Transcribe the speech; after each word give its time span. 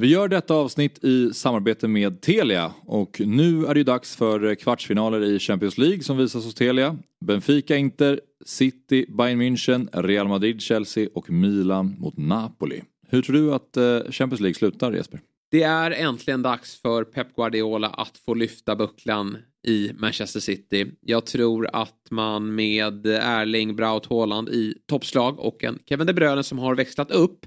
Vi 0.00 0.08
gör 0.08 0.28
detta 0.28 0.54
avsnitt 0.54 1.04
i 1.04 1.30
samarbete 1.34 1.88
med 1.88 2.20
Telia 2.20 2.72
och 2.86 3.20
nu 3.24 3.66
är 3.66 3.74
det 3.74 3.84
dags 3.84 4.16
för 4.16 4.54
kvartsfinaler 4.54 5.24
i 5.24 5.38
Champions 5.38 5.78
League 5.78 6.02
som 6.02 6.16
visas 6.16 6.44
hos 6.44 6.54
Telia. 6.54 6.98
Benfica, 7.24 7.76
Inter, 7.76 8.20
City, 8.44 9.06
Bayern 9.08 9.42
München, 9.42 9.88
Real 9.92 10.28
Madrid, 10.28 10.60
Chelsea 10.60 11.08
och 11.14 11.30
Milan 11.30 11.96
mot 11.98 12.16
Napoli. 12.16 12.82
Hur 13.08 13.22
tror 13.22 13.36
du 13.36 13.54
att 13.54 13.76
eh, 13.76 14.10
Champions 14.10 14.40
League 14.40 14.54
slutar 14.54 14.92
Jesper? 14.92 15.20
Det 15.50 15.62
är 15.62 15.90
äntligen 15.90 16.42
dags 16.42 16.80
för 16.80 17.04
Pep 17.04 17.36
Guardiola 17.36 17.88
att 17.88 18.18
få 18.18 18.34
lyfta 18.34 18.76
bucklan 18.76 19.36
i 19.66 19.92
Manchester 19.98 20.40
City. 20.40 20.86
Jag 21.00 21.26
tror 21.26 21.68
att 21.72 22.06
man 22.10 22.54
med 22.54 23.06
Erling 23.06 23.76
Braut 23.76 24.06
Haaland 24.06 24.48
i 24.48 24.74
toppslag 24.86 25.40
och 25.40 25.64
en 25.64 25.78
Kevin 25.86 26.06
De 26.06 26.12
Bruyne 26.12 26.42
som 26.42 26.58
har 26.58 26.74
växlat 26.74 27.10
upp 27.10 27.46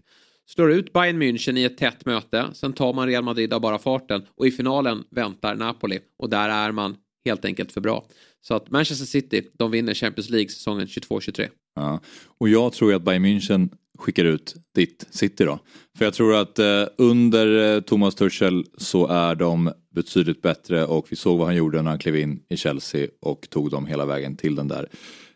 slår 0.53 0.71
ut 0.71 0.93
Bayern 0.93 1.21
München 1.21 1.57
i 1.57 1.63
ett 1.63 1.77
tätt 1.77 2.05
möte. 2.05 2.49
Sen 2.53 2.73
tar 2.73 2.93
man 2.93 3.07
Real 3.07 3.23
Madrid 3.23 3.53
av 3.53 3.61
bara 3.61 3.79
farten 3.79 4.25
och 4.35 4.47
i 4.47 4.51
finalen 4.51 5.03
väntar 5.11 5.55
Napoli 5.55 5.99
och 6.19 6.29
där 6.29 6.49
är 6.49 6.71
man 6.71 6.95
helt 7.25 7.45
enkelt 7.45 7.71
för 7.71 7.81
bra. 7.81 8.05
Så 8.41 8.53
att 8.53 8.71
Manchester 8.71 9.05
City, 9.05 9.41
de 9.53 9.71
vinner 9.71 9.93
Champions 9.93 10.29
League 10.29 10.49
säsongen 10.49 10.87
22-23. 10.87 11.47
Ja. 11.75 11.99
Och 12.37 12.49
jag 12.49 12.73
tror 12.73 12.93
att 12.93 13.01
Bayern 13.01 13.25
München 13.25 13.69
skickar 13.99 14.25
ut 14.25 14.55
ditt 14.75 15.07
City 15.09 15.43
då. 15.45 15.59
För 15.97 16.05
jag 16.05 16.13
tror 16.13 16.35
att 16.35 16.59
eh, 16.59 16.83
under 16.97 17.75
eh, 17.75 17.81
Thomas 17.81 18.15
Tuchel 18.15 18.65
så 18.77 19.07
är 19.07 19.35
de 19.35 19.71
betydligt 19.95 20.41
bättre 20.41 20.85
och 20.85 21.07
vi 21.09 21.15
såg 21.15 21.37
vad 21.37 21.47
han 21.47 21.55
gjorde 21.55 21.81
när 21.81 21.89
han 21.89 21.99
klev 21.99 22.15
in 22.15 22.39
i 22.49 22.57
Chelsea 22.57 23.07
och 23.21 23.49
tog 23.49 23.71
dem 23.71 23.85
hela 23.85 24.05
vägen 24.05 24.37
till 24.37 24.55
den 24.55 24.67
där 24.67 24.89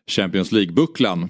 Champions 0.07 0.51
League-bucklan. 0.51 1.29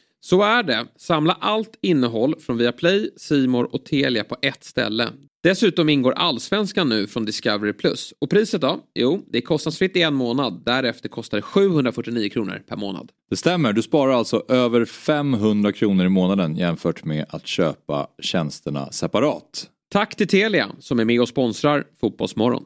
Så 0.21 0.43
är 0.43 0.63
det. 0.63 0.85
Samla 0.97 1.37
allt 1.39 1.77
innehåll 1.81 2.35
från 2.39 2.57
Viaplay, 2.57 3.09
Simor 3.17 3.75
och 3.75 3.85
Telia 3.85 4.23
på 4.23 4.35
ett 4.41 4.63
ställe. 4.63 5.09
Dessutom 5.43 5.89
ingår 5.89 6.11
Allsvenskan 6.11 6.89
nu 6.89 7.07
från 7.07 7.25
Discovery+. 7.25 7.73
Och 8.19 8.29
priset 8.29 8.61
då? 8.61 8.79
Jo, 8.95 9.25
det 9.27 9.37
är 9.37 9.41
kostnadsfritt 9.41 9.95
i 9.97 10.01
en 10.01 10.13
månad. 10.13 10.61
Därefter 10.65 11.09
kostar 11.09 11.37
det 11.37 11.41
749 11.41 12.29
kronor 12.29 12.61
per 12.67 12.75
månad. 12.75 13.11
Det 13.29 13.35
stämmer, 13.35 13.73
du 13.73 13.81
sparar 13.81 14.13
alltså 14.13 14.43
över 14.47 14.85
500 14.85 15.71
kronor 15.71 16.05
i 16.05 16.09
månaden 16.09 16.55
jämfört 16.55 17.05
med 17.05 17.25
att 17.29 17.47
köpa 17.47 18.07
tjänsterna 18.21 18.91
separat. 18.91 19.67
Tack 19.91 20.15
till 20.15 20.27
Telia 20.27 20.71
som 20.79 20.99
är 20.99 21.05
med 21.05 21.21
och 21.21 21.29
sponsrar 21.29 21.83
Fotbollsmorgon. 22.01 22.65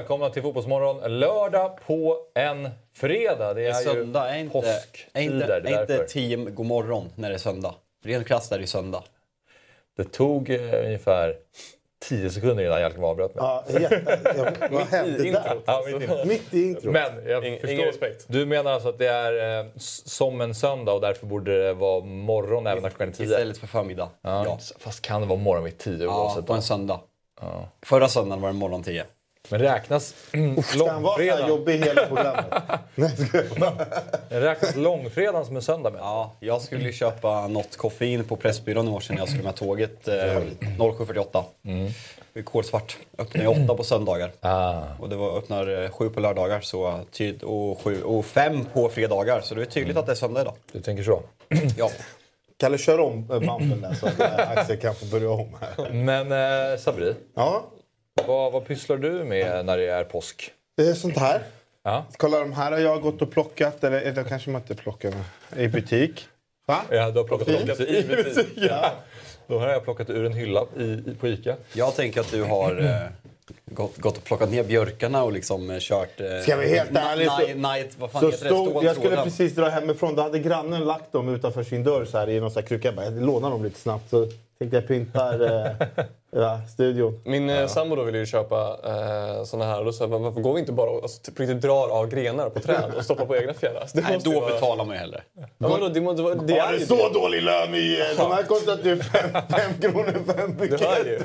Välkomna 0.00 0.30
till 0.30 0.42
Fotbollsmorgon 0.42 1.18
lördag 1.20 1.78
på 1.86 2.16
en 2.34 2.68
fredag. 2.94 3.54
Det 3.54 3.60
är, 3.60 3.64
Det 3.64 3.68
är 3.68 3.72
söndag, 3.72 4.28
är 4.30 4.34
ju 4.34 4.40
inte, 4.40 4.58
är 4.58 4.62
påsktider. 4.62 5.22
inte, 5.34 5.60
det 5.60 5.70
är 5.70 5.76
är 5.76 5.80
inte 5.80 6.04
tio 6.06 6.36
god 6.36 6.66
morgon 6.66 7.12
när 7.14 7.28
det 7.28 7.34
är 7.34 7.38
söndag. 7.38 7.74
Ren 8.04 8.24
klass 8.24 8.52
är 8.52 8.58
det 8.58 8.66
söndag. 8.66 9.02
Det 9.96 10.04
tog 10.04 10.50
eh, 10.50 10.84
ungefär 10.84 11.36
10 12.08 12.30
sekunder 12.30 12.64
innan 12.64 12.80
Jalkemo 12.80 13.06
avbröt 13.06 13.34
mig. 13.34 13.44
Ja, 13.44 13.64
jätte, 13.80 14.20
ja, 14.36 14.68
vad 14.70 14.82
hände 14.82 15.30
där? 15.32 15.58
Ja, 15.66 15.82
mitt 16.26 16.54
i 16.54 16.62
introt. 16.68 16.92
Men 16.92 17.26
jag 17.28 17.44
Ing- 17.44 17.52
förstår. 17.54 17.70
ingen 17.70 17.86
respekt. 17.86 18.24
Du 18.28 18.46
menar 18.46 18.72
alltså 18.72 18.88
att 18.88 18.98
det 18.98 19.08
är 19.08 19.60
eh, 19.60 19.66
som 20.04 20.40
en 20.40 20.54
söndag 20.54 20.92
och 20.92 21.00
därför 21.00 21.26
borde 21.26 21.62
det 21.66 21.72
vara 21.74 22.04
morgon 22.04 22.66
även 22.66 22.82
när 22.82 22.90
klockan 22.90 23.08
är 23.08 23.12
10? 23.12 23.26
Istället 23.26 23.58
för 23.58 23.66
förmiddag. 23.66 24.08
Ja. 24.22 24.44
Ja, 24.44 24.58
Fast 24.78 25.02
kan 25.02 25.20
det 25.20 25.26
vara 25.26 25.38
morgon 25.38 25.64
vid 25.64 25.78
10 25.78 26.04
ja 26.04 26.42
på 26.46 26.52
en 26.52 26.62
söndag. 26.62 27.00
Förra 27.82 28.08
söndagen 28.08 28.42
var 28.42 28.48
det 28.48 28.54
morgon 28.54 28.82
10. 28.82 29.04
Men 29.48 29.60
räknas 29.60 30.14
Ska 30.64 30.90
han 30.90 31.02
vara 31.02 31.16
så 31.16 31.22
här 31.22 31.48
långfredagen, 31.48 31.48
jobbig 31.48 31.78
hela 31.78 32.06
programmet? 32.06 32.44
Nej, 34.30 34.40
räknas 34.40 34.76
långfredagen 34.76 35.46
som 35.46 35.56
en 35.56 35.62
söndag? 35.62 35.90
Med? 35.90 36.00
Ja, 36.00 36.32
jag 36.40 36.62
skulle 36.62 36.84
ju 36.84 36.92
köpa 36.92 37.46
något 37.46 37.76
koffein 37.76 38.24
på 38.24 38.36
Pressbyrån 38.36 38.88
i 38.88 38.90
morse 38.90 39.12
när 39.12 39.20
jag 39.20 39.28
skulle 39.28 39.42
med 39.42 39.56
tåget 39.56 40.08
eh, 40.08 40.14
07.48. 40.14 41.44
Mm. 41.64 41.92
Rekordsvart. 42.34 42.96
Öppnar 43.18 43.42
ju 43.42 43.48
åtta 43.48 43.74
på 43.74 43.84
söndagar. 43.84 44.32
Ah. 44.40 44.82
Och 44.98 45.08
det 45.08 45.16
var, 45.16 45.38
öppnar 45.38 45.82
eh, 45.84 45.90
sju 45.90 46.10
på 46.10 46.20
lördagar 46.20 46.60
så 46.60 47.00
tyd, 47.12 47.42
och, 47.42 47.80
sju, 47.80 48.02
och 48.02 48.26
fem 48.26 48.64
på 48.72 48.88
fredagar. 48.88 49.40
Så 49.40 49.54
det 49.54 49.62
är 49.62 49.66
tydligt 49.66 49.96
att 49.96 50.06
det 50.06 50.12
är 50.12 50.16
söndag 50.16 50.40
idag. 50.40 50.54
Du 50.72 50.80
tänker 50.80 51.02
så? 51.02 51.22
Ja. 51.76 51.90
Kalle, 52.56 52.78
kör 52.78 53.00
om 53.00 53.18
eh, 53.30 53.38
bumpen 53.38 53.80
där 53.80 53.94
så 53.94 54.06
att 54.06 54.20
eh, 54.20 54.50
Axel 54.50 54.76
kan 54.76 54.94
få 54.94 55.06
börja 55.06 55.30
om 55.30 55.56
här. 55.60 55.90
Men 55.90 56.32
eh, 56.72 56.78
Sabri, 56.78 57.14
Ja, 57.34 57.64
vad, 58.26 58.52
vad 58.52 58.66
pysslar 58.66 58.96
du 58.96 59.10
med 59.24 59.64
när 59.66 59.78
det 59.78 59.86
är 59.88 60.04
påsk? 60.04 60.50
det 60.76 60.82
är 60.88 60.94
sånt 60.94 61.16
här. 61.18 61.40
Ja. 61.82 62.04
Kolla 62.16 62.38
de 62.40 62.52
här 62.52 62.72
har 62.72 62.78
jag 62.78 63.02
gått 63.02 63.22
och 63.22 63.30
plockat, 63.30 63.84
eller, 63.84 64.00
eller 64.00 64.24
kanske 64.24 64.50
man 64.50 64.60
inte 64.60 64.74
plockat, 64.74 65.14
i 65.56 65.68
butik. 65.68 66.26
Va? 66.66 66.82
Ja, 66.90 67.10
du 67.10 67.18
har 67.18 67.26
plockat 67.26 67.46
dem 67.48 67.56
i 67.56 68.02
butik. 68.02 68.46
Ja. 68.56 68.92
Då 69.46 69.58
har 69.58 69.68
jag 69.68 69.84
plockat 69.84 70.10
ur 70.10 70.24
en 70.26 70.32
hylla 70.32 70.64
i, 70.78 70.82
i, 70.82 71.16
på 71.20 71.28
Ica. 71.28 71.56
Jag 71.72 71.94
tänker 71.96 72.20
att 72.20 72.30
du 72.30 72.42
har 72.42 72.80
eh, 72.80 72.94
gått, 73.64 73.96
gått 73.96 74.16
och 74.18 74.24
plockat 74.24 74.50
ner 74.50 74.64
björkarna 74.64 75.22
och 75.24 75.32
liksom 75.32 75.70
eh, 75.70 75.76
kört... 75.80 76.20
Eh, 76.20 76.40
Ska 76.42 76.56
vara 76.56 76.66
helt 76.66 76.96
ärlig 76.96 77.28
så- 77.30 77.58
Night, 77.68 77.96
vad 77.98 78.10
fan 78.10 78.20
Så 78.20 78.30
heter 78.30 78.44
det? 78.44 78.50
stod, 78.50 78.66
jag 78.68 78.74
skulle 78.76 78.94
Ståltråden. 78.94 79.24
precis 79.24 79.54
dra 79.54 79.68
hemifrån. 79.68 80.14
Då 80.14 80.22
hade 80.22 80.38
grannen 80.38 80.84
lagt 80.84 81.12
dem 81.12 81.28
utanför 81.34 81.62
sin 81.62 81.84
dörr 81.84 82.04
så 82.04 82.18
här, 82.18 82.28
i 82.30 82.40
någon 82.40 82.50
så 82.50 82.60
här 82.60 82.66
kruka. 82.66 82.88
Jag 82.88 82.94
bara, 82.94 83.04
jag 83.04 83.22
lånar 83.22 83.50
dem 83.50 83.64
lite 83.64 83.80
snabbt. 83.80 84.10
Så 84.10 84.28
tänkte 84.60 84.76
jag 84.76 84.88
pyntar 84.88 85.40
eh, 85.66 86.04
ja, 86.30 86.60
studion. 86.72 87.20
Min 87.24 87.50
eh, 87.50 87.66
sambo 87.66 87.96
då 87.96 88.02
ville 88.02 88.18
ju 88.18 88.26
köpa 88.26 88.76
eh, 88.84 89.44
såna 89.44 89.64
här 89.64 89.78
och 89.78 89.84
då 89.84 89.92
sa 89.92 90.04
jag, 90.04 90.10
"Men 90.10 90.22
varför 90.22 90.40
går 90.40 90.54
vi 90.54 90.60
inte 90.60 90.72
bara 90.72 90.90
och 90.90 91.02
alltså, 91.02 91.32
på 91.32 91.42
riktigt 91.42 91.60
drar 91.62 91.88
av 91.88 92.08
grenar 92.08 92.48
på 92.50 92.60
träd 92.60 92.92
och 92.96 93.04
stoppar 93.04 93.26
på 93.26 93.36
egna 93.36 93.54
fjädrar? 93.54 93.80
Alltså, 93.80 93.96
det 93.96 94.02
Nej, 94.02 94.18
då 94.24 94.40
vara- 94.40 94.52
betalar 94.54 94.84
man 94.84 94.94
ju 94.94 95.00
hellre. 95.00 95.22
Ja, 95.34 95.46
men 95.58 95.80
då, 95.80 95.88
det, 95.88 96.00
måste 96.00 96.22
vara- 96.22 96.34
det 96.34 96.58
Har 96.58 96.72
är 96.72 96.78
ju 96.78 96.86
så 96.86 97.08
det. 97.08 97.14
dålig 97.14 97.42
lön 97.42 97.74
i... 97.74 98.00
eh, 98.10 98.24
De 98.24 98.32
här 98.32 98.42
kostar 98.42 98.76
typ 98.76 99.04
fem, 99.04 99.30
fem 99.50 99.80
kronor 99.92 100.16
för 100.26 100.38
en 100.42 100.56
Du 100.56 100.62
hör 100.62 100.68
bukett. 100.68 101.06
ju. 101.06 101.20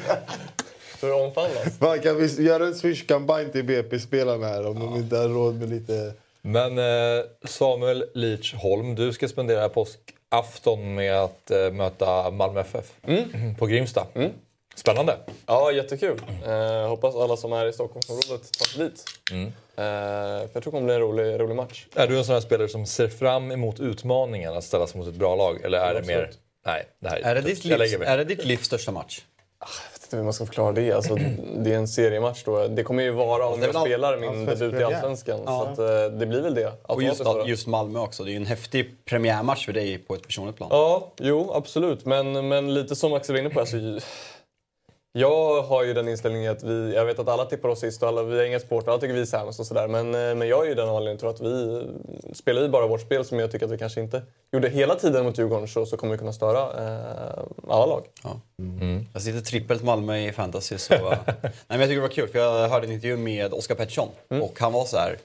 Så 1.00 1.06
det 1.06 1.14
omfamnas. 1.14 1.78
Fan, 1.80 2.00
kan 2.00 2.18
vi 2.18 2.44
göra 2.44 2.66
en 2.66 2.76
swish-kampanj 2.76 3.52
till 3.52 3.64
BP-spelarna 3.64 4.48
här 4.48 4.68
om 4.68 4.80
de 4.80 4.96
inte 4.96 5.18
har 5.18 5.28
råd 5.30 5.56
med 5.60 5.70
lite... 5.70 6.14
Men 6.42 6.78
eh, 6.78 7.24
Samuel 7.46 8.06
Leach 8.14 8.54
Holm, 8.54 8.96
du 8.96 9.14
ska 9.14 9.28
spendera 9.28 9.70
påskafton 10.42 10.96
med 10.96 11.14
att 11.14 11.52
eh, 11.52 11.72
möta 11.72 12.32
Malmö 12.32 12.62
FF 12.62 12.92
på 13.58 13.66
Grimsta. 13.66 14.08
Spännande. 14.76 15.18
Ja, 15.46 15.72
jättekul. 15.72 16.22
Eh, 16.46 16.88
hoppas 16.88 17.16
alla 17.16 17.38
som 17.38 17.54
är 17.54 17.66
i 17.66 17.74
Stockholmsområdet 17.74 18.58
tar 18.60 18.66
sig 18.66 18.84
dit. 18.84 19.04
Mm. 19.32 19.46
Eh, 19.48 19.54
för 19.76 20.42
jag 20.42 20.52
tror 20.52 20.62
det 20.62 20.72
kommer 20.72 20.86
bli 20.86 20.94
en 20.94 21.02
rolig, 21.02 21.40
rolig 21.40 21.56
match. 21.56 21.86
Är 21.96 22.08
du 22.08 22.18
en 22.18 22.26
sån 22.26 22.34
här 22.34 22.42
spelare 22.42 22.68
som 22.68 22.86
ser 22.86 23.08
fram 23.08 23.52
emot 23.52 23.80
utmaningen 23.80 24.54
att 24.54 24.64
ställas 24.64 24.96
mot 24.96 25.08
ett 25.08 25.16
bra 25.16 25.36
lag? 25.36 25.62
Eller 25.64 25.78
är 25.78 25.94
det 25.94 26.00
Absolut. 26.00 26.18
mer... 26.18 26.32
Nej, 26.66 26.88
det 27.00 27.10
här 27.10 27.18
Är 27.18 27.36
det, 27.36 27.42
ditt 27.42 27.66
livs, 27.66 27.94
är 27.94 28.18
det 28.18 28.24
ditt 28.24 28.46
livs 28.46 28.66
största 28.66 28.92
match? 28.92 29.22
Vet 30.06 30.10
inte 30.10 30.18
hur 30.18 30.24
man 30.24 30.34
ska 30.34 30.46
förklara 30.46 30.72
det. 30.72 30.92
Alltså, 30.92 31.16
det 31.58 31.74
är 31.74 31.78
en 31.78 31.88
seriematch 31.88 32.44
då. 32.44 32.68
Det 32.68 32.84
kommer 32.84 33.04
ju 33.04 33.12
vara 33.12 33.48
om 33.48 33.62
jag 33.62 33.76
all- 33.76 33.86
spelar 33.86 34.18
min 34.18 34.46
debut 34.46 34.74
i. 34.74 34.84
Allsvenskan. 34.84 35.40
Ja. 35.46 35.74
Så 35.76 35.84
att, 35.84 35.90
eh, 35.90 36.18
det 36.20 36.26
blir 36.26 36.42
väl 36.42 36.56
det. 36.56 36.72
Och 36.84 37.04
just, 37.04 37.22
just 37.46 37.68
Malmö 37.68 38.00
också. 38.00 38.24
Det 38.24 38.30
är 38.30 38.32
ju 38.32 38.38
en 38.38 38.46
häftig 38.46 38.96
premiärmatch 39.06 39.66
för 39.66 39.74
dig 39.74 39.98
på 39.98 40.14
ett 40.16 40.28
personligt 40.28 40.56
plan. 40.58 40.70
Ja, 40.72 41.12
jo 41.22 41.52
absolut. 41.54 42.06
Men, 42.06 42.48
men 42.48 42.74
lite 42.74 42.96
som 42.96 43.14
Axel 43.14 43.36
var 43.36 43.40
inne 43.40 43.50
på. 43.50 43.60
Alltså, 43.60 43.78
Jag 45.18 45.62
har 45.62 45.84
ju 45.84 45.94
den 45.94 46.08
inställningen 46.08 46.52
att 46.52 46.64
vi, 46.64 46.94
jag 46.96 47.06
vet 47.06 47.20
att 47.20 47.28
alla 47.28 47.46
tippar 47.46 47.70
oss 47.70 47.80
sist 47.80 48.04
och 48.04 48.10
alla, 48.10 48.24
vi 48.24 48.40
är 48.40 48.44
inga 48.44 48.60
supportrar, 48.60 48.94
alla 48.94 49.02
tycker 49.02 49.14
vi 49.14 49.22
är 49.22 49.26
sämst 49.26 49.60
och 49.60 49.66
sådär. 49.66 49.88
Men, 49.88 50.16
eh, 50.16 50.36
men 50.36 50.48
jag 50.48 50.66
är 50.66 50.70
ju 50.70 50.76
den 50.76 50.90
anledningen 50.90 51.18
tror 51.18 51.30
att 51.30 51.42
vi 51.42 51.84
spelar 52.34 52.62
vi 52.62 52.70
bara 52.70 52.88
vårt 52.88 53.02
spel 53.02 53.26
som 53.26 53.40
jag 53.40 53.52
tycker 53.52 53.66
att 53.66 53.72
vi 53.72 53.78
kanske 53.78 54.02
inte 54.02 54.22
gjorde 54.52 54.70
hela 54.70 54.96
tiden 54.96 55.26
mot 55.26 55.38
Djurgården 55.38 55.68
så, 55.68 55.86
så 55.86 55.98
kommer 55.98 56.14
vi 56.14 56.18
kunna 56.18 56.34
störa 56.34 56.60
eh, 56.60 57.44
alla 57.70 57.86
lag. 57.86 58.06
Ja. 58.24 58.40
Mm. 58.60 59.06
Jag 59.14 59.22
sitter 59.22 59.42
trippelt 59.42 59.84
Malmö 59.84 60.18
i 60.18 60.32
fantasy 60.32 60.78
så... 60.78 60.94
nej, 61.42 61.52
men 61.68 61.80
jag 61.80 61.90
tycker 61.90 61.96
det 61.96 62.02
var 62.02 62.08
kul 62.08 62.28
för 62.28 62.40
jag 62.40 62.70
hörde 62.70 62.88
en 62.88 62.94
intervju 62.94 63.18
med 63.18 63.54
Oskar 63.54 63.76
Pettersson 63.76 64.10
mm. 64.30 64.44
och 64.44 64.60
han 64.60 64.74
var 64.74 64.86
så 64.86 64.98
här 64.98 65.18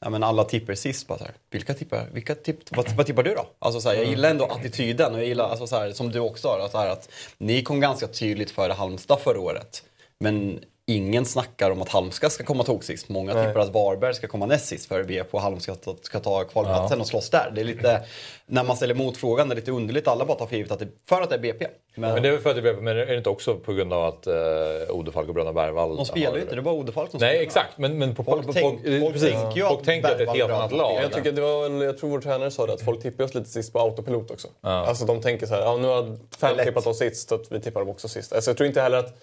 ja, 0.00 0.10
men 0.10 0.22
alla 0.22 0.44
tippar 0.44 0.74
sist. 0.74 1.06
Bara 1.06 1.18
så 1.18 1.24
här, 1.24 1.34
vilka 1.50 1.74
tippar, 1.74 2.08
vilka 2.12 2.34
tipp, 2.34 2.58
vad, 2.70 2.92
vad 2.96 3.06
tippar 3.06 3.22
du 3.22 3.34
då? 3.34 3.46
Alltså, 3.58 3.80
så 3.80 3.88
här, 3.88 3.96
jag 3.96 4.06
gillar 4.06 4.30
ändå 4.30 4.44
attityden 4.44 5.14
och 5.14 5.20
jag 5.20 5.26
gillar, 5.26 5.48
alltså, 5.48 5.66
så 5.66 5.76
här, 5.76 5.92
som 5.92 6.10
du 6.10 6.20
också 6.20 6.48
har, 6.48 6.58
att, 6.58 6.74
att 6.74 7.08
ni 7.38 7.62
kom 7.62 7.80
ganska 7.80 8.06
tydligt 8.06 8.50
före 8.50 8.72
Halmstad 8.72 9.20
förra 9.20 9.40
året. 9.40 9.82
Men 10.20 10.60
ingen 10.88 11.24
snackar 11.24 11.70
om 11.70 11.82
att 11.82 11.88
Halmstad 11.88 12.32
ska 12.32 12.44
komma 12.44 12.64
tog 12.64 12.84
sist. 12.84 13.08
Många 13.08 13.34
Nej. 13.34 13.46
tippar 13.46 13.60
att 13.60 13.74
Varberg 13.74 14.14
ska 14.14 14.26
komma 14.26 14.46
näst 14.46 14.66
sist 14.66 14.88
för 14.88 15.04
BP 15.04 15.28
och 15.30 15.40
Halmstad 15.40 15.76
ska, 15.82 15.94
ska 16.02 16.20
ta 16.20 16.44
kvalplatsen 16.44 16.98
ja. 16.98 17.02
och 17.02 17.06
slås 17.06 17.30
där. 17.30 17.52
Det 17.54 17.60
är 17.60 17.64
lite, 17.64 18.02
när 18.46 18.64
man 18.64 18.76
ställer 18.76 18.94
motfrågan, 18.94 19.48
det 19.48 19.54
är 19.54 19.56
lite 19.56 19.70
underligt. 19.70 20.08
Alla 20.08 20.24
bara 20.24 20.38
tar 20.38 20.46
för 20.46 20.56
givet 20.56 20.72
att 20.72 20.78
det, 20.78 20.88
för 21.08 21.22
att 21.22 21.30
det 21.30 21.34
är 21.36 21.38
BP. 21.38 21.66
Men, 21.94 22.12
men 22.14 22.22
det 22.22 22.28
är 22.28 22.32
väl 22.32 22.40
för 22.40 22.50
att 22.50 22.56
det 22.56 22.60
är 22.60 22.72
BP, 22.72 22.82
men 22.82 22.96
är 22.96 23.06
det 23.06 23.16
inte 23.16 23.30
också 23.30 23.56
på 23.56 23.72
grund 23.72 23.92
av 23.92 24.04
att 24.04 24.26
uh, 24.26 24.96
Odefalk 24.96 25.28
och 25.28 25.34
Bröderna 25.34 25.52
Bergvall 25.52 25.96
De 25.96 26.06
spelar 26.06 26.36
ju 26.36 26.42
inte, 26.42 26.54
det 26.54 26.60
är 26.60 26.62
bara 26.62 26.74
Odefalk 26.74 27.10
som 27.10 27.20
Nej, 27.20 27.30
spelar. 27.30 27.42
exakt. 27.42 27.78
Men, 27.78 27.98
men 27.98 28.14
på, 28.14 28.24
folk, 28.24 28.46
på, 28.46 28.52
tänk, 28.52 28.82
folk, 28.82 29.00
folk, 29.00 29.12
precis, 29.12 29.32
tänker 29.32 29.66
folk 29.66 29.84
tänker 29.84 30.08
att 30.08 30.18
det 30.18 30.24
är 30.24 30.28
ett 30.28 30.36
helt 30.36 30.50
annat 30.50 30.72
lag. 30.72 31.02
Jag, 31.02 31.12
tycker 31.12 31.32
det 31.32 31.40
var, 31.40 31.84
jag 31.84 31.98
tror 31.98 32.10
vår 32.10 32.20
tränare 32.20 32.50
sa 32.50 32.66
det, 32.66 32.72
att 32.72 32.82
folk 32.82 33.02
tippar 33.02 33.24
oss 33.24 33.34
lite 33.34 33.50
sist 33.50 33.72
på 33.72 33.78
autopilot 33.78 34.30
också. 34.30 34.48
Ja. 34.60 34.70
Alltså 34.70 35.04
de 35.04 35.20
tänker 35.20 35.46
så 35.46 35.54
här, 35.54 35.62
ja, 35.62 35.76
nu 35.76 35.88
har 35.88 36.18
fem 36.38 36.56
tippat 36.64 36.86
oss 36.86 36.98
sist, 36.98 37.28
så 37.28 37.34
att 37.34 37.52
vi 37.52 37.60
tippar 37.60 37.80
dem 37.80 37.88
också 37.88 38.08
sist. 38.08 38.32
Alltså, 38.32 38.50
jag 38.50 38.56
tror 38.56 38.66
inte 38.66 38.80
heller 38.80 38.98
att 38.98 39.18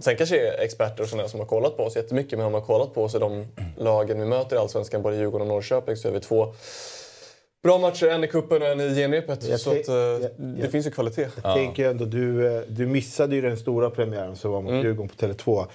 Sen 0.00 0.16
kanske 0.16 0.48
experter 0.48 1.02
och 1.02 1.08
sådana 1.08 1.28
som 1.28 1.40
har 1.40 1.46
kollat 1.46 1.76
på 1.76 1.82
oss 1.82 1.96
jättemycket, 1.96 2.38
men 2.38 2.46
om 2.46 2.52
man 2.52 2.60
har 2.60 2.66
kollat 2.66 2.94
på 2.94 3.04
oss 3.04 3.14
i 3.14 3.18
de 3.18 3.46
lagen 3.76 4.20
vi 4.20 4.26
möter 4.26 4.56
i 4.56 4.58
Allsvenskan, 4.58 5.02
både 5.02 5.16
Djurgården 5.16 5.48
och 5.48 5.54
Norrköping, 5.54 5.96
så 5.96 6.08
är 6.08 6.12
vi 6.12 6.20
två 6.20 6.54
bra 7.62 7.78
matcher. 7.78 8.06
En 8.06 8.24
i 8.24 8.28
kuppen 8.28 8.62
och 8.62 8.68
en 8.68 8.80
i 8.80 8.94
genrepet. 8.94 9.60
Så 9.60 9.70
att, 9.70 9.88
uh, 9.88 9.94
jag, 9.94 10.30
det 10.38 10.68
finns 10.68 10.86
ju 10.86 10.90
kvalitet. 10.90 11.22
Jag 11.22 11.30
ja. 11.44 11.54
tänker 11.54 11.90
ändå, 11.90 12.04
du, 12.04 12.56
eh, 12.56 12.62
du 12.68 12.86
missade 12.86 13.34
ju 13.34 13.42
den 13.42 13.56
stora 13.56 13.90
premiären 13.90 14.36
som 14.36 14.50
var 14.52 14.60
mot 14.60 14.70
mm. 14.70 14.84
Djurgården 14.84 15.08
på 15.08 15.26
Tele2. 15.26 15.66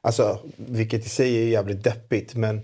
Alltså, 0.00 0.38
vilket 0.56 1.06
i 1.06 1.08
sig 1.08 1.42
är 1.42 1.48
jävligt 1.48 1.84
deppigt, 1.84 2.34
men 2.34 2.60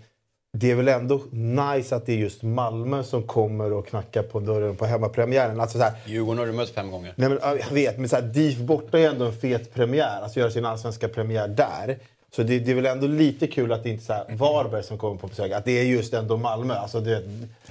det 0.52 0.70
är 0.70 0.74
väl 0.74 0.88
ändå 0.88 1.22
nice 1.30 1.96
att 1.96 2.06
det 2.06 2.12
är 2.12 2.16
just 2.16 2.42
Malmö 2.42 3.02
som 3.02 3.22
kommer 3.22 3.72
och 3.72 3.86
knackar 3.86 4.22
på 4.22 4.40
dörren 4.40 4.76
på 4.76 4.86
hemmapremiären. 4.86 5.60
Alltså 5.60 5.78
så 5.78 5.84
här, 5.84 5.92
Djurgården 6.06 6.38
har 6.38 6.46
du 6.46 6.52
mött 6.52 6.70
fem 6.70 6.90
gånger. 6.90 7.12
Nej, 7.16 7.28
men, 7.28 7.38
jag 7.42 7.74
vet, 7.74 7.98
men 7.98 8.08
så 8.08 8.16
här, 8.16 8.22
DIF 8.22 8.58
borta 8.58 8.98
är 8.98 9.08
ändå 9.08 9.24
en 9.24 9.32
fet 9.32 9.74
premiär. 9.74 10.20
Alltså 10.22 10.40
göra 10.40 10.50
sin 10.50 10.64
allsvenska 10.64 11.08
premiär 11.08 11.48
där. 11.48 11.98
Så 12.36 12.42
det, 12.42 12.58
det, 12.58 12.70
är 12.70 12.74
väl 12.74 12.86
ändå 12.86 13.06
lite 13.06 13.46
kul 13.46 13.72
att 13.72 13.82
det 13.82 13.90
inte 13.90 14.14
är 14.14 14.36
Varberg 14.36 14.82
som 14.82 14.98
kommer 14.98 15.16
på 15.16 15.26
besök. 15.26 15.52
Att 15.52 15.64
det 15.64 15.80
är 15.80 15.84
just 15.84 16.14
ändå 16.14 16.36
Malmö. 16.36 16.74
Alltså 16.74 17.00
det, 17.00 17.22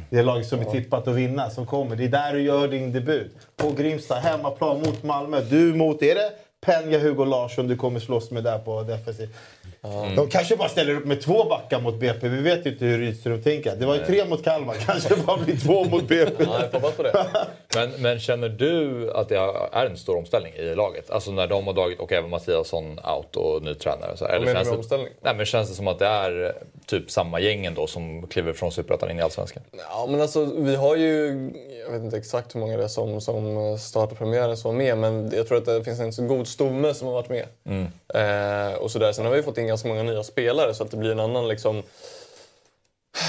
det 0.09 0.17
är 0.17 0.23
laget 0.23 0.47
som 0.47 0.59
är 0.59 0.65
tippat 0.65 1.07
att 1.07 1.15
vinna 1.15 1.49
som 1.49 1.65
kommer. 1.65 1.95
Det 1.95 2.03
är 2.03 2.09
där 2.09 2.33
du 2.33 2.41
gör 2.41 2.67
din 2.67 2.93
debut. 2.93 3.31
På 3.55 3.71
Grimsta, 3.71 4.15
hemmaplan 4.15 4.77
mot 4.77 5.03
Malmö. 5.03 5.41
Du 5.49 5.73
mot, 5.73 6.01
är 6.01 6.15
det 6.15 6.31
Penja, 6.61 6.99
Hugo 6.99 7.25
Larsson 7.25 7.67
du 7.67 7.75
kommer 7.75 7.99
slåss 7.99 8.31
med 8.31 8.43
där 8.43 8.59
på 8.59 8.83
defensiv? 8.83 9.29
Mm. 9.83 10.15
De 10.15 10.29
kanske 10.29 10.55
bara 10.55 10.69
ställer 10.69 10.95
upp 10.95 11.05
med 11.05 11.21
två 11.21 11.43
backar 11.43 11.81
mot 11.81 11.99
BP. 11.99 12.29
Vi 12.29 12.41
vet 12.41 12.65
ju 12.65 12.69
inte 12.69 12.85
hur 12.85 12.97
Rydström 12.97 13.41
tänker. 13.41 13.75
Det 13.75 13.85
var 13.85 13.95
ju 13.95 14.05
tre 14.05 14.25
mot 14.25 14.43
Kalmar. 14.43 14.73
Kanske 14.85 15.15
bara 15.15 15.37
blir 15.37 15.57
två 15.57 15.83
mot 15.85 16.07
BP. 16.07 16.43
Ja, 16.43 16.61
jag 16.71 16.97
på 16.97 17.03
det. 17.03 17.27
men, 17.75 17.89
men 17.97 18.19
känner 18.19 18.49
du 18.49 19.11
att 19.11 19.29
det 19.29 19.37
är 19.71 19.85
en 19.85 19.97
stor 19.97 20.17
omställning 20.17 20.53
i 20.53 20.75
laget? 20.75 21.11
Alltså 21.11 21.31
när 21.31 21.47
de 21.47 21.67
har 21.67 21.73
dragit, 21.73 21.99
och 21.99 22.11
även 22.11 22.29
Mattiasson 22.29 22.99
out 22.99 23.35
och 23.35 23.63
ny 23.63 23.73
tränare. 23.73 24.17
Så, 24.17 24.25
eller 24.25 24.53
känns 24.53 24.69
det, 24.69 24.75
omställning? 24.75 25.09
Nej, 25.21 25.35
men 25.35 25.45
känns 25.45 25.69
det 25.69 25.75
som 25.75 25.87
att 25.87 25.99
det 25.99 26.07
är 26.07 26.53
typ 26.89 27.11
samma 27.11 27.39
gäng 27.39 27.65
ändå 27.65 27.87
som 27.87 28.27
kliver 28.27 28.53
från 28.53 28.71
Superettan 28.71 29.11
in 29.11 29.19
i 29.19 29.21
Allsvenskan? 29.21 29.63
Ja, 29.71 30.07
men 30.09 30.21
alltså 30.21 30.45
vi 30.45 30.75
har 30.75 30.95
ju, 30.95 31.51
jag 31.85 31.91
vet 31.91 32.03
inte 32.03 32.17
exakt 32.17 32.55
hur 32.55 32.59
många 32.59 32.77
det 32.77 32.83
är 32.83 32.87
som, 32.87 33.21
som 33.21 33.77
startar 33.79 34.15
premiären 34.15 34.57
som 34.57 34.71
var 34.71 34.77
med, 34.77 34.97
men 34.97 35.31
jag 35.35 35.47
tror 35.47 35.57
att 35.57 35.65
det 35.65 35.83
finns 35.83 35.99
en 35.99 36.13
så 36.13 36.23
god 36.23 36.47
stomme 36.47 36.93
som 36.93 37.07
har 37.07 37.13
varit 37.13 37.29
med. 37.29 37.45
Mm. 37.65 37.87
Eh, 38.13 38.73
och 38.73 38.91
sådär. 38.91 39.11
Sen 39.11 39.25
har 39.25 39.33
vi 39.33 39.43
fått 39.43 39.57
in 39.57 39.67
ganska 39.67 39.87
många 39.87 40.03
nya 40.03 40.23
spelare 40.23 40.73
så 40.73 40.83
att 40.83 40.91
det 40.91 40.97
blir 40.97 41.11
en 41.11 41.19
annan 41.19 41.47
liksom... 41.47 41.83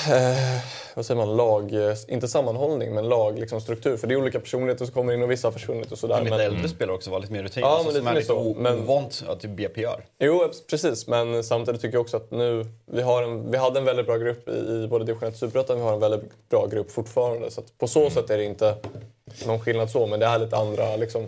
Eh, 0.08 0.62
vad 0.94 1.06
säger 1.06 1.26
man, 1.26 1.36
lag, 1.36 1.72
inte 2.08 2.28
sammanhållning, 2.28 2.94
men 2.94 3.08
lag, 3.08 3.38
liksom, 3.38 3.60
struktur. 3.60 3.96
För 3.96 4.06
det 4.06 4.14
är 4.14 4.16
olika 4.16 4.40
personligheter 4.40 4.84
som 4.84 4.94
kommer 4.94 5.12
in 5.12 5.22
och 5.22 5.30
vissa 5.30 5.48
har 5.48 5.52
försvunnit 5.52 5.92
och 5.92 5.98
sådär. 5.98 6.14
Men 6.14 6.24
lite 6.24 6.36
men, 6.36 6.46
äldre 6.46 6.68
spelare 6.68 6.96
också, 6.96 7.10
var 7.10 7.20
lite 7.20 7.32
mer 7.32 7.42
rutin. 7.42 7.60
Ja, 7.60 7.68
alltså, 7.68 8.02
men 8.02 8.14
lite 8.14 8.26
som 8.26 8.36
är 8.38 8.44
lite 8.44 8.54
så, 8.54 8.60
men, 8.60 8.78
ovant 8.78 9.24
att 9.28 9.44
BP 9.44 9.80
gör. 9.80 10.04
Jo, 10.18 10.50
precis. 10.70 11.06
Men 11.06 11.44
samtidigt 11.44 11.80
tycker 11.80 11.94
jag 11.94 12.02
också 12.02 12.16
att 12.16 12.30
nu, 12.30 12.66
vi, 12.86 13.02
har 13.02 13.22
en, 13.22 13.50
vi 13.50 13.56
hade 13.56 13.78
en 13.78 13.84
väldigt 13.84 14.06
bra 14.06 14.16
grupp 14.16 14.48
i, 14.48 14.52
i 14.52 14.86
både 14.90 15.04
division 15.04 15.28
1 15.28 15.34
och 15.34 15.40
Superettan, 15.40 15.76
vi 15.76 15.82
har 15.82 15.92
en 15.92 16.00
väldigt 16.00 16.48
bra 16.48 16.66
grupp 16.66 16.90
fortfarande. 16.90 17.50
Så 17.50 17.62
på 17.78 17.88
så 17.88 18.10
sätt 18.10 18.30
är 18.30 18.38
det 18.38 18.44
inte 18.44 18.76
någon 19.46 19.60
skillnad 19.60 19.90
så, 19.90 20.06
men 20.06 20.20
det 20.20 20.26
är 20.26 20.38
lite 20.38 20.56
andra 20.56 20.96
liksom, 20.96 21.22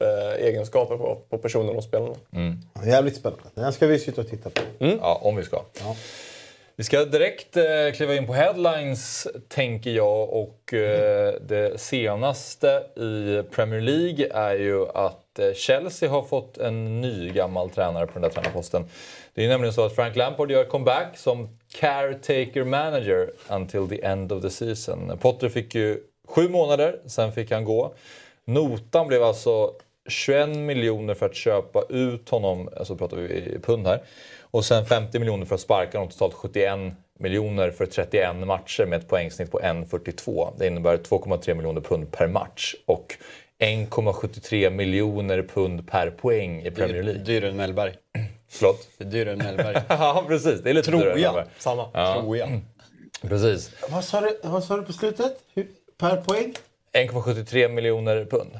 eh, 0.00 0.46
egenskaper 0.46 0.96
på, 0.96 1.18
på 1.28 1.38
personen 1.38 1.76
och 1.76 1.84
spelarna. 1.84 2.14
Mm. 2.32 2.58
jävligt 2.86 3.16
spännande. 3.16 3.44
Den 3.54 3.72
ska 3.72 3.86
vi 3.86 3.98
sitta 3.98 4.20
och 4.20 4.28
titta 4.28 4.50
på. 4.50 4.60
Mm. 4.78 4.98
Ja, 5.02 5.20
om 5.22 5.36
vi 5.36 5.44
ska. 5.44 5.62
Ja. 5.80 5.96
Vi 6.78 6.84
ska 6.84 7.04
direkt 7.04 7.56
eh, 7.56 7.64
kliva 7.94 8.14
in 8.14 8.26
på 8.26 8.32
headlines, 8.32 9.28
tänker 9.48 9.90
jag. 9.90 10.28
Och 10.28 10.74
eh, 10.74 11.34
Det 11.40 11.80
senaste 11.80 12.82
i 12.96 13.42
Premier 13.50 13.80
League 13.80 14.28
är 14.32 14.54
ju 14.54 14.88
att 14.88 15.38
eh, 15.38 15.52
Chelsea 15.54 16.10
har 16.10 16.22
fått 16.22 16.58
en 16.58 17.00
ny 17.00 17.30
gammal 17.30 17.70
tränare 17.70 18.06
på 18.06 18.12
den 18.12 18.22
där 18.22 18.28
tränarposten. 18.28 18.84
Det 19.34 19.44
är 19.44 19.48
nämligen 19.48 19.72
så 19.72 19.84
att 19.84 19.94
Frank 19.94 20.16
Lampard 20.16 20.50
gör 20.50 20.64
comeback 20.64 21.18
som 21.18 21.58
caretaker 21.74 22.64
manager 22.64 23.30
until 23.48 23.88
the 23.88 24.04
end 24.04 24.32
of 24.32 24.42
the 24.42 24.50
season. 24.50 25.18
Potter 25.18 25.48
fick 25.48 25.74
ju 25.74 26.00
sju 26.28 26.48
månader, 26.48 27.00
sen 27.06 27.32
fick 27.32 27.50
han 27.50 27.64
gå. 27.64 27.94
Notan 28.44 29.06
blev 29.08 29.22
alltså 29.22 29.72
21 30.08 30.48
miljoner 30.56 31.14
för 31.14 31.26
att 31.26 31.34
köpa 31.34 31.84
ut 31.88 32.28
honom, 32.28 32.68
alltså 32.76 32.96
pratar 32.96 33.16
vi 33.16 33.58
pund 33.62 33.86
här. 33.86 34.02
Och 34.58 34.64
sen 34.64 34.86
50 34.86 35.18
miljoner 35.18 35.46
för 35.46 35.54
att 35.54 35.60
sparka 35.60 35.98
honom, 35.98 36.10
totalt 36.12 36.34
71 36.34 36.78
miljoner 37.18 37.70
för 37.70 37.86
31 37.86 38.36
matcher 38.36 38.86
med 38.86 38.98
ett 38.98 39.08
poängsnitt 39.08 39.50
på 39.50 39.60
1,42. 39.60 40.52
Det 40.58 40.66
innebär 40.66 40.96
2,3 40.96 41.54
miljoner 41.54 41.80
pund 41.80 42.12
per 42.12 42.26
match 42.26 42.74
och 42.86 43.16
1,73 43.58 44.70
miljoner 44.70 45.42
pund 45.42 45.88
per 45.88 46.10
poäng 46.10 46.62
i 46.62 46.70
Premier 46.70 47.02
League. 47.02 47.22
Dyrare 47.22 47.50
än 47.50 47.56
Mellberg. 47.56 47.94
Förlåt? 48.48 48.88
Det 48.98 49.04
är 49.04 49.08
dyrare 49.08 49.32
än 49.32 49.38
Mellberg. 49.38 49.76
ja, 49.88 50.24
precis. 50.28 50.60
Det 50.60 50.70
är 50.70 50.74
lite 50.74 50.90
Tror 50.90 51.00
dyrare 51.00 51.20
jag. 51.20 51.44
Samma. 51.58 51.88
Ja. 51.92 52.14
Tror 52.14 52.36
jag. 52.36 52.60
Precis. 53.28 53.70
Vad 53.90 54.04
sa 54.04 54.20
du, 54.20 54.40
vad 54.42 54.64
sa 54.64 54.76
du 54.76 54.82
på 54.82 54.92
slutet? 54.92 55.36
Per 55.98 56.16
poäng? 56.16 56.54
1,73 56.98 57.68
miljoner 57.68 58.24
pund. 58.24 58.50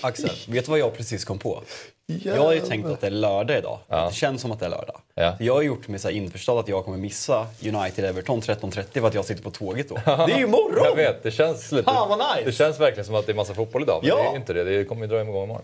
Axel, 0.00 0.30
vet 0.48 0.64
du 0.64 0.70
vad 0.70 0.80
jag 0.80 0.96
precis 0.96 1.24
kom 1.24 1.38
på? 1.38 1.62
Jävlar. 2.06 2.36
Jag 2.36 2.42
har 2.42 2.52
ju 2.52 2.60
tänkt 2.60 2.86
att 2.88 3.00
det 3.00 3.06
är 3.06 3.10
lördag 3.10 3.58
idag. 3.58 3.78
Ja. 3.88 4.08
Det 4.08 4.14
känns 4.14 4.40
som 4.40 4.52
att 4.52 4.60
det 4.60 4.66
är 4.66 4.70
lördag. 4.70 5.00
Ja. 5.14 5.36
Jag 5.40 5.54
har 5.54 5.62
gjort 5.62 5.88
mig 5.88 6.00
så 6.00 6.10
införstådd 6.10 6.58
att 6.58 6.68
jag 6.68 6.84
kommer 6.84 6.98
missa 6.98 7.46
United-Everton 7.60 8.40
13.30 8.40 9.00
för 9.00 9.06
att 9.06 9.14
jag 9.14 9.24
sitter 9.24 9.42
på 9.42 9.50
tåget 9.50 9.88
då. 9.88 9.94
Det 10.04 10.32
är 10.32 10.38
ju 10.38 10.44
imorgon! 10.44 10.84
Jag 10.84 10.96
vet, 10.96 11.22
det 11.22 11.30
känns 11.30 11.72
lite... 11.72 11.84
Fan 11.84 12.08
vad 12.08 12.18
nice! 12.18 12.42
Det 12.44 12.52
känns 12.52 12.80
verkligen 12.80 13.04
som 13.04 13.14
att 13.14 13.26
det 13.26 13.32
är 13.32 13.36
massa 13.36 13.54
fotboll 13.54 13.82
idag, 13.82 13.98
men 14.02 14.08
ja. 14.08 14.16
det 14.16 14.36
är 14.36 14.36
inte 14.36 14.52
det. 14.52 14.64
Det 14.64 14.84
kommer 14.84 15.02
ju 15.02 15.08
dra 15.08 15.22
igång 15.22 15.44
imorgon. 15.44 15.62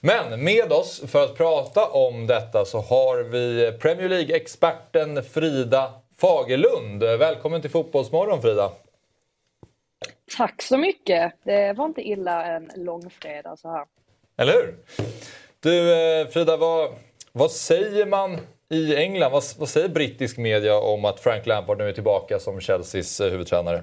Men 0.00 0.44
med 0.44 0.72
oss 0.72 1.02
för 1.06 1.24
att 1.24 1.36
prata 1.36 1.86
om 1.86 2.26
detta 2.26 2.64
så 2.64 2.80
har 2.80 3.18
vi 3.22 3.72
Premier 3.80 4.08
League-experten 4.08 5.22
Frida 5.22 5.92
Fagerlund. 6.20 7.02
Välkommen 7.02 7.60
till 7.60 7.70
Fotbollsmorgon 7.70 8.42
Frida! 8.42 8.70
Tack 10.36 10.62
så 10.62 10.76
mycket! 10.76 11.32
Det 11.42 11.72
var 11.72 11.86
inte 11.86 12.02
illa 12.08 12.44
en 12.44 12.70
långfredag 12.76 13.58
så 13.58 13.70
här. 13.70 13.86
Eller 14.36 14.52
hur? 14.52 14.76
Du 15.60 15.92
eh, 15.92 16.28
Frida, 16.28 16.56
vad, 16.56 16.90
vad 17.32 17.50
säger 17.50 18.06
man 18.06 18.38
i 18.68 18.96
England? 18.96 19.32
Vad, 19.32 19.42
vad 19.58 19.68
säger 19.68 19.88
brittisk 19.88 20.38
media 20.38 20.78
om 20.78 21.04
att 21.04 21.20
Frank 21.20 21.46
Lampard 21.46 21.78
nu 21.78 21.88
är 21.88 21.92
tillbaka 21.92 22.38
som 22.38 22.60
Chelseas 22.60 23.20
eh, 23.20 23.30
huvudtränare? 23.30 23.82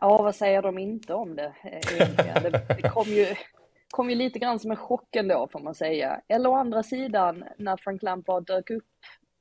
Ja, 0.00 0.22
vad 0.22 0.34
säger 0.34 0.62
de 0.62 0.78
inte 0.78 1.14
om 1.14 1.36
det 1.36 1.52
eh, 1.62 2.08
Det, 2.42 2.82
det 2.82 2.88
kom, 2.88 3.08
ju, 3.08 3.26
kom 3.90 4.10
ju 4.10 4.16
lite 4.16 4.38
grann 4.38 4.58
som 4.58 4.70
en 4.70 4.76
chock 4.76 5.16
ändå 5.16 5.48
får 5.52 5.60
man 5.60 5.74
säga. 5.74 6.20
Eller 6.28 6.50
å 6.50 6.54
andra 6.54 6.82
sidan, 6.82 7.44
när 7.56 7.76
Frank 7.76 8.02
Lampard 8.02 8.46
dök 8.46 8.70
upp 8.70 8.84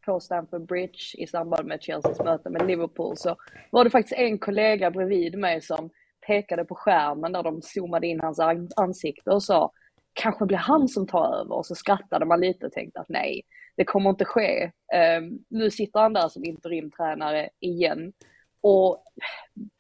på 0.10 0.20
Stamford 0.20 0.66
Bridge 0.66 1.18
i 1.18 1.28
samband 1.28 1.68
med 1.68 1.82
Chelseas 1.82 2.20
möte 2.20 2.50
med 2.50 2.68
Liverpool 2.68 3.18
så 3.18 3.36
var 3.72 3.84
det 3.84 3.90
faktiskt 3.90 4.20
en 4.20 4.40
kollega 4.40 4.92
bredvid 4.92 5.38
mig 5.38 5.62
som 5.62 5.90
pekade 6.28 6.66
på 6.66 6.76
skärmen 6.76 7.32
där 7.32 7.44
de 7.44 7.62
zoomade 7.62 8.08
in 8.08 8.20
hans 8.20 8.40
ansikte 8.76 9.32
och 9.32 9.44
sa 9.44 9.72
kanske 10.14 10.46
blir 10.46 10.58
han 10.58 10.88
som 10.88 11.08
tar 11.08 11.34
över 11.36 11.56
och 11.56 11.66
så 11.66 11.76
skrattade 11.76 12.26
man 12.26 12.40
lite 12.40 12.66
och 12.66 12.72
tänkte 12.72 13.00
att 13.00 13.10
nej, 13.10 13.42
det 13.78 13.86
kommer 13.86 14.10
inte 14.10 14.26
ske. 14.26 14.72
Um, 15.20 15.46
nu 15.50 15.72
sitter 15.72 16.00
han 16.00 16.14
där 16.14 16.28
som 16.30 16.46
interimtränare 16.46 17.50
igen 17.60 18.14
och 18.62 19.04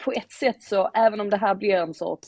på 0.03 0.11
ett 0.11 0.31
sätt 0.31 0.63
så, 0.63 0.89
även 0.93 1.19
om 1.19 1.29
det 1.29 1.37
här 1.37 1.55
blir 1.55 1.75
en 1.75 1.93
sorts 1.93 2.27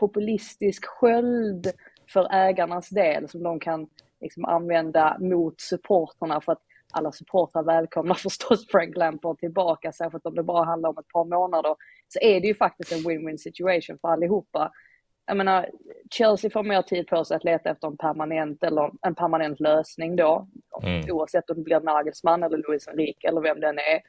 populistisk 0.00 0.84
sköld 0.86 1.72
för 2.12 2.34
ägarnas 2.34 2.88
del 2.88 3.28
som 3.28 3.42
de 3.42 3.60
kan 3.60 3.86
liksom 4.20 4.44
använda 4.44 5.16
mot 5.20 5.60
supporterna 5.60 6.40
för 6.40 6.52
att 6.52 6.62
alla 6.92 7.12
supportrar 7.12 7.62
välkomnar 7.62 8.14
förstås 8.28 8.66
Frank 8.68 8.96
Lampard 8.96 9.38
tillbaka, 9.38 9.92
särskilt 9.92 10.26
om 10.26 10.34
det 10.34 10.42
bara 10.42 10.64
handlar 10.64 10.90
om 10.90 10.98
ett 10.98 11.08
par 11.08 11.24
månader, 11.24 11.76
så 12.08 12.18
är 12.22 12.40
det 12.40 12.46
ju 12.46 12.54
faktiskt 12.54 12.92
en 12.92 12.98
win-win 12.98 13.36
situation 13.36 13.98
för 14.00 14.08
allihopa. 14.08 14.72
Jag 15.26 15.36
menar, 15.36 15.70
Chelsea 16.10 16.50
får 16.50 16.62
mer 16.62 16.82
tid 16.82 17.06
på 17.06 17.24
sig 17.24 17.36
att 17.36 17.44
leta 17.44 17.70
efter 17.70 17.88
en 17.88 17.96
permanent, 17.96 18.62
eller 18.62 18.90
en 19.06 19.14
permanent 19.14 19.60
lösning 19.60 20.16
då, 20.16 20.48
mm. 20.82 21.10
oavsett 21.10 21.50
om 21.50 21.56
det 21.56 21.62
blir 21.62 21.80
Nagelsmann 21.80 22.42
eller 22.42 22.56
Luis 22.68 22.88
Enrique 22.88 23.28
eller 23.28 23.40
vem 23.40 23.60
den 23.60 23.78
är. 23.78 24.00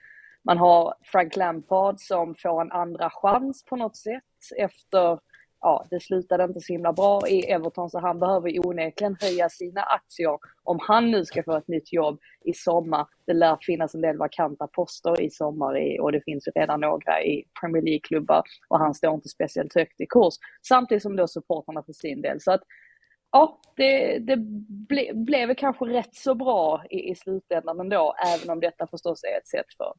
Man 0.46 0.58
har 0.58 0.94
Frank 1.04 1.36
Lampard 1.36 2.00
som 2.00 2.36
får 2.36 2.62
en 2.62 2.72
andra 2.72 3.10
chans 3.10 3.66
på 3.66 3.76
något 3.76 3.98
sätt 3.98 4.24
efter 4.58 5.20
ja, 5.64 5.86
det 5.90 6.00
slutade 6.00 6.44
inte 6.44 6.60
så 6.60 6.74
himla 6.74 6.94
bra 6.94 7.22
i 7.28 7.52
Everton 7.52 7.90
så 7.90 8.00
han 8.00 8.20
behöver 8.20 8.68
onekligen 8.68 9.18
höja 9.22 9.50
sina 9.50 9.82
aktier 9.82 10.38
om 10.64 10.80
han 10.82 11.12
nu 11.12 11.26
ska 11.26 11.44
få 11.44 11.58
ett 11.58 11.68
nytt 11.68 11.94
jobb 11.94 12.20
i 12.46 12.54
sommar. 12.54 13.08
Det 13.26 13.34
lär 13.34 13.58
finnas 13.62 13.96
en 13.96 14.02
del 14.02 14.18
vakanta 14.18 14.68
poster 14.68 15.22
i 15.22 15.30
sommar 15.30 15.78
i, 15.78 16.00
och 16.00 16.12
det 16.12 16.22
finns 16.26 16.48
ju 16.48 16.52
redan 16.52 16.82
några 16.82 17.24
i 17.24 17.44
Premier 17.62 17.84
League-klubbar 17.84 18.44
och 18.70 18.80
han 18.80 18.94
står 18.94 19.14
inte 19.14 19.30
speciellt 19.30 19.76
högt 19.76 20.02
i 20.02 20.06
kurs. 20.06 20.34
Samtidigt 20.68 21.04
som 21.04 21.16
då 21.16 21.28
supportrarna 21.28 21.84
för 21.84 21.94
sin 21.94 22.22
del. 22.22 22.42
Så 22.42 22.52
att 22.52 22.62
ja, 23.32 23.62
det, 23.76 24.20
det 24.20 24.38
ble, 24.90 25.12
blev 25.14 25.56
kanske 25.56 25.86
rätt 25.86 26.16
så 26.16 26.36
bra 26.36 26.84
i, 26.90 27.12
i 27.12 27.16
slutändan 27.16 27.80
ändå, 27.80 28.16
även 28.36 28.50
om 28.50 28.60
detta 28.60 28.88
förstås 28.88 29.24
är 29.24 29.38
ett 29.38 29.48
sätt 29.48 29.78
för 29.78 29.94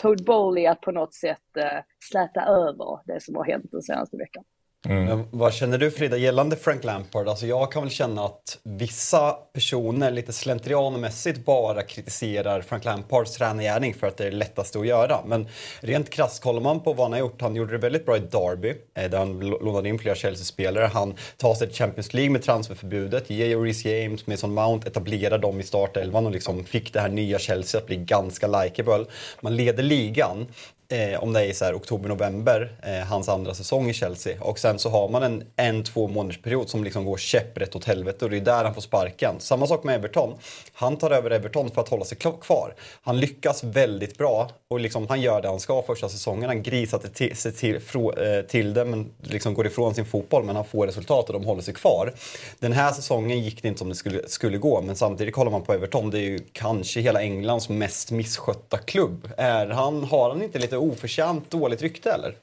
Toad 0.00 0.24
Bowley 0.24 0.66
att 0.66 0.80
på 0.80 0.92
något 0.92 1.14
sätt 1.14 1.56
eh, 1.56 1.78
släta 2.10 2.42
över 2.42 3.00
det 3.04 3.22
som 3.22 3.36
har 3.36 3.44
hänt 3.44 3.66
den 3.70 3.82
senaste 3.82 4.16
veckan. 4.16 4.44
Mm. 4.86 5.24
vad 5.30 5.54
känner 5.54 5.78
du 5.78 5.90
Frida 5.90 6.16
gällande 6.16 6.56
Frank 6.56 6.84
Lampard? 6.84 7.28
Alltså 7.28 7.46
jag 7.46 7.72
kan 7.72 7.82
väl 7.82 7.90
känna 7.90 8.24
att 8.24 8.58
vissa 8.64 9.32
personer 9.32 10.10
lite 10.10 10.32
slentrianmässigt 10.32 11.44
bara 11.44 11.82
kritiserar 11.82 12.62
Frank 12.62 12.84
Lampards 12.84 13.36
tränargärning 13.36 13.94
för 13.94 14.06
att 14.06 14.16
det 14.16 14.26
är 14.26 14.30
det 14.30 14.36
lättaste 14.36 14.78
att 14.78 14.86
göra. 14.86 15.20
Men 15.26 15.48
rent 15.80 16.10
krasst 16.10 16.42
kollar 16.42 16.60
man 16.60 16.80
på 16.80 16.92
vad 16.92 17.04
han 17.04 17.12
har 17.12 17.18
gjort. 17.18 17.40
Han 17.40 17.56
gjorde 17.56 17.72
det 17.72 17.78
väldigt 17.78 18.06
bra 18.06 18.16
i 18.16 18.20
Derby 18.20 18.74
eh, 18.94 19.10
där 19.10 19.18
han 19.18 19.40
lånade 19.40 19.88
in 19.88 19.98
flera 19.98 20.14
Chelsea-spelare. 20.14 20.90
Han 20.92 21.14
tar 21.36 21.54
sig 21.54 21.66
till 21.66 21.76
Champions 21.76 22.14
League 22.14 22.30
med 22.30 22.42
transferförbudet. 22.42 23.30
Ger 23.30 23.58
Reece 23.58 23.84
James, 23.84 24.26
Mason 24.26 24.54
Mount, 24.54 24.88
etablerar 24.88 25.38
dem 25.38 25.60
i 25.60 25.62
startelvan 25.62 26.26
och 26.26 26.32
liksom 26.32 26.64
fick 26.64 26.92
det 26.92 27.00
här 27.00 27.08
nya 27.08 27.38
Chelsea 27.38 27.80
att 27.80 27.86
bli 27.86 27.96
ganska 27.96 28.46
likeable. 28.46 29.04
Man 29.40 29.56
leder 29.56 29.82
ligan 29.82 30.46
eh, 30.88 31.22
om 31.22 31.32
det 31.32 31.46
är 31.46 31.52
så 31.52 31.64
här, 31.64 31.74
oktober-november, 31.74 32.72
eh, 32.82 33.06
hans 33.06 33.28
andra 33.28 33.54
säsong 33.54 33.90
i 33.90 33.92
Chelsea. 33.92 34.36
Och 34.40 34.58
sen 34.58 34.78
så 34.78 34.90
har 34.90 35.08
man 35.08 35.22
en, 35.22 35.44
en 35.56 35.84
två 35.84 36.08
månaders 36.08 36.42
period 36.42 36.68
som 36.68 36.84
liksom 36.84 37.04
går 37.04 37.16
käpprätt 37.16 37.76
åt 37.76 37.84
helvete 37.84 38.24
och 38.24 38.30
det 38.30 38.36
är 38.36 38.40
där 38.40 38.64
han 38.64 38.74
får 38.74 38.80
sparken. 38.80 39.34
Samma 39.38 39.66
sak 39.66 39.84
med 39.84 39.94
Everton. 39.94 40.34
Han 40.72 40.96
tar 40.96 41.10
över 41.10 41.30
Everton 41.30 41.70
för 41.70 41.80
att 41.80 41.88
hålla 41.88 42.04
sig 42.04 42.18
kvar. 42.18 42.74
Han 43.02 43.20
lyckas 43.20 43.64
väldigt 43.64 44.18
bra 44.18 44.50
och 44.68 44.80
liksom, 44.80 45.06
han 45.08 45.20
gör 45.20 45.42
det 45.42 45.48
han 45.48 45.60
ska 45.60 45.82
första 45.82 46.08
säsongen. 46.08 46.44
Han 46.44 46.62
grisar 46.62 46.98
till, 46.98 47.36
sig 47.36 47.52
till, 47.52 47.80
till, 47.80 48.00
eh, 48.00 48.42
till 48.48 48.74
det 48.74 48.84
men 48.84 49.10
liksom 49.20 49.54
går 49.54 49.66
ifrån 49.66 49.94
sin 49.94 50.04
fotboll 50.04 50.44
men 50.44 50.56
han 50.56 50.64
får 50.64 50.86
resultat 50.86 51.26
och 51.26 51.32
de 51.32 51.44
håller 51.44 51.62
sig 51.62 51.74
kvar. 51.74 52.12
Den 52.58 52.72
här 52.72 52.92
säsongen 52.92 53.40
gick 53.40 53.62
det 53.62 53.68
inte 53.68 53.78
som 53.78 53.88
det 53.88 53.94
skulle, 53.94 54.28
skulle 54.28 54.58
gå 54.58 54.82
men 54.82 54.96
samtidigt 54.96 55.34
kollar 55.34 55.50
man 55.50 55.62
på 55.62 55.72
Everton, 55.72 56.10
det 56.10 56.18
är 56.18 56.22
ju 56.22 56.38
kanske 56.52 57.00
hela 57.00 57.22
Englands 57.22 57.68
mest 57.68 58.10
misskötta 58.10 58.78
klubb. 58.78 59.28
Är 59.36 59.66
han, 59.66 60.04
har 60.04 60.30
han 60.30 60.42
inte 60.42 60.58
lite 60.58 60.77
oförtjänt 60.78 61.50
dåligt 61.50 61.82
rykte 61.82 62.12
eller? 62.12 62.34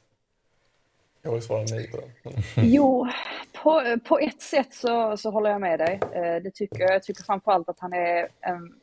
Jag 1.22 1.32
vill 1.32 1.42
svara 1.42 1.64
nej 1.70 1.92
på 1.92 1.98
den. 1.98 2.42
Jo, 2.56 3.08
på, 3.54 3.98
på 4.04 4.20
ett 4.20 4.42
sätt 4.42 4.74
så, 4.74 5.18
så 5.18 5.30
håller 5.30 5.50
jag 5.50 5.62
med 5.62 5.80
dig. 5.80 6.00
Eh, 6.14 6.44
det 6.44 6.52
tycker 6.54 6.80
jag. 6.80 6.94
Jag 6.94 7.04
tycker 7.04 7.24
framförallt 7.24 7.70
att 7.70 7.80
han 7.80 7.94
är 7.94 8.28
en 8.42 8.76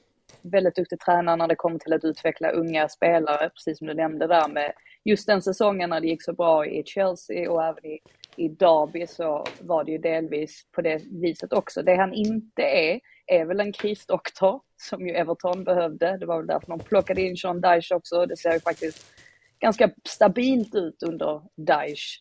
väldigt 0.43 0.77
duktig 0.77 1.01
tränare 1.01 1.37
när 1.37 1.49
det 1.49 1.55
kommer 1.55 1.79
till 1.79 1.93
att 1.93 2.05
utveckla 2.05 2.51
unga 2.51 2.89
spelare, 2.89 3.51
precis 3.51 3.79
som 3.79 3.87
du 3.87 3.95
nämnde 3.95 4.27
där 4.27 4.49
med 4.49 4.73
just 5.05 5.27
den 5.27 5.43
säsongen 5.43 5.91
när 5.91 6.01
det 6.01 6.07
gick 6.07 6.23
så 6.23 6.33
bra 6.33 6.67
i 6.67 6.83
Chelsea 6.87 7.51
och 7.51 7.65
även 7.65 7.87
i, 7.87 7.99
i 8.37 8.49
Derby 8.49 9.07
så 9.07 9.47
var 9.61 9.85
det 9.85 9.93
ju 9.93 9.99
delvis 9.99 10.67
på 10.73 10.83
det 10.83 11.03
viset 11.11 11.53
också. 11.53 11.83
Det 11.83 11.97
han 11.97 12.13
inte 12.13 12.63
är, 12.63 13.01
är 13.27 13.45
väl 13.45 13.61
en 13.61 13.73
krisdoktor 13.73 14.61
som 14.77 15.07
ju 15.07 15.15
Everton 15.15 15.65
behövde. 15.65 16.17
Det 16.19 16.27
var 16.27 16.37
väl 16.37 16.47
därför 16.47 16.67
de 16.67 16.79
plockade 16.79 17.23
in 17.23 17.37
Sean 17.37 17.61
Dyche 17.61 17.95
också. 17.95 18.27
Det 18.27 18.37
ser 18.37 18.53
ju 18.53 18.61
faktiskt 18.61 19.07
ganska 19.63 19.91
stabilt 20.09 20.75
ut 20.75 21.03
under 21.03 21.43
Dyche. 21.57 22.21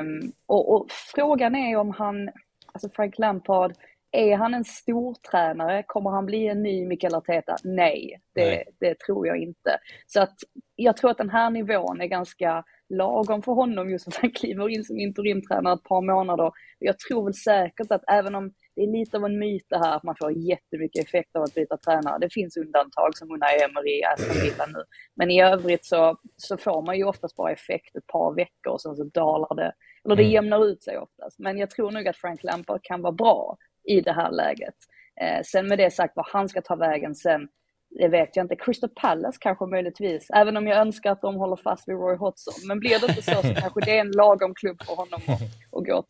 Um, 0.00 0.32
och, 0.46 0.74
och, 0.74 0.86
frågan 0.90 1.54
är 1.54 1.76
om 1.76 1.90
han, 1.90 2.30
alltså 2.72 2.88
Frank 2.88 3.18
Lampard, 3.18 3.72
är 4.12 4.36
han 4.36 4.54
en 4.54 4.64
stor 4.64 5.14
tränare? 5.30 5.82
Kommer 5.86 6.10
han 6.10 6.26
bli 6.26 6.48
en 6.48 6.62
ny 6.62 6.86
Mikael 6.86 7.14
Arteta? 7.14 7.56
Nej, 7.64 8.20
det, 8.34 8.44
Nej. 8.44 8.64
det 8.80 8.98
tror 8.98 9.26
jag 9.26 9.36
inte. 9.36 9.78
Så 10.06 10.22
att 10.22 10.36
jag 10.76 10.96
tror 10.96 11.10
att 11.10 11.18
den 11.18 11.30
här 11.30 11.50
nivån 11.50 12.00
är 12.00 12.06
ganska 12.06 12.64
lagom 12.88 13.42
för 13.42 13.52
honom 13.52 13.90
just 13.90 14.08
att 14.08 14.16
han 14.16 14.30
kliver 14.30 14.68
in 14.68 14.84
som 14.84 14.98
interimtränare 14.98 15.74
ett 15.74 15.84
par 15.84 16.00
månader. 16.00 16.52
Jag 16.78 16.98
tror 16.98 17.24
väl 17.24 17.34
säkert 17.34 17.90
att 17.90 18.04
även 18.08 18.34
om 18.34 18.52
det 18.74 18.82
är 18.82 18.92
lite 18.98 19.16
av 19.16 19.24
en 19.24 19.38
myt 19.38 19.66
det 19.68 19.78
här 19.78 19.96
att 19.96 20.02
man 20.02 20.16
får 20.18 20.32
jättemycket 20.32 21.04
effekt 21.04 21.36
av 21.36 21.42
att 21.42 21.54
byta 21.54 21.76
tränare. 21.76 22.18
Det 22.18 22.32
finns 22.32 22.56
undantag 22.56 23.16
som 23.16 23.30
Unai 23.30 23.62
Emery, 23.62 24.02
Aston 24.02 24.42
Villa 24.42 24.66
nu. 24.66 24.84
Men 25.14 25.30
i 25.30 25.42
övrigt 25.42 25.84
så, 25.84 26.16
så 26.36 26.56
får 26.56 26.82
man 26.82 26.96
ju 26.96 27.04
oftast 27.04 27.36
bara 27.36 27.52
effekt 27.52 27.96
ett 27.96 28.06
par 28.06 28.34
veckor 28.34 28.72
och 28.72 28.80
sen 28.80 28.96
så 28.96 29.04
dalar 29.04 29.54
det. 29.56 29.72
Eller 30.04 30.16
det 30.16 30.22
mm. 30.22 30.32
jämnar 30.32 30.64
ut 30.66 30.82
sig 30.82 30.98
oftast. 30.98 31.38
Men 31.38 31.58
jag 31.58 31.70
tror 31.70 31.90
nog 31.90 32.08
att 32.08 32.16
Frank 32.16 32.42
Lampard 32.42 32.80
kan 32.82 33.02
vara 33.02 33.12
bra 33.12 33.56
i 33.84 34.00
det 34.00 34.12
här 34.12 34.30
läget. 34.30 34.74
Eh, 35.20 35.42
sen 35.44 35.68
med 35.68 35.78
det 35.78 35.90
sagt, 35.90 36.16
vad 36.16 36.26
han 36.28 36.48
ska 36.48 36.62
ta 36.62 36.76
vägen 36.76 37.14
sen, 37.14 37.48
det 37.90 38.08
vet 38.08 38.36
jag 38.36 38.44
inte. 38.44 38.56
Crystal 38.56 38.90
Palace 38.90 39.38
kanske 39.40 39.66
möjligtvis, 39.66 40.30
även 40.34 40.56
om 40.56 40.66
jag 40.66 40.78
önskar 40.78 41.12
att 41.12 41.20
de 41.20 41.36
håller 41.36 41.56
fast 41.56 41.88
vid 41.88 41.96
Roy 41.96 42.16
Hodgson. 42.16 42.54
Men 42.68 42.80
blir 42.80 43.00
det 43.00 43.06
inte 43.08 43.22
så 43.22 43.42
så 43.42 43.54
kanske 43.54 43.80
det 43.80 43.96
är 43.96 44.00
en 44.00 44.10
lagom 44.10 44.54
klubb 44.54 44.82
för 44.82 44.94
honom 44.94 45.20
att, 45.26 45.42
att 45.78 45.86
gå 45.86 46.04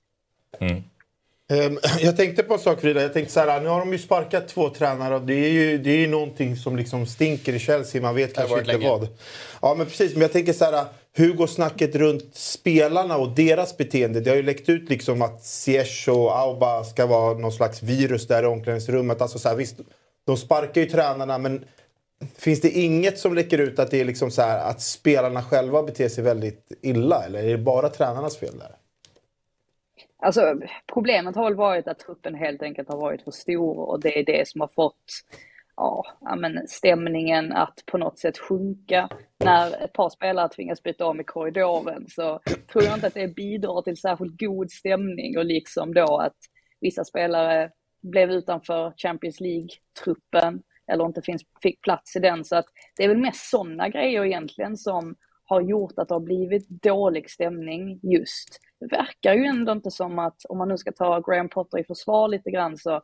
mm. 0.61 0.83
Ehm, 1.53 1.79
jag 2.01 2.17
tänkte 2.17 2.43
på 2.43 2.55
en 2.55 2.61
sak 2.61 2.81
Frida. 2.81 3.03
Jag 3.03 3.13
tänkte 3.13 3.33
så 3.33 3.41
här, 3.41 3.61
nu 3.61 3.69
har 3.69 3.81
de 3.81 3.93
ju 3.93 3.99
sparkat 3.99 4.49
två 4.49 4.69
tränare 4.69 5.15
och 5.15 5.23
det 5.23 5.35
är 5.35 5.51
ju, 5.51 5.79
det 5.79 5.91
är 5.91 5.97
ju 5.97 6.07
någonting 6.07 6.57
som 6.57 6.77
liksom 6.77 7.07
stinker 7.07 7.53
i 7.53 7.59
Chelsea. 7.59 8.03
Man 8.03 8.15
vet 8.15 8.35
kanske 8.35 8.59
inte 8.59 8.73
länge. 8.73 8.89
vad. 8.89 9.09
Ja 9.63 9.75
men 9.75 9.87
precis, 9.87 10.13
men 10.13 10.23
jag 10.23 10.33
tänker 10.33 10.53
så 10.53 10.65
här. 10.65 10.85
Hur 11.15 11.33
går 11.33 11.47
snacket 11.47 11.95
runt 11.95 12.37
spelarna 12.37 13.17
och 13.17 13.29
deras 13.29 13.77
beteende? 13.77 14.21
Det 14.21 14.31
har 14.31 14.37
ju 14.37 14.43
läckt 14.43 14.69
ut 14.69 14.91
liksom 14.91 15.23
att 15.23 15.45
Ziyech 15.45 16.09
och 16.09 16.39
Auba 16.39 16.85
ska 16.85 17.07
vara 17.07 17.39
någon 17.39 17.53
slags 17.53 17.83
virus 17.83 18.27
där 18.27 18.43
i 18.43 18.47
omklädningsrummet. 18.47 19.23
Alltså 19.23 19.39
så 19.39 19.49
här, 19.49 19.57
visst, 19.57 19.77
de 20.27 20.37
sparkar 20.37 20.81
ju 20.81 20.87
tränarna 20.87 21.39
men 21.39 21.65
finns 22.39 22.61
det 22.61 22.71
inget 22.71 23.19
som 23.19 23.35
läcker 23.35 23.59
ut 23.59 23.79
att 23.79 23.91
det 23.91 24.01
är 24.01 24.05
liksom 24.05 24.31
så 24.31 24.43
här, 24.43 24.71
att 24.71 24.81
spelarna 24.81 25.43
själva 25.43 25.83
beter 25.83 26.09
sig 26.09 26.25
väldigt 26.25 26.73
illa? 26.83 27.25
Eller 27.25 27.43
är 27.43 27.49
det 27.49 27.59
bara 27.59 27.89
tränarnas 27.89 28.37
fel 28.37 28.59
där? 28.59 28.77
Alltså 30.23 30.61
problemet 30.93 31.37
har 31.37 31.45
väl 31.45 31.55
varit 31.55 31.89
att 31.89 31.99
truppen 31.99 32.35
helt 32.35 32.63
enkelt 32.63 32.89
har 32.89 33.01
varit 33.01 33.23
för 33.23 33.31
stor 33.31 33.79
och 33.79 34.01
det 34.01 34.19
är 34.19 34.25
det 34.25 34.49
som 34.49 34.61
har 34.61 34.69
fått 34.69 35.05
ja, 35.77 36.05
men 36.37 36.69
stämningen 36.69 37.53
att 37.53 37.83
på 37.87 37.99
något 37.99 38.19
sätt 38.19 38.39
sjunka. 38.39 39.09
När 39.45 39.85
ett 39.85 39.93
par 39.93 40.11
spelare 40.11 40.49
tvingas 40.49 40.83
byta 40.83 41.07
om 41.07 41.21
i 41.21 41.25
korridoren 41.25 42.05
så 42.09 42.41
tror 42.73 42.85
jag 42.85 42.95
inte 42.95 43.07
att 43.07 43.15
det 43.15 43.35
bidrar 43.35 43.83
till 43.83 43.97
särskilt 43.97 44.41
god 44.41 44.71
stämning 44.71 45.39
och 45.39 45.45
liksom 45.45 45.95
då 45.95 46.19
att 46.19 46.37
vissa 46.81 47.05
spelare 47.05 47.71
blev 48.03 48.31
utanför 48.31 48.93
Champions 48.97 49.41
League-truppen 49.41 50.63
eller 50.93 51.07
inte 51.07 51.23
finns, 51.23 51.43
fick 51.63 51.83
plats 51.83 52.17
i 52.17 52.19
den. 52.19 52.45
Så 52.45 52.57
att 52.57 52.67
det 52.97 53.05
är 53.05 53.09
väl 53.09 53.19
mest 53.19 53.51
sådana 53.51 53.89
grejer 53.89 54.25
egentligen 54.25 54.77
som 54.77 55.15
har 55.45 55.61
gjort 55.61 55.93
att 55.97 56.09
det 56.09 56.15
har 56.15 56.21
blivit 56.21 56.69
dålig 56.69 57.31
stämning 57.31 58.01
just. 58.03 58.61
Det 58.83 58.97
verkar 58.97 59.35
ju 59.35 59.45
ändå 59.45 59.73
inte 59.73 59.91
som 59.91 60.19
att, 60.19 60.45
om 60.49 60.59
man 60.59 60.69
nu 60.69 60.77
ska 60.77 60.93
ta 60.93 61.21
Graham 61.21 61.49
Potter 61.49 61.79
i 61.79 61.85
försvar 61.85 62.29
lite 62.29 62.51
grann, 62.51 62.77
så 62.77 63.01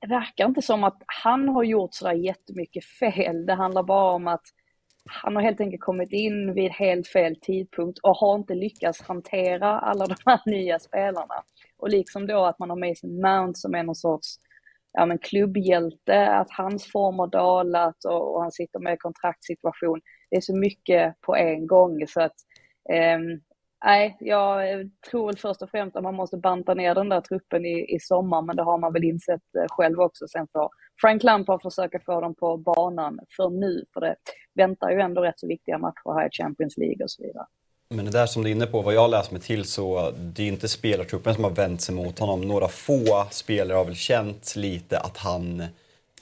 det 0.00 0.06
verkar 0.06 0.46
inte 0.46 0.62
som 0.62 0.84
att 0.84 1.02
han 1.06 1.48
har 1.48 1.64
gjort 1.64 1.94
sådär 1.94 2.12
jättemycket 2.12 2.84
fel. 2.84 3.46
Det 3.46 3.54
handlar 3.54 3.82
bara 3.82 4.12
om 4.12 4.28
att 4.28 4.42
han 5.04 5.36
har 5.36 5.42
helt 5.42 5.60
enkelt 5.60 5.82
kommit 5.82 6.12
in 6.12 6.54
vid 6.54 6.70
helt 6.70 7.08
fel 7.08 7.36
tidpunkt 7.40 7.98
och 7.98 8.16
har 8.16 8.34
inte 8.34 8.54
lyckats 8.54 9.02
hantera 9.02 9.80
alla 9.80 10.06
de 10.06 10.14
här 10.26 10.40
nya 10.46 10.78
spelarna. 10.78 11.34
Och 11.78 11.88
liksom 11.88 12.26
då 12.26 12.44
att 12.44 12.58
man 12.58 12.70
har 12.70 12.88
Mason 12.88 13.20
Mount 13.20 13.58
som 13.58 13.74
är 13.74 13.82
någon 13.82 13.94
sorts 13.94 14.36
ja, 14.92 15.06
men 15.06 15.18
klubbhjälte, 15.18 16.26
att 16.26 16.50
hans 16.50 16.92
form 16.92 17.18
har 17.18 17.26
dalat 17.26 18.04
och, 18.04 18.34
och 18.34 18.42
han 18.42 18.52
sitter 18.52 18.78
med 18.78 18.98
kontraktssituation. 18.98 20.00
Det 20.30 20.36
är 20.36 20.40
så 20.40 20.56
mycket 20.56 21.20
på 21.20 21.36
en 21.36 21.66
gång 21.66 22.06
så 22.06 22.20
att 22.20 22.36
eh, 22.92 23.18
Nej, 23.84 24.16
jag 24.20 24.90
tror 25.10 25.26
väl 25.26 25.38
först 25.38 25.62
och 25.62 25.70
främst 25.70 25.96
att 25.96 26.02
man 26.02 26.14
måste 26.14 26.36
banta 26.36 26.74
ner 26.74 26.94
den 26.94 27.08
där 27.08 27.20
truppen 27.20 27.66
i, 27.66 27.94
i 27.94 28.00
sommar, 28.00 28.42
men 28.42 28.56
det 28.56 28.62
har 28.62 28.78
man 28.78 28.92
väl 28.92 29.04
insett 29.04 29.40
eh, 29.58 29.64
själv 29.68 30.00
också. 30.00 30.28
Sen 30.28 30.46
får 30.52 30.70
Frank 31.00 31.22
Lampard 31.22 31.62
försöka 31.62 32.00
få 32.06 32.20
dem 32.20 32.34
på 32.34 32.56
banan 32.56 33.20
för 33.36 33.50
nu, 33.50 33.84
för 33.94 34.00
det 34.00 34.16
väntar 34.54 34.90
ju 34.90 35.00
ändå 35.00 35.22
rätt 35.22 35.40
så 35.40 35.46
viktiga 35.46 35.78
matcher 35.78 36.18
här 36.18 36.26
i 36.26 36.30
Champions 36.32 36.76
League 36.76 37.04
och 37.04 37.10
så 37.10 37.22
vidare. 37.22 37.46
Men 37.94 38.04
det 38.04 38.10
där 38.10 38.26
som 38.26 38.42
du 38.42 38.48
är 38.50 38.54
inne 38.54 38.66
på, 38.66 38.82
vad 38.82 38.94
jag 38.94 39.00
har 39.00 39.08
läst 39.08 39.30
mig 39.30 39.40
till 39.40 39.64
så 39.64 40.10
det 40.10 40.42
är 40.42 40.48
inte 40.48 40.68
spelartruppen 40.68 41.34
som 41.34 41.44
har 41.44 41.50
vänt 41.50 41.80
sig 41.80 41.94
mot 41.94 42.18
honom. 42.18 42.40
Några 42.40 42.68
få 42.68 43.26
spelare 43.30 43.76
har 43.76 43.84
väl 43.84 43.94
känt 43.94 44.56
lite 44.56 44.98
att 44.98 45.16
han 45.16 45.62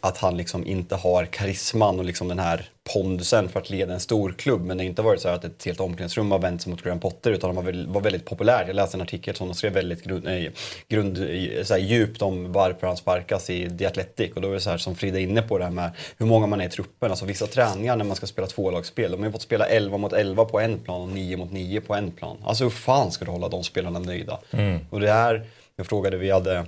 att 0.00 0.18
han 0.18 0.36
liksom 0.36 0.66
inte 0.66 0.96
har 0.96 1.24
karisman 1.24 1.98
och 1.98 2.04
liksom 2.04 2.28
den 2.28 2.38
här 2.38 2.70
pondusen 2.92 3.48
för 3.48 3.60
att 3.60 3.70
leda 3.70 3.94
en 3.94 4.00
stor 4.00 4.32
klubb. 4.32 4.64
Men 4.64 4.76
det 4.76 4.84
har 4.84 4.88
inte 4.88 5.02
varit 5.02 5.20
så 5.20 5.28
att 5.28 5.44
ett 5.44 5.64
helt 5.64 5.80
omklädningsrum 5.80 6.30
har 6.30 6.38
vänt 6.38 6.62
sig 6.62 6.70
mot 6.70 6.82
Graham 6.82 7.00
Potter 7.00 7.30
utan 7.30 7.56
han 7.56 7.64
var, 7.92 8.00
väldigt 8.00 8.24
populär. 8.24 8.64
Jag 8.66 8.76
läste 8.76 8.96
en 8.96 9.00
artikel 9.00 9.34
som 9.34 9.48
de 9.48 9.54
skrev 9.54 9.72
väldigt 9.72 10.04
grund, 10.04 10.24
nej, 10.24 10.52
grund, 10.88 11.16
så 11.62 11.74
här, 11.74 11.80
djupt 11.80 12.22
om 12.22 12.52
varför 12.52 12.86
han 12.86 12.96
sparkas 12.96 13.50
i 13.50 13.78
The 13.78 13.86
Athletic. 13.86 14.32
Och 14.34 14.40
då 14.40 14.48
är 14.48 14.52
det 14.52 14.60
så 14.60 14.70
här 14.70 14.78
som 14.78 14.96
Frida 14.96 15.18
är 15.18 15.22
inne 15.22 15.42
på 15.42 15.58
det 15.58 15.64
här 15.64 15.70
med 15.70 15.90
hur 16.18 16.26
många 16.26 16.46
man 16.46 16.60
är 16.60 16.66
i 16.66 16.70
truppen. 16.70 17.10
Alltså 17.10 17.24
vissa 17.24 17.46
träningar 17.46 17.96
när 17.96 18.04
man 18.04 18.16
ska 18.16 18.26
spela 18.26 18.46
tvålagsspel, 18.46 19.10
de 19.10 19.20
har 19.20 19.26
ju 19.26 19.32
fått 19.32 19.42
spela 19.42 19.66
11 19.66 19.98
mot 19.98 20.12
11 20.12 20.44
på 20.44 20.60
en 20.60 20.78
plan 20.78 21.00
och 21.00 21.08
9 21.08 21.36
mot 21.36 21.52
9 21.52 21.80
på 21.80 21.94
en 21.94 22.10
plan. 22.10 22.36
Alltså 22.44 22.64
hur 22.64 22.70
fan 22.70 23.10
ska 23.10 23.24
du 23.24 23.30
hålla 23.30 23.48
de 23.48 23.64
spelarna 23.64 23.98
nöjda? 23.98 24.38
Mm. 24.50 24.78
Och 24.90 25.00
det 25.00 25.12
här, 25.12 25.46
jag 25.76 25.86
frågade, 25.86 26.16
vi 26.16 26.30
hade 26.30 26.66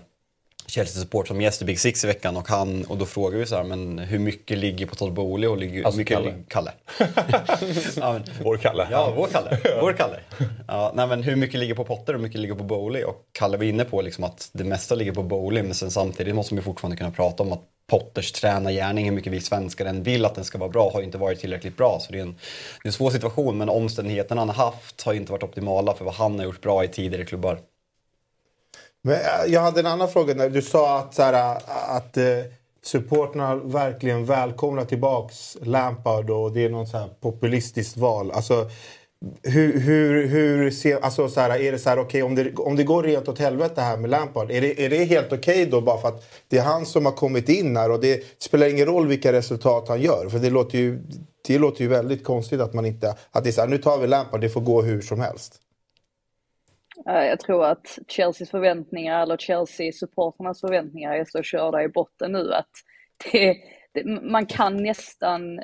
Chelsea-support 0.71 1.29
som 1.29 1.41
gäst 1.41 1.63
i 1.63 1.65
Big 1.65 1.81
Six 1.81 2.05
i 2.05 2.07
veckan 2.07 2.37
och, 2.37 2.49
han, 2.49 2.85
och 2.85 2.97
då 2.97 3.07
frågar 3.07 3.39
vi 3.39 3.47
så 3.47 3.57
här, 3.57 3.65
men 3.65 3.99
hur 3.99 4.19
mycket 4.19 4.59
ligger 4.59 4.87
på 4.87 4.95
Todd 4.95 5.13
Bowley 5.13 5.49
och 5.49 5.59
ligger, 5.59 5.85
alltså 5.85 5.99
mycket 5.99 6.17
Kalle. 6.17 6.35
Kalle. 6.49 6.73
ja, 7.97 8.13
men, 8.13 8.25
vår 8.43 8.57
Kalle. 8.57 8.89
Ja, 8.91 9.13
vår 9.17 9.27
Kalle. 9.27 9.59
Vår 9.81 9.93
Kalle. 9.93 10.21
Ja, 10.69 10.93
nej, 10.95 11.07
men 11.07 11.23
hur 11.23 11.37
mycket 11.37 11.61
ligger 11.61 11.75
på 11.75 11.85
Potter 11.85 12.13
och 12.13 12.19
hur 12.19 12.27
mycket 12.27 12.41
ligger 12.41 12.55
på 12.55 12.65
Bowley? 12.65 13.05
Och 13.05 13.17
Kalle 13.33 13.57
var 13.57 13.65
inne 13.65 13.85
på 13.85 14.03
liksom 14.03 14.25
att 14.25 14.51
det 14.53 14.65
mesta 14.65 14.95
ligger 14.95 15.13
på 15.13 15.23
Bowley 15.23 15.63
men 15.63 15.75
sen 15.75 15.91
samtidigt 15.91 16.35
måste 16.35 16.55
vi 16.55 16.63
fortfarande 16.63 16.97
kunna 16.97 17.11
prata 17.11 17.43
om 17.43 17.53
att 17.53 17.63
Potters 17.91 18.33
tränargärning, 18.33 19.05
hur 19.05 19.13
mycket 19.13 19.33
vi 19.33 19.41
svenskar 19.41 19.87
än 19.87 20.03
vill 20.03 20.25
att 20.25 20.35
den 20.35 20.45
ska 20.45 20.59
vara 20.59 20.71
bra, 20.71 20.91
har 20.93 21.03
inte 21.03 21.19
varit 21.19 21.41
tillräckligt 21.41 21.77
bra. 21.77 21.99
Så 22.01 22.13
det 22.13 22.19
är 22.19 22.23
en, 22.23 22.33
det 22.83 22.87
är 22.87 22.89
en 22.89 22.93
svår 22.93 23.11
situation 23.11 23.59
men 23.59 23.69
omständigheterna 23.69 24.41
han 24.41 24.49
har 24.49 24.65
haft 24.65 25.03
har 25.03 25.15
inte 25.15 25.33
varit 25.33 25.43
optimala 25.43 25.95
för 25.95 26.05
vad 26.05 26.15
han 26.15 26.39
har 26.39 26.47
gjort 26.47 26.61
bra 26.61 26.85
i 26.85 26.89
tidigare 26.89 27.25
klubbar. 27.25 27.59
Men 29.03 29.15
eh, 29.15 29.53
jag 29.53 29.61
hade 29.61 29.81
en 29.81 29.87
annan 29.87 30.09
fråga. 30.09 30.35
När 30.35 30.51
du 30.51 30.63
sa 30.63 30.99
att, 30.99 31.15
så 31.15 31.23
här, 31.23 31.57
eh, 31.57 31.97
att 31.97 32.17
eh, 32.17 32.25
supporterna 32.83 33.57
verkligen 33.57 34.25
välkomnar 34.25 34.85
tillbaks 34.85 35.57
Lampard 35.63 36.31
och 36.31 36.53
det 36.53 36.65
är 36.65 36.71
något 36.71 36.89
så 36.89 36.99
här 36.99 37.09
populistiskt 37.21 37.97
val. 37.97 38.31
Alltså, 38.31 38.71
hur, 39.43 39.81
hur, 39.81 40.27
hur 40.27 40.71
ser, 40.71 41.01
alltså 41.01 41.29
så 41.29 41.41
här, 41.41 41.61
är 41.61 41.73
det 41.73 41.79
så 41.79 41.89
här, 41.89 41.99
okay, 41.99 42.23
om, 42.23 42.35
det, 42.35 42.55
om 42.55 42.77
det 42.77 42.85
går 42.85 43.03
rent 43.03 43.29
åt 43.29 43.39
helvete 43.39 43.81
här 43.81 43.97
med 43.97 44.11
Lampard, 44.11 44.51
är 44.51 44.61
det, 44.61 44.85
är 44.85 44.91
det 44.91 45.05
helt 45.05 45.27
okej 45.27 45.39
okay 45.39 45.65
då 45.65 45.81
bara 45.81 45.99
för 45.99 46.09
att 46.09 46.25
det 46.49 46.59
är 46.59 46.63
han 46.63 46.87
som 46.87 47.05
har 47.05 47.13
kommit 47.13 47.49
in 47.49 47.77
här 47.77 47.91
och 47.91 48.01
det 48.01 48.25
spelar 48.39 48.67
ingen 48.67 48.87
roll 48.87 49.07
vilka 49.07 49.33
resultat 49.33 49.89
han 49.89 50.01
gör? 50.01 50.29
För 50.29 50.39
det 50.39 50.51
låter 50.51 50.79
ju, 50.79 51.03
det 51.47 51.59
låter 51.59 51.83
ju 51.83 51.89
väldigt 51.89 52.25
konstigt 52.25 52.61
att 52.61 52.75
man 52.75 52.87
inte, 52.87 53.15
att 53.31 53.45
det 53.45 53.51
är 53.51 53.53
så 53.53 53.61
här, 53.61 53.69
nu 53.69 53.79
tar 53.79 53.99
vi 53.99 54.07
Lampard, 54.07 54.41
det 54.41 54.49
får 54.49 54.61
gå 54.61 54.83
hur 54.83 55.01
som 55.01 55.21
helst. 55.21 55.61
Eh, 57.11 57.25
jag 57.25 57.41
tror 57.41 57.65
att 57.65 57.99
Chelseas 58.09 58.51
förväntningar 58.51 59.23
eller 59.23 59.37
Chelsea-supporternas 59.37 60.61
förväntningar 60.61 61.13
är 61.13 61.25
så 61.25 61.43
körda 61.43 61.83
i 61.83 61.89
botten 61.89 62.33
nu 62.33 62.53
att 62.55 62.71
det, 63.33 63.57
det, 63.93 64.05
man 64.23 64.47
kan 64.47 64.77
nästan 64.77 65.61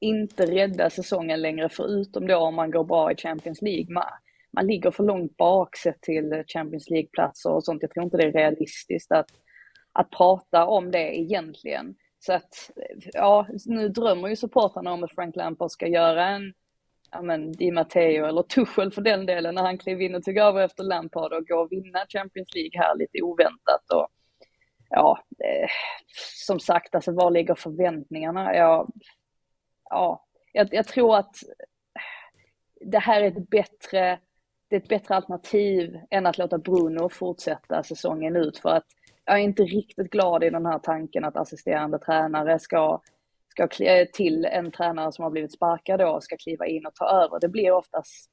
inte 0.00 0.46
rädda 0.46 0.90
säsongen 0.90 1.42
längre 1.42 1.68
förutom 1.68 2.26
då 2.26 2.36
om 2.36 2.54
man 2.54 2.70
går 2.70 2.84
bra 2.84 3.12
i 3.12 3.16
Champions 3.16 3.62
League. 3.62 3.94
Man, 3.94 4.04
man 4.52 4.66
ligger 4.66 4.90
för 4.90 5.04
långt 5.04 5.36
bak 5.36 5.76
sett 5.76 6.00
till 6.00 6.44
Champions 6.46 6.90
League-platser 6.90 7.50
och 7.50 7.64
sånt. 7.64 7.82
Jag 7.82 7.90
tror 7.90 8.04
inte 8.04 8.16
det 8.16 8.26
är 8.26 8.32
realistiskt 8.32 9.12
att, 9.12 9.30
att 9.92 10.10
prata 10.10 10.66
om 10.66 10.90
det 10.90 11.18
egentligen. 11.18 11.94
Så 12.18 12.32
att, 12.32 12.70
ja, 13.12 13.46
nu 13.66 13.88
drömmer 13.88 14.28
ju 14.28 14.36
supportrarna 14.36 14.92
om 14.92 15.04
att 15.04 15.14
Frank 15.14 15.36
Lampard 15.36 15.70
ska 15.70 15.86
göra 15.86 16.28
en 16.28 16.52
ja 17.12 17.22
men 17.22 17.52
Di 17.52 17.70
Matteo 17.70 18.26
eller 18.26 18.42
Tuchel 18.42 18.92
för 18.92 19.02
den 19.02 19.26
delen 19.26 19.54
när 19.54 19.62
han 19.62 19.78
klev 19.78 20.02
in 20.02 20.14
och 20.14 20.22
tog 20.22 20.36
över 20.36 20.64
efter 20.64 20.84
Lampard 20.84 21.32
och 21.32 21.46
gå 21.46 21.56
och 21.56 21.72
vinna 21.72 22.06
Champions 22.08 22.54
League 22.54 22.80
här 22.82 22.96
lite 22.96 23.22
oväntat. 23.22 23.90
Och, 23.94 24.08
ja, 24.90 25.24
eh, 25.44 25.68
som 26.46 26.60
sagt, 26.60 26.94
alltså 26.94 27.12
var 27.12 27.30
ligger 27.30 27.54
förväntningarna? 27.54 28.54
Ja, 28.54 28.88
ja 29.90 30.26
jag, 30.52 30.74
jag, 30.74 30.86
tror 30.86 31.16
att 31.16 31.36
det 32.80 32.98
här 32.98 33.22
är 33.22 33.28
ett 33.28 33.50
bättre, 33.50 34.18
det 34.68 34.76
är 34.76 34.80
ett 34.80 34.88
bättre 34.88 35.14
alternativ 35.14 36.00
än 36.10 36.26
att 36.26 36.38
låta 36.38 36.58
Bruno 36.58 37.08
fortsätta 37.08 37.82
säsongen 37.82 38.36
ut 38.36 38.58
för 38.58 38.68
att 38.68 38.86
jag 39.24 39.38
är 39.38 39.42
inte 39.42 39.62
riktigt 39.62 40.10
glad 40.10 40.44
i 40.44 40.50
den 40.50 40.66
här 40.66 40.78
tanken 40.78 41.24
att 41.24 41.36
assisterande 41.36 41.98
tränare 41.98 42.58
ska 42.58 43.00
ska 43.52 43.84
eh, 43.84 44.06
till 44.12 44.44
en 44.44 44.70
tränare 44.70 45.12
som 45.12 45.22
har 45.22 45.30
blivit 45.30 45.52
sparkad 45.52 46.00
då 46.00 46.20
ska 46.20 46.36
kliva 46.36 46.66
in 46.66 46.86
och 46.86 46.94
ta 46.94 47.04
över. 47.04 47.40
Det 47.40 47.48
blir 47.48 47.70
oftast 47.70 48.30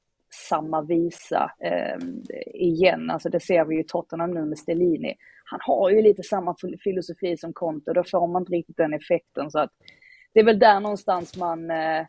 samma 0.48 0.82
visa 0.82 1.50
eh, 1.64 1.98
igen. 2.54 3.10
Alltså 3.10 3.28
det 3.28 3.40
ser 3.40 3.64
vi 3.64 3.74
ju 3.74 3.80
i 3.80 3.84
Tottenham 3.84 4.30
nu 4.30 4.44
med 4.44 4.58
Stellini. 4.58 5.14
Han 5.44 5.60
har 5.62 5.90
ju 5.90 6.02
lite 6.02 6.22
samma 6.22 6.54
filosofi 6.84 7.36
som 7.36 7.52
Conte, 7.52 7.92
då 7.92 8.04
får 8.04 8.26
man 8.26 8.42
inte 8.42 8.52
riktigt 8.52 8.76
den 8.76 8.94
effekten. 8.94 9.50
Så 9.50 9.58
att 9.58 9.70
det 10.34 10.40
är 10.40 10.44
väl 10.44 10.58
där 10.58 10.80
någonstans 10.80 11.36
man, 11.36 11.70
eh, 11.70 12.06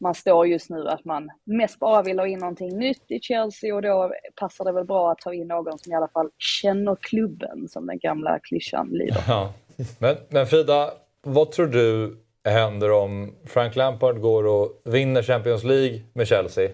man 0.00 0.14
står 0.14 0.46
just 0.46 0.70
nu, 0.70 0.88
att 0.88 1.04
man 1.04 1.30
mest 1.44 1.78
bara 1.78 2.02
vill 2.02 2.18
ha 2.18 2.26
in 2.26 2.38
någonting 2.38 2.78
nytt 2.78 3.04
i 3.08 3.20
Chelsea 3.20 3.74
och 3.74 3.82
då 3.82 4.12
passar 4.40 4.64
det 4.64 4.72
väl 4.72 4.84
bra 4.84 5.12
att 5.12 5.18
ta 5.18 5.34
in 5.34 5.48
någon 5.48 5.78
som 5.78 5.92
i 5.92 5.96
alla 5.96 6.08
fall 6.08 6.30
känner 6.38 6.96
klubben, 7.00 7.68
som 7.68 7.86
den 7.86 7.98
gamla 7.98 8.38
klyschan 8.38 8.88
lyder. 8.92 9.24
Ja. 9.28 9.52
Men, 10.00 10.16
men 10.28 10.46
Frida, 10.46 10.90
vad 11.22 11.50
tror 11.50 11.66
du 11.66 12.16
händer 12.50 12.90
om 12.90 13.34
Frank 13.46 13.76
Lampard 13.76 14.20
går 14.20 14.46
och 14.46 14.80
vinner 14.84 15.22
Champions 15.22 15.64
League 15.64 16.00
med 16.12 16.28
Chelsea 16.28 16.70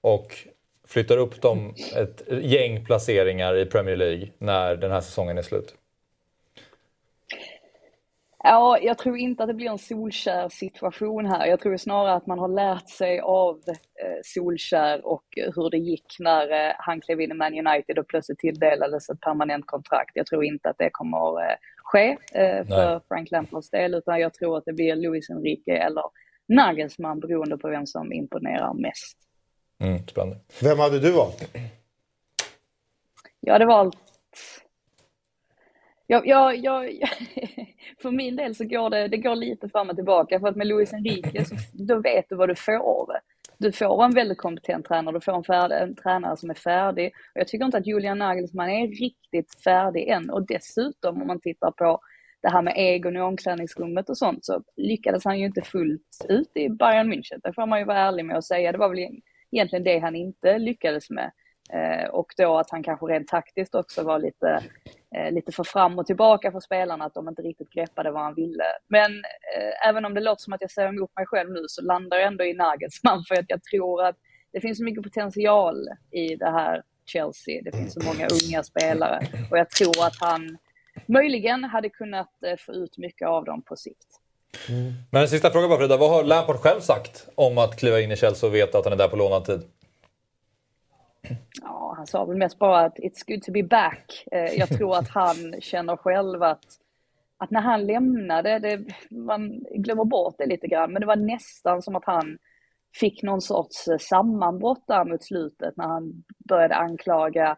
och 0.00 0.34
flyttar 0.86 1.16
upp 1.16 1.42
dem 1.42 1.74
ett 1.96 2.22
gäng 2.42 2.84
placeringar 2.84 3.56
i 3.56 3.66
Premier 3.66 3.96
League 3.96 4.28
när 4.38 4.76
den 4.76 4.90
här 4.90 5.00
säsongen 5.00 5.38
är 5.38 5.42
slut? 5.42 5.74
Ja, 8.46 8.78
jag 8.78 8.98
tror 8.98 9.16
inte 9.16 9.42
att 9.42 9.48
det 9.48 9.54
blir 9.54 9.70
en 9.70 9.78
Solskär 9.78 10.48
situation 10.48 11.26
här. 11.26 11.46
Jag 11.46 11.60
tror 11.60 11.76
snarare 11.76 12.14
att 12.14 12.26
man 12.26 12.38
har 12.38 12.48
lärt 12.48 12.88
sig 12.88 13.20
av 13.20 13.60
eh, 13.68 14.20
Solskär 14.24 15.06
och 15.06 15.24
hur 15.36 15.70
det 15.70 15.78
gick 15.78 16.16
när 16.18 16.52
eh, 16.52 16.72
han 16.78 17.00
klev 17.00 17.20
in 17.20 17.30
i 17.30 17.34
Man 17.34 17.66
United 17.66 17.98
och 17.98 18.06
plötsligt 18.06 18.38
tilldelades 18.38 19.08
ett 19.08 19.20
permanent 19.20 19.66
kontrakt. 19.66 20.10
Jag 20.14 20.26
tror 20.26 20.44
inte 20.44 20.68
att 20.68 20.78
det 20.78 20.90
kommer 20.92 21.50
eh, 21.50 21.56
ske 21.76 22.10
eh, 22.32 22.66
för 22.66 22.90
Nej. 22.90 23.00
Frank 23.08 23.30
Lampards 23.30 23.70
del, 23.70 23.94
utan 23.94 24.20
jag 24.20 24.34
tror 24.34 24.58
att 24.58 24.64
det 24.64 24.72
blir 24.72 24.96
Luis 24.96 25.30
Enrique 25.30 25.76
eller 25.76 26.04
Nagelsmann 26.48 27.20
beroende 27.20 27.58
på 27.58 27.68
vem 27.68 27.86
som 27.86 28.12
imponerar 28.12 28.74
mest. 28.74 29.18
Mm, 29.80 30.06
spännande. 30.06 30.36
Vem 30.62 30.78
hade 30.78 31.00
du 31.00 31.10
valt? 31.10 31.50
Jag 33.40 33.52
hade 33.52 33.66
valt 33.66 33.96
jag, 36.06 36.26
jag, 36.26 36.56
jag, 36.56 36.84
för 38.02 38.10
min 38.10 38.36
del 38.36 38.54
så 38.54 38.64
går 38.64 38.90
det, 38.90 39.08
det 39.08 39.16
går 39.16 39.36
lite 39.36 39.68
fram 39.68 39.90
och 39.90 39.96
tillbaka 39.96 40.40
för 40.40 40.48
att 40.48 40.56
med 40.56 40.66
Luis 40.66 40.92
Enrique 40.92 41.44
så 41.44 41.54
då 41.72 42.00
vet 42.00 42.28
du 42.28 42.36
vad 42.36 42.48
du 42.48 42.54
får. 42.54 43.18
Du 43.58 43.72
får 43.72 44.04
en 44.04 44.14
väldigt 44.14 44.38
kompetent 44.38 44.86
tränare, 44.86 45.16
du 45.16 45.20
får 45.20 45.36
en, 45.36 45.44
färdig, 45.44 45.76
en 45.76 45.96
tränare 45.96 46.36
som 46.36 46.50
är 46.50 46.54
färdig. 46.54 47.06
Och 47.06 47.40
jag 47.40 47.48
tycker 47.48 47.64
inte 47.64 47.78
att 47.78 47.86
Julian 47.86 48.18
Nagelsmann 48.18 48.70
är 48.70 48.88
riktigt 48.88 49.62
färdig 49.64 50.08
än 50.08 50.30
och 50.30 50.46
dessutom 50.46 51.20
om 51.22 51.26
man 51.26 51.40
tittar 51.40 51.70
på 51.70 52.00
det 52.42 52.50
här 52.50 52.62
med 52.62 52.74
egon 52.76 53.16
i 53.16 53.20
omklädningsrummet 53.20 54.10
och 54.10 54.18
sånt 54.18 54.44
så 54.44 54.62
lyckades 54.76 55.24
han 55.24 55.38
ju 55.38 55.46
inte 55.46 55.62
fullt 55.62 56.26
ut 56.28 56.50
i 56.54 56.68
Bayern 56.68 57.12
München. 57.12 57.40
Det 57.42 57.52
får 57.52 57.66
man 57.66 57.78
ju 57.78 57.84
vara 57.84 57.98
ärlig 57.98 58.24
med 58.24 58.36
att 58.36 58.44
säga. 58.44 58.72
Det 58.72 58.78
var 58.78 58.88
väl 58.88 59.20
egentligen 59.50 59.84
det 59.84 59.98
han 59.98 60.16
inte 60.16 60.58
lyckades 60.58 61.10
med. 61.10 61.30
Eh, 61.72 62.08
och 62.08 62.34
då 62.36 62.58
att 62.58 62.70
han 62.70 62.82
kanske 62.82 63.06
rent 63.06 63.28
taktiskt 63.28 63.74
också 63.74 64.02
var 64.02 64.18
lite, 64.18 64.62
Eh, 65.16 65.32
lite 65.32 65.52
för 65.52 65.64
fram 65.64 65.98
och 65.98 66.06
tillbaka 66.06 66.52
för 66.52 66.60
spelarna, 66.60 67.04
att 67.04 67.14
de 67.14 67.28
inte 67.28 67.42
riktigt 67.42 67.70
greppade 67.70 68.10
vad 68.10 68.22
han 68.22 68.34
ville. 68.34 68.64
Men 68.88 69.10
eh, 69.56 69.88
även 69.88 70.04
om 70.04 70.14
det 70.14 70.20
låter 70.20 70.42
som 70.42 70.52
att 70.52 70.60
jag 70.60 70.70
säger 70.70 70.88
emot 70.88 71.10
mig 71.16 71.26
själv 71.26 71.50
nu 71.50 71.64
så 71.68 71.82
landar 71.82 72.16
jag 72.16 72.26
ändå 72.26 72.44
i 72.44 72.54
Nagelsmann 72.54 73.24
för 73.28 73.34
att 73.34 73.44
jag 73.48 73.62
tror 73.62 74.04
att 74.04 74.16
det 74.52 74.60
finns 74.60 74.78
så 74.78 74.84
mycket 74.84 75.04
potential 75.04 75.76
i 76.10 76.36
det 76.36 76.50
här 76.50 76.82
Chelsea. 77.06 77.62
Det 77.62 77.72
finns 77.72 77.94
så 77.94 78.00
många 78.04 78.26
unga 78.26 78.62
spelare 78.62 79.26
och 79.50 79.58
jag 79.58 79.70
tror 79.70 80.06
att 80.06 80.16
han 80.20 80.58
möjligen 81.06 81.64
hade 81.64 81.88
kunnat 81.88 82.42
eh, 82.46 82.56
få 82.58 82.72
ut 82.72 82.98
mycket 82.98 83.28
av 83.28 83.44
dem 83.44 83.62
på 83.62 83.76
sikt. 83.76 84.08
Mm. 84.68 84.92
Men 85.10 85.22
en 85.22 85.28
sista 85.28 85.50
fråga 85.50 85.68
bara 85.68 85.78
Frida, 85.78 85.96
vad 85.96 86.10
har 86.10 86.24
Lampard 86.24 86.56
själv 86.56 86.80
sagt 86.80 87.28
om 87.34 87.58
att 87.58 87.78
kliva 87.78 88.00
in 88.00 88.12
i 88.12 88.16
Chelsea 88.16 88.48
och 88.48 88.54
veta 88.54 88.78
att 88.78 88.84
han 88.84 88.92
är 88.92 88.96
där 88.96 89.08
på 89.08 89.16
lånad 89.16 89.44
tid? 89.44 89.62
Ja, 91.62 91.94
han 91.96 92.06
sa 92.06 92.24
väl 92.24 92.36
mest 92.36 92.58
bara 92.58 92.80
att 92.80 92.98
it's 92.98 93.26
good 93.26 93.42
to 93.42 93.52
be 93.52 93.62
back. 93.62 94.24
Eh, 94.32 94.58
jag 94.58 94.68
tror 94.68 94.96
att 94.96 95.08
han 95.08 95.54
känner 95.60 95.96
själv 95.96 96.42
att, 96.42 96.64
att 97.38 97.50
när 97.50 97.60
han 97.60 97.86
lämnade, 97.86 98.58
det, 98.58 98.84
man 99.10 99.64
glömmer 99.74 100.04
bort 100.04 100.34
det 100.38 100.46
lite 100.46 100.66
grann, 100.66 100.92
men 100.92 101.00
det 101.00 101.06
var 101.06 101.16
nästan 101.16 101.82
som 101.82 101.96
att 101.96 102.04
han 102.04 102.38
fick 103.00 103.22
någon 103.22 103.40
sorts 103.40 103.88
eh, 103.88 103.98
sammanbrott 103.98 104.84
där 104.86 105.04
mot 105.04 105.24
slutet 105.24 105.76
när 105.76 105.84
han 105.84 106.24
började 106.48 106.74
anklaga 106.74 107.56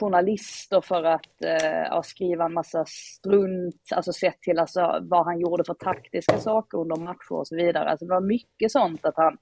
journalister 0.00 0.80
för 0.80 1.04
att 1.04 1.42
eh, 1.44 2.00
skriva 2.02 2.44
en 2.44 2.52
massa 2.52 2.84
strunt, 2.86 3.82
alltså 3.94 4.12
sett 4.12 4.40
till 4.40 4.58
alltså, 4.58 4.98
vad 5.02 5.24
han 5.24 5.40
gjorde 5.40 5.64
för 5.64 5.74
taktiska 5.74 6.38
saker 6.38 6.78
under 6.78 6.96
matcher 6.96 7.32
och 7.32 7.48
så 7.48 7.56
vidare. 7.56 7.90
Alltså 7.90 8.06
det 8.06 8.14
var 8.14 8.20
mycket 8.20 8.72
sånt 8.72 9.04
att 9.04 9.16
han 9.16 9.38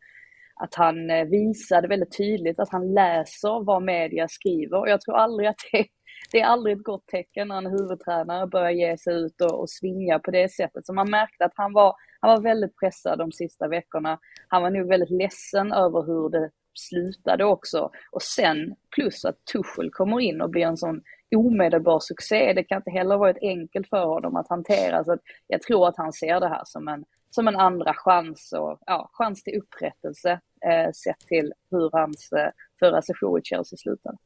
att 0.61 0.75
han 0.75 1.11
eh, 1.11 1.25
visade 1.25 1.88
väldigt 1.88 2.16
tydligt 2.16 2.61
att 2.61 2.73
han 2.73 2.94
läser 2.94 3.64
vad 3.64 3.83
media 3.83 4.29
skriver. 4.29 4.79
Och 4.79 4.88
jag 4.88 5.01
tror 5.01 5.16
aldrig 5.16 5.49
att 5.49 5.57
det, 5.73 5.87
det 6.33 6.40
är 6.40 6.46
aldrig 6.46 6.77
ett 6.77 6.85
gott 6.85 7.07
tecken 7.07 7.49
när 7.49 7.59
en 7.59 7.66
huvudtränare 7.66 8.46
börjar 8.46 8.70
ge 8.70 8.99
sig 8.99 9.14
ut 9.14 9.40
och, 9.40 9.61
och 9.61 9.70
svinga 9.70 10.18
på 10.18 10.31
det 10.31 10.53
sättet. 10.53 10.87
Så 10.87 10.92
man 10.92 11.11
märkte 11.11 11.44
att 11.44 11.53
han 11.55 11.73
var, 11.73 11.94
han 12.20 12.31
var 12.31 12.42
väldigt 12.42 12.77
pressad 12.77 13.18
de 13.18 13.33
sista 13.33 13.68
veckorna. 13.68 14.18
Han 14.49 14.62
var 14.62 14.70
nog 14.70 14.88
väldigt 14.88 15.11
ledsen 15.11 15.73
över 15.73 16.03
hur 16.07 16.31
det 16.31 16.51
slutade 16.75 17.44
också. 17.44 17.90
Och 18.12 18.23
sen 18.23 18.75
plus 18.94 19.25
att 19.25 19.44
Tuchel 19.53 19.90
kommer 19.90 20.20
in 20.20 20.40
och 20.40 20.51
blir 20.51 20.66
en 20.66 20.77
sån 20.77 21.03
omedelbar 21.37 22.01
succé. 22.01 22.53
Det 22.53 22.64
kan 22.64 22.77
inte 22.77 22.90
heller 22.90 23.16
varit 23.16 23.38
enkelt 23.42 23.88
för 23.88 24.05
honom 24.05 24.37
att 24.37 24.49
hantera. 24.49 25.05
Så 25.05 25.12
att 25.12 25.20
jag 25.46 25.62
tror 25.62 25.88
att 25.88 25.96
han 25.96 26.12
ser 26.12 26.40
det 26.40 26.49
här 26.49 26.62
som 26.64 26.88
en, 26.88 27.05
som 27.31 27.49
en 27.49 27.57
andra 27.57 27.94
chans 27.94 28.53
och 28.59 28.79
ja, 28.87 29.11
chans 29.12 29.42
till 29.42 29.59
upprättelse 29.59 30.40
eh, 30.66 30.92
sett 30.92 31.27
till 31.29 31.53
hur 31.70 31.90
hans 31.92 32.33
eh, 32.33 32.51
förra 32.79 33.03
session 33.03 33.38
i 33.38 33.42
Chelsea 33.44 33.77
slutade. 33.77 34.16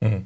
Mm. 0.00 0.24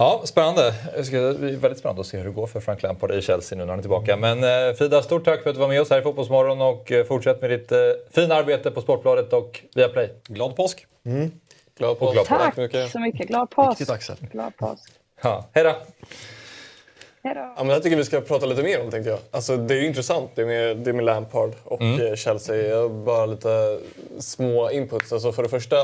Ja, 0.00 0.22
spännande. 0.24 0.74
Det 0.96 1.04
ska 1.04 1.34
bli 1.38 1.56
väldigt 1.56 1.78
spännande 1.78 2.00
att 2.00 2.06
se 2.06 2.18
hur 2.18 2.24
det 2.24 2.30
går 2.30 2.46
för 2.46 2.60
Frank 2.60 2.82
Lampard 2.82 3.10
i 3.10 3.22
Chelsea 3.22 3.58
nu 3.58 3.64
när 3.64 3.70
han 3.70 3.78
är 3.78 3.82
tillbaka. 3.82 4.16
Men 4.16 4.44
eh, 4.44 4.74
Frida, 4.74 5.02
stort 5.02 5.24
tack 5.24 5.42
för 5.42 5.50
att 5.50 5.56
du 5.56 5.60
var 5.60 5.68
med 5.68 5.80
oss 5.80 5.90
här 5.90 5.98
i 5.98 6.02
Fotbollsmorgon 6.02 6.60
och 6.60 6.92
eh, 6.92 7.04
fortsätt 7.04 7.40
med 7.40 7.50
ditt 7.50 7.72
eh, 7.72 7.78
fina 8.10 8.34
arbete 8.34 8.70
på 8.70 8.80
Sportbladet 8.80 9.32
och 9.32 9.60
Viaplay. 9.74 10.10
Glad 10.28 10.56
påsk! 10.56 10.86
Mm. 11.04 11.30
Glad 11.78 11.98
påsk. 11.98 12.12
Glad 12.12 12.26
påsk. 12.26 12.40
Tack 12.40 12.54
så 12.54 12.60
mycket. 12.60 12.90
så 12.90 13.00
mycket. 13.00 13.28
Glad 13.28 13.50
påsk. 13.50 13.70
Riktigt 13.70 13.90
Axel. 13.90 14.16
Glad 14.32 14.56
påsk. 14.56 14.92
Ja, 15.22 15.44
hej 15.52 15.64
då! 15.64 15.74
Ja, 17.36 17.64
men 17.64 17.68
jag 17.68 17.82
tycker 17.82 17.96
vi 17.96 18.04
ska 18.04 18.20
prata 18.20 18.46
lite 18.46 18.62
mer 18.62 18.80
om 18.80 18.90
tänkte 18.90 19.10
jag. 19.10 19.18
Alltså, 19.30 19.56
det 19.56 19.74
är 19.74 19.78
ju 19.78 19.86
intressant 19.86 20.30
det 20.34 20.46
med, 20.46 20.76
det 20.76 20.92
med 20.92 21.04
Lampard 21.04 21.52
och 21.64 21.80
mm. 21.80 22.06
Eh, 22.06 22.14
Chelsea. 22.14 22.56
Jag 22.56 22.90
bara 22.90 23.26
lite 23.26 23.80
små 24.18 24.70
inputs. 24.70 25.12
Alltså, 25.12 25.32
för 25.32 25.42
det 25.42 25.48
första 25.48 25.76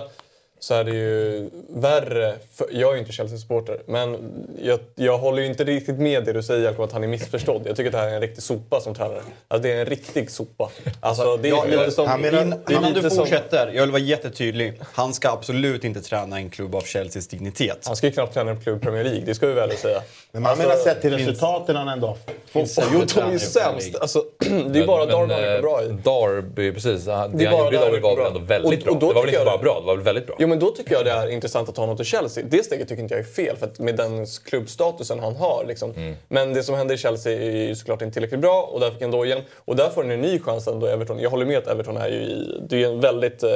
så 0.64 0.74
är 0.74 0.84
det 0.84 0.90
ju 0.90 1.50
värre. 1.68 2.34
För, 2.54 2.66
jag 2.70 2.90
är 2.90 2.94
ju 2.94 3.00
inte 3.00 3.12
Chelsea-supporter, 3.12 3.80
men 3.86 4.16
jag, 4.62 4.80
jag 4.94 5.18
håller 5.18 5.42
ju 5.42 5.48
inte 5.48 5.64
riktigt 5.64 5.98
med 5.98 6.24
det 6.24 6.32
du 6.32 6.42
säger 6.42 6.64
Jakob, 6.64 6.84
att 6.84 6.92
han 6.92 7.04
är 7.04 7.08
missförstådd. 7.08 7.62
Jag 7.66 7.76
tycker 7.76 7.88
att 7.88 7.92
det 7.92 7.98
här 7.98 8.08
är 8.08 8.14
en 8.14 8.20
riktig 8.20 8.42
sopa 8.42 8.80
som 8.80 8.94
tränare. 8.94 9.22
Alltså, 9.48 9.62
det 9.62 9.72
är 9.72 9.80
en 9.80 9.86
riktig 9.86 10.30
sopa. 10.30 10.70
Alltså, 11.00 11.36
det 11.36 11.48
är 11.48 11.52
ja, 11.52 11.64
lite 11.64 11.90
som... 11.90 12.20
Menar, 12.20 12.42
in, 12.42 12.54
innan 12.70 12.92
du 12.92 13.10
fortsätter, 13.10 13.72
jag 13.74 13.82
vill 13.82 13.90
vara 13.90 14.02
jättetydlig. 14.02 14.80
Han 14.92 15.14
ska 15.14 15.30
absolut 15.30 15.84
inte 15.84 16.00
träna 16.00 16.36
en 16.36 16.50
klubb 16.50 16.74
av 16.74 16.84
Chelseas 16.84 17.28
dignitet. 17.28 17.82
Han 17.86 17.96
ska 17.96 18.06
ju 18.06 18.12
knappt 18.12 18.34
träna 18.34 18.50
en 18.50 18.60
klubb 18.60 18.78
i 18.78 18.80
Premier 18.80 19.04
League, 19.04 19.22
det 19.26 19.34
ska 19.34 19.46
vi 19.46 19.52
väl 19.52 19.76
säga. 19.76 20.02
Men 20.32 20.42
man 20.42 20.50
alltså, 20.50 20.68
menar 20.68 20.80
sett 20.80 21.00
till 21.00 21.12
resultaten 21.12 21.76
han 21.76 21.88
ändå 21.88 22.16
fått. 22.52 22.78
Jo, 22.92 23.02
de 23.14 23.20
är 23.20 23.32
ju 23.32 23.38
sämst. 23.38 23.96
Alltså, 24.00 24.24
det 24.68 24.78
är 24.78 24.86
bara 24.86 25.06
Darby 25.06 25.34
han 25.34 25.44
är 25.44 25.62
bra 25.62 25.82
i. 25.82 25.88
Darby, 25.88 26.72
precis. 26.72 27.04
Det, 27.04 27.30
det 27.32 27.46
han 27.46 27.58
gjorde 27.58 27.76
i 27.76 27.78
Darby 27.78 28.00
var 28.00 28.16
väl 28.16 28.26
ändå 28.26 28.38
väldigt 28.38 28.86
och, 28.86 28.98
bra. 28.98 29.08
Och 29.08 29.14
det 29.14 29.14
var 29.14 29.26
väl 29.26 29.34
inte 29.34 29.44
bara 29.44 29.58
bra, 29.58 29.80
det 29.80 29.86
var 29.86 29.96
väl 29.96 30.04
väldigt 30.04 30.26
bra. 30.26 30.36
Men 30.54 30.60
då 30.60 30.70
tycker 30.70 30.94
jag 30.94 31.04
det 31.04 31.10
är 31.10 31.28
intressant 31.28 31.68
att 31.68 31.74
ta 31.74 31.82
honom 31.82 31.96
till 31.96 32.06
Chelsea. 32.06 32.44
Det 32.48 32.64
steget 32.64 32.88
tycker 32.88 33.02
inte 33.02 33.14
jag 33.14 33.20
är 33.20 33.28
fel, 33.28 33.56
för 33.56 33.82
med 33.82 33.96
den 33.96 34.26
klubbstatusen 34.26 35.18
han 35.18 35.36
har. 35.36 35.64
Liksom. 35.68 35.90
Mm. 35.90 36.14
Men 36.28 36.54
det 36.54 36.62
som 36.62 36.74
händer 36.74 36.94
i 36.94 36.98
Chelsea 36.98 37.32
är 37.32 37.50
ju 37.50 37.74
såklart 37.74 38.02
inte 38.02 38.12
tillräckligt 38.14 38.40
bra 38.40 38.62
och 38.72 38.80
där 38.80 38.90
fick 38.90 39.02
han 39.02 39.10
då 39.10 39.26
igen. 39.26 39.42
Och 39.54 39.76
där 39.76 39.90
får 39.90 40.02
han 40.02 40.10
en 40.10 40.20
ny 40.20 40.38
chans 40.38 40.66
ändå, 40.66 40.86
Everton. 40.86 41.18
Jag 41.18 41.30
håller 41.30 41.46
med 41.46 41.58
att 41.58 41.66
Everton 41.66 41.96
är 41.96 42.08
ju 42.08 42.16
i, 42.16 42.60
det 42.68 42.84
är 42.84 42.88
en 42.88 43.00
väldigt 43.00 43.42
eh, 43.42 43.50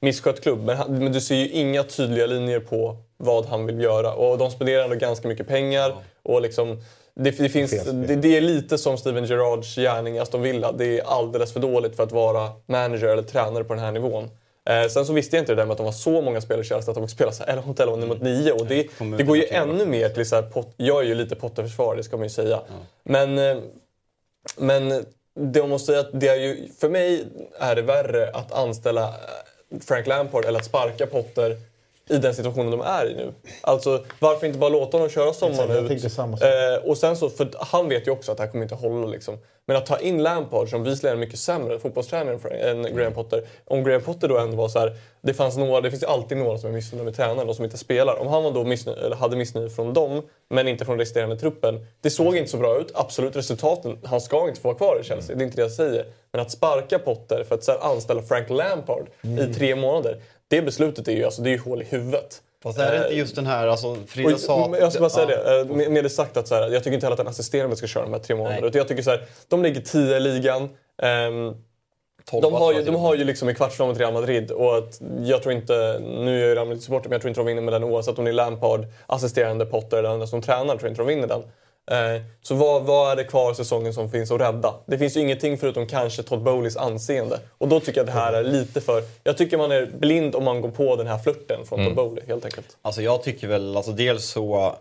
misskött 0.00 0.40
klubb, 0.40 0.64
men, 0.64 0.76
han, 0.76 0.98
men 0.98 1.12
du 1.12 1.20
ser 1.20 1.34
ju 1.34 1.50
inga 1.50 1.82
tydliga 1.82 2.26
linjer 2.26 2.60
på 2.60 2.96
vad 3.16 3.46
han 3.46 3.66
vill 3.66 3.80
göra. 3.80 4.14
Och 4.14 4.38
de 4.38 4.50
spenderar 4.50 4.84
ändå 4.84 4.96
ganska 4.96 5.28
mycket 5.28 5.48
pengar. 5.48 5.88
Ja. 5.88 6.02
Och 6.22 6.42
liksom, 6.42 6.80
det, 7.14 7.30
det, 7.30 7.48
finns, 7.48 7.84
det, 7.84 8.16
det, 8.16 8.36
är 8.36 8.40
lite 8.40 8.78
som 8.78 8.98
Steven 8.98 9.24
Gerrards 9.24 9.76
gärning 9.76 10.16
i 10.16 10.18
Aston 10.18 10.42
Villa. 10.42 10.72
Det 10.72 10.98
är 10.98 11.04
alldeles 11.04 11.52
för 11.52 11.60
dåligt 11.60 11.96
för 11.96 12.02
att 12.02 12.12
vara 12.12 12.48
manager 12.66 13.08
eller 13.08 13.22
tränare 13.22 13.64
på 13.64 13.74
den 13.74 13.82
här 13.84 13.92
nivån. 13.92 14.30
Eh, 14.68 14.88
sen 14.88 15.06
så 15.06 15.12
visste 15.12 15.36
jag 15.36 15.42
inte 15.42 15.52
det 15.52 15.56
där 15.56 15.66
med 15.66 15.72
att 15.72 15.78
de 15.78 15.84
var 15.84 15.92
så 15.92 16.20
många 16.22 16.40
spelare 16.40 16.64
i 16.64 16.64
Chelsea 16.68 16.90
att 16.90 16.94
de 16.94 17.08
fick 17.08 17.16
spela 17.16 17.32
11 17.46 17.66
mot 17.66 17.80
11 17.80 17.96
mot 17.96 18.20
9. 18.22 18.52
Och 18.52 18.66
det, 18.66 18.86
det 19.16 19.22
går 19.22 19.36
ju 19.36 19.46
ännu 19.46 19.86
mer 19.86 20.08
till 20.08 20.28
så 20.28 20.34
här, 20.34 20.42
pot, 20.42 20.74
Jag 20.76 21.00
är 21.02 21.06
ju 21.06 21.14
lite 21.14 21.36
Potter-försvar, 21.36 21.96
det 21.96 22.02
ska 22.02 22.16
man 22.16 22.26
ju 22.26 22.30
säga. 22.30 22.60
Men, 23.02 23.38
eh, 23.38 23.56
men 24.56 25.04
det 25.34 25.60
man 25.60 25.68
måste 25.68 25.86
säga 25.86 26.00
att 26.00 26.20
det 26.20 26.28
är 26.28 26.36
ju, 26.36 26.68
för 26.80 26.88
mig 26.88 27.24
är 27.58 27.76
det 27.76 27.82
värre 27.82 28.30
att 28.30 28.52
anställa 28.52 29.14
Frank 29.80 30.06
Lampard 30.06 30.44
eller 30.44 30.58
att 30.58 30.64
sparka 30.64 31.06
Potter 31.06 31.56
i 32.10 32.16
den 32.18 32.34
situationen 32.34 32.70
de 32.70 32.80
är 32.80 33.10
i 33.10 33.14
nu. 33.14 33.32
Alltså 33.60 34.04
varför 34.18 34.46
inte 34.46 34.58
bara 34.58 34.70
låta 34.70 34.96
honom 34.96 35.10
köra 35.10 35.32
sommaren 35.32 35.70
ut? 35.84 35.90
Eh, 36.42 36.88
och 36.88 36.98
sen 36.98 37.16
så, 37.16 37.30
för 37.30 37.48
han 37.58 37.88
vet 37.88 38.06
ju 38.06 38.10
också 38.10 38.32
att 38.32 38.38
det 38.38 38.44
här 38.44 38.50
kommer 38.50 38.64
inte 38.64 38.74
hålla 38.74 39.06
liksom. 39.06 39.38
Men 39.68 39.76
att 39.76 39.86
ta 39.86 39.98
in 39.98 40.22
Lampard 40.22 40.68
som 40.68 40.82
visligen 40.82 41.16
är 41.16 41.20
mycket 41.20 41.38
sämre 41.38 41.78
fotbollstränare 41.78 42.58
än 42.70 42.96
Graham 42.96 43.12
Potter. 43.12 43.42
Om 43.64 43.84
Graham 43.84 44.02
Potter 44.02 44.28
då 44.28 44.38
ändå 44.38 44.56
var 44.56 44.68
så 44.68 44.78
här, 44.78 44.96
det, 45.20 45.34
fanns 45.34 45.56
några, 45.56 45.80
det 45.80 45.90
finns 45.90 46.02
alltid 46.02 46.38
några 46.38 46.58
som 46.58 46.70
är 46.70 46.74
missnöjda 46.74 47.04
med 47.04 47.16
tränaren, 47.16 47.46
de 47.46 47.54
som 47.54 47.64
inte 47.64 47.78
spelar. 47.78 48.20
Om 48.20 48.26
han 48.26 48.42
var 48.42 48.50
då 48.50 48.64
missnöjd, 48.64 49.12
hade 49.12 49.36
missnöje 49.36 49.70
från 49.70 49.94
dem, 49.94 50.22
men 50.50 50.68
inte 50.68 50.84
från 50.84 50.98
resterande 50.98 51.36
truppen. 51.36 51.86
Det 52.00 52.10
såg 52.10 52.36
inte 52.36 52.50
så 52.50 52.56
bra 52.56 52.80
ut. 52.80 52.90
Absolut, 52.94 53.36
resultaten, 53.36 53.98
han 54.04 54.20
ska 54.20 54.48
inte 54.48 54.60
få 54.60 54.68
vara 54.68 54.78
kvar 54.78 55.00
i 55.00 55.04
Chelsea, 55.04 55.36
det 55.36 55.42
är 55.42 55.44
inte 55.44 55.56
det 55.56 55.62
jag 55.62 55.72
säger. 55.72 56.06
Men 56.32 56.40
att 56.40 56.50
sparka 56.50 56.98
Potter 56.98 57.44
för 57.48 57.54
att 57.54 57.64
sen 57.64 57.76
anställa 57.80 58.22
Frank 58.22 58.50
Lampard 58.50 59.06
mm. 59.24 59.50
i 59.50 59.54
tre 59.54 59.76
månader, 59.76 60.20
det 60.48 60.62
beslutet 60.62 61.08
är 61.08 61.12
ju, 61.12 61.24
alltså, 61.24 61.42
det 61.42 61.50
är 61.50 61.52
ju 61.52 61.58
hål 61.58 61.82
i 61.82 61.84
huvudet. 61.84 62.42
Fast 62.62 62.78
är 62.78 62.92
det 62.92 62.98
inte 62.98 63.14
just 63.14 63.36
den 63.36 63.46
här, 63.46 63.66
alltså 63.66 63.96
Frida 64.06 64.38
sa. 64.38 64.76
Jag 64.80 64.92
ska 64.92 65.00
bara 65.00 65.10
säga 65.10 65.30
ja. 65.30 65.50
det, 65.50 65.60
eh, 65.60 65.76
med, 65.76 65.90
med 65.90 66.04
det 66.04 66.10
sagt 66.10 66.36
att 66.36 66.48
så 66.48 66.54
här, 66.54 66.70
jag 66.70 66.84
tycker 66.84 66.94
inte 66.94 67.06
heller 67.06 67.14
att 67.14 67.20
en 67.20 67.28
assisterande 67.28 67.76
ska 67.76 67.86
köra 67.86 68.04
de 68.04 68.12
här 68.12 68.20
tre 68.20 68.36
månaderna. 68.36 68.66
Utan 68.66 68.78
jag 68.78 68.88
tycker 68.88 69.02
så 69.02 69.10
här, 69.10 69.26
de 69.48 69.62
ligger 69.62 69.80
tio 69.80 70.16
i 70.16 70.20
ligan. 70.20 70.62
Um, 71.02 71.56
de 72.42 72.52
har, 72.52 72.72
ju, 72.72 72.82
de 72.82 72.94
har 72.94 73.14
ju 73.14 73.24
liksom 73.24 73.48
i 73.48 73.54
kvartsfinal 73.54 73.88
mot 73.88 73.98
Real 73.98 74.12
Madrid 74.12 74.50
och 74.50 74.78
att 74.78 75.00
jag 75.22 75.42
tror 75.42 75.54
inte, 75.54 75.98
nu 76.00 76.42
är 76.42 76.48
jag 76.48 76.56
Real 76.56 76.66
Madrid-supporter, 76.66 77.08
men 77.08 77.12
jag 77.12 77.20
tror 77.20 77.28
inte 77.28 77.40
de 77.40 77.46
vinner 77.46 77.62
med 77.62 77.72
den 77.72 77.84
oavsett 77.84 78.18
om 78.18 78.24
det 78.24 78.30
är 78.30 78.32
Lampard, 78.32 78.86
assisterande 79.06 79.66
Potter 79.66 79.98
eller 79.98 80.18
den 80.18 80.28
som 80.28 80.42
tränar, 80.42 80.64
tror 80.64 80.82
jag 80.82 80.90
inte 80.90 81.02
de 81.02 81.08
vinner 81.08 81.28
den. 81.28 81.42
Eh, 81.90 82.22
så 82.42 82.54
vad, 82.54 82.82
vad 82.82 83.12
är 83.12 83.16
det 83.16 83.24
kvar 83.24 83.54
säsongen 83.54 83.94
som 83.94 84.10
finns 84.10 84.30
att 84.30 84.40
rädda? 84.40 84.74
Det 84.86 84.98
finns 84.98 85.16
ju 85.16 85.20
ingenting 85.20 85.58
förutom 85.58 85.86
kanske 85.86 86.22
Todd 86.22 86.42
Bowleys 86.42 86.76
anseende. 86.76 87.40
Och 87.58 87.68
då 87.68 87.80
tycker 87.80 88.00
jag 88.00 88.08
att 88.08 88.14
det 88.14 88.20
här 88.20 88.32
är 88.32 88.44
lite 88.44 88.80
för... 88.80 89.02
Jag 89.24 89.36
tycker 89.36 89.58
man 89.58 89.72
är 89.72 89.86
blind 89.86 90.34
om 90.34 90.44
man 90.44 90.60
går 90.60 90.70
på 90.70 90.96
den 90.96 91.06
här 91.06 91.18
flörten 91.18 91.66
från 91.66 91.80
mm. 91.80 91.94
Todd 91.94 92.04
Bowley 92.04 92.24
helt 92.26 92.44
enkelt. 92.44 92.76
Alltså 92.82 93.02
jag 93.02 93.22
tycker 93.22 93.48
väl, 93.48 93.76
alltså 93.76 93.92
dels 93.92 94.24
så 94.24 94.76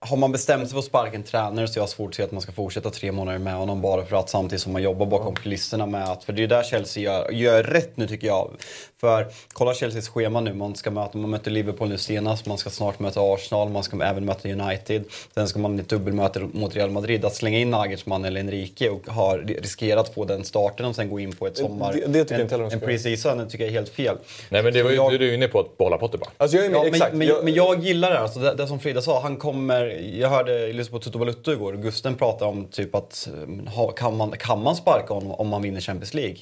har 0.00 0.16
man 0.16 0.32
bestämt 0.32 0.62
sig 0.62 0.70
för 0.70 0.78
att 0.78 0.84
sparka 0.84 1.16
en 1.16 1.22
tränare 1.22 1.68
så 1.68 1.78
jag 1.78 1.82
har 1.82 1.88
svårt 1.88 2.08
att 2.08 2.14
se 2.14 2.22
att 2.22 2.32
man 2.32 2.40
ska 2.40 2.52
fortsätta 2.52 2.90
tre 2.90 3.12
månader 3.12 3.38
med 3.38 3.54
honom 3.54 3.80
bara 3.80 4.04
för 4.04 4.16
att 4.16 4.30
samtidigt 4.30 4.62
som 4.62 4.72
man 4.72 4.82
jobbar 4.82 5.06
bakom 5.06 5.34
kulisserna 5.34 5.86
med 5.86 6.08
att, 6.08 6.24
för 6.24 6.32
det 6.32 6.42
är 6.42 6.46
där 6.46 6.62
Chelsea 6.62 7.02
gör, 7.02 7.30
gör 7.30 7.62
rätt 7.62 7.96
nu 7.96 8.08
tycker 8.08 8.26
jag. 8.26 8.50
För 9.00 9.26
kolla 9.52 9.74
Chelseas 9.74 10.08
schema 10.08 10.40
nu, 10.40 10.54
man 10.54 10.74
ska 10.74 10.90
möta, 10.90 11.18
man 11.18 11.30
möter 11.30 11.50
Liverpool 11.50 11.88
nu 11.88 11.98
senast, 11.98 12.46
man 12.46 12.58
ska 12.58 12.70
snart 12.70 12.98
möta 12.98 13.20
Arsenal, 13.20 13.68
man 13.68 13.82
ska 13.82 14.02
även 14.02 14.24
möta 14.24 14.48
United. 14.48 15.04
Sen 15.34 15.48
ska 15.48 15.58
man 15.58 15.78
i 15.78 15.82
ett 15.82 15.88
dubbelmöte 15.88 16.40
mot 16.40 16.76
Real 16.76 16.90
Madrid. 16.90 17.24
Att 17.24 17.34
slänga 17.34 17.58
in 17.58 17.70
Nagelsmann 17.70 18.24
eller 18.24 18.40
Enrique 18.40 18.90
och 18.90 19.06
ha 19.06 19.36
riskerat 19.36 20.14
få 20.14 20.24
den 20.24 20.44
starten 20.44 20.86
och 20.86 20.94
sen 20.94 21.10
gå 21.10 21.20
in 21.20 21.36
på 21.36 21.46
ett 21.46 21.56
sommar... 21.56 21.92
Det, 21.92 22.06
det 22.06 22.24
tycker 22.24 22.34
en, 22.34 22.40
inte 22.40 22.56
de 22.56 22.72
En 22.72 22.80
pre-season 22.80 23.48
tycker 23.48 23.64
jag 23.64 23.68
är 23.68 23.78
helt 23.78 23.88
fel. 23.88 24.16
Nej 24.48 24.62
men 24.62 24.72
det 24.72 24.82
var 24.82 24.90
ju, 24.90 24.96
jag, 24.96 25.20
du 25.20 25.30
är 25.30 25.34
inne 25.34 25.48
på 25.48 25.60
att 25.60 25.78
behålla 25.78 25.98
Potter 25.98 26.18
bara. 26.18 26.30
Alltså 26.36 26.56
jag 26.56 26.66
är 26.66 26.70
med, 26.70 26.78
ja, 26.78 26.86
exakt. 26.86 27.14
Men, 27.14 27.28
men, 27.28 27.44
men, 27.44 27.54
jag 27.54 27.84
gillar 27.84 28.10
det, 28.10 28.18
alltså 28.18 28.38
det, 28.38 28.54
det 28.54 28.66
som 28.66 28.80
Frida 28.80 29.02
sa, 29.02 29.20
han 29.20 29.36
kommer 29.36 29.85
jag 29.94 30.28
hörde, 30.28 30.72
lyssnade 30.72 30.90
på 30.90 31.04
Tutu 31.04 31.18
Balutto 31.18 31.52
igår, 31.52 31.72
Gusten 31.72 32.14
pratade 32.14 32.50
om 32.50 32.68
typ 32.68 32.94
att 32.94 33.28
eh, 33.76 33.92
kan, 33.96 34.16
man, 34.16 34.32
kan 34.32 34.62
man 34.62 34.76
sparka 34.76 35.14
honom 35.14 35.32
om 35.32 35.48
man 35.48 35.62
vinner 35.62 35.80
Champions 35.80 36.14
League? 36.14 36.36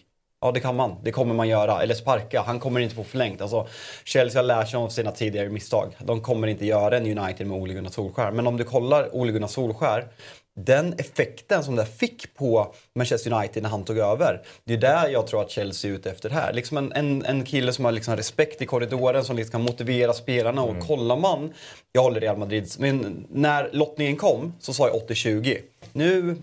Ja, 0.44 0.52
det 0.52 0.60
kan 0.60 0.76
man. 0.76 0.96
Det 1.02 1.12
kommer 1.12 1.34
man 1.34 1.48
göra. 1.48 1.82
Eller 1.82 1.94
sparka. 1.94 2.42
Han 2.42 2.60
kommer 2.60 2.80
inte 2.80 2.94
få 2.94 3.04
förlängt. 3.04 3.40
Alltså, 3.40 3.66
Chelsea 4.04 4.42
har 4.42 4.46
lärt 4.46 4.68
sig 4.68 4.76
av 4.78 4.88
sina 4.88 5.12
tidigare 5.12 5.48
misstag. 5.48 5.96
De 6.00 6.20
kommer 6.20 6.46
inte 6.46 6.66
göra 6.66 6.96
en 6.96 7.18
United 7.18 7.46
med 7.46 7.58
Ole 7.58 7.74
Gunnar 7.74 7.90
Solskär. 7.90 8.30
Men 8.30 8.46
om 8.46 8.56
du 8.56 8.64
kollar 8.64 9.16
Ole 9.16 9.32
Gunnar 9.32 9.48
Solskär 9.48 10.08
den 10.56 10.94
effekten 10.98 11.64
som 11.64 11.76
det 11.76 11.86
fick 11.86 12.34
på 12.34 12.74
Manchester 12.94 13.32
United 13.32 13.62
när 13.62 13.70
han 13.70 13.84
tog 13.84 13.98
över. 13.98 14.42
Det 14.64 14.74
är 14.74 14.78
där 14.78 15.08
jag 15.08 15.26
tror 15.26 15.42
att 15.42 15.50
Chelsea 15.50 15.90
är 15.90 15.94
ute 15.94 16.10
efter 16.10 16.30
här. 16.30 16.52
Liksom 16.52 16.76
en, 16.76 16.92
en, 16.92 17.24
en 17.24 17.44
kille 17.44 17.72
som 17.72 17.84
har 17.84 17.92
liksom 17.92 18.16
respekt 18.16 18.62
i 18.62 18.66
korridoren, 18.66 19.24
som 19.24 19.36
liksom 19.36 19.52
kan 19.52 19.62
motivera 19.62 20.12
spelarna. 20.12 20.62
Mm. 20.62 20.76
Och 20.76 20.86
kollar 20.86 21.16
man, 21.16 21.52
jag 21.92 22.02
håller 22.02 22.20
Real 22.20 22.36
Madrid, 22.36 22.68
men 22.78 23.26
när 23.30 23.70
lottningen 23.72 24.16
kom 24.16 24.52
så 24.60 24.74
sa 24.74 24.88
jag 24.88 25.08
80-20. 25.08 25.58
Nu 25.92 26.36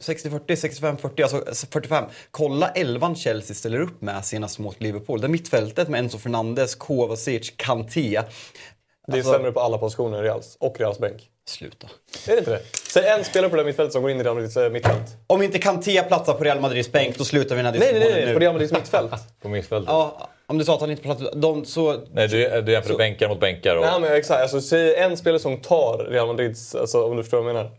60-40, 0.00 0.40
65-40, 0.46 1.22
alltså 1.22 1.66
45. 1.66 2.04
Kolla 2.30 2.68
elvan 2.68 3.16
Chelsea 3.16 3.54
ställer 3.54 3.80
upp 3.80 4.02
med 4.02 4.24
senast 4.24 4.58
mot 4.58 4.80
Liverpool. 4.80 5.20
Det 5.20 5.26
är 5.26 5.28
mittfältet 5.28 5.88
med 5.88 5.98
Enzo 5.98 6.18
Fernandes, 6.18 6.74
Kovacic, 6.74 7.52
Kanté. 7.56 8.22
Det 9.06 9.12
är 9.12 9.16
alltså, 9.16 9.32
sämre 9.32 9.52
på 9.52 9.60
alla 9.60 9.78
positioner 9.78 10.18
i 10.18 10.22
Reals 10.22 10.56
och 10.60 10.80
Reals 10.80 10.98
bänk. 10.98 11.31
Sluta. 11.46 11.86
Är 12.26 12.32
det 12.32 12.38
inte 12.38 12.50
det? 12.50 12.62
Säg 12.90 13.06
en 13.08 13.24
spelare 13.24 13.50
på 13.50 13.56
det 13.56 13.64
mittfältet 13.64 13.92
som 13.92 14.02
går 14.02 14.10
in 14.10 14.20
i 14.20 14.22
Real 14.24 14.34
Madrids 14.34 14.56
eh, 14.56 14.70
mittfält. 14.70 15.16
Om 15.26 15.42
inte 15.42 15.58
Kanté 15.58 16.02
platsar 16.02 16.34
på 16.34 16.44
Real 16.44 16.60
Madrids 16.60 16.92
bänk, 16.92 17.18
då 17.18 17.24
slutar 17.24 17.56
vi 17.56 17.62
den 17.62 17.66
här 17.66 17.72
diskussionen 17.72 18.00
Nej, 18.00 18.12
nej, 18.12 18.24
nej, 18.24 18.34
på 18.34 18.40
Real 18.40 18.52
Madrids 18.52 18.72
mittfält. 18.72 19.12
på 19.42 19.48
mittfältet? 19.48 19.88
Ja, 19.88 20.30
om 20.46 20.58
du 20.58 20.64
sa 20.64 20.74
att 20.74 20.80
han 20.80 20.90
inte 20.90 21.02
platsar... 21.02 21.30
De, 21.34 21.64
så... 21.64 22.04
Nej, 22.12 22.28
du, 22.28 22.60
du 22.60 22.72
jämför 22.72 22.96
bänkar 22.96 23.28
mot 23.28 23.40
bänkar. 23.40 23.76
Och... 23.76 23.84
Nej, 23.84 24.00
men 24.00 24.12
exakt. 24.12 24.42
Alltså, 24.42 24.60
säg 24.60 24.94
en 24.94 25.16
spelare 25.16 25.40
som 25.40 25.56
tar 25.60 26.06
Real 26.10 26.26
Madrids... 26.26 26.74
Alltså, 26.74 27.04
om 27.04 27.16
du 27.16 27.22
förstår 27.22 27.42
vad 27.42 27.48
jag 27.48 27.54
menar. 27.54 27.70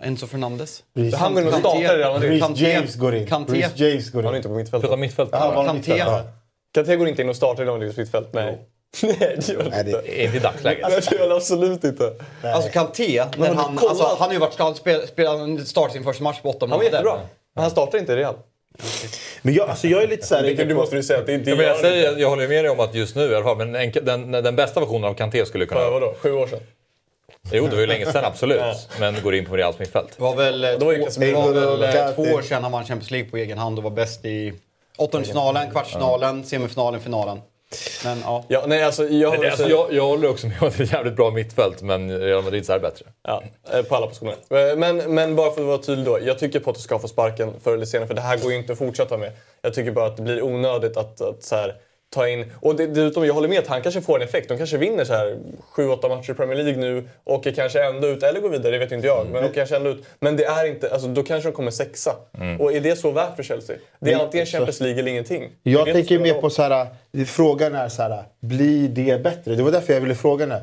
Enzo 0.00 0.26
Fernandes. 0.26 0.82
Han 1.14 1.34
går 1.34 1.42
in 1.42 1.48
och 1.48 1.54
startar 1.54 1.94
i 1.94 1.98
Real 1.98 2.12
Madrid. 2.12 2.30
Reece 2.30 2.60
James 2.60 2.96
går 2.96 3.14
in. 3.14 3.26
Kanté. 3.26 3.66
James 3.74 4.10
går 4.10 4.20
in. 4.20 4.24
Han 4.24 4.34
är 4.34 4.36
inte 4.36 4.48
på 4.48 4.54
mittfältet. 4.54 4.90
Prata 4.90 4.96
mittfält. 4.96 5.30
Kanté. 5.30 6.04
Kanté 6.74 6.96
går 6.96 7.08
inte 7.08 7.22
in 7.22 7.28
och 7.28 7.36
startar 7.36 7.62
i 7.62 7.66
långt 7.66 7.96
mittfält? 7.96 8.28
Nej. 8.32 8.58
Nej, 9.02 9.36
det 9.36 9.48
gör 9.48 9.70
han 9.70 9.86
inte. 9.86 10.22
Inte 10.22 10.36
i 10.36 10.40
dagsläget. 10.40 10.88
Nej, 10.88 11.00
det 11.10 11.16
gör 11.16 11.28
han 11.28 11.36
absolut 11.36 11.84
inte. 11.84 12.12
Alltså 12.42 12.70
Kanté, 12.70 13.24
när 13.36 13.54
han, 13.54 13.78
alltså, 13.78 14.04
han 14.04 14.18
har 14.28 14.32
ju 14.32 14.38
varit 14.38 14.54
skadad, 14.54 14.76
spel, 14.76 15.06
spel, 15.06 15.26
han 15.26 15.66
startade 15.66 15.92
sin 15.92 16.04
första 16.04 16.22
match 16.24 16.40
på 16.42 16.50
åtta 16.50 16.58
Han 16.60 16.70
var 16.70 16.76
månader. 16.76 16.92
jättebra. 16.96 17.18
Men 17.54 17.62
han 17.62 17.70
startar 17.70 17.98
inte 17.98 18.12
i 18.12 18.16
Real. 18.16 18.34
Men 19.42 19.54
jag, 19.54 19.68
alltså 19.70 19.86
jag 19.86 20.02
är 20.02 20.08
lite 20.08 20.26
så 20.26 20.34
här... 20.34 20.42
Mikael, 20.42 20.68
du 20.68 20.74
måste 20.74 20.96
ju 20.96 21.02
säga 21.02 21.18
att 21.18 21.26
det 21.26 21.34
inte 21.34 21.50
Ja, 21.50 21.56
men 21.56 21.66
jag, 21.66 21.76
säger, 21.76 22.16
jag 22.16 22.28
håller 22.30 22.48
med 22.48 22.64
dig 22.64 22.70
om 22.70 22.80
att 22.80 22.94
just 22.94 23.16
nu 23.16 23.30
i 23.30 23.34
alla 23.34 23.44
fall, 23.44 23.56
men 23.56 23.74
en, 23.74 23.92
den, 24.02 24.32
den 24.32 24.56
bästa 24.56 24.80
versionen 24.80 25.04
av 25.04 25.14
Kanté 25.14 25.46
skulle 25.46 25.66
kunna... 25.66 25.80
För 25.80 25.90
vadå? 25.90 26.14
Sju 26.20 26.32
år 26.32 26.46
sedan? 26.46 26.60
Jo, 27.52 27.66
det 27.66 27.70
var 27.74 27.80
ju 27.80 27.86
länge 27.86 28.06
sedan 28.12 28.24
absolut. 28.24 28.88
Men 29.00 29.22
går 29.22 29.34
in 29.34 29.46
på 29.46 29.56
Reals 29.56 29.78
mittfält. 29.78 30.08
Det 30.16 30.22
var 30.22 30.36
väl, 30.36 30.64
eh, 30.64 30.70
Då 30.78 30.86
var 30.86 31.10
två, 31.10 31.20
det 31.20 31.32
var 31.32 31.52
väl 31.52 31.82
eh, 31.82 32.14
två 32.14 32.22
år 32.22 32.42
sedan 32.42 32.62
han 32.62 32.72
vann 32.72 32.84
Champions 32.84 33.10
League 33.10 33.30
på 33.30 33.36
egen 33.36 33.58
hand 33.58 33.78
och 33.78 33.84
var 33.84 33.90
bäst 33.90 34.24
i 34.24 34.52
åttondelsfinalen, 34.98 35.70
kvartsfinalen, 35.70 36.44
semifinalen, 36.44 37.00
finalen. 37.00 37.40
Men 38.04 38.18
ja. 38.24 38.44
Ja, 38.48 38.64
nej, 38.66 38.82
alltså, 38.82 39.08
jag, 39.08 39.30
Men 39.30 39.40
det, 39.40 39.50
alltså, 39.50 39.68
jag, 39.68 39.92
jag 39.92 40.06
håller 40.06 40.30
också 40.30 40.46
med 40.46 40.56
om 40.62 40.68
att 40.68 40.76
det 40.76 40.82
är 40.82 40.84
ett 40.84 40.92
jävligt 40.92 41.16
bra 41.16 41.30
mittfält, 41.30 41.82
men 41.82 42.18
Real 42.18 42.44
Madrid 42.44 42.70
är 42.70 42.78
bättre. 42.78 43.06
Ja, 43.22 43.42
eh, 43.72 43.82
på 43.82 43.96
alla 43.96 44.06
positioner. 44.06 44.34
Eh, 44.70 44.76
Men, 44.76 44.96
men 44.96 45.36
bara 45.36 45.50
för 45.50 45.60
att 45.60 45.66
vara 45.66 45.78
tydlig 45.78 46.06
då. 46.06 46.18
Jag 46.22 46.38
tycker 46.38 46.60
Potter 46.60 46.80
ska 46.80 46.98
få 46.98 47.08
sparken 47.08 47.52
förr 47.64 47.74
eller 47.74 47.86
senare 47.86 48.06
för 48.08 48.14
det 48.14 48.20
här 48.20 48.36
går 48.38 48.52
ju 48.52 48.58
inte 48.58 48.72
att 48.72 48.78
fortsätta 48.78 49.16
med. 49.16 49.32
Jag 49.62 49.74
tycker 49.74 49.90
bara 49.90 50.06
att 50.06 50.16
det 50.16 50.22
blir 50.22 50.42
onödigt 50.42 50.96
att, 50.96 51.20
att 51.20 51.42
så 51.42 51.56
här, 51.56 51.74
ta 52.14 52.28
in... 52.28 52.52
Och 52.60 52.76
dessutom, 52.76 53.26
jag 53.26 53.34
håller 53.34 53.48
med 53.48 53.58
att 53.58 53.66
han 53.66 53.82
kanske 53.82 54.00
får 54.00 54.16
en 54.16 54.22
effekt. 54.22 54.48
De 54.48 54.58
kanske 54.58 54.76
vinner 54.76 55.04
så 55.04 55.12
här 55.12 55.36
7-8 55.76 56.08
matcher 56.08 56.30
i 56.30 56.34
Premier 56.34 56.62
League 56.62 56.80
nu, 56.80 57.08
åker 57.24 57.52
kanske 57.52 57.84
ändå 57.84 58.08
ut, 58.08 58.22
eller 58.22 58.40
går 58.40 58.48
vidare, 58.48 58.72
det 58.72 58.78
vet 58.78 58.92
inte 58.92 59.06
jag. 59.06 59.26
Men 59.32 59.44
åker 59.44 59.54
kanske 59.54 59.76
ändå 59.76 59.90
ut. 59.90 60.04
Men 60.20 60.36
det 60.36 60.44
är 60.44 60.66
inte, 60.66 60.90
alltså, 60.92 61.08
då 61.08 61.22
kanske 61.22 61.48
de 61.48 61.52
kommer 61.52 61.70
sexa. 61.70 62.16
Och 62.58 62.72
är 62.72 62.80
det 62.80 62.96
så 62.96 63.10
värt 63.10 63.36
för 63.36 63.42
Chelsea? 63.42 63.76
Det 64.00 64.10
är 64.10 64.16
Men, 64.16 64.24
antingen 64.24 64.46
Champions 64.46 64.80
League 64.80 64.98
eller 65.00 65.10
ingenting. 65.10 65.50
Jag 65.62 65.86
tänker 65.92 66.18
mer 66.18 66.34
på 66.34 66.50
så 66.50 66.62
här, 66.62 66.86
frågan 67.26 67.74
är 67.74 67.88
så 67.88 68.02
här, 68.02 68.24
blir 68.40 68.88
det 68.88 69.22
bättre? 69.22 69.54
Det 69.54 69.62
var 69.62 69.72
därför 69.72 69.92
jag 69.92 70.00
ville 70.00 70.14
fråga 70.14 70.46
nu. 70.46 70.60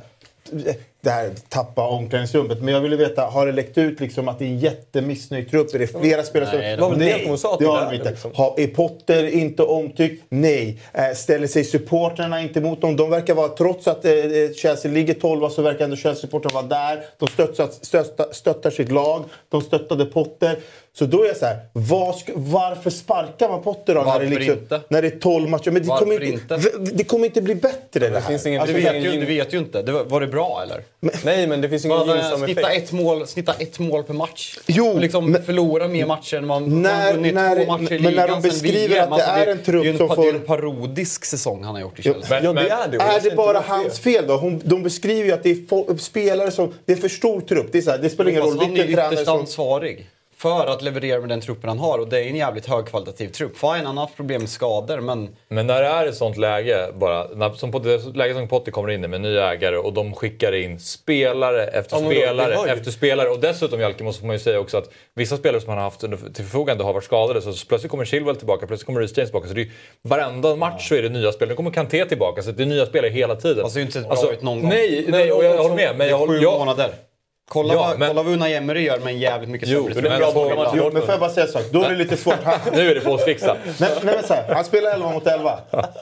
Det 1.04 1.10
här 1.10 1.30
tappa 1.50 1.88
omklädningsrummet. 1.88 2.62
Men 2.62 2.74
jag 2.74 2.82
ville 2.82 2.96
veta, 2.96 3.22
har 3.22 3.46
det 3.46 3.52
läckt 3.52 3.78
ut 3.78 4.00
liksom 4.00 4.28
att 4.28 4.40
det 4.40 4.46
är 4.46 4.50
en 4.50 4.60
jättemissnöjd 4.60 5.52
trupp? 5.52 5.76
Är 5.76 5.80
det 5.80 5.88
flera 6.02 6.24
spelare 6.24 6.50
som... 6.50 6.60
Nej, 6.60 6.76
det 6.76 6.82
var 6.82 6.90
väl 6.90 7.00
det 7.00 7.06
Nej, 7.06 7.26
hon 7.28 7.38
sa 7.38 7.54
att 7.54 7.60
det 7.60 7.66
det 7.66 7.72
har 7.72 7.94
inte. 7.94 8.10
liksom. 8.10 8.32
Har, 8.36 8.54
är 8.60 8.68
Potter 8.68 9.24
inte 9.28 9.64
omtyckt? 9.64 10.24
Nej. 10.30 10.82
Eh, 10.94 11.12
ställer 11.16 11.48
sig 11.48 11.64
supportrarna 11.64 12.42
inte 12.42 12.62
mot 12.62 12.82
dem? 12.82 12.96
De 12.96 13.10
verkar 13.10 13.34
vara, 13.34 13.48
trots 13.48 13.88
att 13.88 14.06
eh, 14.06 14.12
Chelsea 14.56 14.92
ligger 14.92 15.14
12 15.14 15.50
så 15.50 15.62
verkar 15.62 15.84
ändå 15.86 15.96
Chelsea-supportrarna 15.96 16.54
vara 16.54 16.66
där. 16.66 17.04
De 17.20 17.28
stöttar, 17.28 17.70
stöttar, 17.82 18.28
stöttar 18.32 18.70
sitt 18.70 18.92
lag. 18.92 19.24
De 19.50 19.62
stöttade 19.62 20.06
Potter. 20.06 20.56
Så 20.94 21.06
då 21.06 21.24
är 21.24 21.28
jag 21.28 21.38
så 21.38 21.46
här, 21.46 22.14
ska, 22.14 22.32
varför 22.36 22.90
sparkar 22.90 23.50
man 23.50 23.62
Potter 23.64 23.96
då? 23.96 24.02
när, 24.02 24.06
det 24.20 24.26
Varför 24.26 24.40
liksom, 24.40 24.60
inte? 24.60 24.82
när 24.90 25.02
det 25.02 25.08
är 25.08 25.20
12 25.20 25.50
matcher? 25.50 25.72
Men 25.72 25.82
det, 25.82 25.88
Varför 25.88 26.06
kommer 26.06 26.24
inte? 26.24 26.56
inte, 26.56 26.94
det 26.94 27.04
kommer 27.04 27.26
inte 27.26 27.42
bli 27.42 27.56
bättre 27.56 28.10
det, 28.10 28.20
här. 28.20 28.22
finns 28.30 28.46
ingen- 28.46 28.68
Du 28.68 28.74
det 28.74 28.80
vet, 28.80 28.96
ju, 29.06 29.12
du 29.12 29.26
vet 29.26 29.54
ju 29.54 29.58
inte. 29.58 29.82
Det 29.82 29.92
var, 29.92 30.04
var 30.04 30.22
det 30.22 30.28
bra 30.28 30.62
eller? 30.64 30.82
Nej, 31.24 31.48
men 31.48 31.62
det 31.62 31.70
finns 31.70 31.86
ingen 31.86 31.98
gynnsam 32.08 32.40
Snitta 32.40 32.62
effekt. 32.72 32.84
ett, 32.84 32.92
mål, 32.92 33.28
snitta 33.28 33.54
ett 33.54 33.80
mål 33.80 34.04
per 34.04 34.14
match. 34.14 34.58
Jo, 34.68 34.88
och 34.88 35.00
liksom 35.02 35.32
men- 35.32 35.44
förlora 35.44 35.88
mer 35.88 36.06
matcher 36.06 36.38
än 36.38 36.46
man, 36.48 36.82
När- 36.82 37.14
vunnit 37.14 37.34
när- 37.34 37.66
två 37.66 37.72
matcher 37.72 37.94
i 37.94 38.00
men 38.00 38.04
när 38.04 38.12
ligan 38.12 38.30
de 38.42 38.42
beskriver 38.50 38.88
VM. 38.96 39.14
att 39.14 39.18
det 39.20 39.24
är 39.26 39.48
en 39.48 39.64
trupp 39.64 39.86
är 39.86 39.98
som 39.98 40.08
får- 40.08 40.24
Det 40.24 40.30
är 40.30 40.34
en 40.34 40.42
parodisk 40.42 41.26
säsong 41.26 41.64
han 41.64 41.76
har 41.76 41.82
gjort 41.82 42.00
i 42.00 42.02
Chelsea. 42.04 42.42
Men, 42.42 42.44
Ja, 42.44 42.54
det 42.64 42.70
är 42.70 42.88
det. 42.88 42.98
Är 42.98 43.22
det 43.30 43.36
bara 43.36 43.60
hans 43.60 44.00
fel 44.00 44.28
då? 44.28 44.38
Hon, 44.38 44.62
de 44.66 44.84
beskriver 44.84 45.24
ju 45.26 45.32
att 45.32 45.44
det 45.44 45.50
är 45.52 45.56
fo- 45.56 45.98
spelare 45.98 46.52
som... 46.52 46.74
Det 46.86 46.92
är 46.92 46.98
för 46.98 47.10
stor 47.10 47.42
trupp. 47.42 47.70
Det, 47.72 47.78
är 47.78 47.82
så 47.82 47.92
här, 47.92 47.98
det 47.98 48.10
spelar 48.10 48.30
ingen 48.30 48.42
roll 48.42 48.52
Fast 48.52 48.62
han 48.62 48.72
är 48.72 48.74
vilken 48.76 48.90
ju 48.90 48.96
tränare 48.96 49.14
ytterst 49.14 49.26
som... 49.30 49.40
ansvarig 49.40 50.10
för 50.42 50.68
att 50.68 50.82
leverera 50.82 51.20
med 51.20 51.30
den 51.30 51.42
truppen 51.42 51.70
han 51.70 51.80
har. 51.80 52.00
Och 52.00 52.08
det 52.10 52.20
är 52.20 52.28
en 52.28 52.36
jävligt 52.36 52.66
högkvalitativ 52.66 53.30
trupp. 53.30 53.58
Fine, 53.58 53.86
han 53.86 53.98
har 53.98 54.04
haft 54.06 54.16
problem 54.16 54.42
med 54.42 54.50
skador, 54.50 55.00
men... 55.00 55.30
men 55.48 55.68
när 55.68 55.82
det 55.82 55.88
är 55.88 56.06
ett 56.08 56.16
sånt 56.16 56.38
läge, 56.38 56.88
bara, 56.96 57.28
när, 57.36 57.50
som 57.50 57.72
det 57.72 58.16
läge 58.16 58.34
som 58.34 58.48
Potter 58.48 58.72
kommer 58.72 58.90
in 58.90 59.04
i 59.04 59.08
med 59.08 59.22
nya 59.22 59.52
ägare 59.54 59.78
och 59.78 59.94
de 59.94 60.14
skickar 60.16 60.56
in 60.56 60.80
spelare 60.80 61.64
efter 61.68 61.96
Ja, 61.96 62.02
då- 62.04 62.10
spelare 62.10 62.56
ju- 62.68 62.74
efter 62.74 62.92
spelare. 62.92 63.30
Och 63.30 63.40
dessutom 63.40 63.80
Jalke 63.80 64.04
måste 64.04 64.26
man 64.26 64.36
ju 64.36 64.40
säga 64.40 64.60
också 64.60 64.78
att 64.78 64.90
vissa 65.16 65.38
spelare 65.38 65.62
som 65.62 65.70
han 65.70 65.78
har 65.78 65.84
haft 65.86 66.00
till 66.00 66.46
förfogande 66.46 66.84
har 66.84 66.94
varit 66.94 67.04
skadade. 67.04 67.42
Så 67.42 67.66
plötsligt 67.68 67.92
kommer 67.92 68.06
Chilwell 68.06 68.36
tillbaka, 68.36 68.68
plötsligt 68.68 68.86
kommer 68.86 69.00
Reece 69.00 69.18
James 69.18 69.30
tillbaka. 69.30 69.48
Så 69.48 69.54
det 69.54 69.62
är, 69.62 69.72
varenda 70.02 70.56
match 70.56 70.90
så 70.90 70.96
är 70.96 71.02
det 71.02 71.10
nya 71.10 71.32
spelare. 71.32 71.50
Nu 71.54 71.56
kommer 71.56 71.72
Kanté 71.72 72.06
tillbaka, 72.06 72.42
så 72.42 72.52
det 72.52 72.64
är 72.64 72.68
nya 72.68 72.86
spelare 72.86 73.12
hela 73.12 73.36
tiden. 73.36 73.64
Alltså, 73.64 73.80
det 73.80 73.82
har 73.82 73.86
inte 73.86 74.00
sett 74.02 74.22
bra 74.22 74.34
ut 74.34 74.42
någon 74.42 74.62
gång. 74.62 74.70
Nej, 74.70 75.06
nej 75.08 75.32
och 75.32 75.44
jag, 75.44 75.58
håller 75.58 75.76
med. 75.76 75.98
Men 75.98 76.08
jag. 76.08 76.42
Jag, 76.42 76.60
månader. 76.60 76.90
Kolla, 77.54 77.74
Ja, 77.74 77.80
vad, 77.80 78.00
men- 78.00 78.08
kolla 78.10 78.24
vad 78.24 78.34
Unai 78.34 78.54
Emery 78.56 78.82
gör 78.84 79.00
med 79.00 79.14
en 79.14 79.20
jävligt 79.20 79.50
mycket 79.50 79.68
Jo, 79.70 79.78
sämre 79.88 79.94
det 79.94 80.00
är 80.00 80.02
trupp. 80.02 80.14
en 80.14 80.20
bra 80.20 80.32
bortamatch. 80.32 80.74
Jo, 80.78 80.90
men 80.94 81.02
får 81.02 81.10
jag 81.12 81.20
bara 81.20 81.30
säga 81.30 81.46
en 81.46 81.52
sak? 81.52 81.64
Då 81.72 81.84
är 81.84 81.90
det 81.90 81.96
lite 81.96 82.18
svårt. 82.18 82.44
Han, 82.44 82.60
nu 82.74 82.92
är 82.92 82.96
det 82.96 83.02
påsfixat. 83.02 83.58
nej, 83.80 83.90
nej, 84.04 84.16
men 84.16 84.24
så 84.28 84.34
här, 84.34 84.54
han 84.56 84.66
spelar 84.66 84.92
11 84.92 85.12
mot 85.12 85.28
11. 85.28 85.60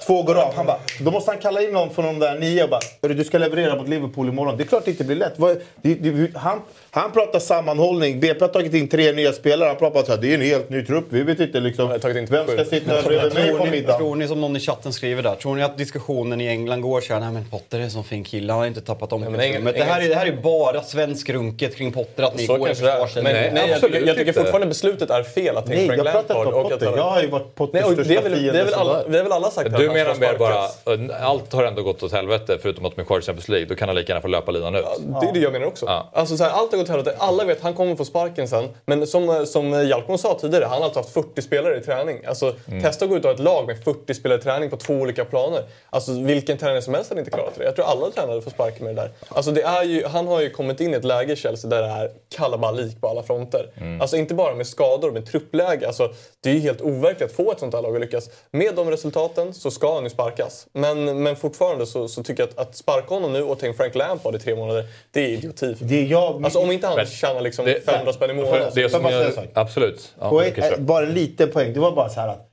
Två 0.07 0.23
går 0.23 0.35
av. 0.35 0.53
Han 0.55 0.65
bara, 0.65 0.77
då 0.99 1.11
måste 1.11 1.31
han 1.31 1.39
kalla 1.39 1.61
in 1.61 1.71
någon 1.71 1.89
från 1.89 2.05
de 2.05 2.19
där 2.19 2.39
nio 2.39 2.63
och 2.63 2.69
bara 2.69 2.79
"Hörru, 3.01 3.13
du 3.13 3.23
ska 3.23 3.37
leverera 3.37 3.75
mot 3.75 3.87
Liverpool 3.89 4.27
imorgon. 4.29 4.57
Det 4.57 4.63
är 4.63 4.67
klart 4.67 4.85
det 4.85 4.91
inte 4.91 5.03
blir 5.03 5.15
lätt. 5.15 5.33
Vad- 5.35 5.57
Det, 5.81 5.93
det, 5.93 6.37
han, 6.37 6.61
han 6.91 7.11
pratar 7.11 7.39
sammanhållning. 7.39 8.19
BP 8.19 8.39
har 8.41 8.47
tagit 8.47 8.73
in 8.73 8.87
tre 8.87 9.11
nya 9.11 9.31
spelare. 9.33 9.67
Han 9.67 9.75
pratar 9.77 10.03
så 10.03 10.11
här, 10.11 10.19
det 10.21 10.29
är 10.31 10.33
en 10.35 10.41
helt 10.41 10.69
ny 10.69 10.85
trupp. 10.85 11.05
Vi 11.09 11.23
vet 11.23 11.39
inte 11.39 11.59
liksom, 11.59 11.89
har 11.89 11.97
tagit 11.99 12.17
in 12.17 12.25
vem 12.25 12.47
ska 12.47 12.65
sitta 12.65 13.01
bredvid 13.01 13.33
mig 13.33 13.51
på 13.53 13.65
ni, 13.65 13.71
middag. 13.71 13.97
tror 13.97 14.15
ni 14.15 14.27
som 14.27 14.41
någon 14.41 14.55
i 14.55 14.59
chatten 14.59 14.93
skriver 14.93 15.23
där, 15.23 15.35
tror 15.35 15.55
ni 15.55 15.63
att 15.63 15.77
diskussionen 15.77 16.41
i 16.41 16.47
England 16.47 16.81
går 16.81 17.01
så 17.01 17.13
här, 17.13 17.19
nej 17.19 17.31
men 17.31 17.45
Potter 17.49 17.79
är 17.79 17.83
en 17.83 17.91
sån 17.91 18.03
fin 18.03 18.23
kille, 18.23 18.53
han 18.53 18.59
har 18.59 18.67
inte 18.67 18.81
tappat 18.81 19.13
om 19.13 19.21
men 19.21 19.31
men 19.31 19.73
det, 19.73 19.83
här 19.83 20.01
är, 20.01 20.09
det 20.09 20.15
här 20.15 20.25
är 20.25 20.31
bara 20.31 20.81
svensk 20.83 21.29
runket 21.29 21.75
kring 21.75 21.91
Potter, 21.91 22.23
att 22.23 22.35
ni 22.37 22.45
Så 22.47 22.57
går 22.57 22.69
i 22.69 22.75
försvarsställning. 22.75 23.33
Nej, 23.33 23.51
nej, 23.53 23.69
jag, 23.69 23.81
tycker, 23.81 24.07
jag 24.07 24.17
tycker 24.17 24.33
fortfarande 24.33 24.67
beslutet 24.67 25.09
är 25.09 25.23
fel 25.23 25.57
att 25.57 25.67
Nej, 25.67 25.85
Frank 25.87 25.99
jag 25.99 26.03
Lampard. 26.05 26.47
och 26.47 26.61
att 26.61 26.69
Potter. 26.69 26.93
Jag 26.97 27.03
har 27.03 27.21
ju 27.21 27.27
varit 27.27 27.55
Potters 27.55 27.73
Nej, 27.85 27.93
största 27.93 28.21
väl, 28.21 28.31
det, 28.31 28.37
fiende. 28.37 28.59
är 28.59 28.63
väl 28.63 28.73
som 28.73 28.81
alla, 28.81 28.93
var- 28.93 29.09
det 29.09 29.19
är 29.19 29.23
väl 29.23 29.31
alla 29.31 29.51
sagt 29.51 29.77
Du 29.77 29.87
menar 29.89 30.15
mer 30.15 30.37
bara, 30.37 30.67
sparkas. 30.67 31.21
allt 31.21 31.53
har 31.53 31.63
ändå 31.63 31.81
gått 31.83 32.03
åt 32.03 32.11
helvete 32.11 32.57
förutom 32.61 32.85
att 32.85 32.95
de 32.95 33.01
är 33.01 33.05
kvar 33.05 33.19
i 33.19 33.21
Champions 33.21 33.49
League. 33.49 33.65
Då 33.67 33.75
kan 33.75 33.87
han 33.89 33.95
lika 33.95 34.11
gärna 34.11 34.21
få 34.21 34.27
löpa 34.27 34.51
linan 34.51 34.75
ut. 34.75 34.85
Det 35.21 35.27
är 35.27 35.33
det 35.33 35.39
jag 35.39 35.51
menar 35.53 35.65
också. 35.67 35.85
Alltså, 36.13 36.37
så 36.37 36.43
här, 36.43 36.51
allt 36.51 36.71
har 36.71 36.78
gått 36.79 36.89
åt 36.89 36.95
helvete. 36.95 37.17
Alla 37.19 37.43
vet 37.45 37.57
att 37.57 37.63
han 37.63 37.73
kommer 37.73 37.95
få 37.95 38.05
sparken 38.05 38.47
sen. 38.47 38.69
Men 38.85 39.07
som, 39.07 39.45
som 39.47 39.87
Jalkmo 39.87 40.17
sa 40.17 40.37
tidigare, 40.41 40.65
han 40.65 40.77
har 40.77 40.83
alltid 40.83 40.97
haft 40.97 41.13
40 41.13 41.41
spelare 41.41 41.77
i 41.77 41.81
träning. 41.81 42.25
Alltså, 42.25 42.55
Testa 42.81 43.05
att 43.05 43.11
gå 43.11 43.17
ut 43.17 43.25
och 43.25 43.29
ha 43.29 43.35
ett 43.35 43.43
lag 43.43 43.67
med 43.67 43.83
40 43.83 44.13
spelare 44.13 44.39
i 44.39 44.41
träning 44.41 44.69
på 44.69 44.77
två 44.77 44.93
olika 44.93 45.25
planer. 45.25 45.63
Alltså, 45.89 46.11
vilken 46.11 46.57
tränare 46.57 46.81
som 46.81 46.93
helst 46.93 47.09
hade 47.09 47.21
inte 47.21 47.31
klarat 47.31 47.53
det. 47.57 47.63
Jag 47.63 47.75
tror 47.75 47.85
alla 47.85 48.11
tränare 48.11 48.41
får 48.41 48.51
sparken 48.51 48.85
med 48.85 48.95
det 48.95 49.01
där. 49.01 49.11
Alltså, 49.27 49.51
det 49.51 49.61
är 49.61 49.83
ju, 49.83 50.05
han 50.05 50.27
har 50.27 50.41
ju 50.41 50.49
kommit 50.49 50.81
in 50.81 50.93
i 50.93 50.97
ett 50.97 51.03
läge 51.03 51.33
i 51.33 51.35
Chelsea 51.35 51.69
där 51.69 51.81
det 51.81 51.87
är 51.87 52.11
kalabalik 52.29 53.01
på 53.01 53.07
alla 53.07 53.23
fronter. 53.23 53.69
Alltså 54.01 54.17
inte 54.17 54.33
bara 54.33 54.55
med 54.55 54.67
skador, 54.67 55.11
med 55.11 55.25
truppläge. 55.25 55.87
Alltså, 55.87 56.13
det 56.43 56.49
är 56.49 56.53
ju 56.53 56.59
helt 56.59 56.81
overkligt 56.81 57.29
att 57.29 57.35
få 57.35 57.51
ett 57.51 57.59
sånt 57.59 57.73
här 57.73 57.81
lag 57.81 57.95
att 57.95 58.01
lyckas. 58.01 58.29
Med 58.51 58.75
de 58.75 58.91
resultaten 58.91 59.53
så 59.53 59.71
ska 59.71 59.93
han 59.93 60.03
ju 60.03 60.09
sparkas. 60.09 60.67
Men, 60.73 61.23
men 61.23 61.35
fortfarande 61.35 61.85
så, 61.85 62.07
så 62.07 62.23
tycker 62.23 62.43
jag 62.43 62.49
att, 62.49 62.57
att 62.67 62.75
sparka 62.75 63.13
honom 63.13 63.33
nu 63.33 63.43
och 63.43 63.59
ta 63.59 63.67
in 63.67 63.73
Frank 63.73 63.95
Lampard 63.95 64.35
i 64.35 64.39
tre 64.39 64.55
månader, 64.55 64.85
det 65.11 65.19
är 65.19 65.29
idioti. 65.29 65.75
Det 65.79 65.95
är 65.95 66.05
jag... 66.05 66.45
Alltså 66.45 66.59
om 66.59 66.68
inte 66.73 66.87
han 66.87 67.05
tjänar 67.05 67.41
liksom 67.41 67.65
det- 67.65 67.85
500 67.85 68.13
spänn 68.13 68.29
i 68.29 68.33
månaden. 68.33 68.71
Det 68.75 68.89
som 68.89 69.05
jag 69.05 69.13
jag, 69.23 69.47
absolut. 69.53 70.15
Ja, 70.19 70.29
Poäng, 70.29 70.53
bara 70.79 71.05
en 71.05 71.13
liten 71.13 71.51
poäng. 71.51 71.73
Det 71.73 71.79
var 71.79 71.91
bara 71.91 72.09
så 72.09 72.19
här 72.19 72.27
att 72.27 72.45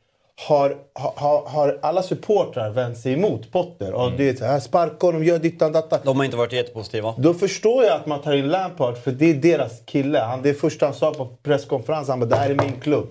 har, 0.47 0.77
har, 0.93 1.43
har 1.47 1.79
alla 1.83 2.03
supportrar 2.03 2.71
vänt 2.71 2.99
sig 2.99 3.13
emot 3.13 3.53
Potter? 3.53 3.93
Och 3.93 4.13
det 4.13 4.29
är 4.29 4.35
så 4.35 4.45
här, 4.45 4.61
sparka 4.61 5.07
honom, 5.07 5.25
gör 5.25 5.39
dittan 5.39 5.73
dattan. 5.73 5.99
De 6.05 6.17
har 6.17 6.25
inte 6.25 6.37
varit 6.37 6.53
jättepositiva. 6.53 7.15
Då 7.19 7.35
förstår 7.35 7.85
jag 7.85 7.93
att 7.93 8.07
man 8.07 8.23
tar 8.23 8.33
in 8.33 8.49
Lampard 8.49 8.97
för 8.97 9.11
det 9.11 9.31
är 9.31 9.35
deras 9.35 9.73
kille. 9.87 10.19
Han, 10.19 10.43
det 10.43 10.55
första 10.55 10.87
han 10.87 10.95
sa 10.95 11.15
på 11.15 11.29
presskonferensen, 11.43 12.11
han 12.13 12.21
bara 12.21 12.27
det 12.27 12.37
här 12.37 12.51
är 12.51 12.55
min 12.55 12.81
klubb. 12.81 13.07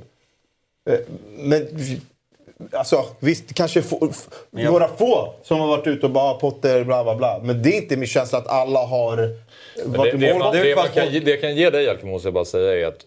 Eh, 0.89 1.00
Men 1.38 1.68
alltså, 2.72 3.06
visst, 3.20 3.54
kanske 3.54 3.82
få, 3.82 4.10
några 4.52 4.88
få 4.88 5.34
som 5.44 5.60
har 5.60 5.68
varit 5.68 5.88
ute 5.88 6.06
och 6.06 6.12
bara 6.12 6.30
"Ah, 6.32 6.34
Potter 6.34 6.84
bla 6.84 7.04
bla 7.04 7.15
bla. 7.15 7.39
Men 7.44 7.63
det 7.63 7.70
är 7.78 7.82
inte 7.82 7.98
min 7.98 8.08
känsla 8.08 8.38
att 8.38 8.48
alla 8.48 8.86
har 8.86 9.30
det, 9.76 10.40
man, 10.40 10.76
man 10.76 10.90
kan, 10.94 11.14
ge- 11.14 11.20
det 11.20 11.32
jag 11.32 11.42
kan 11.42 11.56
ge 11.56 11.70
dig 11.70 11.84
Jalke, 11.84 12.06
måste 12.06 12.28
jag 12.28 12.34
bara 12.34 12.46
säga 12.46 12.74
är 12.86 12.88
att 12.88 13.00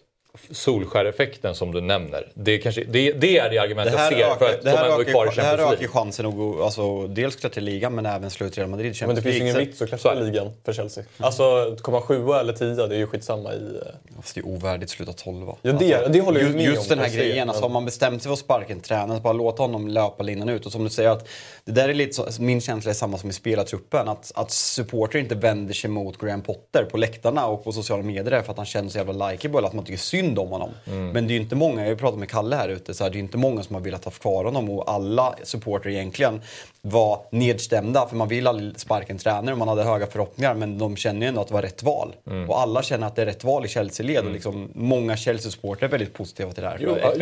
Solskär-effekten 0.51 1.55
som 1.55 1.71
du 1.71 1.81
nämner, 1.81 2.27
det, 2.33 2.51
är 2.51 2.57
kanske, 2.61 2.83
det, 2.83 3.11
det 3.11 3.37
är 3.37 3.49
det 3.49 3.57
argument 3.57 3.91
Det 3.91 3.97
jag 3.97 4.07
ser 4.09 4.35
för 4.35 4.49
att 4.53 4.61
de 4.61 4.69
ändå 4.69 4.99
är 4.99 5.03
kvar 5.03 5.25
i 5.25 5.29
ökar, 5.29 5.35
det 5.35 5.41
här 5.41 5.57
Champions 5.57 5.71
ökar 5.73 5.81
League. 5.81 5.87
chansen 5.87 6.25
att 6.25 6.35
gå, 6.35 6.63
alltså, 6.63 7.07
dels 7.07 7.35
klättra 7.35 7.61
i 7.61 7.63
ligan 7.63 7.95
men 7.95 8.05
även 8.05 8.29
sluta 8.29 8.55
i 8.55 8.59
Real 8.59 8.69
Madrid 8.69 8.85
i 9.01 9.05
Men 9.05 9.15
det 9.15 9.21
Champions 9.21 9.23
finns 9.23 9.35
ju 9.35 9.39
ingen 9.39 9.53
League. 9.53 9.67
vits 9.69 9.81
att 9.81 9.89
klättra 9.89 10.19
i 10.21 10.23
ligan 10.23 10.51
för 10.65 10.73
Chelsea. 10.73 11.03
Alltså 11.17 11.43
att 11.55 11.81
komma 11.81 12.01
sjua 12.01 12.39
eller 12.39 12.53
tia, 12.53 12.87
det 12.87 12.95
är 12.95 12.99
ju 12.99 13.07
skitsamma 13.07 13.53
i... 13.53 13.57
eh, 13.57 14.15
Fast 14.15 14.35
det 14.35 14.41
är 14.41 14.45
ovärdigt 14.47 14.83
att 14.83 14.89
sluta 14.89 15.13
tolva. 15.13 15.55
Ja, 15.61 15.71
det- 15.71 16.07
det 16.13 16.21
håller 16.21 16.39
jag 16.39 16.45
just, 16.47 16.55
med 16.57 16.67
om, 16.69 16.73
Just 16.75 16.89
den 16.89 16.99
här 16.99 17.09
grejen, 17.09 17.37
men- 17.37 17.49
alltså, 17.49 17.63
har 17.63 17.69
man 17.69 17.85
bestämt 17.85 18.21
sig 18.23 18.29
för 18.29 18.33
att 18.33 18.39
sparka 18.39 18.73
en 18.73 18.81
tränare, 18.81 19.19
bara 19.19 19.33
låta 19.33 19.63
honom 19.63 19.87
löpa 19.87 20.23
linan 20.23 20.49
ut. 20.49 20.65
Och 20.65 20.71
som 20.71 20.83
du 20.83 20.89
säger, 20.89 21.09
att 21.09 21.27
det 21.69 21.81
där 21.81 21.89
är 21.89 21.93
lite 21.93 22.13
så, 22.13 22.27
min 22.39 22.61
känsla 22.61 22.91
är 22.91 22.95
samma 22.95 23.17
som 23.17 23.29
i 23.29 23.33
spelartruppen. 23.33 24.09
Att, 24.09 24.31
att 24.35 24.51
supporter 24.51 25.19
inte 25.19 25.35
vänder 25.35 25.73
sig 25.73 25.89
mot 25.89 26.17
Graham 26.17 26.41
Potter 26.41 26.83
på 26.91 26.97
läktarna 26.97 27.45
och 27.47 27.63
på 27.63 27.71
sociala 27.71 28.03
medier 28.03 28.41
för 28.41 28.51
att 28.51 28.57
han 28.57 28.65
känns 28.65 28.93
så 28.93 28.97
jävla 28.97 29.29
likeable. 29.31 29.67
Att 29.67 29.73
man 29.73 29.85
tycker 29.85 29.97
synd 29.99 30.39
om 30.39 30.49
honom. 30.49 30.69
Men 30.85 31.13
det 31.13 31.33
är 31.33 31.35
ju 31.35 31.41
inte 31.41 31.55
många, 31.55 31.87
jag 31.87 31.97
pratade 31.97 32.19
med 32.19 32.29
Kalle 32.29 32.55
här 32.55 32.69
ute, 32.69 32.93
så 32.93 33.03
här, 33.03 33.11
det 33.11 33.13
är 33.13 33.17
ju 33.17 33.23
inte 33.23 33.37
många 33.37 33.63
som 33.63 33.75
har 33.75 33.81
velat 33.81 34.05
ha 34.05 34.11
kvar 34.11 34.43
honom 34.45 34.69
och 34.69 34.91
alla 34.91 35.35
supporter 35.43 35.89
egentligen 35.89 36.41
var 36.81 37.19
nedstämda 37.31 38.07
för 38.07 38.15
man 38.15 38.27
vill 38.27 38.47
aldrig 38.47 38.79
sparka 38.79 39.13
en 39.13 39.19
tränare 39.19 39.51
och 39.51 39.57
man 39.57 39.67
hade 39.67 39.83
höga 39.83 40.07
förhoppningar 40.07 40.53
men 40.53 40.77
de 40.77 40.95
känner 40.97 41.21
ju 41.21 41.27
ändå 41.27 41.41
att 41.41 41.47
det 41.47 41.53
var 41.53 41.61
rätt 41.61 41.83
val. 41.83 42.15
Och 42.47 42.61
alla 42.61 42.83
känner 42.83 43.07
att 43.07 43.15
det 43.15 43.21
är 43.21 43.25
rätt 43.25 43.43
val 43.43 43.65
i 43.65 43.67
Chelsea-led 43.67 44.25
och 44.25 44.31
liksom 44.31 44.69
många 44.75 45.17
Chelsea-supportrar 45.17 45.87
är 45.87 45.91
väldigt 45.91 46.13
positiva 46.13 46.51
till 46.51 46.63
det 46.63 46.69
här. 46.69 46.77
Jo, 46.81 46.95
ja, 47.01 47.13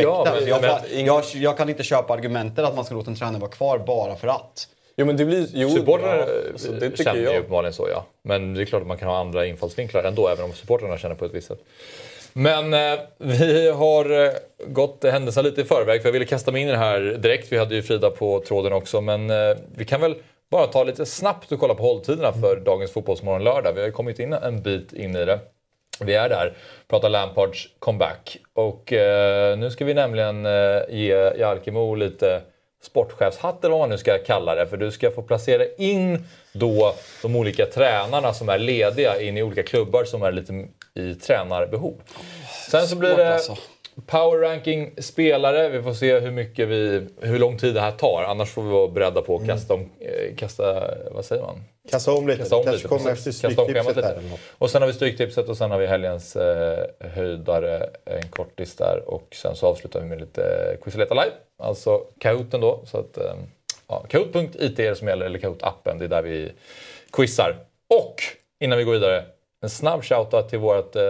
jag, 0.47 0.61
men- 0.61 1.05
jag, 1.05 1.05
jag, 1.07 1.23
jag 1.33 1.57
kan 1.57 1.69
inte 1.69 1.83
köpa 1.83 2.13
argumentet 2.13 2.65
att 2.65 2.75
man 2.75 2.85
ska 2.85 2.95
låta 2.95 3.11
en 3.11 3.17
tränare 3.17 3.39
vara 3.39 3.51
kvar 3.51 3.77
bara 3.87 4.15
för 4.15 4.27
att. 4.27 4.36
Jo, 4.95 5.05
men 5.05 5.17
det 5.17 5.25
blir... 5.25 5.47
Jo, 5.53 5.69
Supportrarna 5.69 6.17
ja, 6.17 6.25
alltså, 6.51 6.71
det 6.71 6.89
tycker 6.89 7.03
känner 7.03 7.19
ju 7.19 7.25
jag. 7.25 7.37
uppenbarligen 7.37 7.73
så 7.73 7.87
ja. 7.89 8.05
Men 8.21 8.53
det 8.53 8.61
är 8.61 8.65
klart 8.65 8.81
att 8.81 8.87
man 8.87 8.97
kan 8.97 9.07
ha 9.07 9.17
andra 9.17 9.45
infallsvinklar 9.45 10.03
ändå 10.03 10.27
även 10.27 10.45
om 10.45 10.53
supportrarna 10.53 10.97
känner 10.97 11.15
på 11.15 11.25
ett 11.25 11.33
visst 11.33 11.47
sätt. 11.47 11.59
Men 12.33 12.73
eh, 12.73 12.99
vi 13.17 13.69
har 13.69 14.25
eh, 14.25 14.31
gått 14.67 15.03
händelserna 15.03 15.49
lite 15.49 15.61
i 15.61 15.63
förväg 15.63 16.01
för 16.01 16.07
jag 16.09 16.13
ville 16.13 16.25
kasta 16.25 16.51
mig 16.51 16.61
in 16.61 16.67
i 16.67 16.71
det 16.71 16.77
här 16.77 16.99
direkt. 16.99 17.51
Vi 17.51 17.57
hade 17.57 17.75
ju 17.75 17.81
Frida 17.81 18.09
på 18.09 18.39
tråden 18.39 18.73
också 18.73 19.01
men 19.01 19.29
eh, 19.29 19.57
vi 19.75 19.85
kan 19.85 20.01
väl 20.01 20.15
bara 20.51 20.67
ta 20.67 20.83
lite 20.83 21.05
snabbt 21.05 21.51
och 21.51 21.59
kolla 21.59 21.75
på 21.75 21.83
hålltiderna 21.83 22.33
för 22.33 22.55
dagens 22.55 22.91
Fotbollsmorgon 22.91 23.43
lördag. 23.43 23.73
Vi 23.73 23.79
har 23.79 23.87
ju 23.87 23.91
kommit 23.93 24.19
in 24.19 24.33
en 24.33 24.61
bit 24.61 24.93
in 24.93 25.15
i 25.15 25.25
det. 25.25 25.39
Vi 25.99 26.13
är 26.13 26.29
där, 26.29 26.53
pratar 26.87 27.09
Lampards 27.09 27.67
comeback. 27.79 28.37
Och 28.53 28.93
eh, 28.93 29.57
nu 29.57 29.71
ska 29.71 29.85
vi 29.85 29.93
nämligen 29.93 30.45
eh, 30.45 30.81
ge 30.89 31.31
Jalkemo 31.39 31.95
lite 31.95 32.41
sportchefshatt 32.87 33.63
eller 33.63 33.71
vad 33.71 33.79
man 33.79 33.89
nu 33.89 33.97
ska 33.97 34.17
kalla 34.17 34.55
det. 34.55 34.67
För 34.67 34.77
du 34.77 34.91
ska 34.91 35.11
få 35.11 35.21
placera 35.21 35.63
in 35.77 36.27
då 36.53 36.95
de 37.21 37.35
olika 37.35 37.65
tränarna 37.65 38.33
som 38.33 38.49
är 38.49 38.57
lediga 38.57 39.21
in 39.21 39.37
i 39.37 39.43
olika 39.43 39.63
klubbar 39.63 40.03
som 40.03 40.23
är 40.23 40.31
lite 40.31 40.67
i 40.93 41.15
tränarbehov. 41.15 42.01
Sen 42.71 42.87
så 42.87 42.95
blir 42.95 43.15
det 43.17 43.33
alltså. 43.33 43.57
power 44.05 44.39
ranking 44.39 44.91
spelare. 44.97 45.69
Vi 45.69 45.83
får 45.83 45.93
se 45.93 46.19
hur 46.19 46.31
mycket 46.31 46.67
vi, 46.67 47.07
hur 47.21 47.39
lång 47.39 47.57
tid 47.57 47.75
det 47.75 47.81
här 47.81 47.91
tar. 47.91 48.23
Annars 48.23 48.49
får 48.49 48.61
vi 48.63 48.69
vara 48.69 48.87
beredda 48.87 49.21
på 49.21 49.35
att 49.35 49.47
kasta, 49.47 49.73
om, 49.73 49.89
eh, 49.99 50.35
kasta 50.35 50.87
vad 51.11 51.25
säger 51.25 51.41
man? 51.41 51.63
Kasta 51.89 52.11
om 52.11 52.27
lite. 52.27 52.39
Kasta 52.39 52.55
om 52.55 52.63
Kanske 52.63 52.77
lite, 52.77 52.87
kommer 52.87 53.11
efter 53.11 53.31
stryktipset 53.31 54.03
här. 54.03 54.17
Och 54.57 54.69
sen 54.69 54.81
har 54.81 54.87
vi 54.87 54.93
Stryktipset 54.93 55.49
och 55.49 55.57
sen 55.57 55.71
har 55.71 55.77
vi 55.77 55.87
helgens 55.87 56.35
eh, 56.35 56.85
höjdare, 56.99 57.89
en 58.05 58.29
kortis 58.29 58.75
där. 58.75 59.03
Och 59.05 59.27
sen 59.35 59.55
så 59.55 59.67
avslutar 59.67 59.99
vi 59.99 60.05
med 60.05 60.19
lite 60.19 60.43
eh, 60.43 60.83
Quizaleta 60.83 61.13
Live, 61.13 61.35
alltså 61.59 62.01
Kahooten 62.19 62.61
då. 62.61 62.81
Så 62.85 62.97
att, 62.97 63.17
eh, 63.17 63.33
ja, 63.87 64.05
Kahoot.it 64.09 64.79
är 64.79 64.89
det 64.89 64.95
som 64.95 65.07
gäller, 65.07 65.25
eller 65.25 65.39
Kahoot-appen, 65.39 65.99
det 65.99 66.05
är 66.05 66.09
där 66.09 66.21
vi 66.21 66.51
quizar. 67.11 67.55
Och 67.89 68.15
innan 68.59 68.77
vi 68.77 68.83
går 68.83 68.93
vidare, 68.93 69.25
en 69.61 69.69
snabb 69.69 70.03
shoutout 70.03 70.49
till 70.49 70.59
vårt 70.59 70.95
eh, 70.95 71.03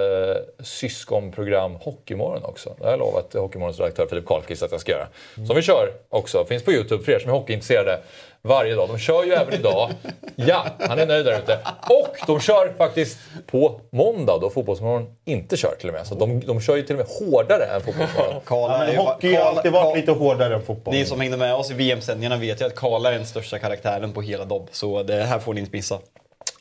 syskonprogram 0.60 1.76
Hockeymorgon 1.76 2.44
också. 2.44 2.76
Det 2.78 2.84
har 2.84 2.92
jag 2.92 3.00
lovat 3.00 3.34
Hockeymorgons 3.34 3.80
redaktör 3.80 4.08
Filip 4.08 4.26
Karlqvist 4.26 4.64
att 4.64 4.72
jag 4.72 4.82
ska 4.82 4.92
göra. 4.92 5.08
Som 5.48 5.56
vi 5.56 5.62
kör 5.62 5.94
också, 6.10 6.46
finns 6.46 6.64
på 6.64 6.72
Youtube 6.72 7.04
för 7.04 7.12
er 7.12 7.20
som 7.20 7.30
är 7.30 7.34
hockeyintresserade 7.34 8.00
varje 8.48 8.76
dag. 8.76 8.88
De 8.90 8.98
kör 9.00 9.24
ju 9.24 9.34
även 9.34 9.54
idag. 9.54 9.92
Ja, 10.36 10.66
han 10.80 11.00
är 11.00 11.06
nöjd 11.06 11.26
där 11.26 11.40
ute. 11.40 11.60
Och 11.90 12.16
de 12.28 12.40
kör 12.40 12.74
faktiskt 12.78 13.18
på 13.52 13.82
måndag 13.92 14.38
då 14.42 14.50
Fotbollsmorgon 14.50 15.06
inte 15.26 15.58
kör 15.58 15.76
till 15.80 15.88
och 15.90 15.94
med. 15.96 16.08
Så 16.08 16.16
de, 16.16 16.40
de 16.40 16.62
kör 16.62 16.76
ju 16.76 16.82
till 16.84 16.96
och 17.00 17.08
med 17.08 17.32
hårdare 17.32 17.64
än 17.66 17.82
Fotbollsmorgon. 17.82 18.42
Ja, 18.50 18.74
är 18.84 18.88
men 18.88 18.96
hockey 18.98 19.36
har 19.36 19.46
alltid 19.46 19.72
varit 19.72 19.84
Karl- 19.86 19.96
lite 19.96 20.12
hårdare 20.12 20.56
än 20.56 20.62
fotboll. 20.62 20.94
Ni 20.94 21.06
som 21.06 21.20
hängde 21.22 21.38
med 21.38 21.56
oss 21.56 21.72
i 21.72 21.74
VM-sändningarna 21.74 22.38
vet 22.38 22.62
ju 22.62 22.66
att 22.66 22.76
Karl 22.76 23.06
är 23.06 23.12
den 23.12 23.26
största 23.26 23.60
karaktären 23.60 24.14
på 24.14 24.22
hela 24.22 24.46
Dobb. 24.46 24.68
Så 24.72 25.04
det 25.04 25.24
här 25.24 25.40
får 25.40 25.54
ni 25.54 25.60
inte 25.60 25.76
missa. 25.76 25.98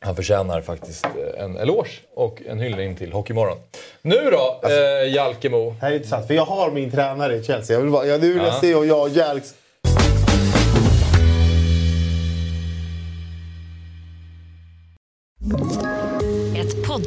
Han 0.00 0.16
förtjänar 0.16 0.60
faktiskt 0.60 1.04
eh, 1.04 1.44
en 1.44 1.56
eloge 1.56 1.90
och 2.14 2.42
en 2.48 2.60
hyllning 2.60 2.96
till 2.96 3.12
Hockeymorgon. 3.12 3.58
Nu 4.02 4.30
då, 4.30 4.60
eh, 4.68 5.12
Jalkemo. 5.14 5.70
Det 5.70 5.76
här 5.80 5.90
är 5.90 5.94
intressant, 5.94 6.26
för 6.26 6.34
jag 6.34 6.44
har 6.44 6.70
min 6.70 6.90
tränare 6.90 7.34
i 7.36 7.42
Chelsea. 7.44 7.74
Jag 7.76 7.82
vill 7.82 7.90
bara, 7.92 8.06
jag, 8.06 8.20
nu 8.20 8.28
vill 8.32 8.42
jag 8.42 8.46
Ja. 8.54 8.60
se 8.60 8.74
om 8.74 8.88
jag 8.88 9.02
och 9.02 9.08
Jalks... 9.08 9.54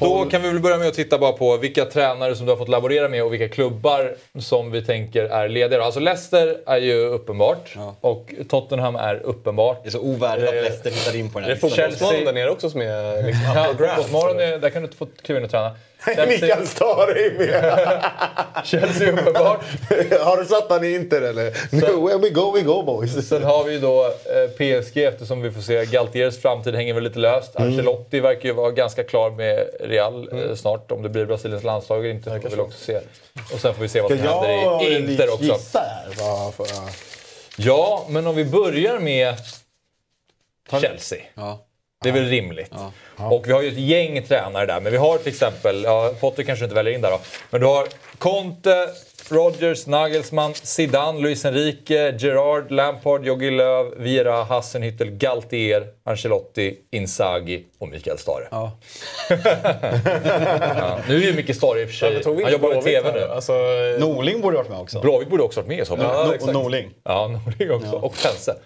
Då 0.00 0.24
kan 0.24 0.42
vi 0.42 0.48
väl 0.48 0.60
börja 0.60 0.76
med 0.76 0.88
att 0.88 0.94
titta 0.94 1.18
bara 1.18 1.32
på 1.32 1.56
vilka 1.56 1.84
tränare 1.84 2.36
som 2.36 2.46
du 2.46 2.52
har 2.52 2.56
fått 2.56 2.68
laborera 2.68 3.08
med 3.08 3.24
och 3.24 3.32
vilka 3.32 3.48
klubbar 3.48 4.14
som 4.38 4.70
vi 4.70 4.82
tänker 4.82 5.24
är 5.24 5.48
lediga. 5.48 5.82
Alltså 5.82 6.00
Leicester 6.00 6.56
är 6.66 6.76
ju 6.78 6.94
uppenbart 7.06 7.76
och 8.00 8.32
Tottenham 8.48 8.96
är 8.96 9.14
uppenbart. 9.22 9.80
Det 9.82 9.88
är 9.88 9.90
så 9.90 10.00
ovärdigt 10.00 10.48
att 10.48 10.54
Leicester 10.54 10.90
hittar 10.90 11.16
in 11.18 11.30
på 11.30 11.40
den 11.40 11.48
Det 11.48 11.54
här 11.54 11.62
är 11.62 11.88
listan. 11.88 11.88
fotbollsmannen 11.98 12.24
där 12.24 12.32
nere 12.32 12.50
också 12.50 12.70
som 12.70 12.80
är 12.80 13.22
liksom 13.22 13.42
up 13.50 13.56
Ja. 13.56 13.64
Fotbollsmorgon, 13.88 14.40
är- 14.40 14.58
där 14.58 14.70
kan 14.70 14.82
du 14.82 14.88
få 14.98 15.06
kliva 15.22 15.38
in 15.38 15.44
och 15.44 15.50
träna. 15.50 15.76
Mikael 16.28 16.66
Stare 16.66 17.12
är 17.12 17.38
med! 17.38 18.04
Chelsea 18.64 19.08
är 19.08 19.12
uppenbart. 19.12 19.60
har 20.20 20.36
du 20.36 20.44
satt 20.44 20.70
han 20.70 20.84
i 20.84 20.94
Inter 20.94 21.22
eller? 21.22 21.56
No, 21.70 22.08
when 22.08 22.20
we 22.20 22.30
go, 22.30 22.52
we 22.54 22.60
go 22.60 22.82
boys. 22.82 23.28
Sen 23.28 23.44
har 23.44 23.64
vi 23.64 23.72
ju 23.72 23.78
då 23.80 24.04
eh, 24.06 24.50
PSG 24.80 24.96
eftersom 24.98 25.42
vi 25.42 25.50
får 25.50 25.60
se 25.60 25.84
Galtiers 25.84 26.42
framtid 26.42 26.74
hänger 26.74 26.94
väl 26.94 27.04
lite 27.04 27.18
löst. 27.18 27.56
Mm. 27.56 27.68
Ancelotti 27.68 28.20
verkar 28.20 28.48
ju 28.48 28.52
vara 28.54 28.70
ganska 28.70 29.04
klar 29.04 29.30
med 29.30 29.68
Real 29.80 30.28
eh, 30.50 30.54
snart. 30.54 30.92
Om 30.92 31.02
det 31.02 31.08
blir 31.08 31.26
Brasiliens 31.26 31.64
landslag 31.64 31.98
eller 32.00 32.10
inte 32.14 32.30
får 32.30 32.38
vi 32.38 32.48
väl 32.48 32.60
också 32.60 32.78
se. 32.84 33.00
Och 33.54 33.60
sen 33.60 33.74
får 33.74 33.82
vi 33.82 33.88
se 33.88 34.00
vad 34.00 34.10
som 34.10 34.18
händer 34.18 34.48
jag 34.50 34.82
i 34.84 34.96
Inter 35.12 35.32
också. 35.32 35.44
gissa 35.44 35.78
här? 35.78 36.50
För- 36.50 36.66
Ja, 37.56 38.06
men 38.08 38.26
om 38.26 38.36
vi 38.36 38.44
börjar 38.44 38.98
med 38.98 39.34
Chelsea. 40.80 41.18
Ja. 41.34 41.66
Det 42.02 42.08
är 42.08 42.12
väl 42.12 42.28
rimligt. 42.28 42.72
Och 43.16 43.48
vi 43.48 43.52
har 43.52 43.62
ju 43.62 43.68
ett 43.68 43.78
gäng 43.78 44.22
tränare 44.26 44.66
där. 44.66 44.80
Men 44.80 44.92
vi 44.92 44.98
har 44.98 45.18
till 45.18 45.28
exempel, 45.28 45.82
ja, 45.84 46.12
Potter 46.20 46.42
kanske 46.42 46.64
inte 46.64 46.74
väljer 46.74 46.94
in 46.94 47.00
där 47.00 47.10
då. 47.10 47.20
Men 47.50 47.60
du 47.60 47.66
har 47.66 47.86
Conte, 48.18 48.88
Rodgers, 49.28 49.86
Nagelsmann, 49.86 50.54
Zidane, 50.54 51.20
Luis 51.20 51.44
Enrique, 51.44 52.14
Gerard, 52.18 52.70
Lampard, 52.70 53.26
Jogi 53.26 53.50
Löw, 53.50 53.90
Vieira, 53.96 54.44
Hassenhüttel, 54.44 55.10
Galtier, 55.10 55.86
Ancelotti, 56.04 56.76
Inzaghi 56.90 57.64
och 57.78 57.88
Mikael 57.88 58.18
Stare. 58.18 58.48
Ja. 58.50 58.78
Ja, 60.76 60.98
nu 61.08 61.16
är 61.16 61.20
ju 61.26 61.32
Micke 61.34 61.56
Stare 61.56 61.80
i 61.80 61.84
och 61.84 61.88
för 61.88 61.96
sig, 61.96 62.22
vi 62.36 62.42
han 62.42 62.52
jobbar 62.52 62.68
i 62.68 62.72
Blåvitt 62.72 62.84
TV 62.84 63.10
här? 63.10 63.20
nu. 63.20 63.32
Alltså, 63.34 63.52
Norling 63.98 64.40
borde 64.40 64.56
varit 64.56 64.68
med 64.70 64.78
också. 64.78 65.00
Blåvitt 65.00 65.28
borde 65.28 65.42
också 65.42 65.60
varit 65.60 65.68
med 65.68 65.78
i 65.78 65.84
så 65.84 65.96
fall. 65.96 66.06
Ja, 66.06 66.34
No- 66.40 66.52
Norling. 66.52 66.90
Ja, 67.04 67.26
Norling 67.28 67.70
också. 67.70 67.96
Och 67.96 68.14
Pense. 68.22 68.54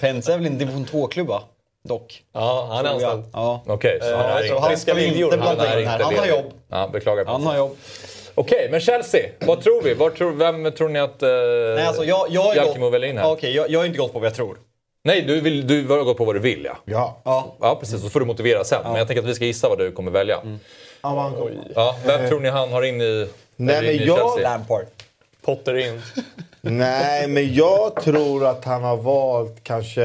Pense 0.00 0.32
är 0.32 0.36
väl 0.38 0.46
en 0.46 0.58
division 0.58 0.86
2-klubb 0.86 1.28
va? 1.28 1.42
Dock. 1.88 2.22
ja, 2.32 2.68
han 2.70 2.86
är 2.86 2.90
anställd. 2.90 3.24
Ja. 3.32 3.62
Okej, 3.66 3.98
så 4.02 4.16
han 4.16 4.42
Eh, 4.42 4.48
så 4.48 4.58
han 4.58 4.76
ska 4.76 4.94
vi 4.94 5.02
Friska 5.02 5.24
inte 5.24 5.36
blanda 5.36 5.64
Han 5.64 5.72
är 5.72 5.80
in 5.80 5.86
här. 5.88 5.94
inte 5.94 6.04
Han 6.04 6.18
har 6.18 6.26
jobb. 6.26 6.52
Ja, 6.68 6.88
beklagar. 6.92 7.24
Han 7.24 7.46
har 7.46 7.56
jobb. 7.56 7.76
Okej, 8.34 8.68
men 8.70 8.80
Chelsea. 8.80 9.30
Vad 9.40 9.60
tror 9.62 9.82
vi? 9.82 9.94
Vad 9.94 10.14
tror, 10.14 10.32
vem 10.32 10.72
tror 10.72 10.88
ni 10.88 10.98
att 10.98 11.22
eh, 11.22 11.28
Nej, 11.28 11.86
alltså 11.86 12.04
jag, 12.04 12.26
jag, 12.30 12.56
Jalkemo 12.56 12.90
väljer 12.90 13.10
in 13.10 13.18
här? 13.18 13.24
Ja, 13.24 13.32
okej, 13.32 13.54
jag, 13.54 13.70
jag 13.70 13.78
har 13.80 13.86
inte 13.86 13.98
gått 13.98 14.12
på 14.12 14.18
vad 14.18 14.26
jag 14.26 14.34
tror. 14.34 14.56
Nej, 15.04 15.22
du, 15.22 15.40
vill, 15.40 15.66
du 15.66 15.88
har 15.88 16.04
gått 16.04 16.16
på 16.16 16.24
vad 16.24 16.34
du 16.34 16.38
vill 16.40 16.64
ja. 16.64 16.76
Ja. 16.84 17.20
Ja. 17.24 17.56
Ja, 17.60 17.76
precis. 17.80 18.02
Så 18.02 18.10
får 18.10 18.20
du 18.20 18.26
motivera 18.26 18.64
sen. 18.64 18.82
Men 18.84 18.94
jag 18.94 19.06
tänker 19.06 19.22
att 19.22 19.28
vi 19.28 19.34
ska 19.34 19.44
gissa 19.44 19.68
vad 19.68 19.78
du 19.78 19.92
kommer 19.92 20.10
välja. 20.10 20.36
Mm. 20.40 20.58
Ja. 21.02 21.36
Ja, 21.74 21.96
vem 22.06 22.28
tror 22.28 22.40
ni 22.40 22.48
han 22.48 22.72
har 22.72 22.82
in 22.82 23.00
i, 23.00 23.28
Nej, 23.56 23.76
eller 23.76 23.90
in 23.90 23.96
men 23.98 24.04
i 24.04 24.08
jag- 24.08 24.18
Chelsea? 24.18 24.50
Lampard. 24.50 24.86
Potter 25.44 25.76
in. 25.76 26.02
Nej, 26.70 27.28
men 27.28 27.54
jag 27.54 27.96
tror 28.02 28.46
att 28.46 28.64
han 28.64 28.82
har 28.82 28.96
valt 28.96 29.62
kanske... 29.62 30.02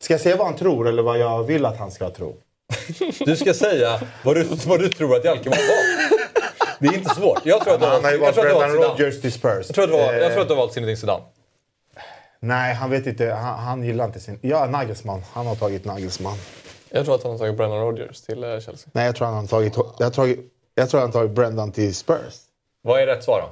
Ska 0.00 0.14
jag 0.14 0.20
säga 0.20 0.36
vad 0.36 0.46
han 0.46 0.56
tror 0.56 0.88
eller 0.88 1.02
vad 1.02 1.18
jag 1.18 1.44
vill 1.44 1.66
att 1.66 1.76
han 1.78 1.90
ska 1.90 2.10
tro? 2.10 2.36
Du 3.18 3.36
ska 3.36 3.54
säga 3.54 4.00
vad 4.24 4.36
du, 4.36 4.44
vad 4.66 4.80
du 4.80 4.88
tror 4.88 5.16
att 5.16 5.24
Jalkemo 5.24 5.54
har 5.56 5.62
valt. 5.62 6.22
Det 6.80 6.86
är 6.86 6.94
inte 6.94 7.14
svårt. 7.14 7.40
Jag 7.44 7.60
tror 7.64 7.74
att 7.74 7.80
du 7.80 7.86
har 7.86 7.92
Han 7.92 8.04
har 8.04 8.12
ju 8.12 8.18
Brendan. 8.18 8.70
Rodgers 8.70 9.20
till 9.20 9.32
Spurs. 9.32 9.66
Jag 9.66 9.74
tror 9.74 9.84
att 9.84 9.90
du 9.90 9.96
har, 9.96 10.12
jag 10.12 10.22
Eh, 10.22 10.28
tror 10.28 10.42
att 10.42 10.48
du 10.48 10.54
har 10.54 10.60
valt 10.60 10.72
Zinedine 10.72 10.96
Zidane. 10.96 11.22
Nej, 12.40 12.74
han 12.74 12.90
vet 12.90 13.06
inte. 13.06 13.30
Han, 13.30 13.58
han 13.58 13.82
gillar 13.84 14.04
inte 14.04 14.20
sin... 14.20 14.38
Ja, 14.42 14.66
Nagelsmann. 14.66 15.22
Han 15.32 15.46
har 15.46 15.54
tagit 15.54 15.84
Nagelsmann. 15.84 16.38
Jag 16.90 17.04
tror 17.04 17.14
att 17.14 17.22
han 17.22 17.32
har 17.32 17.38
tagit 17.38 17.56
Brennan 17.56 17.80
Rodgers 17.80 18.20
till 18.20 18.44
eh, 18.44 18.50
Chelsea. 18.50 18.88
Nej, 18.92 19.06
jag 19.06 19.16
tror 19.16 19.26
han 19.26 19.36
har 19.36 19.46
tagit... 19.46 19.74
Jag 19.98 20.12
tror, 20.12 20.36
jag 20.74 20.90
tror 20.90 21.00
han 21.00 21.08
har 21.08 21.12
tagit 21.12 21.30
Brendan 21.30 21.72
till 21.72 21.94
Spurs. 21.94 22.34
Vad 22.82 23.00
är 23.02 23.06
rätt 23.06 23.24
svar 23.24 23.40
då? 23.40 23.48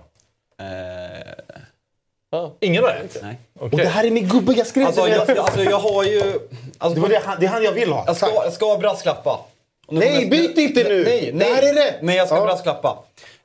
Ja. 2.35 2.53
Ingen 2.61 2.83
har 2.85 2.91
rätt? 2.91 3.19
nej. 3.23 3.39
Okej. 3.55 3.65
Och 3.71 3.79
det 3.79 3.89
här 3.89 4.05
är 4.05 4.11
min 4.11 4.29
gubbe, 4.29 4.53
jag 4.53 4.67
skrev 4.67 4.87
Alltså, 4.87 5.05
det 5.05 5.11
jag, 5.11 5.39
alltså 5.39 5.63
jag 5.63 5.79
har 5.79 6.05
ju... 6.05 6.21
Det, 6.21 6.39
Alltså, 6.79 7.01
var 7.01 7.09
det, 7.09 7.21
han, 7.25 7.37
det 7.41 7.47
är 7.47 7.51
han 7.51 7.63
jag 7.65 7.73
vill 7.73 7.93
ha. 7.93 8.05
jag, 8.07 8.17
ska, 8.17 8.27
jag 8.35 8.53
ska 8.53 8.77
brasklappa. 8.77 9.41
Nej, 9.89 10.27
byt 10.27 10.59
inte 10.59 10.85
nu! 10.85 11.05
Nej, 11.05 11.21
Det 11.33 11.39
nej, 11.39 11.55
här 11.55 11.63
är 11.63 11.75
rätt! 11.75 11.95
Nej, 12.03 12.17
jag 12.17 12.27
ska 12.27 12.37
Ja. 12.37 12.45
brasklappa. 12.45 12.99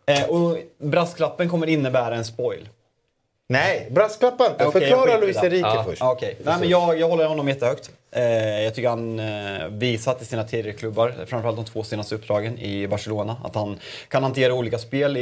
Eh, 0.05 0.23
och 0.29 0.57
brasklappen 0.83 1.49
kommer 1.49 1.67
innebära 1.69 2.15
en 2.15 2.25
spoil. 2.25 2.69
Nej, 3.49 3.87
brasklappa 3.91 4.47
inte. 4.47 4.63
Jag 4.63 4.73
Förklara 4.73 5.17
Luis 5.17 5.35
det. 5.37 5.45
Enrique 5.47 5.67
Ja, 5.75 5.83
först. 5.87 6.01
Okej. 6.01 6.37
Nej, 6.43 6.55
men 6.59 6.69
jag, 6.69 6.99
jag 6.99 7.07
håller 7.09 7.25
honom 7.25 7.47
jättehögt. 7.47 7.89
Eh, 8.11 8.61
jag 8.63 8.75
tycker 8.75 8.89
han 8.89 9.19
eh, 9.19 9.67
visat 9.69 10.21
i 10.21 10.25
sina 10.25 10.43
tidigare 10.43 10.77
klubbar, 10.77 11.13
framförallt 11.27 11.57
de 11.57 11.65
två 11.65 11.83
senaste 11.83 12.15
uppdragen 12.15 12.59
i 12.59 12.87
Barcelona, 12.87 13.37
att 13.43 13.55
han 13.55 13.79
kan 14.07 14.23
hantera 14.23 14.53
olika 14.53 14.77
spel. 14.77 15.17
I, 15.17 15.21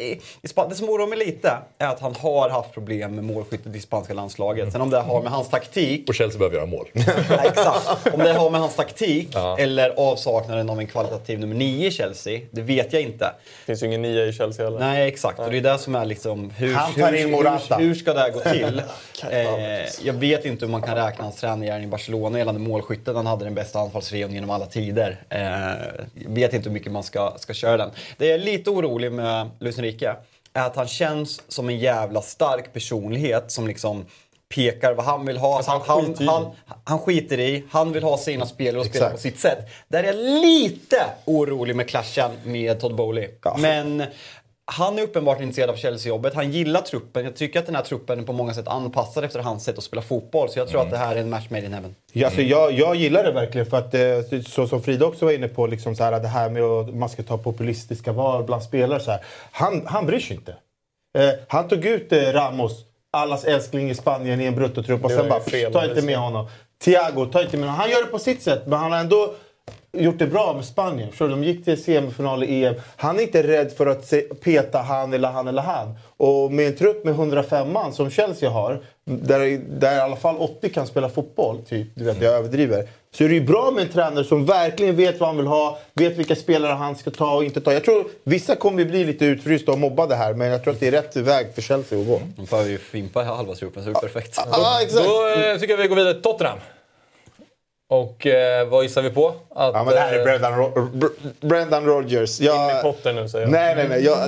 i, 0.00 0.12
i 0.42 0.48
det 0.68 0.74
som 0.74 0.88
oroar 0.88 1.06
mig 1.06 1.18
lite 1.18 1.52
är 1.78 1.86
att 1.86 2.00
han 2.00 2.14
har 2.14 2.50
haft 2.50 2.72
problem 2.74 3.14
med 3.14 3.24
målskyttet 3.24 3.76
i 3.76 3.80
spanska 3.80 4.14
landslaget. 4.14 4.72
Sen 4.72 4.80
om 4.80 4.90
det 4.90 5.00
har 5.00 5.22
med 5.22 5.32
hans 5.32 5.48
taktik 5.48 6.08
Och 6.08 6.14
Chelsea 6.14 6.38
behöver 6.38 6.56
göra 6.56 6.66
mål. 6.66 6.88
Ja, 7.30 7.44
exakt. 7.44 8.14
Om 8.14 8.18
det 8.18 8.32
har 8.32 8.50
med 8.50 8.60
hans 8.60 8.76
taktik 8.76 9.28
Ja. 9.32 9.58
eller 9.58 9.90
avsaknaden 9.96 10.70
av 10.70 10.78
en 10.78 10.86
kvalitativ 10.86 11.38
nummer 11.40 11.54
9 11.54 11.86
i 11.88 11.90
Chelsea, 11.90 12.40
det 12.50 12.62
vet 12.62 12.92
jag 12.92 13.02
inte. 13.02 13.24
Det 13.24 13.66
finns 13.66 13.82
ju 13.82 13.86
ingen 13.86 14.02
nia 14.02 14.24
i 14.26 14.32
Chelsea 14.32 14.64
heller. 14.64 14.78
Nej, 14.78 15.08
exakt. 15.08 15.38
Och 15.38 15.50
det 15.50 15.56
är 15.56 15.60
det 15.60 15.78
som 15.78 15.94
är 15.94 16.04
liksom... 16.04 16.50
Hur, 16.50 16.74
Han 16.74 16.94
tar 16.94 17.12
in 17.12 17.24
hur, 17.24 17.30
Morata. 17.30 17.76
hur, 17.76 17.86
hur 17.86 17.94
ska 17.94 18.14
det 18.14 18.20
här 18.20 18.30
gå 18.30 18.40
till? 18.40 18.82
eh, 19.30 20.06
jag 20.06 20.12
vet 20.14 20.44
inte 20.44 20.64
hur 20.64 20.72
man 20.72 20.82
kan 20.82 20.94
räkna 20.94 21.24
hans 21.24 21.36
tränargärning 21.36 21.84
i 21.84 21.90
Barcelona 21.90 22.17
gällande 22.18 22.60
målskytten. 22.60 23.16
Han 23.16 23.26
hade 23.26 23.44
den 23.44 23.54
bästa 23.54 23.80
anfallsreon 23.80 24.34
genom 24.34 24.50
alla 24.50 24.66
tider. 24.66 25.22
Eh, 25.28 26.26
vet 26.26 26.54
inte 26.54 26.68
hur 26.68 26.74
mycket 26.74 26.92
man 26.92 27.02
ska, 27.02 27.34
ska 27.38 27.52
köra 27.52 27.76
den. 27.76 27.90
Det 28.16 28.26
jag 28.26 28.34
är 28.34 28.44
lite 28.44 28.70
orolig 28.70 29.12
med 29.12 29.50
Luis 29.58 29.78
Enrique 29.78 30.16
är 30.52 30.66
att 30.66 30.76
han 30.76 30.88
känns 30.88 31.42
som 31.48 31.68
en 31.68 31.78
jävla 31.78 32.22
stark 32.22 32.72
personlighet 32.72 33.50
som 33.50 33.66
liksom 33.66 34.04
pekar 34.48 34.94
vad 34.94 35.06
han 35.06 35.26
vill 35.26 35.38
ha. 35.38 35.56
Alltså, 35.56 35.70
han, 35.70 35.80
han 35.86 36.04
skiter 36.06 36.24
i 36.24 36.26
han, 36.26 36.52
han 36.84 36.98
skiter 36.98 37.40
i, 37.40 37.64
han 37.70 37.92
vill 37.92 38.02
ha 38.02 38.18
sina 38.18 38.46
spelare 38.46 38.80
och 38.80 38.86
spela 38.86 39.10
på 39.10 39.18
sitt 39.18 39.38
sätt. 39.38 39.58
Där 39.88 40.04
är 40.04 40.06
jag 40.06 40.16
lite 40.16 40.96
orolig 41.24 41.76
med 41.76 41.88
clashen 41.88 42.30
med 42.44 42.80
Todd 42.80 42.94
Bowley. 42.94 43.28
Men 43.58 44.04
han 44.70 44.98
är 44.98 45.02
uppenbart 45.02 45.40
intresserad 45.40 45.70
av 45.70 45.76
Chelsea-jobbet. 45.76 46.34
Han 46.34 46.52
gillar 46.52 46.80
truppen. 46.80 47.24
Jag 47.24 47.36
tycker 47.36 47.58
att 47.58 47.66
den 47.66 47.74
här 47.74 47.82
truppen 47.82 48.18
är 48.18 48.22
på 48.22 48.32
många 48.32 48.54
sätt 48.54 48.68
anpassad 48.68 49.24
efter 49.24 49.40
hans 49.40 49.64
sätt 49.64 49.78
att 49.78 49.84
spela 49.84 50.02
fotboll. 50.02 50.48
Så 50.48 50.58
jag 50.58 50.68
tror 50.68 50.80
att 50.80 50.90
det 50.90 50.96
här 50.96 51.16
är 51.16 51.20
en 51.20 51.30
match 51.30 51.46
made 51.50 51.66
in 51.66 51.72
heaven. 51.72 51.94
Ja, 52.12 52.26
alltså, 52.26 52.42
jag, 52.42 52.72
jag 52.72 52.96
gillar 52.96 53.24
det 53.24 53.32
verkligen 53.32 53.66
för 53.66 53.76
att 53.76 53.94
eh, 53.94 54.40
så 54.46 54.66
som 54.66 54.82
Frida 54.82 55.06
också 55.06 55.24
var 55.24 55.32
inne 55.32 55.48
på, 55.48 55.66
liksom 55.66 55.96
så 55.96 56.04
här, 56.04 56.20
det 56.20 56.28
här 56.28 56.50
med 56.50 56.62
att 56.62 56.94
man 56.94 57.08
ska 57.08 57.22
ta 57.22 57.38
populistiska 57.38 58.12
val 58.12 58.44
bland 58.44 58.62
spelare. 58.62 59.00
Så 59.00 59.10
här. 59.10 59.20
Han, 59.52 59.82
han 59.86 60.06
bryr 60.06 60.20
sig 60.20 60.36
inte. 60.36 60.56
Eh, 61.18 61.30
han 61.48 61.68
tog 61.68 61.84
ut 61.84 62.12
eh, 62.12 62.18
Ramos, 62.18 62.72
allas 63.12 63.44
älskling 63.44 63.90
i 63.90 63.94
Spanien, 63.94 64.40
i 64.40 64.44
en 64.44 64.54
bruttotrupp 64.54 65.04
och 65.04 65.10
sen 65.10 65.28
bara 65.28 65.40
fel, 65.40 65.72
ta 65.72 65.84
inte 65.84 66.02
med 66.02 66.18
honom. 66.18 66.46
Thiago, 66.84 67.26
ta 67.26 67.42
inte 67.42 67.56
med 67.56 67.68
honom. 67.68 67.80
Han 67.80 67.90
gör 67.90 68.04
det 68.04 68.10
på 68.10 68.18
sitt 68.18 68.42
sätt, 68.42 68.62
men 68.66 68.78
han 68.78 68.92
har 68.92 68.98
ändå 68.98 69.34
gjort 69.92 70.18
det 70.18 70.26
bra 70.26 70.54
med 70.54 70.64
Spanien. 70.64 71.08
Förstår? 71.08 71.28
De 71.28 71.44
gick 71.44 71.64
till 71.64 71.82
semifinal 71.82 72.44
i 72.44 72.64
EM. 72.64 72.74
Han 72.96 73.18
är 73.18 73.22
inte 73.22 73.42
rädd 73.42 73.72
för 73.72 73.86
att 73.86 74.12
peta 74.40 74.78
han 74.78 75.12
eller 75.12 75.28
han 75.28 75.48
eller 75.48 75.62
han. 75.62 75.94
Och 76.16 76.52
med 76.52 76.66
en 76.66 76.76
trupp 76.76 77.04
med 77.04 77.14
105 77.14 77.72
man 77.72 77.92
som 77.92 78.10
Chelsea 78.10 78.50
har, 78.50 78.82
där, 79.04 79.60
där 79.78 79.96
i 79.96 80.00
alla 80.00 80.16
fall 80.16 80.36
80 80.38 80.68
kan 80.68 80.86
spela 80.86 81.08
fotboll, 81.08 81.58
typ, 81.68 81.86
du 81.94 82.04
vet 82.04 82.22
jag 82.22 82.34
överdriver. 82.34 82.88
Så 83.10 83.24
är 83.24 83.28
det 83.28 83.34
ju 83.34 83.40
bra 83.40 83.70
med 83.70 83.82
en 83.82 83.92
tränare 83.92 84.24
som 84.24 84.46
verkligen 84.46 84.96
vet 84.96 85.20
vad 85.20 85.28
han 85.28 85.36
vill 85.36 85.46
ha, 85.46 85.78
vet 85.94 86.16
vilka 86.16 86.36
spelare 86.36 86.72
han 86.72 86.96
ska 86.96 87.10
ta 87.10 87.36
och 87.36 87.44
inte 87.44 87.60
ta. 87.60 87.72
Jag 87.72 87.84
tror 87.84 88.04
vissa 88.24 88.56
kommer 88.56 88.84
bli 88.84 89.04
lite 89.04 89.24
utfrysta 89.24 89.72
och 89.72 89.78
mobbade 89.78 90.14
här, 90.14 90.34
men 90.34 90.48
jag 90.48 90.64
tror 90.64 90.74
att 90.74 90.80
det 90.80 90.86
är 90.86 90.90
rätt 90.90 91.16
väg 91.16 91.46
för 91.54 91.62
Chelsea 91.62 92.00
att 92.00 92.06
gå. 92.06 92.20
De 92.36 92.44
behöver 92.44 92.70
ju 92.70 92.78
fimpa 92.78 93.22
halva 93.22 93.54
truppen 93.54 93.84
så 93.84 93.90
det 93.90 93.98
är 93.98 94.00
perfekt. 94.00 94.40
Ja, 94.50 94.78
exakt. 94.82 95.04
Då 95.04 95.28
eh, 95.28 95.58
tycker 95.58 95.72
jag 95.72 95.82
vi 95.82 95.88
går 95.88 95.96
vidare 95.96 96.14
till 96.14 96.22
Tottenham. 96.22 96.58
Och 97.90 98.26
eh, 98.26 98.68
vad 98.68 98.82
gissar 98.82 99.02
vi 99.02 99.10
på? 99.10 99.28
Att, 99.28 99.34
Ja, 99.74 99.82
men 99.84 99.94
det 99.94 100.00
här 100.00 100.12
är 100.12 100.18
eh, 100.18 100.24
Brendan, 100.24 100.56
Ro- 100.58 100.72
Br- 100.94 101.46
Brendan 101.46 101.84
Rodgers. 101.86 102.40
In 102.40 102.46
i 102.46 102.48
Jag, 102.48 102.82
potten 102.82 103.16
nu 103.16 103.28
säger 103.28 103.44
jag. 103.44 103.52
nej, 103.52 103.74
nej, 103.76 103.88
nej. 103.88 104.04
Jag, 104.04 104.18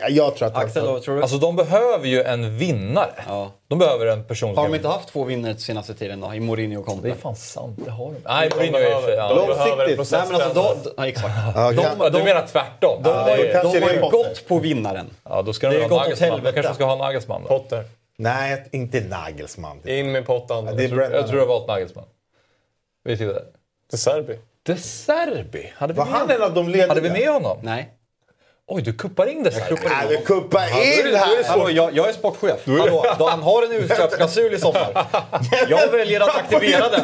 jag, 0.00 0.10
jag 0.10 0.36
tror 0.36 0.48
att 0.48 0.54
han... 0.54 0.64
Axel, 0.66 1.00
tror 1.02 1.16
du? 1.16 1.22
Alltså 1.22 1.36
de 1.38 1.56
behöver 1.56 2.06
ju 2.06 2.22
en 2.22 2.58
vinnare. 2.58 3.10
Ja. 3.28 3.50
De 3.68 3.78
behöver 3.78 4.06
en 4.06 4.24
person 4.24 4.56
Har 4.56 4.64
de 4.64 4.74
inte 4.74 4.88
haft 4.88 5.08
två 5.08 5.24
vinnare 5.24 5.56
senaste 5.56 5.94
tiden 5.94 6.20
då? 6.20 6.34
I 6.34 6.40
Mourinho 6.40 6.78
och 6.80 6.86
Det 6.86 6.90
Conte? 6.92 7.08
är 7.08 7.14
fan 7.14 7.36
sant, 7.36 7.78
det 7.84 7.90
har 7.90 8.04
de. 8.06 8.14
Nej, 8.24 8.48
De 8.48 8.56
Mourinho 8.56 8.78
är 8.78 9.00
för 9.00 9.12
Ja. 9.12 9.28
de 9.34 9.46
behöver 9.46 9.84
en. 9.88 9.96
Nej 10.10 10.20
men 10.30 10.40
alltså, 10.40 10.82
de, 10.84 10.90
ja, 10.96 11.06
exakt. 11.06 11.34
De, 11.34 11.52
kan- 11.76 11.96
Ja, 12.00 12.10
du 12.10 12.18
de, 12.18 12.24
menar 12.24 12.46
tvärtom? 12.46 13.02
de, 13.02 13.24
det 13.26 13.36
ju- 13.36 13.46
är- 13.48 13.52
kanske 13.52 13.78
de 13.78 13.84
har 13.84 13.88
det 13.92 13.94
ju 13.96 14.06
är 14.06 14.10
gått 14.10 14.48
på 14.48 14.58
vinnaren. 14.58 15.10
Ja, 15.28 15.42
då 15.42 15.52
ska 15.52 15.68
Det 15.68 15.74
de 15.76 15.82
har 15.82 15.88
ha 15.90 15.96
gått 16.04 16.12
åt. 16.12 16.18
De 16.18 16.24
helvete. 16.24 16.52
kanske 16.54 16.74
ska 16.74 16.84
ha 16.84 16.96
Nagelsmann 16.96 17.42
då. 17.42 17.48
Potter. 17.48 17.84
Nej, 18.18 18.64
inte 18.72 19.00
Nagelsmann. 19.00 19.80
In 19.84 20.12
med 20.12 20.26
pottan. 20.26 20.64
det 20.64 20.70
är 20.70 20.74
Jag 20.80 20.88
tror- 20.88 20.96
Brendan. 20.98 21.20
Jag 21.20 21.28
tror 21.28 21.40
jag 21.40 21.46
har 21.46 21.54
valt 21.54 21.68
Nagelsmann. 21.68 22.04
Vi 23.04 23.16
tittar. 23.16 23.42
De 23.90 23.96
Serbi. 23.96 24.38
De 24.62 24.76
Serbi. 24.76 25.72
Hade 25.76 25.92
vi 25.92 25.98
Var 25.98 26.04
med 26.06 26.14
han 26.14 26.30
en 26.30 26.42
av 26.42 26.54
de 26.54 26.68
lediga? 26.68 26.88
Hade 26.88 27.00
vi 27.00 27.10
med 27.10 27.28
honom? 27.28 27.58
Nej. 27.62 27.97
Oj, 28.70 28.82
du 28.82 28.92
kuppar 28.92 29.26
in 29.26 29.42
De 29.42 29.50
Serbi. 29.50 29.76
Nej, 29.88 30.06
men 30.10 30.22
kuppa 30.22 30.64
in 30.68 31.14
här! 31.14 31.44
Hallå, 31.48 31.70
jag, 31.70 31.96
jag 31.96 32.08
är 32.08 32.12
sportchef. 32.12 32.60
Hallå, 32.66 33.04
han 33.18 33.42
har 33.42 33.62
en 33.62 33.72
utköpsklausul 33.72 34.54
i 34.54 34.58
sommar. 34.58 35.06
Jag 35.68 35.88
väljer 35.90 36.20
att 36.20 36.36
aktivera 36.36 36.88
den. 36.88 37.02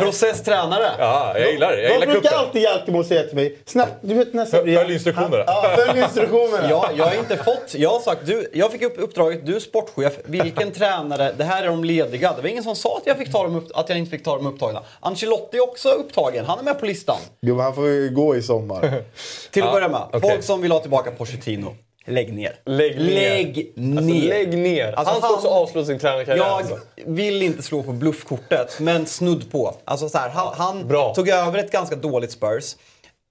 Processtränare. 0.00 0.90
Ja, 0.98 1.38
jag 1.38 1.52
gillar 1.52 1.72
det. 1.72 1.82
Jag 1.82 1.92
gillar 1.92 2.06
brukar 2.06 2.32
alltid 2.36 2.62
Jalkemo 2.62 3.04
säga 3.04 3.22
till 3.22 3.34
mig? 3.36 3.58
Snabbt, 3.66 3.92
du 4.00 4.14
vet 4.14 4.34
nästan... 4.34 4.60
Följ- 4.60 4.76
följ 4.76 4.92
instruktionerna. 4.92 5.44
Ja, 5.46 5.72
följ 5.76 6.00
instruktionerna. 6.00 6.70
Jag, 6.70 6.90
jag 6.96 7.04
har 7.04 7.14
inte 7.14 7.36
fått... 7.36 7.74
Jag 7.74 7.90
har 7.90 8.00
sagt, 8.00 8.26
du, 8.26 8.50
jag 8.52 8.72
fick 8.72 8.82
upp 8.82 8.94
uppdraget, 8.98 9.46
du 9.46 9.56
är 9.56 9.60
sportchef, 9.60 10.12
vilken 10.24 10.72
tränare, 10.72 11.32
det 11.38 11.44
här 11.44 11.62
är 11.62 11.66
de 11.66 11.84
lediga. 11.84 12.32
Det 12.36 12.42
var 12.42 12.48
ingen 12.48 12.64
som 12.64 12.76
sa 12.76 12.96
att 12.96 13.02
jag, 13.06 13.18
fick 13.18 13.32
ta 13.32 13.42
dem 13.42 13.56
upp, 13.56 13.68
att 13.74 13.88
jag 13.88 13.98
inte 13.98 14.10
fick 14.10 14.24
ta 14.24 14.36
dem 14.36 14.46
upptagna. 14.46 14.82
Ancelotti 15.00 15.56
är 15.56 15.62
också 15.62 15.88
upptagen, 15.90 16.44
han 16.44 16.58
är 16.58 16.62
med 16.62 16.80
på 16.80 16.86
listan. 16.86 17.18
Jo, 17.40 17.54
men 17.54 17.64
han 17.64 17.74
får 17.74 17.86
ju 17.88 18.10
gå 18.10 18.36
i 18.36 18.42
sommar. 18.42 19.02
Till 19.50 19.62
att 19.62 19.72
börja 19.72 19.88
med, 19.88 20.20
folk 20.20 20.44
som 20.44 20.62
vill 20.62 20.72
ha 20.72 20.78
tillbaka 20.90 21.10
Pochettino. 21.10 21.76
Lägg 22.06 22.32
ner. 22.32 22.56
Lägg 22.64 22.96
ner. 22.96 23.04
Lägg 23.06 23.72
ner. 23.76 23.96
Alltså, 23.96 24.28
lägg 24.28 24.58
ner. 24.58 24.92
Alltså, 24.92 25.12
han 25.12 25.22
ska 25.22 25.34
också 25.34 25.48
avsluta 25.48 25.86
sin 25.86 25.98
tränarkarriär. 25.98 26.44
Jag 26.44 26.52
alltså. 26.52 26.78
vill 27.06 27.42
inte 27.42 27.62
slå 27.62 27.82
på 27.82 27.92
bluffkortet, 27.92 28.80
men 28.80 29.06
snudd 29.06 29.50
på. 29.52 29.74
Alltså 29.84 30.08
så 30.08 30.18
här, 30.18 30.28
han 30.28 30.54
han 30.56 30.88
Bra. 30.88 31.14
tog 31.14 31.28
över 31.28 31.58
ett 31.58 31.72
ganska 31.72 31.96
dåligt 31.96 32.32
Spurs, 32.32 32.76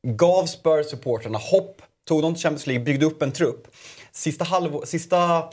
gav 0.03 0.45
Spurs-supportrarna 0.45 1.37
hopp, 1.37 1.81
tog 2.07 2.21
dem 2.21 2.33
till 2.33 2.43
Champions 2.43 2.67
League, 2.67 2.83
byggde 2.85 3.05
upp 3.05 3.21
en 3.21 3.31
trupp. 3.31 3.67
Sista, 4.11 4.43
halv, 4.43 4.81
sista 4.83 5.43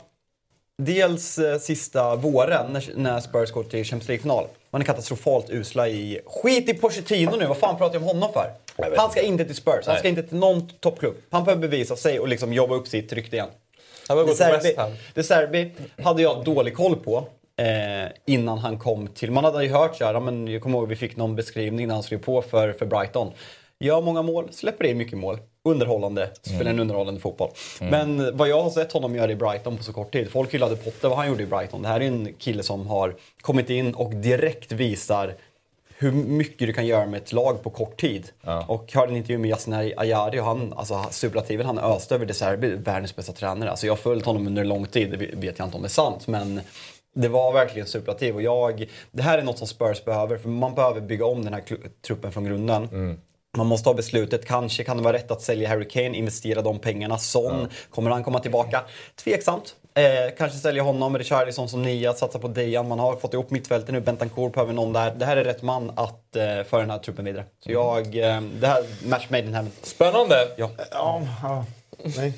Dels 0.77 1.39
eh, 1.39 1.59
sista 1.59 2.15
våren 2.15 2.73
när, 2.73 2.91
när 2.95 3.19
Spurs 3.19 3.51
går 3.51 3.63
till 3.63 3.83
Champions 3.85 4.07
League-final. 4.07 4.47
Man 4.71 4.81
är 4.81 4.85
katastrofalt 4.85 5.49
usla 5.49 5.87
i... 5.87 6.21
Skit 6.25 6.69
i 6.69 6.73
Pochettino 6.73 7.35
nu, 7.39 7.45
vad 7.45 7.57
fan 7.57 7.77
pratar 7.77 7.95
jag 7.95 8.01
om 8.01 8.07
honom 8.07 8.33
för? 8.33 8.51
Han 8.97 9.11
ska 9.11 9.21
inte 9.21 9.45
till 9.45 9.55
Spurs, 9.55 9.85
han 9.87 9.97
ska 9.97 10.07
inte 10.07 10.23
till 10.23 10.37
någon 10.37 10.69
toppklubb. 10.69 11.15
Han 11.29 11.43
behöver 11.43 11.61
bevisa 11.61 11.95
sig 11.95 12.19
och 12.19 12.27
liksom 12.27 12.53
jobba 12.53 12.75
upp 12.75 12.87
sitt 12.87 13.13
rykte 13.13 13.35
igen. 13.35 13.49
Han 14.07 14.17
behöver 14.17 14.31
gå 14.31 14.35
till 14.35 14.45
Serbi, 14.45 14.67
West 14.67 14.77
Ham. 14.77 14.91
De 15.13 15.23
Serbi 15.23 15.71
hade 16.03 16.21
jag 16.21 16.43
dålig 16.45 16.75
koll 16.75 16.95
på 16.95 17.27
eh, 17.57 18.11
innan 18.25 18.57
han 18.57 18.79
kom 18.79 19.07
till... 19.07 19.31
Man 19.31 19.43
hade 19.43 19.63
ju 19.63 19.71
hört 19.71 19.95
så 19.95 20.05
här, 20.05 20.13
ja, 20.13 20.19
men 20.19 20.47
jag 20.47 20.61
kommer 20.61 20.77
ihåg 20.77 20.87
vi 20.87 20.95
fick 20.95 21.15
någon 21.15 21.35
beskrivning 21.35 21.87
när 21.87 21.93
han 21.93 22.03
skrev 22.03 22.17
på 22.17 22.41
för, 22.41 22.73
för 22.73 22.85
Brighton. 22.85 23.31
Gör 23.79 24.01
många 24.01 24.21
mål, 24.21 24.47
släpper 24.51 24.85
in 24.85 24.97
mycket 24.97 25.17
mål. 25.17 25.37
Underhållande, 25.63 26.29
spelar 26.41 26.71
en 26.71 26.79
underhållande 26.79 27.19
fotboll. 27.21 27.49
Men 27.79 28.37
vad 28.37 28.49
jag 28.49 28.61
har 28.61 28.69
sett 28.69 28.91
honom 28.91 29.15
göra 29.15 29.31
i 29.31 29.35
Brighton 29.35 29.77
på 29.77 29.83
så 29.83 29.93
kort 29.93 30.11
tid. 30.11 30.29
Folk 30.29 30.53
hyllade 30.53 30.75
Potter, 30.75 31.09
vad 31.09 31.17
han 31.17 31.27
gjorde 31.27 31.43
i 31.43 31.45
Brighton. 31.45 31.81
Det 31.81 31.87
här 31.87 31.99
är 31.99 32.05
en 32.05 32.33
kille 32.33 32.63
som 32.63 32.87
har 32.87 33.15
kommit 33.41 33.69
in 33.69 33.93
och 33.93 34.15
direkt 34.15 34.71
visar 34.71 35.33
hur 35.99 36.11
mycket 36.11 36.67
du 36.67 36.73
kan 36.73 36.85
göra 36.85 37.05
med 37.05 37.21
ett 37.21 37.33
lag 37.33 37.63
på 37.63 37.69
kort 37.69 38.01
tid. 38.01 38.29
Och 38.67 38.93
hörde 38.93 39.11
en 39.11 39.17
intervju 39.17 39.37
med 39.37 39.49
Yasin 39.49 39.73
Ayari 39.73 40.39
och 40.39 40.45
han, 40.45 40.73
alltså 40.73 41.05
superlativen 41.11 41.65
han 41.65 41.79
öste 41.79 42.15
över 42.15 42.25
De 42.25 42.33
Serbi, 42.33 42.69
världens 42.69 43.15
bästa 43.15 43.33
tränare. 43.33 43.69
Alltså 43.69 43.85
jag 43.85 43.91
har 43.93 43.97
följt 43.97 44.25
honom 44.25 44.47
under 44.47 44.63
lång 44.63 44.85
tid, 44.85 45.11
det 45.11 45.17
vet 45.17 45.59
jag 45.59 45.67
inte 45.67 45.75
om 45.75 45.81
det 45.81 45.87
är 45.87 45.89
sant, 45.89 46.27
men 46.27 46.61
det 47.15 47.27
var 47.27 47.53
verkligen 47.53 47.87
superlativ. 47.87 48.35
Och 48.35 48.41
jag, 48.41 48.89
det 49.11 49.21
här 49.21 49.37
är 49.37 49.43
något 49.43 49.57
som 49.57 49.67
Spurs 49.67 50.05
behöver, 50.05 50.37
för 50.37 50.49
man 50.49 50.75
behöver 50.75 51.01
bygga 51.01 51.25
om 51.25 51.45
den 51.45 51.53
här 51.53 51.63
truppen 52.07 52.31
från 52.31 52.43
grunden. 52.45 52.87
Man 53.57 53.67
måste 53.67 53.89
ha 53.89 53.93
beslutet. 53.93 54.45
Kanske 54.45 54.83
kan 54.83 54.97
det 54.97 55.03
vara 55.03 55.13
rätt 55.13 55.31
att 55.31 55.41
sälja 55.41 55.69
Harry 55.69 55.87
Kane, 55.87 56.17
investera 56.17 56.61
de 56.61 56.79
pengarna. 56.79 57.17
Son, 57.17 57.67
kommer 57.89 58.11
han 58.11 58.23
komma 58.23 58.39
tillbaka? 58.39 58.81
Tveksamt. 59.23 59.75
Eh, 59.93 60.35
kanske 60.37 60.57
sälja 60.57 60.83
honom, 60.83 61.17
Richarlison 61.17 61.69
som 61.69 61.81
nia, 61.81 62.13
satsa 62.13 62.39
på 62.39 62.47
Dejan. 62.47 62.87
Man 62.87 62.99
har 62.99 63.15
fått 63.15 63.33
ihop 63.33 63.51
mittfältet 63.51 63.89
nu, 63.93 63.99
Bentancourt 64.01 64.53
behöver 64.53 64.73
någon 64.73 64.93
där. 64.93 65.11
Det 65.15 65.25
här 65.25 65.37
är 65.37 65.43
rätt 65.43 65.61
man 65.61 65.91
att 65.95 66.35
eh, 66.35 66.63
föra 66.63 66.81
den 66.81 66.89
här 66.89 66.97
truppen 66.99 67.25
vidare. 67.25 67.45
Så 67.59 67.71
jag, 67.71 68.05
eh, 68.15 68.41
det 68.41 68.67
här, 68.67 68.83
match 69.07 69.25
made 69.29 69.43
in 69.43 69.53
heaven. 69.53 69.71
Spännande. 69.81 70.35
Ja. 70.57 70.69
Ja, 70.91 71.21
ja, 71.43 71.65
nej. 72.17 72.33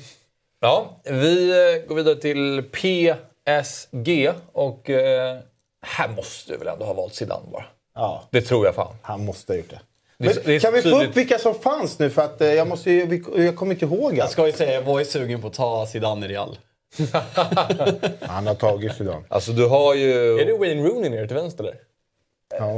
Ja, 0.60 0.90
vi 1.04 1.50
eh, 1.50 1.88
går 1.88 1.94
vidare 1.94 2.14
till 2.16 2.62
PSG 2.72 4.30
och 4.52 4.90
eh, 4.90 5.38
här 5.86 6.08
måste 6.08 6.52
du 6.52 6.58
väl 6.58 6.68
ändå 6.68 6.84
ha 6.84 6.92
valt 6.92 7.14
Zidane 7.14 7.46
bara? 7.52 7.64
Ja, 7.94 8.22
Det 8.30 8.42
tror 8.42 8.66
jag 8.66 8.74
fan. 8.74 8.94
han 9.02 9.24
måste 9.24 9.52
ha 9.52 9.56
gjort 9.56 9.70
det. 9.70 9.80
Är- 10.20 10.24
Men, 10.44 10.54
är 10.54 10.58
kan 10.60 10.72
vi 10.72 10.82
få 10.82 11.02
upp 11.02 11.16
vilka 11.16 11.38
som 11.38 11.54
fanns 11.54 11.98
nu? 11.98 12.10
För 12.10 12.22
att 12.22 12.40
eh, 12.40 12.54
jag, 12.54 12.68
måste 12.68 12.90
ju, 12.90 13.22
jag 13.36 13.56
kommer 13.56 13.74
inte 13.74 13.84
ihåg 13.84 14.12
Jag 14.12 14.20
allt. 14.20 14.30
ska 14.32 14.46
ju 14.46 14.52
säga, 14.52 14.72
jag 14.72 14.82
var 14.82 14.98
ju 14.98 15.04
sugen 15.04 15.40
på 15.40 15.46
att 15.48 15.54
ta 15.54 15.86
Zidane 15.86 16.26
i 16.26 16.28
Real. 16.28 16.58
Han 18.20 18.46
har 18.46 18.54
tagit 18.54 18.94
Zidane. 18.96 19.22
Alltså 19.28 19.52
du 19.52 19.66
har 19.68 19.94
ju... 19.94 20.40
Är 20.40 20.46
det 20.46 20.52
Wayne 20.58 20.82
Rooney 20.88 21.10
nere 21.10 21.26
till 21.26 21.36
vänster 21.36 21.64
eller? 21.64 21.76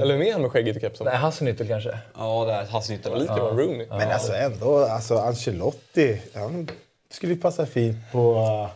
Eller 0.03 0.19
med 0.19 0.33
han 0.33 0.43
med 0.43 0.51
skägget 0.51 0.77
i 0.77 0.81
kepsen? 0.81 1.05
Nej, 1.07 1.17
Hasselnyttel 1.17 1.69
kanske. 1.69 1.99
Ja, 2.19 2.45
det 2.45 2.53
är 2.53 2.67
Hasselnyttel. 2.67 3.19
Lite 3.19 3.33
ja. 3.37 3.51
Rooney. 3.53 3.87
Men 3.91 4.11
alltså 4.11 4.33
ändå, 4.33 4.79
alltså 4.79 5.19
Ancelotti, 5.19 6.21
han 6.35 6.69
skulle 7.11 7.35
ju 7.35 7.41
passa 7.41 7.67
fint 7.67 7.97
på 8.13 8.33
uh, 8.35 8.71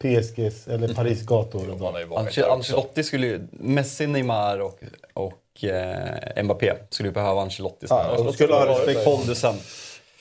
PSGs 0.00 0.68
eller 0.68 0.94
Paris 0.94 1.22
gator. 1.22 1.70
Ancelotti, 2.18 2.42
Ancelotti 2.42 3.04
skulle 3.04 3.26
ju... 3.26 3.48
Messi, 3.52 4.06
Neymar 4.06 4.58
och, 4.58 4.80
och 5.14 5.64
eh, 5.64 6.42
Mbappé 6.44 6.74
skulle 6.90 7.08
ju 7.08 7.12
behöva 7.12 7.42
Ancelotti. 7.42 7.86
Ja, 7.90 8.14
de 8.16 8.32
skulle 8.32 8.54
ha 8.54 8.66
respekt. 8.66 9.04
Pondusen. 9.04 9.54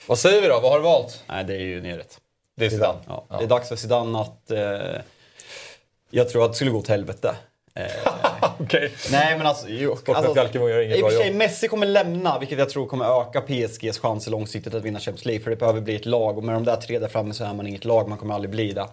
Vad 0.07 0.19
säger 0.19 0.41
vi 0.41 0.47
då? 0.47 0.59
Vad 0.59 0.71
har 0.71 0.79
du 0.79 0.83
valt? 0.83 1.23
Nej, 1.27 1.43
det 1.43 1.53
är 1.53 1.59
ju 1.59 1.81
neråt. 1.81 2.19
Det 2.57 2.65
är 2.65 2.69
Zidane? 2.69 2.99
Ja. 3.07 3.25
Det 3.37 3.43
är 3.43 3.47
dags 3.47 3.69
för 3.69 3.75
Zidane 3.75 4.19
att... 4.21 4.51
Eh, 4.51 5.01
jag 6.09 6.29
tror 6.29 6.45
att 6.45 6.51
det 6.51 6.55
skulle 6.55 6.71
gå 6.71 6.77
åt 6.77 6.87
helvete. 6.87 7.35
Eh, 7.75 7.85
Okej. 8.59 8.91
Nej 9.11 9.37
men 9.37 9.47
alltså... 9.47 9.65
Jo, 9.69 9.97
alltså 10.07 10.35
gör 10.53 10.81
inget 10.81 10.97
I 10.97 11.03
och 11.03 11.11
för 11.11 11.17
sig. 11.17 11.33
Messi 11.33 11.67
kommer 11.67 11.85
lämna, 11.85 12.39
vilket 12.39 12.59
jag 12.59 12.69
tror 12.69 12.87
kommer 12.87 13.21
öka 13.21 13.41
PSGs 13.41 13.99
chanser 13.99 14.31
långsiktigt 14.31 14.73
att 14.73 14.83
vinna 14.83 14.99
Champions 14.99 15.25
League. 15.25 15.43
För 15.43 15.49
det 15.49 15.55
behöver 15.55 15.81
bli 15.81 15.95
ett 15.95 16.05
lag 16.05 16.37
och 16.37 16.43
med 16.43 16.55
de 16.55 16.65
där 16.65 16.75
tre 16.75 16.99
där 16.99 17.07
framme 17.07 17.33
så 17.33 17.43
är 17.43 17.53
man 17.53 17.67
inget 17.67 17.85
lag, 17.85 18.09
man 18.09 18.17
kommer 18.17 18.35
aldrig 18.35 18.51
bli 18.51 18.71
det. 18.71 18.87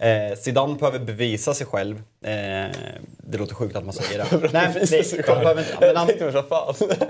Eh, 0.00 0.36
Zidane 0.38 0.74
behöver 0.74 0.98
bevisa 0.98 1.54
sig 1.54 1.66
själv. 1.66 1.96
Eh, 2.24 2.76
det 3.18 3.38
låter 3.38 3.54
sjukt 3.54 3.76
att 3.76 3.84
man 3.84 3.94
säger 3.94 4.18
det. 4.18 4.48
Nej, 4.52 4.86
sig 4.86 5.22
själv. 5.22 5.40
Behöver, 5.40 5.64
men 5.80 5.96
han, 5.96 6.08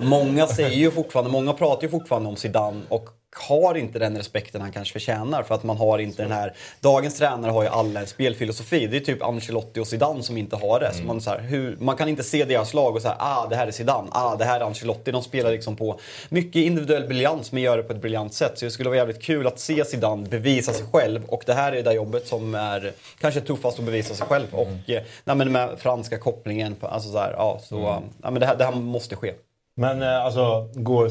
många 0.01 0.47
säger 0.47 0.77
ju 0.77 0.91
fortfarande, 0.91 1.31
många 1.31 1.53
pratar 1.53 1.83
ju 1.83 1.89
fortfarande 1.89 2.29
om 2.29 2.37
Zidane 2.37 2.81
och 2.89 3.09
har 3.37 3.75
inte 3.75 3.99
den 3.99 4.17
respekten 4.17 4.61
han 4.61 4.73
kanske 4.73 4.93
förtjänar 4.93 5.43
för 5.43 5.55
att 5.55 5.63
man 5.63 5.77
har 5.77 5.99
inte 5.99 6.23
den 6.23 6.33
här... 6.33 6.55
Dagens 6.81 7.19
tränare 7.19 7.51
har 7.51 7.63
ju 7.63 7.69
alla 7.69 8.01
en 8.01 8.07
spelfilosofi. 8.07 8.87
Det 8.87 8.97
är 8.97 9.01
typ 9.01 9.23
Ancelotti 9.23 9.81
och 9.81 9.87
Zidane 9.87 10.23
som 10.23 10.37
inte 10.37 10.57
har 10.57 10.81
det. 10.81 10.87
Mm. 10.87 10.99
Så 10.99 11.05
man, 11.05 11.21
så 11.21 11.31
här, 11.31 11.39
hur, 11.39 11.77
man 11.81 11.97
kan 11.97 12.09
inte 12.09 12.23
se 12.23 12.45
deras 12.45 12.75
lag 12.75 12.97
och 12.97 13.03
säga 13.03 13.17
ah 13.19 13.47
det 13.49 13.57
här 13.57 13.67
är 13.67 13.71
Zidane, 13.71 14.09
ah 14.13 14.37
det 14.37 14.45
här 14.45 14.61
är 14.61 14.65
Ancelotti. 14.65 15.11
De 15.11 15.23
spelar 15.23 15.51
liksom 15.51 15.77
på 15.77 16.01
mycket 16.29 16.57
individuell 16.57 17.09
briljans 17.09 17.53
men 17.53 17.63
gör 17.63 17.77
det 17.77 17.83
på 17.83 17.93
ett 17.93 18.03
briljant 18.03 18.35
sätt. 18.35 18.59
Så 18.59 18.65
det 18.65 18.71
skulle 18.71 18.89
vara 18.89 18.99
jävligt 18.99 19.23
kul 19.23 19.47
att 19.47 19.59
se 19.59 19.85
Zidane 19.85 20.29
bevisa 20.29 20.73
sig 20.73 20.87
själv 20.93 21.25
och 21.25 21.43
det 21.47 21.55
här 21.55 21.73
är 21.73 21.77
det 21.77 21.83
där 21.83 21.93
jobbet 21.93 22.27
som 22.27 22.55
är 22.55 22.78
kanske 23.19 23.41
tuffast 23.41 23.79
att 23.79 23.85
bevisa 23.85 24.15
sig 24.15 24.27
själv. 24.27 24.47
Mm. 24.53 24.61
Och 24.61 24.91
eh, 24.91 25.03
nej, 25.25 25.37
men 25.37 25.53
med 25.53 25.79
franska 25.79 26.19
kopplingen, 26.19 26.77
alltså 26.81 27.13
så 27.13 27.19
här, 27.19 27.33
ja, 27.33 27.61
så, 27.63 27.79
mm. 27.79 28.03
nej, 28.19 28.33
men 28.33 28.41
det, 28.41 28.47
här, 28.47 28.57
det 28.57 28.65
här 28.65 28.73
måste 28.73 29.17
ske. 29.17 29.35
Men 29.75 30.03
eh, 30.03 30.25
alltså, 30.25 30.71
går, 30.75 31.11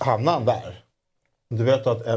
hamnar 0.00 0.32
han 0.32 0.44
där? 0.44 0.84
Du 1.50 1.64
vet 1.64 1.86
att 1.86 2.06
eh, 2.06 2.16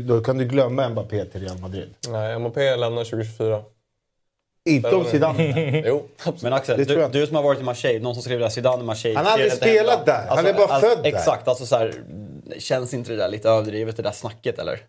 då 0.00 0.20
kan 0.20 0.38
du 0.38 0.44
glömma 0.44 0.88
Mbappé 0.88 1.24
till 1.24 1.40
Real 1.40 1.58
Madrid. 1.58 1.94
Nej, 2.08 2.38
Mbappé 2.38 2.76
lämnar 2.76 3.04
2024. 3.04 3.62
Inte 4.64 4.94
om 4.94 5.04
Zidane? 5.04 5.82
jo, 5.86 6.08
Men 6.42 6.52
Axel, 6.52 6.84
du, 6.84 7.08
du, 7.08 7.26
som 7.26 7.36
har 7.36 7.42
varit 7.42 7.60
i 7.60 7.62
Marseille, 7.62 8.00
någon 8.00 8.14
som 8.14 8.22
skrev 8.22 8.38
det 8.38 8.44
där, 8.44 8.50
Zidane 8.50 8.82
i 8.82 8.86
Marseille. 8.86 9.16
Han 9.16 9.26
har 9.26 9.32
aldrig 9.32 9.52
spelat 9.52 10.06
där, 10.06 10.12
alltså, 10.12 10.34
han 10.36 10.46
är 10.46 10.52
bara 10.52 10.66
alltså, 10.66 10.88
född 10.90 11.04
där. 11.04 11.08
Exakt, 11.08 11.48
alltså 11.48 11.66
så 11.66 11.76
här, 11.76 11.94
känns 12.58 12.94
inte 12.94 13.10
det 13.10 13.16
där 13.16 13.28
lite 13.28 13.48
överdrivet 13.48 13.96
det 13.96 14.02
där 14.02 14.12
snacket 14.12 14.58
eller? 14.58 14.80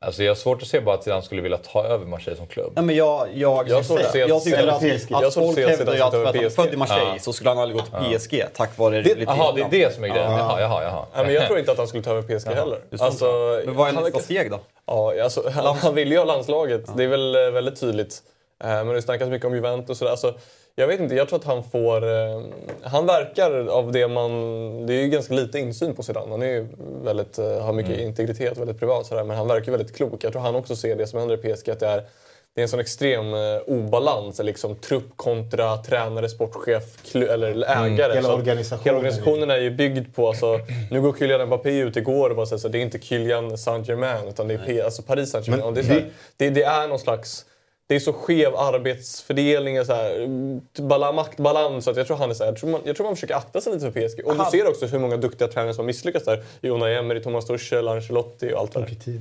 Alltså 0.00 0.22
jag 0.22 0.30
har 0.30 0.36
svårt 0.36 0.62
att 0.62 0.68
se 0.68 0.80
bara 0.80 0.94
att 0.94 1.06
han 1.06 1.22
skulle 1.22 1.42
vilja 1.42 1.58
ta 1.58 1.84
över 1.84 2.06
Marseille 2.06 2.36
som 2.36 2.46
klubb. 2.46 2.72
Nej, 2.76 2.84
men 2.84 2.96
jag, 2.96 3.28
jag, 3.34 3.68
jag, 3.68 3.84
jag, 3.88 4.00
jag, 4.14 4.28
jag 4.28 4.44
tycker 4.44 4.66
att, 4.66 4.82
att, 5.12 5.24
att 5.24 5.34
folk 5.34 5.58
hävdar 5.58 5.94
ju 5.94 6.00
att 6.00 6.10
för 6.10 6.24
att 6.24 6.36
han 6.36 6.44
är 6.44 6.50
född 6.50 6.74
i 6.74 6.76
Marseille 6.76 7.12
ja. 7.12 7.18
så 7.18 7.32
skulle 7.32 7.50
han 7.50 7.58
aldrig 7.58 7.80
gå 7.80 7.86
till 7.86 8.18
PSG 8.18 8.34
ja. 8.34 8.46
tack 8.54 8.78
vare 8.78 8.96
Jaha, 8.96 9.52
det 9.52 9.60
är 9.60 9.68
det 9.70 9.94
som 9.94 10.04
är 10.04 10.08
grejen. 10.08 10.32
Jaha, 10.32 10.60
jaha, 10.60 10.82
jaha. 10.82 11.06
Nej, 11.14 11.24
men 11.24 11.34
jag 11.34 11.46
tror 11.46 11.58
inte 11.58 11.72
att 11.72 11.78
han 11.78 11.88
skulle 11.88 12.02
ta 12.02 12.10
över 12.10 12.38
PSG 12.38 12.48
heller. 12.48 12.78
Alltså, 12.98 13.60
men 13.64 13.74
vad 13.74 13.88
är 13.88 13.92
nästa 13.92 14.18
steg 14.18 14.50
då? 14.50 14.60
Ja, 14.86 15.22
alltså, 15.22 15.50
han, 15.50 15.76
han 15.76 15.94
vill 15.94 16.10
ju 16.10 16.18
ha 16.18 16.24
landslaget. 16.24 16.96
Det 16.96 17.04
är 17.04 17.08
väl 17.08 17.34
eh, 17.34 17.50
väldigt 17.50 17.80
tydligt. 17.80 18.22
Eh, 18.64 18.68
men 18.68 18.88
det 18.88 19.02
snackas 19.02 19.28
mycket 19.28 19.46
om 19.46 19.54
Juventus 19.54 19.90
och 19.90 19.96
sådär. 19.96 20.10
Alltså, 20.10 20.34
jag 20.78 20.86
vet 20.86 21.00
inte, 21.00 21.14
jag 21.14 21.28
tror 21.28 21.38
att 21.38 21.44
han 21.44 21.64
får... 21.64 22.08
Eh, 22.08 22.42
han 22.82 23.06
verkar 23.06 23.66
av 23.66 23.92
det 23.92 24.08
man... 24.08 24.30
Det 24.86 24.94
är 24.94 25.02
ju 25.02 25.08
ganska 25.08 25.34
lite 25.34 25.58
insyn 25.58 25.94
på 25.94 26.02
Zidane. 26.02 26.30
Han 26.30 26.42
är 26.42 26.46
ju 26.46 26.66
väldigt, 27.04 27.38
eh, 27.38 27.60
har 27.60 27.72
mycket 27.72 27.94
mm. 27.94 28.06
integritet, 28.06 28.58
väldigt 28.58 28.78
privat 28.78 29.06
sådär. 29.06 29.24
Men 29.24 29.36
han 29.36 29.48
verkar 29.48 29.72
väldigt 29.72 29.96
klok. 29.96 30.24
Jag 30.24 30.32
tror 30.32 30.42
han 30.42 30.54
också 30.54 30.76
ser 30.76 30.96
det 30.96 31.06
som 31.06 31.18
händer 31.18 31.34
i 31.34 31.54
PSG. 31.54 31.70
Att 31.70 31.80
det 31.80 31.86
är, 31.86 32.04
det 32.54 32.60
är 32.60 32.62
en 32.62 32.68
sån 32.68 32.80
extrem 32.80 33.34
eh, 33.34 33.60
obalans. 33.66 34.38
Liksom, 34.38 34.76
trupp 34.76 35.16
kontra 35.16 35.76
tränare, 35.76 36.28
sportchef 36.28 37.14
eller 37.14 37.50
mm, 37.50 37.62
ägare. 37.62 38.12
Mm, 38.12 38.16
hela, 38.16 38.34
organisationen. 38.34 38.84
hela 38.84 38.96
organisationen 38.96 39.50
är 39.50 39.58
ju 39.58 39.70
byggd 39.70 40.14
på... 40.14 40.28
Alltså, 40.28 40.60
nu 40.90 41.00
går 41.00 41.14
Kylian 41.18 41.46
Mbappé 41.46 41.78
ut 41.78 41.96
igår 41.96 42.30
och 42.30 42.36
bara 42.36 42.46
säger 42.46 42.66
att 42.66 42.72
det 42.72 42.78
är 42.78 42.82
inte 42.82 42.98
Kylian 42.98 43.58
Saint-Germain 43.58 44.28
utan 44.28 44.48
det 44.48 44.54
är 44.54 44.62
P, 44.66 44.82
alltså 44.82 45.02
Paris 45.02 45.30
Saint-Germain. 45.30 45.74
Det, 45.74 46.04
det, 46.36 46.50
det 46.50 46.62
är 46.62 46.88
någon 46.88 46.98
slags 46.98 47.44
det 47.88 47.94
är 47.94 48.00
så 48.00 48.12
skev 48.12 48.56
arbetsfördelning 48.56 49.80
och 49.80 49.86
så 49.86 49.92
här, 49.92 51.12
maktbalans. 51.12 51.88
Att 51.88 51.96
jag, 51.96 52.06
tror 52.06 52.16
han 52.16 52.30
är 52.30 52.34
så 52.34 52.44
här, 52.44 52.50
jag, 52.50 52.60
tror 52.60 52.70
man, 52.70 52.80
jag 52.84 52.96
tror 52.96 53.06
man 53.06 53.16
försöker 53.16 53.34
akta 53.34 53.60
sig 53.60 53.72
lite 53.72 53.92
för 53.92 54.08
PSG. 54.08 54.26
Och 54.26 54.36
du 54.36 54.44
ser 54.50 54.68
också 54.68 54.86
hur 54.86 54.98
många 54.98 55.16
duktiga 55.16 55.48
tränare 55.48 55.74
som 55.74 55.82
har 55.82 55.86
misslyckats 55.86 56.24
där. 56.24 56.44
Unai 56.62 56.94
Emery, 56.94 57.22
Thomas 57.22 57.46
Tuchel, 57.46 57.88
Ancelotti 57.88 58.52
och 58.54 58.60
allt 58.60 58.72
det 58.72 58.80
där. 58.80 59.20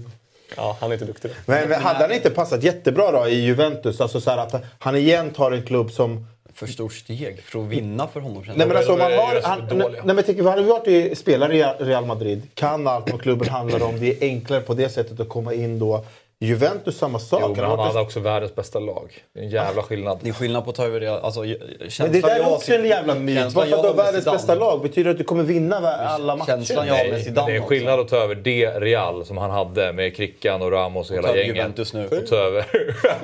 Ja, 0.55 0.77
han 0.81 0.89
är 0.89 0.93
inte 0.93 1.05
duktig. 1.05 1.31
Men, 1.45 1.69
men 1.69 1.81
hade 1.81 1.99
han 1.99 2.11
inte 2.11 2.29
passat 2.29 2.63
jättebra 2.63 3.11
då 3.11 3.27
i 3.27 3.35
Juventus? 3.35 4.01
Alltså 4.01 4.21
så 4.21 4.31
att 4.31 4.63
han 4.79 4.95
igen 4.95 5.29
tar 5.29 5.51
en 5.51 5.65
klubb 5.65 5.91
som 5.91 6.27
för 6.53 6.67
stort 6.67 6.93
steg 6.93 7.43
för 7.43 7.59
att 7.59 7.65
vinna 7.65 8.07
för 8.07 8.19
honom. 8.19 8.43
Nej, 8.47 8.67
men 8.67 8.77
alltså, 8.77 8.91
man 8.91 9.11
har, 9.11 9.41
han, 9.43 9.83
nej, 10.03 10.15
men 10.15 10.23
tänk, 10.25 10.43
hade 10.43 10.61
du 10.61 10.67
varit 10.67 10.87
i, 10.87 11.15
spelare 11.15 11.57
i 11.57 11.63
Real 11.79 12.05
Madrid, 12.05 12.41
kan 12.53 12.87
allt 12.87 13.11
vad 13.11 13.21
klubben 13.21 13.49
handlar 13.49 13.83
om. 13.83 13.99
Det 13.99 14.11
är 14.11 14.27
enklare 14.27 14.61
på 14.61 14.73
det 14.73 14.89
sättet 14.89 15.19
att 15.19 15.29
komma 15.29 15.53
in 15.53 15.79
då 15.79 16.05
Juventus 16.39 16.97
samma 16.97 17.19
sak. 17.19 17.41
Jo, 17.43 17.53
men 17.55 17.65
han 17.65 17.79
hade 17.79 17.99
också 17.99 18.19
världens 18.19 18.55
bästa 18.55 18.79
lag. 18.79 19.23
Det 19.33 19.39
är 19.39 19.43
en 19.43 19.49
jävla 19.49 19.83
skillnad. 19.83 20.19
Det 20.21 20.29
är 20.29 20.33
skillnad 20.33 20.63
på 20.63 20.69
att 20.69 20.75
ta 20.75 20.85
över 20.85 20.99
det. 20.99 21.07
Alltså, 21.07 21.39
men 21.39 22.11
det 22.11 22.21
där 22.21 22.39
är 22.39 22.53
också 22.53 22.73
en 22.73 22.85
jävla 22.85 23.15
myt. 23.15 23.37
Att 23.37 23.53
du 23.53 23.75
har 23.75 23.93
världens 23.93 24.25
bästa 24.25 24.55
lag? 24.55 24.81
Betyder 24.81 25.03
det 25.03 25.11
att 25.11 25.17
du 25.17 25.23
kommer 25.23 25.43
vinna 25.43 25.75
alla 25.75 26.35
matcher? 26.35 26.47
Känslan 26.47 26.87
jag 26.87 26.95
har 26.95 27.11
med 27.11 27.21
Zidane 27.21 27.51
Det 27.51 27.57
är 27.57 27.61
skillnad 27.61 27.99
att 27.99 28.07
ta 28.07 28.15
över 28.15 28.35
det 28.35 28.69
Real 28.69 29.25
som 29.25 29.37
han 29.37 29.51
hade 29.51 29.93
med 29.93 30.15
Krickan 30.15 30.61
och 30.61 30.71
Ramos 30.71 31.11
och, 31.11 31.17
och 31.17 31.23
hela 31.23 31.37
gänget. 31.37 31.55
Juventus 31.55 31.93
nu. 31.93 32.07
Och 32.07 32.27
ta 32.27 32.35
över. 32.35 32.65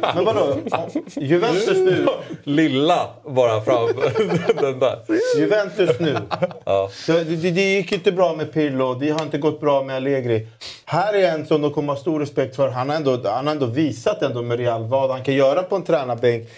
men 0.16 0.26
vadå? 0.26 0.57
Juventus 1.16 1.78
nu? 1.78 2.07
Lilla 2.43 3.07
bara 3.26 3.62
fram 3.62 3.88
den 4.55 4.80
där. 4.80 4.99
Juventus 5.38 5.99
nu. 5.99 6.18
Ja. 6.66 6.89
Det, 7.07 7.24
det, 7.24 7.51
det 7.51 7.62
gick 7.62 7.91
inte 7.91 8.12
bra 8.12 8.36
med 8.36 8.53
Pirlo. 8.53 8.93
Det 8.93 9.09
har 9.09 9.22
inte 9.22 9.38
gått 9.38 9.59
bra 9.59 9.84
med 9.84 9.95
Allegri. 9.95 10.47
Här 10.86 11.14
är 11.14 11.32
en 11.32 11.45
som 11.45 11.62
de 11.62 11.72
kommer 11.72 11.93
ha 11.93 11.99
stor 11.99 12.20
respekt 12.20 12.55
för. 12.55 12.70
Han 12.70 12.89
har 12.89 12.95
ändå, 13.10 13.30
han 13.30 13.47
har 13.47 13.54
ändå 13.54 13.66
visat 13.66 14.22
ändå 14.22 14.41
med 14.41 14.60
Real 14.60 14.88
vad 14.88 15.12
han 15.12 15.24
kan 15.24 15.34
göra 15.34 15.64
på 15.64 15.76
en 15.76 15.84
tränarbänk. 15.84 16.49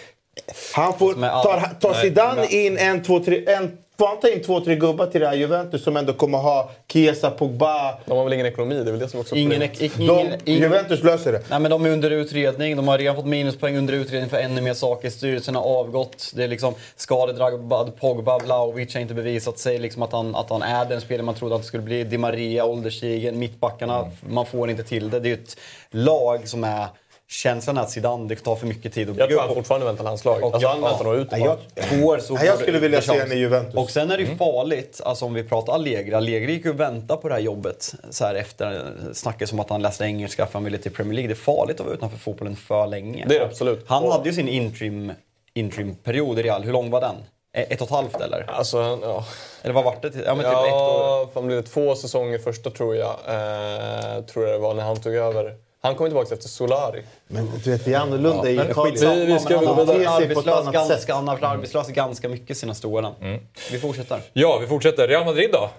Han 0.74 0.98
får, 0.98 1.14
tar, 1.14 1.80
tar 1.80 1.94
Zidane 1.94 2.46
in 2.46 2.78
en, 2.78 3.02
två, 3.02 3.20
tre, 3.20 3.44
en 3.46 3.78
Får 3.98 4.06
han 4.06 4.20
ta 4.20 4.28
in 4.28 4.42
två, 4.42 4.60
tre 4.60 4.76
gubbar 4.76 5.06
till 5.06 5.20
det 5.20 5.26
här 5.26 5.34
Juventus 5.34 5.84
som 5.84 5.96
ändå 5.96 6.12
kommer 6.12 6.38
ha 6.38 6.70
Chiesa, 6.92 7.30
Pogba... 7.30 7.98
De 8.06 8.16
har 8.16 8.24
väl 8.24 8.32
ingen 8.32 8.46
ekonomi? 8.46 8.74
Det 8.74 8.80
är 8.80 8.92
väl 8.92 8.98
det 8.98 9.08
som 9.08 9.20
också 9.20 9.36
ingen, 9.36 9.62
ingen, 9.62 10.38
de, 10.44 10.52
Juventus 10.52 11.02
löser 11.02 11.32
det. 11.32 11.42
Nej, 11.50 11.60
men 11.60 11.70
de 11.70 11.86
är 11.86 11.90
under 11.90 12.10
utredning. 12.10 12.76
De 12.76 12.88
har 12.88 12.98
redan 12.98 13.16
fått 13.16 13.26
minuspoäng 13.26 13.76
under 13.76 13.94
utredning 13.94 14.30
för 14.30 14.36
ännu 14.36 14.60
mer 14.60 14.74
saker. 14.74 15.10
Styrelsen 15.10 15.54
har 15.54 15.62
avgått. 15.62 16.32
Det 16.34 16.44
är 16.44 16.48
liksom 16.48 16.74
skadedrabbad 16.96 17.96
Pogba. 18.00 18.38
Vlahovic 18.38 18.94
har 18.94 19.00
inte 19.00 19.14
bevisat 19.14 19.58
sig 19.58 19.78
liksom 19.78 20.02
att, 20.02 20.12
han, 20.12 20.34
att 20.34 20.50
han 20.50 20.62
är 20.62 20.84
den 20.84 21.00
spelare 21.00 21.24
man 21.24 21.34
trodde 21.34 21.54
att 21.54 21.60
det 21.60 21.66
skulle 21.66 21.82
bli. 21.82 22.04
Di 22.04 22.18
Maria, 22.18 22.64
ålderstigen, 22.64 23.38
mittbackarna. 23.38 23.98
Mm. 23.98 24.10
Man 24.20 24.46
får 24.46 24.70
inte 24.70 24.84
till 24.84 25.10
det. 25.10 25.20
Det 25.20 25.28
är 25.28 25.34
ett 25.34 25.56
lag 25.90 26.48
som 26.48 26.64
är 26.64 26.86
känslan 27.28 27.76
är 27.76 27.80
att 27.80 27.90
Zidane, 27.90 28.28
det 28.28 28.36
tar 28.36 28.56
för 28.56 28.66
mycket 28.66 28.92
tid 28.92 29.08
att 29.08 29.14
bygga 29.14 29.24
upp. 29.24 29.30
Jag 29.30 29.38
tror 29.38 29.46
han 29.46 29.54
fortfarande 29.54 29.86
väntar 29.86 30.04
landslaget. 30.04 30.44
Alltså, 30.44 30.68
han 30.68 30.80
väntar 30.80 31.04
nog 31.04 31.14
ut 31.14 31.30
det 31.30 31.38
jag, 31.38 31.58
jag, 31.74 32.22
så 32.22 32.38
jag 32.44 32.58
skulle 32.58 32.78
vilja 32.78 33.02
se 33.02 33.20
henne 33.20 33.34
i 33.34 33.38
Juventus. 33.38 33.74
Och 33.74 33.90
sen 33.90 34.10
är 34.10 34.16
det 34.16 34.24
mm. 34.24 34.38
farligt, 34.38 35.00
alltså 35.04 35.24
om 35.24 35.34
vi 35.34 35.44
pratar 35.44 35.72
Allegri. 35.72 36.14
Allegri 36.14 36.52
gick 36.52 36.64
ju 36.64 36.70
och 36.70 36.80
väntade 36.80 37.20
på 37.20 37.28
det 37.28 37.34
här 37.34 37.40
jobbet 37.40 37.94
så 38.10 38.24
här 38.24 38.34
efter 38.34 38.92
snacket 39.12 39.48
som 39.48 39.60
att 39.60 39.70
han 39.70 39.82
läste 39.82 40.04
engelska 40.04 40.46
för 40.46 40.52
han 40.52 40.64
ville 40.64 40.78
till 40.78 40.92
Premier 40.92 41.14
League. 41.14 41.28
Det 41.28 41.32
är 41.32 41.44
farligt 41.44 41.80
att 41.80 41.86
vara 41.86 41.94
utanför 41.94 42.18
fotbollen 42.18 42.56
för 42.56 42.86
länge. 42.86 43.24
Det 43.28 43.36
är 43.36 43.44
absolut. 43.44 43.84
Han 43.88 44.10
hade 44.12 44.28
ju 44.28 44.34
sin 44.34 44.48
interim, 44.48 45.12
interim-period 45.54 46.38
i 46.38 46.42
Real. 46.42 46.62
Hur 46.62 46.72
lång 46.72 46.90
var 46.90 47.00
den? 47.00 47.16
Ett 47.56 47.80
och 47.80 47.86
ett 47.86 47.90
halvt 47.90 48.20
eller? 48.20 48.50
Alltså, 48.50 48.98
ja. 49.02 49.24
Eller 49.62 49.74
vad 49.74 49.84
vart 49.84 50.02
det? 50.02 50.12
Ja, 50.26 50.34
men 50.34 50.44
typ 50.44 50.52
ja, 50.52 50.66
ett 50.66 50.74
år. 50.74 51.32
Fan 51.34 51.46
blev 51.46 51.62
det 51.62 51.68
två 51.68 51.94
säsonger 51.94 52.38
första 52.38 52.70
tror 52.70 52.96
jag. 52.96 53.10
Eh, 53.10 54.24
tror 54.24 54.44
jag 54.44 54.54
det 54.54 54.58
var 54.58 54.74
när 54.74 54.82
han 54.82 55.00
tog 55.00 55.14
över. 55.14 55.54
Han 55.84 55.94
kommer 55.94 56.10
tillbaka 56.10 56.34
efter 56.34 56.48
Solari. 56.48 57.02
Men 57.28 57.50
du 57.64 57.70
vet, 57.70 57.84
det 57.84 57.94
är 57.94 57.98
annorlunda 57.98 58.50
ja, 58.50 58.64
i 58.64 58.70
Italien. 58.70 59.26
Vi, 59.26 59.32
vi 59.32 59.38
ska 59.38 59.56
han 59.56 59.66
har 59.66 59.82
arbetslös 60.22 60.72
ganska, 60.72 61.14
han 61.14 61.28
har 61.28 61.34
varit 61.34 61.44
arbetslös 61.44 61.88
ganska 61.88 62.28
mycket 62.28 62.56
senaste 62.56 62.86
åren. 62.86 63.12
Mm. 63.20 63.40
Vi 63.72 63.78
fortsätter. 63.78 64.20
Ja, 64.32 64.58
vi 64.60 64.66
fortsätter. 64.66 65.08
Real 65.08 65.24
Madrid 65.24 65.50
då? 65.52 65.70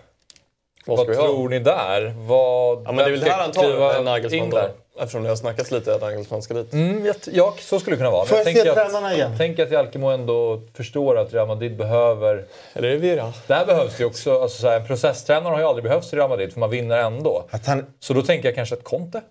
Vad, 0.85 1.07
Vad 1.07 1.15
tror 1.15 1.49
ni 1.49 1.59
där? 1.59 2.13
Vad, 2.27 2.83
ja, 2.85 2.91
men 2.91 2.95
det 2.95 3.03
är 3.03 3.11
väl 3.11 3.23
här 3.23 3.41
han 3.41 3.51
tar 3.51 4.03
Nagelsmann 4.03 4.49
då? 4.49 4.69
Eftersom 4.99 5.23
det 5.23 5.29
har 5.29 5.35
snackats 5.35 5.71
lite 5.71 5.95
att 5.95 6.01
Nagelsmann 6.01 6.41
ska 6.41 6.53
dit. 6.53 6.73
Mm, 6.73 7.13
ja, 7.31 7.53
så 7.59 7.79
skulle 7.79 7.95
det 7.95 7.97
kunna 7.97 8.11
vara. 8.11 8.25
Får 8.25 8.37
jag, 8.37 8.47
jag 8.47 8.55
se 8.55 8.73
tränarna 8.73 9.13
igen? 9.13 9.31
Tänk 9.37 9.59
att 9.59 9.71
Jalkemo 9.71 10.07
ändå 10.07 10.61
förstår 10.73 11.17
att 11.17 11.33
Real 11.33 11.47
Madrid 11.47 11.77
behöver... 11.77 12.45
Eller 12.73 12.87
är 12.87 12.91
det 12.91 12.97
Vira? 12.97 13.33
Där 13.47 13.65
behövs 13.65 13.97
det 13.97 14.05
också... 14.05 14.41
Alltså, 14.41 14.61
så 14.61 14.67
här, 14.67 14.79
en 14.79 14.87
processtränare 14.87 15.51
har 15.51 15.59
ju 15.59 15.65
aldrig 15.65 15.83
behövts 15.83 16.13
i 16.13 16.15
Real 16.15 16.29
Madrid 16.29 16.53
för 16.53 16.59
man 16.59 16.69
vinner 16.69 16.97
ändå. 16.97 17.45
Han... 17.65 17.85
Så 17.99 18.13
då 18.13 18.21
tänker 18.21 18.47
jag 18.47 18.55
kanske 18.55 18.75
att 18.75 18.83
Conte 18.83 19.21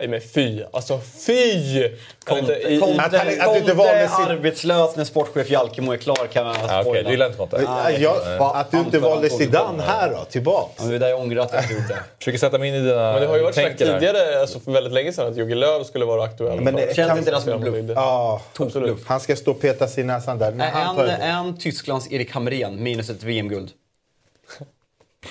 Nej 0.00 0.08
men 0.08 0.20
fy, 0.20 0.62
alltså 0.72 1.00
fy! 1.26 1.88
Conte, 2.24 2.52
I- 2.52 2.80
Conte, 2.80 3.02
Att 3.02 3.12
han- 3.14 3.20
att 3.20 3.26
du 3.26 3.32
inte 3.32 3.44
Conte 3.60 3.74
valde 3.74 4.08
sin- 4.08 4.24
arbetslös 4.24 4.96
när 4.96 5.04
sportchef 5.04 5.50
Jalkemo 5.50 5.92
är 5.92 5.96
klar 5.96 6.28
kan 6.32 6.46
man 6.46 6.56
Ja, 6.68 6.82
Okej, 6.86 7.02
du 7.04 7.10
gillar 7.10 7.26
inte 7.26 7.38
Conte? 7.38 7.62
Ja, 7.66 7.90
jag, 7.90 8.16
att 8.38 8.70
du 8.70 8.78
inte 8.78 8.98
valde 8.98 9.30
Zidane 9.30 9.82
här 9.82 10.10
då, 10.10 10.24
tillbaks. 10.24 10.74
Ja, 10.78 10.84
det 10.84 10.94
är 10.94 10.98
där 10.98 11.08
jag 11.08 11.20
ångrar 11.20 11.42
att 11.42 11.52
jag 11.52 11.62
inte 11.62 11.74
gjort 11.74 11.88
det. 11.88 11.98
Försöker 12.18 12.38
sätta 12.38 12.58
mig 12.58 12.68
in 12.68 12.74
i 12.74 12.80
dina 12.80 13.12
Men 13.12 13.20
det 13.20 13.26
har 13.26 13.36
ju 13.36 13.42
varit 13.42 13.54
sagt 13.54 13.78
tidigare, 13.78 14.40
alltså 14.40 14.60
för 14.60 14.72
väldigt 14.72 14.92
länge 14.92 15.12
sedan, 15.12 15.26
att 15.28 15.36
Jogi 15.36 15.54
Löw 15.54 15.84
skulle 15.84 16.04
vara 16.04 16.22
aktuell. 16.24 16.60
Men 16.60 16.74
det 16.74 16.96
känns 16.96 17.18
inte 17.18 17.30
det 17.30 17.40
som 17.40 17.52
en 17.52 17.60
bluff. 17.60 17.96
Ja, 17.96 18.42
Absolut. 18.58 18.98
han 19.06 19.20
ska 19.20 19.36
stå 19.36 19.50
och 19.50 19.60
peta 19.60 19.86
sig 19.86 20.04
i 20.04 20.06
näsan 20.06 20.38
där. 20.38 20.52
En, 20.52 20.96
tar 20.96 21.06
en 21.06 21.58
Tysklands 21.58 22.12
Erik 22.12 22.32
Hamrén 22.32 22.82
minus 22.82 23.10
ett 23.10 23.22
VM-guld? 23.22 23.70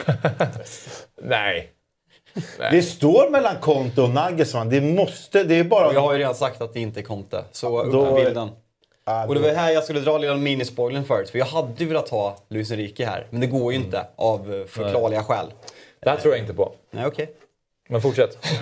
Nej. 1.21 1.71
Det 2.71 2.81
står 2.81 3.29
mellan 3.29 3.55
Conte 3.61 4.01
och 4.01 4.09
Nagelsmann. 4.09 4.69
Det 4.69 4.81
måste, 4.81 5.43
det 5.43 5.55
är 5.55 5.63
bara... 5.63 5.93
Jag 5.93 6.01
har 6.01 6.13
ju 6.13 6.19
redan 6.19 6.35
sagt 6.35 6.61
att 6.61 6.73
det 6.73 6.79
inte 6.79 6.99
är 6.99 7.03
Conte. 7.03 7.43
Så 7.51 7.81
upp 7.83 7.91
Då- 7.91 8.05
med 8.05 8.25
bilden. 8.25 8.49
Och 9.27 9.35
det 9.35 9.41
var 9.41 9.49
här 9.49 9.71
jag 9.71 9.83
skulle 9.83 9.99
dra 9.99 10.17
lilla 10.17 10.35
minispoilern 10.35 11.05
förut. 11.05 11.29
För 11.29 11.39
jag 11.39 11.45
hade 11.45 11.85
velat 11.85 12.09
ha 12.09 12.37
Luis 12.49 12.71
Enrique 12.71 13.05
här. 13.05 13.27
Men 13.29 13.41
det 13.41 13.47
går 13.47 13.73
ju 13.73 13.79
inte 13.79 14.05
av 14.15 14.53
eh, 14.53 14.65
förklarliga 14.65 15.23
skäl. 15.23 15.45
Det 15.99 16.09
här 16.09 16.17
tror 16.17 16.33
jag 16.33 16.43
inte 16.43 16.53
på. 16.53 16.71
Nej, 16.91 17.05
okej. 17.05 17.29
Men 17.89 18.01
fortsätt. 18.01 18.37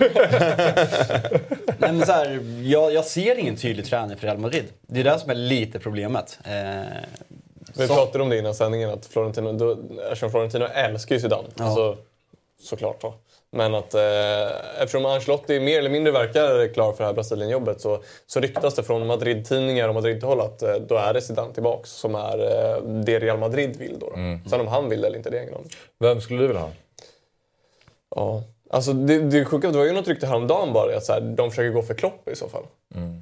Nej, 1.78 1.92
men 1.92 2.06
så 2.06 2.12
här, 2.12 2.40
jag, 2.62 2.92
jag 2.92 3.04
ser 3.04 3.38
ingen 3.38 3.56
tydlig 3.56 3.86
tränare 3.86 4.16
för 4.16 4.26
Real 4.26 4.38
Madrid. 4.38 4.64
Det 4.86 5.00
är 5.00 5.04
det 5.04 5.18
som 5.18 5.30
är 5.30 5.34
lite 5.34 5.78
problemet. 5.78 6.38
Eh, 6.44 6.52
Vi 7.76 7.86
så- 7.88 7.94
pratade 7.94 8.22
om 8.24 8.30
det 8.30 8.38
innan 8.38 8.54
sändningen, 8.54 8.90
att 8.90 9.06
Florentino, 9.06 9.52
då, 9.52 9.78
eftersom 10.02 10.30
Florentino 10.30 10.64
älskar 10.64 11.14
ju 11.14 11.20
Zidane. 11.20 11.48
Ja. 11.58 11.74
Så, 11.74 11.96
såklart 12.62 13.00
då. 13.00 13.14
Men 13.52 13.74
att 13.74 13.94
eh, 13.94 14.82
eftersom 14.82 15.06
Ancelotti 15.06 15.60
mer 15.60 15.78
eller 15.78 15.90
mindre 15.90 16.12
verkar 16.12 16.74
klar 16.74 16.92
för 16.92 16.98
det 16.98 17.06
här 17.06 17.14
Brasilien-jobbet 17.14 17.80
så, 17.80 18.02
så 18.26 18.40
ryktas 18.40 18.74
det 18.74 18.82
från 18.82 19.06
Madrid-tidningar 19.06 19.88
och 19.88 19.94
Madrid-håll 19.94 20.40
att 20.40 20.62
eh, 20.62 20.74
då 20.74 20.96
är 20.96 21.14
det 21.14 21.20
Zidane 21.20 21.54
tillbaks 21.54 21.90
som 21.90 22.14
är 22.14 22.38
eh, 22.38 22.82
det 22.82 23.18
Real 23.18 23.38
Madrid 23.38 23.76
vill 23.76 23.98
då. 23.98 24.10
då. 24.10 24.16
Mm. 24.16 24.48
Sen 24.48 24.60
om 24.60 24.68
han 24.68 24.88
vill 24.88 25.00
det 25.00 25.06
eller 25.06 25.16
inte, 25.16 25.30
det 25.30 25.38
är 25.38 25.42
ingen 25.42 25.54
aning. 25.54 25.70
Vem 25.98 26.20
skulle 26.20 26.40
du 26.40 26.46
vilja 26.46 26.62
ha? 26.62 26.70
Ja. 28.16 28.42
Alltså 28.70 28.92
det, 28.92 29.18
det 29.18 29.44
sjuka 29.44 29.70
det 29.70 29.78
var 29.78 29.84
ju 29.84 29.92
något 29.92 30.08
rykte 30.08 30.26
häromdagen 30.26 30.72
bara 30.72 30.96
att 30.96 31.04
så 31.04 31.12
här, 31.12 31.20
de 31.20 31.50
försöker 31.50 31.70
gå 31.70 31.82
för 31.82 31.94
Klopp 31.94 32.28
i 32.28 32.36
så 32.36 32.48
fall. 32.48 32.62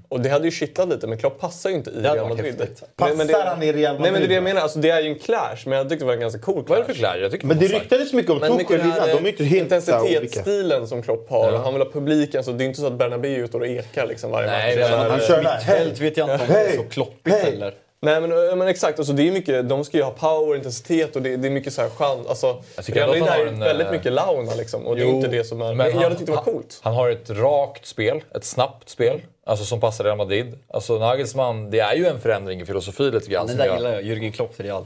Och 0.09 0.21
det 0.21 0.29
hade 0.29 0.45
ju 0.45 0.51
kittlat 0.51 0.89
lite 0.89 1.07
men 1.07 1.19
Klopp 1.19 1.41
passar 1.41 1.71
ju 1.71 1.77
inte 1.77 1.91
i 1.91 2.01
Real 2.01 2.29
Madrid. 2.29 2.55
Nej, 3.01 3.17
men 3.17 3.27
det- 3.27 3.33
Passar 3.33 3.47
han 3.47 3.63
i 3.63 3.73
Real 3.73 4.01
Nej 4.01 4.03
men 4.03 4.03
det 4.03 4.09
är 4.09 4.13
Madrid 4.13 4.29
det 4.29 4.35
jag 4.35 4.45
menar, 4.45 4.61
alltså, 4.61 4.79
det 4.79 4.91
är 4.91 5.01
ju 5.01 5.09
en 5.09 5.19
clash 5.19 5.57
men 5.67 5.79
jag 5.79 5.89
tyckte 5.89 6.05
det 6.05 6.07
var 6.07 6.13
en 6.15 6.21
ganska 6.21 6.41
cool 6.41 6.65
clash. 6.65 6.69
Vad 6.69 6.79
är 6.79 6.83
det 6.83 6.87
för 6.87 6.95
kläder? 6.95 7.23
Jag 7.23 7.31
tycker 7.31 7.47
Men 7.47 7.59
det 7.59 7.65
passar. 7.69 7.81
ryktades 7.81 8.13
mycket 8.13 8.31
om 8.31 8.41
Tuchel 8.41 8.79
den 8.79 8.87
innan. 8.87 9.09
De 9.09 9.15
är 9.25 9.29
inte 9.29 9.45
helt 9.45 9.63
intensitetsstilen 9.63 10.87
som 10.89 11.03
Klopp 11.03 11.31
har. 11.31 11.53
Han 11.53 11.73
vill 11.75 11.83
ha 11.83 11.91
publiken, 11.93 12.45
så 12.45 12.53
det 12.53 12.65
är 12.65 12.67
inte 12.67 12.81
så 12.81 12.87
att 12.87 12.93
Bernabéu 12.99 13.47
står 13.47 13.61
och 13.61 13.67
ekar 13.67 14.07
liksom 14.07 14.31
varje 14.31 14.51
Nej, 14.51 14.79
match. 14.79 14.89
Så 14.91 14.97
han 14.97 15.21
kör. 15.21 15.39
Mittfält 15.43 16.01
vet 16.01 16.17
jag 16.17 16.31
inte 16.31 16.45
om 16.45 16.49
det 16.53 16.61
är 16.61 16.71
så 16.73 16.77
Hej! 16.77 16.87
kloppigt 16.91 17.37
heller. 17.37 17.75
Nej 18.05 18.21
men, 18.21 18.59
men 18.59 18.69
exakt, 18.69 18.99
alltså, 18.99 19.13
det 19.15 19.29
är 19.29 19.33
mycket, 19.33 19.69
de 19.69 19.85
ska 19.85 19.97
ju 19.97 20.03
ha 20.03 20.11
power, 20.11 20.57
intensitet 20.57 21.17
och 21.17 21.23
det, 21.23 21.37
det 21.37 21.49
är 21.49 21.51
mycket 21.51 21.73
så 21.73 21.83
här 21.83 21.89
chans. 21.89 22.27
Alltså, 22.29 22.63
Jag 22.77 22.85
tycker 22.85 23.01
Real 23.01 23.09
Madrid 23.09 23.23
att 23.23 23.29
är 23.29 23.33
han 23.33 23.41
ju 23.41 23.47
har 23.47 23.53
en, 23.53 23.61
väldigt 23.61 23.87
eh, 23.87 23.93
mycket 23.93 24.13
launa 24.13 24.55
liksom. 24.55 24.87
Och 24.87 24.97
det 24.97 25.03
är 25.03 25.07
Jo, 25.07 25.17
inte 25.17 25.29
det 25.29 25.45
som 25.45 25.63
är... 25.63 25.75
men 25.75 25.87
jag 25.87 25.93
han- 25.95 26.03
hade 26.03 26.15
tyckt 26.15 26.27
det 26.27 26.33
var 26.33 26.37
han- 26.45 26.53
coolt. 26.53 26.79
Han 26.83 26.95
har 26.95 27.11
ett 27.11 27.31
rakt 27.31 27.87
spel, 27.87 28.23
ett 28.35 28.45
snabbt 28.45 28.89
spel, 28.89 29.21
alltså 29.47 29.65
som 29.65 29.81
passar 29.81 30.05
Real 30.05 30.17
Madrid. 30.17 30.59
Alltså 30.69 30.99
Nagelsmann, 30.99 31.71
det 31.71 31.81
är 31.81 31.95
ju 31.95 32.07
en 32.07 32.21
förändring 32.21 32.61
i 32.61 32.67
filosofi 32.67 33.03
lite 33.03 33.31
grann. 33.31 33.47
Det 33.47 33.53
som 33.53 33.59
där 33.59 33.75
gillar 33.77 33.93
jag. 33.93 34.03
Jürgen 34.03 34.33
Klopp 34.33 34.57
till 34.57 34.65
Real. 34.65 34.85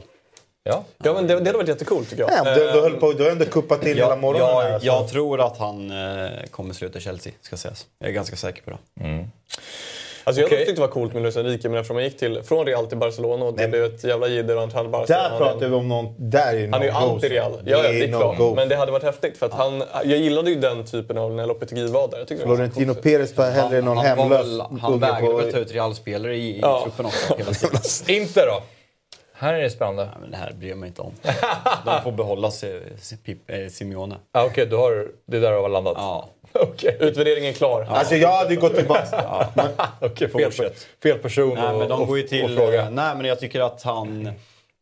Ja. 0.63 0.83
Ja 1.03 1.13
men 1.13 1.27
det, 1.27 1.33
det 1.39 1.45
hade 1.45 1.51
varit 1.57 1.67
jättecoolt 1.67 2.09
tycker 2.09 2.21
jag. 2.23 2.31
Ja, 2.45 2.55
du, 2.55 2.71
du, 2.71 2.81
höll 2.81 2.93
på, 2.95 3.13
du 3.13 3.23
har 3.23 3.31
ändå 3.31 3.45
kuppat 3.45 3.79
till 3.81 3.97
hela 3.97 4.09
Jag, 4.09 4.19
morgonen. 4.19 4.47
här, 4.55 4.63
jag, 4.63 4.73
alltså. 4.73 4.87
jag 4.87 5.09
tror 5.09 5.41
att 5.41 5.57
han 5.57 5.91
eh, 5.91 6.27
kommer 6.51 6.73
sluta 6.73 6.99
Chelsea, 6.99 7.33
ska 7.41 7.57
sägas. 7.57 7.87
Jag 7.99 8.09
är 8.09 8.13
ganska 8.13 8.35
säker 8.35 8.61
på 8.63 8.69
det. 8.71 8.77
Alltså 10.23 10.41
jag 10.41 10.47
okay. 10.47 10.57
tyckte 10.57 10.73
det 10.73 10.81
var 10.81 10.87
coolt 10.87 11.13
med 11.13 11.23
Luis 11.23 11.37
Enrique 11.37 11.69
men 11.69 11.79
eftersom 11.79 11.95
han 11.95 12.03
gick 12.03 12.17
till, 12.17 12.43
från 12.43 12.65
Real 12.65 12.87
till 12.87 12.97
Barcelona 12.97 13.45
och 13.45 13.57
det 13.57 13.67
blev 13.67 13.83
ett 13.83 14.03
jävla 14.03 14.27
jidder 14.27 14.55
och 14.55 14.61
han 14.61 14.69
tränade 14.69 14.89
Barca. 14.89 15.13
Där 15.13 15.37
pratar 15.37 15.67
vi 15.67 15.75
om 15.75 15.87
någon... 15.87 16.15
Där 16.17 16.55
är 16.55 16.71
han 16.71 16.81
är 16.81 16.85
ju 16.85 16.91
anti-Real. 16.91 17.51
Ja, 17.65 17.77
ja, 17.77 17.81
det 17.81 18.03
är 18.03 18.07
klart. 18.07 18.55
Men 18.55 18.69
det 18.69 18.75
hade 18.75 18.91
varit 18.91 19.03
häftigt 19.03 19.37
för 19.37 19.45
att 19.45 19.53
han, 19.53 19.83
jag 19.93 20.19
gillade 20.19 20.49
ju 20.49 20.55
den 20.55 20.85
typen 20.85 21.17
av 21.17 21.33
när 21.33 21.45
Lopetegui 21.45 21.87
var 21.87 22.07
där. 22.07 22.19
Var 22.19 22.45
Florentino. 22.45 22.93
Perez 22.93 23.33
tar 23.33 23.51
hellre 23.51 23.81
någon 23.81 23.97
han, 23.97 24.17
var 24.17 24.37
hemlös 24.37 24.81
han 24.81 24.99
vägrade 24.99 25.35
väl 25.35 25.51
ta 25.51 25.57
ut 25.57 25.71
Real-spelare 25.71 26.35
i, 26.35 26.59
Ja. 26.61 26.81
truppen 26.83 27.05
också. 27.05 27.35
Inte 28.11 28.45
då? 28.45 28.61
Här 29.33 29.53
är 29.53 29.61
det 29.61 29.69
spännande. 29.69 30.03
Nej, 30.05 30.13
men 30.21 30.31
det 30.31 30.37
här 30.37 30.53
bryr 30.53 30.69
jag 30.69 30.77
mig 30.77 30.87
inte 30.87 31.01
om. 31.01 31.13
De 31.85 32.01
får 32.03 32.11
behålla 32.11 32.47
eh, 32.47 33.69
Simeone. 33.69 34.15
Ah, 34.31 34.45
Okej, 34.45 34.65
du 34.65 34.75
har, 34.75 35.07
det 35.25 35.37
är 35.37 35.41
där 35.41 35.51
du 35.51 35.57
har 35.57 35.69
landat? 35.69 35.93
Ja. 35.97 36.29
Okej, 36.53 36.97
Utvärderingen 36.99 37.49
är 37.49 37.53
klar. 37.53 37.87
Alltså 37.89 38.15
jag 38.15 38.31
hade 38.31 38.55
gått 38.55 38.75
tillbaka. 38.75 39.47
Okej, 40.01 40.29
fel, 40.29 40.43
Fortsätt. 40.43 40.87
fel 41.03 41.17
person 41.17 41.53
Nej, 41.55 41.77
men 41.77 41.87
de 41.89 42.01
att- 42.01 42.07
går 42.07 42.17
ju 42.17 42.23
till... 42.27 42.55
fråga. 42.55 42.81
eh, 42.81 42.91
Nej, 42.91 43.15
men 43.15 43.25
jag 43.25 43.39
tycker 43.39 43.61
att 43.61 43.83
han... 43.83 44.31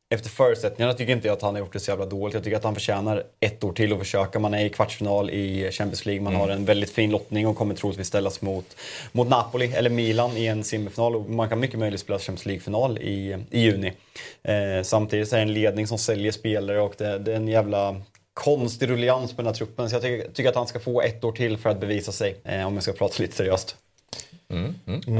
Efter 0.09 0.29
förutsättningarna 0.29 0.93
tycker 0.93 1.13
inte 1.13 1.27
jag 1.27 1.35
att 1.35 1.41
han 1.41 1.55
har 1.55 1.59
gjort 1.59 1.73
det 1.73 1.79
så 1.79 1.91
jävla 1.91 2.05
dåligt. 2.05 2.33
Jag 2.33 2.43
tycker 2.43 2.57
att 2.57 2.63
han 2.63 2.73
förtjänar 2.73 3.23
ett 3.39 3.63
år 3.63 3.73
till 3.73 3.93
att 3.93 3.99
försöka. 3.99 4.39
Man 4.39 4.53
är 4.53 4.65
i 4.65 4.69
kvartsfinal 4.69 5.29
i 5.29 5.71
Champions 5.71 6.05
League. 6.05 6.23
Man 6.23 6.35
har 6.35 6.49
en 6.49 6.65
väldigt 6.65 6.91
fin 6.91 7.11
lottning 7.11 7.47
och 7.47 7.57
kommer 7.57 7.75
troligtvis 7.75 8.07
ställas 8.07 8.41
mot, 8.41 8.65
mot 9.11 9.27
Napoli 9.29 9.73
eller 9.73 9.89
Milan 9.89 10.37
i 10.37 10.45
en 10.47 10.63
semifinal. 10.63 11.15
Och 11.15 11.29
man 11.29 11.49
kan 11.49 11.59
mycket 11.59 11.79
möjligt 11.79 11.99
spela 11.99 12.19
Champions 12.19 12.45
League-final 12.45 12.97
i, 12.97 13.37
i 13.51 13.59
juni. 13.61 13.93
Eh, 14.43 14.83
samtidigt 14.83 15.33
är 15.33 15.37
det 15.37 15.41
en 15.43 15.53
ledning 15.53 15.87
som 15.87 15.97
säljer 15.97 16.31
spelare 16.31 16.81
och 16.81 16.93
det, 16.97 17.17
det 17.19 17.31
är 17.31 17.35
en 17.35 17.47
jävla 17.47 17.95
konstig 18.37 18.89
rullians 18.89 19.31
på 19.31 19.37
den 19.37 19.45
här 19.47 19.53
truppen. 19.53 19.89
Så 19.89 19.95
jag 19.95 20.01
tycker, 20.03 20.31
tycker 20.31 20.49
att 20.49 20.55
han 20.55 20.67
ska 20.67 20.79
få 20.79 21.01
ett 21.01 21.23
år 21.23 21.31
till 21.31 21.57
för 21.57 21.69
att 21.69 21.79
bevisa 21.79 22.11
sig. 22.11 22.35
Eh, 22.43 22.67
om 22.67 22.73
jag 22.73 22.83
ska 22.83 22.91
prata 22.93 23.15
lite 23.23 23.35
seriöst. 23.35 23.75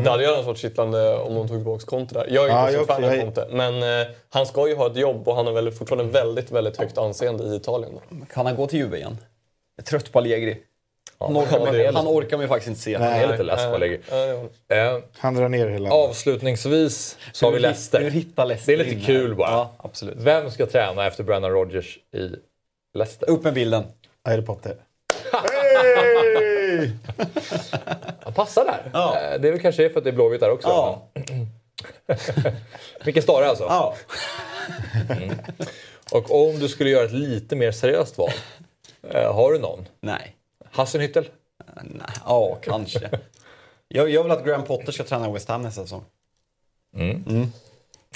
Det 0.04 0.10
hade 0.10 0.24
ju 0.24 0.30
annars 0.34 0.46
varit 0.46 0.58
kittlande 0.58 1.18
om 1.18 1.36
de 1.36 1.48
tog 1.48 1.58
tillbaka 1.58 1.86
Conte 1.86 2.14
där. 2.14 2.28
Jag 2.30 2.50
är 2.50 2.60
inte 2.62 2.74
så 2.74 2.80
jag 2.80 2.88
fan 2.88 3.04
av 3.04 3.14
Jag- 3.16 3.22
Conte. 3.22 3.48
Men 3.52 3.84
eh, 4.02 4.08
han 4.30 4.46
ska 4.46 4.68
ju 4.68 4.76
ha 4.76 4.88
ett 4.88 4.98
jobb 4.98 5.28
och 5.28 5.36
han 5.36 5.46
har 5.48 5.54
väl 5.54 5.72
fortfarande 5.72 6.12
väldigt, 6.14 6.52
väldigt 6.52 6.78
högt 6.78 6.98
anseende 6.98 7.44
i 7.44 7.56
Italien. 7.56 7.92
Då. 8.10 8.26
Kan 8.34 8.46
han 8.46 8.56
gå 8.56 8.68
till 8.68 8.80
Juve 8.80 8.98
igen? 8.98 9.18
Jag 9.76 9.84
är 9.84 9.88
trött 9.88 10.12
på 10.12 10.20
Allegri. 10.20 10.58
Han 11.20 11.36
Ja, 11.36 11.42
orkar, 11.42 11.52
det 11.52 11.56
är 11.58 11.66
man, 11.66 11.76
lite- 11.78 11.92
han 11.98 12.08
orkar 12.08 12.38
man 12.38 12.44
ju 12.44 12.48
faktiskt 12.48 12.68
inte 12.68 12.82
se. 12.82 12.92
Jag 12.92 13.02
är 13.02 13.32
lite 13.32 13.44
less 13.44 13.66
på 13.66 13.76
Allegri. 13.76 14.00
Ja. 14.70 14.76
Eh, 14.76 15.00
Han 15.18 15.36
drar 15.36 15.50
ner 15.50 15.68
hela... 15.68 15.92
avslutningsvis 15.92 17.18
så 17.34 17.46
har 17.46 17.52
vi 17.54 17.60
Leicester. 17.60 18.00
Det 18.66 18.74
är 18.74 18.78
lite 18.78 19.06
kul 19.06 19.36
bara. 19.36 19.50
Ja, 19.52 19.72
absolut. 19.78 20.16
Vem 20.18 20.52
ska 20.52 20.66
träna 20.66 21.08
efter 21.08 21.24
Brennan 21.24 21.52
Rodgers 21.52 21.98
i 22.16 22.30
Leicester? 22.98 23.30
Upp 23.30 23.44
med 23.44 23.54
bilden. 23.54 23.84
Harry 24.24 24.42
Potter. 24.42 24.76
Hey! 25.34 26.92
Han 28.24 28.34
passar 28.36 28.66
där. 28.66 28.90
Ja. 28.94 29.20
Eh, 29.20 29.40
Det 29.42 29.48
är 29.48 29.52
väl 29.52 29.62
kanske 29.62 29.86
är 29.86 29.90
för 29.90 29.98
att 29.98 30.04
det 30.04 30.10
är 30.10 30.14
Blåvitt 30.14 30.40
där 30.40 30.52
också. 30.52 30.68
Ja. 30.68 31.08
Vilken 33.06 33.24
Stare 33.24 33.48
alltså. 33.50 33.64
Ja. 33.64 33.96
Och 36.12 36.48
om 36.50 36.60
du 36.60 36.68
skulle 36.68 36.90
göra 36.90 37.06
ett 37.06 37.12
lite 37.12 37.56
mer 37.56 37.72
seriöst 37.72 38.18
val. 38.18 38.32
eh, 39.10 39.34
har 39.36 39.54
du 39.54 39.60
någon? 39.60 39.86
Nej. 40.02 40.36
Hassenhüttel? 40.72 41.26
Nej. 41.84 42.08
Ja, 42.26 42.58
kanske. 42.62 43.10
Jag, 43.88 44.10
jag 44.10 44.24
vill 44.24 44.32
att 44.32 44.46
Graham 44.46 44.64
Potter 44.64 44.92
ska 44.92 45.04
träna 45.04 45.32
West 45.32 45.50
Ham 45.50 45.62
nästa 45.62 45.82
säsong. 45.82 46.04
Han 46.94 47.52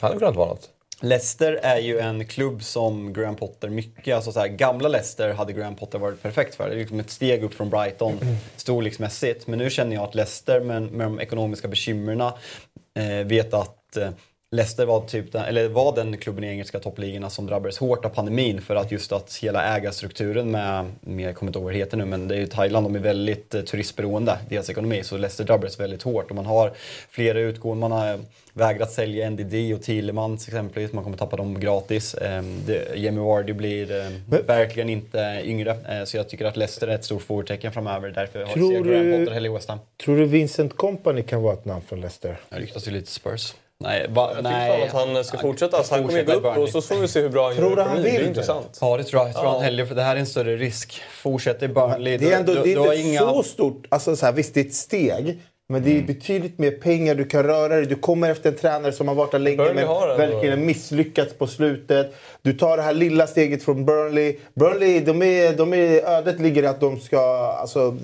hade 0.01 0.19
kunnat 0.19 0.36
vara 0.36 0.47
något. 0.49 0.69
Leicester 1.04 1.54
är 1.54 1.80
ju 1.80 1.99
en 1.99 2.26
klubb 2.26 2.64
som 2.64 3.14
Graham 3.14 3.36
Potter 3.36 3.70
mycket, 3.70 4.16
alltså 4.16 4.32
så 4.32 4.39
här, 4.39 4.47
gamla 4.47 4.89
Leicester 4.89 5.34
hade 5.34 5.54
Graham 5.54 5.76
Potter 5.76 5.99
varit 5.99 6.22
perfekt 6.22 6.56
för. 6.56 6.70
Det 6.70 6.76
är 6.76 6.80
liksom 6.80 6.99
ett 6.99 7.10
steg 7.10 7.43
upp 7.43 7.54
från 7.54 7.70
Brighton 7.70 8.20
storleksmässigt. 8.56 9.47
Men 9.47 9.60
nu 9.60 9.70
känner 9.70 9.95
jag 9.95 10.04
att 10.04 10.16
Leicester 10.16 10.62
med, 10.62 10.82
med 10.91 11.08
de 11.08 11.20
ekonomiska 11.20 11.68
bekymren 11.68 12.22
eh, 12.22 13.26
vet 13.26 13.54
att 13.54 13.97
eh, 13.97 14.10
Leicester 14.56 14.86
var, 14.86 15.02
typ 15.02 15.32
den, 15.32 15.45
eller 15.45 15.68
var 15.68 15.95
den 15.95 16.18
klubben 16.18 16.43
i 16.43 16.47
engelska 16.47 16.80
toppligorna 16.80 17.30
som 17.30 17.45
drabbades 17.45 17.78
hårt 17.78 18.06
av 18.06 18.10
pandemin 18.10 18.62
för 18.62 18.76
att 18.76 18.91
just 18.91 19.12
att 19.12 19.36
hela 19.36 19.78
ägarstrukturen 19.78 20.52
med, 20.52 20.86
med 21.02 21.28
jag 21.28 21.36
kommer 21.36 21.49
inte 21.49 21.60
ihåg 21.60 21.64
vad 21.64 21.74
det 21.74 21.78
heter 21.78 21.97
nu, 21.97 22.06
men 22.06 22.28
det 22.28 22.36
är 22.36 22.39
ju 22.39 22.47
Thailand, 22.47 22.86
de 22.86 22.95
är 22.95 22.99
väldigt 22.99 23.56
eh, 23.56 23.62
turistberoende, 23.62 24.38
deras 24.49 24.70
ekonomi. 24.70 25.04
Så 25.04 25.18
Leicester 25.18 25.43
drabbades 25.43 25.80
väldigt 25.80 26.04
hårt 26.04 26.30
och 26.30 26.36
man 26.36 26.45
har 26.45 26.72
flera 27.10 27.39
utgående, 27.39 27.80
man 27.80 27.91
har 27.91 28.20
vägrat 28.54 28.91
sälja 28.91 29.30
NDD 29.30 29.74
och 29.76 29.82
Thielemans 29.82 30.47
exempelvis, 30.47 30.93
man 30.93 31.04
kommer 31.04 31.18
tappa 31.18 31.38
dem 31.38 31.60
gratis. 31.60 32.14
Eh, 32.14 32.43
det, 32.43 32.95
Jamie 32.95 33.24
Vardy 33.24 33.54
blir 33.54 33.91
eh, 33.91 34.39
verkligen 34.47 34.89
inte 34.89 35.41
yngre, 35.43 35.72
eh, 35.72 36.04
så 36.06 36.18
jag 36.18 36.30
tycker 36.30 36.45
att 36.45 36.58
Leicester 36.58 36.88
är 36.88 36.95
ett 36.95 37.06
stort 37.06 37.22
frågetecken 37.22 37.72
framöver. 37.72 38.10
Därför 38.10 38.39
har 38.39 38.54
Tror 38.54 38.74
jag 38.74 38.88
Graham 38.88 39.12
Potter 39.12 39.34
hellre 39.34 39.49
i 39.49 39.54
West 39.54 39.70
Ham. 39.70 39.80
Tror 40.04 40.18
du 40.18 40.26
Vincent 40.26 40.78
Company 40.78 41.24
kan 41.24 41.41
vara 41.41 41.54
ett 41.54 41.66
namn 41.66 41.82
för 41.82 41.97
Leicester? 41.97 42.39
Det 42.49 42.60
ryktas 42.60 42.88
ju 42.88 42.91
lite 42.91 43.12
Spurs. 43.12 43.54
Nej, 43.82 44.05
va, 44.09 44.27
Jag 44.27 44.38
tycker 44.38 44.49
nej. 44.51 44.89
fan 44.89 45.09
att 45.09 45.15
han 45.15 45.23
ska 45.23 45.38
fortsätta. 45.38 45.77
Alltså, 45.77 45.93
han 45.95 46.03
kommer 46.03 46.19
ju 46.19 46.25
gå 46.25 46.32
upp 46.34 46.43
Burnley. 46.43 46.63
och 46.63 46.69
så 46.69 46.82
får 46.82 46.95
vi 46.95 47.07
se 47.07 47.21
hur 47.21 47.29
bra 47.29 47.47
han 47.47 47.55
Tror 47.55 47.69
gör 47.69 47.77
i 47.77 47.82
han 47.82 47.88
ekonomin. 47.91 48.03
Det 48.03 48.17
vill 48.17 48.21
är 48.25 48.27
intressant. 48.29 48.77
Ja, 48.82 48.97
det 48.97 49.03
tror 49.03 49.19
jag. 49.21 49.27
Jag 49.29 49.36
tror 49.36 49.45
Ja. 49.45 49.51
han 49.51 49.61
hellre, 49.61 49.86
för 49.86 49.95
det 49.95 50.01
här 50.01 50.15
är 50.15 50.19
en 50.19 50.25
större 50.25 50.55
risk. 50.57 51.01
Fortsätter 51.11 51.67
Burnley, 51.67 52.17
Det 52.17 52.32
är 52.34 52.39
ändå 52.39 52.53
då- 52.53 52.63
det 52.63 52.71
är 52.71 52.75
då 52.75 52.93
inte 52.93 53.07
inga- 53.09 53.19
så 53.19 53.43
stort. 53.43 53.86
Alltså 53.89 54.15
så 54.15 54.25
här, 54.25 54.34
visst, 54.34 54.53
det 54.53 54.59
är 54.59 54.65
ett 54.65 54.73
steg. 54.73 55.39
Men 55.69 55.84
det 55.84 55.97
är 55.97 56.01
betydligt 56.03 56.57
mer 56.59 56.71
pengar, 56.71 57.15
du 57.15 57.25
kan 57.25 57.43
röra 57.43 57.75
dig. 57.75 57.86
Du 57.86 57.95
kommer 57.95 58.29
efter 58.32 58.49
en 58.51 58.55
tränare 58.57 58.91
som 58.91 59.07
har 59.07 59.15
varit 59.15 59.32
där 59.32 59.39
länge 59.39 59.57
Burnley 59.57 59.86
men 59.86 60.17
verkligen 60.17 60.65
misslyckats 60.65 61.34
på 61.34 61.47
slutet. 61.47 62.13
Du 62.41 62.53
tar 62.53 62.77
det 62.77 62.84
här 62.84 62.93
lilla 62.93 63.27
steget 63.27 63.63
från 63.63 63.86
Burnley. 63.86 64.36
Burnley, 64.53 64.99
de 64.99 65.21
är, 65.21 65.53
de 65.53 65.73
är, 65.73 66.09
ödet 66.09 66.39
ligger 66.39 66.63
i 66.63 66.67
att 66.67 66.79
de 66.79 66.99
ska... 66.99 67.19
Alltså, 67.59 67.97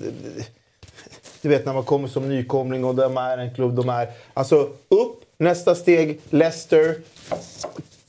Du 1.42 1.48
vet 1.48 1.66
när 1.66 1.72
man 1.72 1.84
kommer 1.84 2.08
som 2.08 2.28
nykomling 2.28 2.84
och 2.84 2.94
de 2.94 3.16
är 3.16 3.38
en 3.38 3.54
klubb 3.54 3.74
de 3.74 3.88
är. 3.88 4.08
Alltså 4.34 4.56
upp, 4.88 5.20
nästa 5.38 5.74
steg, 5.74 6.20
Leicester. 6.30 6.94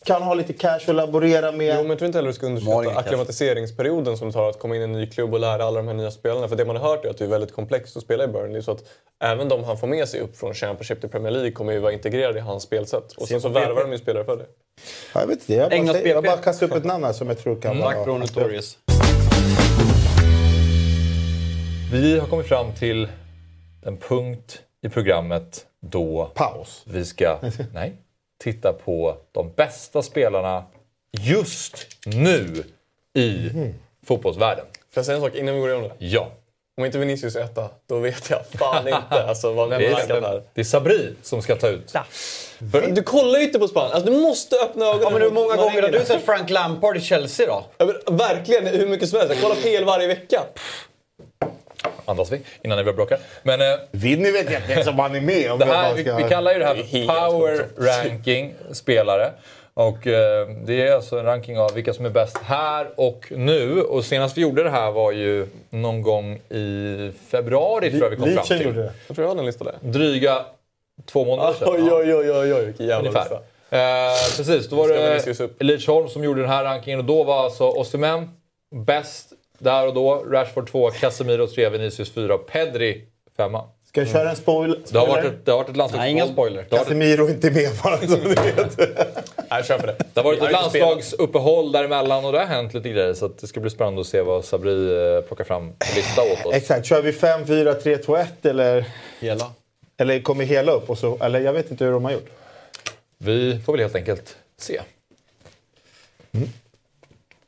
Kan 0.03 0.21
ha 0.21 0.33
lite 0.33 0.53
cash 0.53 0.79
att 0.87 0.95
laborera 0.95 1.51
med. 1.51 1.75
Jo, 1.75 1.81
men 1.81 1.89
jag 1.89 1.97
tror 1.97 2.05
inte 2.05 2.17
heller 2.17 2.27
du 2.27 2.33
ska 2.33 2.45
underskatta 2.45 2.99
akklimatiseringsperioden 2.99 4.17
som 4.17 4.27
det 4.27 4.33
tar 4.33 4.49
att 4.49 4.59
komma 4.59 4.75
in 4.75 4.81
i 4.81 4.83
en 4.83 4.91
ny 4.91 5.07
klubb 5.07 5.33
och 5.33 5.39
lära 5.39 5.63
alla 5.63 5.77
de 5.77 5.87
här 5.87 5.93
nya 5.95 6.11
spelarna. 6.11 6.47
För 6.47 6.55
det 6.55 6.65
man 6.65 6.75
har 6.75 6.89
hört 6.89 7.05
är 7.05 7.09
att 7.09 7.17
det 7.17 7.25
är 7.25 7.29
väldigt 7.29 7.53
komplext 7.53 7.97
att 7.97 8.03
spela 8.03 8.23
i 8.23 8.27
Burnley. 8.27 8.61
Så 8.61 8.71
att 8.71 8.83
även 9.23 9.49
de 9.49 9.63
han 9.63 9.77
får 9.77 9.87
med 9.87 10.09
sig 10.09 10.19
upp 10.19 10.37
från 10.37 10.53
Championship 10.53 11.01
till 11.01 11.09
Premier 11.09 11.31
League 11.31 11.51
kommer 11.51 11.73
ju 11.73 11.79
vara 11.79 11.91
integrerade 11.93 12.39
i 12.39 12.41
hans 12.41 12.63
spelsätt. 12.63 13.11
Och 13.11 13.27
sen 13.27 13.41
så 13.41 13.49
värvar 13.49 13.81
de 13.81 13.91
ju 13.91 13.97
spelare 13.97 14.23
för 14.23 14.37
det. 14.37 14.45
Ja, 15.13 15.19
jag 15.19 15.27
vet 15.27 15.39
inte, 15.39 15.53
jag 15.53 15.69
bara, 15.69 16.07
jag 16.09 16.23
bara 16.23 16.37
kastar 16.37 16.65
upp 16.65 16.75
ett 16.75 16.85
namn 16.85 17.03
här 17.03 17.13
som 17.13 17.27
jag 17.27 17.37
tror 17.37 17.61
kan 17.61 17.79
vara... 17.79 18.03
Bruno 18.03 18.27
Torres. 18.27 18.77
Vi 21.91 22.19
har 22.19 22.27
kommit 22.27 22.47
fram 22.47 22.73
till 22.73 23.07
en 23.85 23.97
punkt 23.97 24.59
i 24.81 24.89
programmet 24.89 25.65
då 25.79 26.31
Paus. 26.35 26.83
vi 26.85 27.05
ska 27.05 27.39
nej, 27.73 27.93
titta 28.43 28.73
på 28.85 29.17
de 29.31 29.51
bästa 29.55 30.01
spelarna 30.01 30.63
just 31.21 31.87
nu 32.05 32.63
i 33.13 33.49
fotbollsvärlden. 34.05 34.65
Får 34.65 34.75
jag 34.93 35.05
säga 35.05 35.15
en 35.15 35.21
sak 35.21 35.35
innan 35.35 35.53
vi 35.55 35.59
går 35.61 35.69
igenom 35.69 35.89
det? 35.89 36.05
Ja. 36.05 36.31
Om 36.77 36.85
inte 36.85 36.97
Vinicius 36.97 37.35
är 37.35 37.41
etta, 37.41 37.69
då 37.87 37.99
vet 37.99 38.29
jag 38.29 38.45
fan 38.59 38.87
inte 38.87 39.23
alltså, 39.27 39.53
vad 39.53 39.69
Det 39.69 39.77
vi 39.77 39.85
är, 39.85 40.21
där. 40.21 40.43
det 40.53 40.61
är 40.61 40.65
Sabri 40.65 41.13
som 41.21 41.41
ska 41.41 41.55
ta 41.55 41.67
ut. 41.67 41.91
För 42.71 42.87
Du 42.91 43.03
kollar 43.03 43.39
ju 43.39 43.45
inte 43.45 43.59
på 43.59 43.67
Spanien. 43.67 43.93
Alltså, 43.93 44.11
du 44.11 44.17
måste 44.17 44.55
öppna 44.55 44.85
ögonen. 44.85 45.01
Ja, 45.03 45.09
men 45.09 45.21
hur 45.21 45.31
många 45.31 45.47
Man 45.47 45.57
gånger 45.57 45.81
har 45.81 45.89
du 45.89 46.05
sett 46.05 46.25
Frank 46.25 46.49
Lampard 46.49 46.97
i 46.97 47.01
Chelsea 47.01 47.47
då? 47.47 47.65
Ja, 47.77 47.85
men, 47.85 48.17
verkligen, 48.17 48.67
hur 48.67 48.87
mycket 48.87 49.09
som 49.09 49.19
helst. 49.19 49.33
Jag 49.33 49.43
kollar 49.43 49.55
PL 49.55 49.85
varje 49.85 50.07
vecka. 50.07 50.43
Andas 52.09 52.31
vi 52.31 52.41
innan 52.63 52.77
ni 52.77 52.83
börjar 52.83 52.95
bråka. 52.95 53.17
Men 53.43 53.61
eh, 53.61 53.79
Vinny 53.91 54.31
vet 54.31 54.51
jag 54.51 54.61
inte 54.61 54.73
ens 54.73 54.87
om 54.87 54.99
han 54.99 55.15
är 55.15 55.21
med. 55.21 55.51
Om 55.51 55.59
det 55.59 55.65
här, 55.65 55.93
vi, 55.93 56.03
vi 56.03 56.29
kallar 56.29 56.53
ju 56.53 56.59
det 56.59 56.65
här 56.65 56.75
för 56.75 57.29
Power. 57.29 57.65
Ranking 57.77 58.53
spelare. 58.71 59.31
Och 59.73 60.07
eh, 60.07 60.47
det 60.65 60.87
är 60.87 60.95
alltså 60.95 61.19
en 61.19 61.25
ranking 61.25 61.59
av 61.59 61.73
vilka 61.73 61.93
som 61.93 62.05
är 62.05 62.09
bäst 62.09 62.37
här 62.37 62.87
och 62.95 63.27
nu. 63.35 63.81
Och 63.81 64.05
senast 64.05 64.37
vi 64.37 64.41
gjorde 64.41 64.63
det 64.63 64.69
här 64.69 64.91
var 64.91 65.11
ju 65.11 65.47
någon 65.69 66.01
gång 66.01 66.35
i 66.35 67.11
februari 67.29 67.89
tror 67.89 68.03
jag 68.03 68.09
vi 68.09 68.15
kom 68.15 68.31
fram 68.31 68.45
till. 68.45 68.61
gjorde 68.61 68.81
det. 68.81 68.93
Jag 69.07 69.15
tror 69.15 69.25
jag 69.25 69.29
hade 69.29 69.39
en 69.39 69.45
lista 69.45 69.63
där. 69.63 69.75
Dryga 69.81 70.45
två 71.05 71.25
månader 71.25 71.53
sedan. 71.53 71.67
Oj, 71.71 71.91
oj, 71.91 72.15
oj, 72.15 72.31
oj, 72.31 72.53
oj, 72.53 72.65
vilken 72.65 72.85
jävla 72.87 73.09
Ungefär. 73.09 73.21
lista. 73.21 73.35
Eh, 73.69 74.37
precis, 74.37 74.69
då 74.69 74.75
var 74.75 74.87
det 74.87 75.43
upp. 75.43 75.63
Lidsholm 75.63 76.09
som 76.09 76.23
gjorde 76.23 76.41
den 76.41 76.49
här 76.49 76.63
rankingen 76.63 76.99
och 76.99 77.05
då 77.05 77.23
var 77.23 77.43
alltså 77.43 77.63
Osimhen 77.63 78.29
bäst 78.75 79.33
där 79.59 79.87
och 79.87 79.93
då. 79.93 80.15
Rashford 80.15 80.71
2, 80.71 80.91
Casemiro 80.91 81.47
3, 81.47 81.69
Vinicius 81.69 82.11
4 82.11 82.33
och 82.35 82.47
Pedri 82.47 83.05
5. 83.37 83.51
Ska 83.87 84.01
jag 84.01 84.09
köra 84.09 84.29
en 84.29 84.35
spoil 84.35 84.83
Det 84.91 84.99
har 84.99 85.07
varit 85.07 85.19
spoiler? 85.19 85.37
ett, 85.37 85.45
det 85.45 85.51
har 85.51 85.57
varit 85.57 85.69
ett 85.69 85.77
landslags... 85.77 86.01
Nej, 86.01 86.11
inga 86.11 86.27
spoiler. 86.27 86.63
Casemiro 86.63 87.25
är 87.25 87.29
inte 87.29 87.51
med 87.51 87.69
bara 87.83 87.97
som 87.97 88.19
du 88.19 88.29
vet. 88.29 88.77
Nej, 89.49 89.63
kör 89.63 89.79
på 89.79 89.85
det. 89.85 89.95
det 90.13 90.19
har 90.19 90.23
varit 90.23 90.41
ett 90.43 90.51
landslagsuppehåll 90.51 91.71
däremellan 91.71 92.25
och 92.25 92.31
det 92.31 92.39
har 92.39 92.45
hänt 92.45 92.73
lite 92.73 92.89
grejer 92.89 93.13
så 93.13 93.25
att 93.25 93.37
det 93.37 93.47
ska 93.47 93.59
bli 93.59 93.69
spännande 93.69 94.01
att 94.01 94.07
se 94.07 94.21
vad 94.21 94.45
Sabri 94.45 95.15
eh, 95.15 95.21
plockar 95.21 95.43
fram 95.43 95.63
en 95.63 95.95
lista 95.95 96.21
åt 96.21 96.45
oss. 96.45 96.53
Exakt, 96.53 96.85
kör 96.85 97.01
vi 97.01 97.13
5, 97.13 97.47
4, 97.47 97.73
3, 97.73 97.97
2, 97.97 98.15
1 98.17 98.45
eller, 98.45 98.85
Hela. 99.19 99.51
eller 99.97 100.19
kommer 100.21 100.45
hela 100.45 100.71
upp? 100.71 100.89
Och 100.89 100.97
så, 100.97 101.17
eller 101.21 101.39
jag 101.39 101.53
vet 101.53 101.71
inte 101.71 101.85
hur 101.85 101.91
de 101.91 102.05
har 102.05 102.11
gjort. 102.11 102.29
Vi 103.17 103.59
får 103.65 103.73
väl 103.73 103.81
helt 103.81 103.95
enkelt 103.95 104.37
se. 104.57 104.81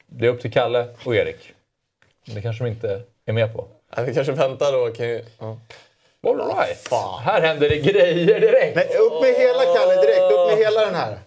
Det 0.08 0.26
är 0.26 0.30
upp 0.30 0.42
till 0.42 0.52
Kalle 0.54 0.88
och 1.06 1.16
Erik. 1.16 1.54
Det 2.26 2.42
kanske 2.42 2.64
de 2.64 2.70
inte 2.70 3.02
är 3.26 3.34
med 3.34 3.54
på. 3.56 3.68
Nej, 3.98 4.06
vi 4.06 4.14
kanske 4.14 4.34
väntar 4.34 4.72
då. 4.72 4.94
Kan 4.94 5.10
ju... 5.10 5.24
ja. 5.40 5.58
All 6.28 6.38
right. 6.38 6.92
Här 7.24 7.42
händer 7.42 7.70
det 7.70 7.78
grejer 7.78 8.40
direkt. 8.40 8.76
Nej, 8.76 8.88
upp 8.98 9.22
med 9.22 9.34
hela 9.36 9.64
Kalle 9.76 10.02
direkt, 10.02 10.22
upp 10.34 10.48
med 10.50 10.58
hela 10.58 10.86
den 10.86 10.96
här. 10.96 11.20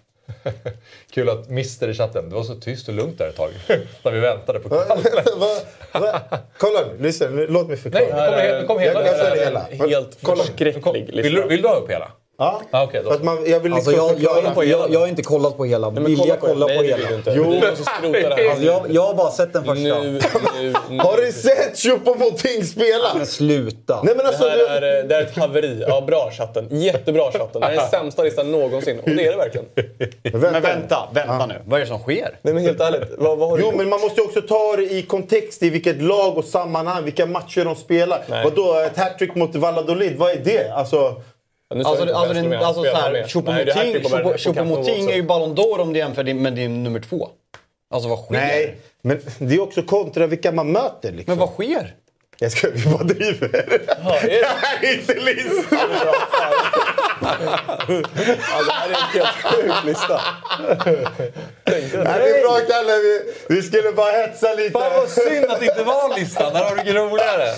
Kul 1.11 1.29
att 1.29 1.49
Mister 1.49 1.89
i 1.89 1.95
chatten, 1.95 2.29
det 2.31 2.35
var 2.37 2.43
så 2.43 2.55
tyst 2.55 2.89
och 2.89 2.95
lugnt 2.95 3.19
där 3.19 3.29
ett 3.29 3.37
tag. 3.37 3.51
När 4.03 4.11
vi 4.13 4.21
väntade 4.21 4.61
på 4.61 4.69
Kalle. 4.69 5.03
va, 5.37 6.01
va? 6.01 6.21
Kolla 6.59 6.81
nu, 6.81 7.03
lyssna, 7.03 7.27
låt 7.31 7.49
mig 7.49 7.53
Nej, 7.69 7.77
förklara. 7.77 8.41
he- 8.41 8.61
nu 8.61 8.67
kommer 8.67 8.81
hela. 8.81 9.07
Jag, 9.07 9.19
jag 9.19 9.37
hela. 9.37 9.61
Helt 9.61 10.15
förskräcklig 10.15 11.15
lista. 11.15 11.23
Vill 11.23 11.35
du, 11.35 11.49
vill 11.49 11.63
du 11.63 11.69
ha 11.69 11.77
upp 11.77 11.91
hela? 11.91 12.13
Ja, 12.39 12.61
Ah, 12.71 12.87
då. 13.05 13.11
att 13.11 13.23
man, 13.25 13.39
jag 13.51 13.61
vill 13.61 13.73
Alltså 13.73 13.91
liksom 13.91 14.09
jag, 14.09 14.21
jag, 14.45 14.55
jag, 14.57 14.67
jag, 14.67 14.91
jag 14.91 15.01
har 15.01 15.07
inte 15.07 15.23
kollat 15.23 15.57
på 15.57 15.65
hela. 15.65 15.91
men 15.91 16.05
Vill 16.05 16.19
jag 16.29 16.41
kolla 16.41 16.67
Nej, 16.67 16.77
på 16.77 16.83
det 16.83 16.89
vill 16.89 16.97
hela? 16.97 17.09
du 17.09 17.15
inte. 17.15 17.33
Jo. 17.37 17.43
Du 17.45 17.49
måste 17.71 17.85
skrota 17.85 18.13
det 18.29 18.35
här. 18.35 18.49
Alltså 18.51 18.65
jag, 18.65 18.83
jag 18.91 19.03
har 19.07 19.15
bara 19.15 19.31
sett 19.31 19.53
den 19.53 19.65
första. 19.65 19.83
Nu, 19.83 20.21
nu, 20.61 20.73
nu. 20.91 20.99
Har 20.99 21.17
du 21.27 21.33
sett 21.33 21.75
Choupo-Moting 21.75 22.63
spela? 22.65 23.15
Men 23.17 23.27
sluta. 23.27 23.95
Nej 24.03 24.15
men 24.17 24.25
Det 24.25 24.29
alltså, 24.29 24.49
här 24.49 24.57
du, 24.57 24.67
är, 24.67 24.99
eh, 25.03 25.05
det 25.09 25.15
här 25.15 25.23
är 25.23 25.27
ett 25.27 25.37
haveri. 25.37 25.85
Ja, 25.89 26.01
bra 26.01 26.31
chatten. 26.33 26.69
Jättebra 26.71 27.33
chatten. 27.33 27.61
Det 27.61 27.67
här 27.67 27.73
är 27.73 27.77
den 27.77 27.91
sämsta 27.91 28.23
listan 28.23 28.53
någonsin. 28.53 28.99
Och 28.99 29.11
det 29.11 29.27
är 29.27 29.31
det 29.31 29.37
verkligen. 29.37 29.67
Men 30.53 30.63
vänta, 30.63 31.09
vänta 31.13 31.47
nu. 31.47 31.55
Vad 31.67 31.77
är 31.81 31.85
det 31.85 31.89
som 31.89 31.99
sker? 31.99 32.39
Nej 32.43 32.55
men 32.55 32.63
helt 32.63 32.81
ärligt. 32.81 33.03
Vad, 33.19 33.39
vad 33.39 33.49
har 33.51 33.57
du 33.57 33.63
Jo, 33.63 33.69
gjort? 33.69 33.77
men 33.77 33.89
man 33.89 34.01
måste 34.01 34.21
ju 34.21 34.27
också 34.27 34.41
ta 34.41 34.77
det 34.77 34.83
i 34.93 35.03
kontext 35.03 35.63
i 35.63 35.71
vilket 35.71 36.03
lag 36.03 36.39
och 36.39 36.45
sammanhang, 36.45 37.05
vilka 37.05 37.27
matcher 37.27 37.65
de 37.65 37.75
spelar. 37.77 38.25
Nej. 38.29 38.45
Vadå, 38.45 38.75
ett 38.87 38.97
hattrick 38.99 39.35
mot 39.35 39.55
Valladolid, 39.55 40.17
vad 40.19 40.31
är 40.31 40.37
det? 40.45 40.71
Alltså, 40.73 41.15
Alltså, 41.75 42.15
alltså, 42.15 42.35
den, 42.35 42.53
alltså 42.53 42.83
det 42.83 42.95
här 42.95 43.23
Choupo-Moting 44.37 45.11
är 45.11 45.15
ju 45.17 45.23
Ballon 45.23 45.57
d'Or 45.57 45.81
om 45.81 45.93
du 45.93 45.99
jämför 45.99 46.25
det 46.25 46.35
med 46.35 46.53
din 46.53 46.83
nummer 46.83 47.01
två. 47.01 47.29
Alltså 47.95 48.09
vad 48.09 48.19
sker? 48.19 48.33
nej. 48.35 48.77
Men 49.03 49.21
det 49.39 49.55
är 49.55 49.61
också 49.61 49.83
kontra 49.83 50.27
vilka 50.27 50.53
man 50.53 50.73
möter 50.73 51.13
liksom. 51.13 51.25
Men 51.33 51.39
vad 51.39 51.49
sker? 51.49 51.95
Jag 52.39 52.53
ska, 52.53 52.69
vi 52.71 52.91
bara 52.91 53.03
driver. 53.05 53.65
Ja, 54.05 54.17
är 54.19 54.23
det- 54.29 54.29
Det 54.41 54.47
här 54.47 54.79
är 54.83 54.95
inte 54.95 55.15
listan! 55.15 55.79
Ja, 57.21 58.63
det 58.67 58.73
här 58.73 58.89
är 58.89 58.95
en 58.95 59.09
helt 59.13 59.29
sjuk 59.45 59.85
lista. 59.85 60.21
Nej, 61.65 61.91
det 61.95 61.97
är 61.99 62.43
bra 62.43 62.59
Kalle, 62.69 62.99
vi, 62.99 63.21
vi 63.49 63.63
skulle 63.63 63.93
bara 63.93 64.11
hetsa 64.13 64.55
lite. 64.55 64.71
Fan 64.71 64.93
vad 64.97 65.09
synd 65.09 65.45
att 65.51 65.61
det 65.61 65.67
inte 65.67 65.83
var 65.83 66.19
listan, 66.19 66.53
där 66.53 66.61
har 66.65 66.77
du 66.85 66.93
roligare. 66.93 67.49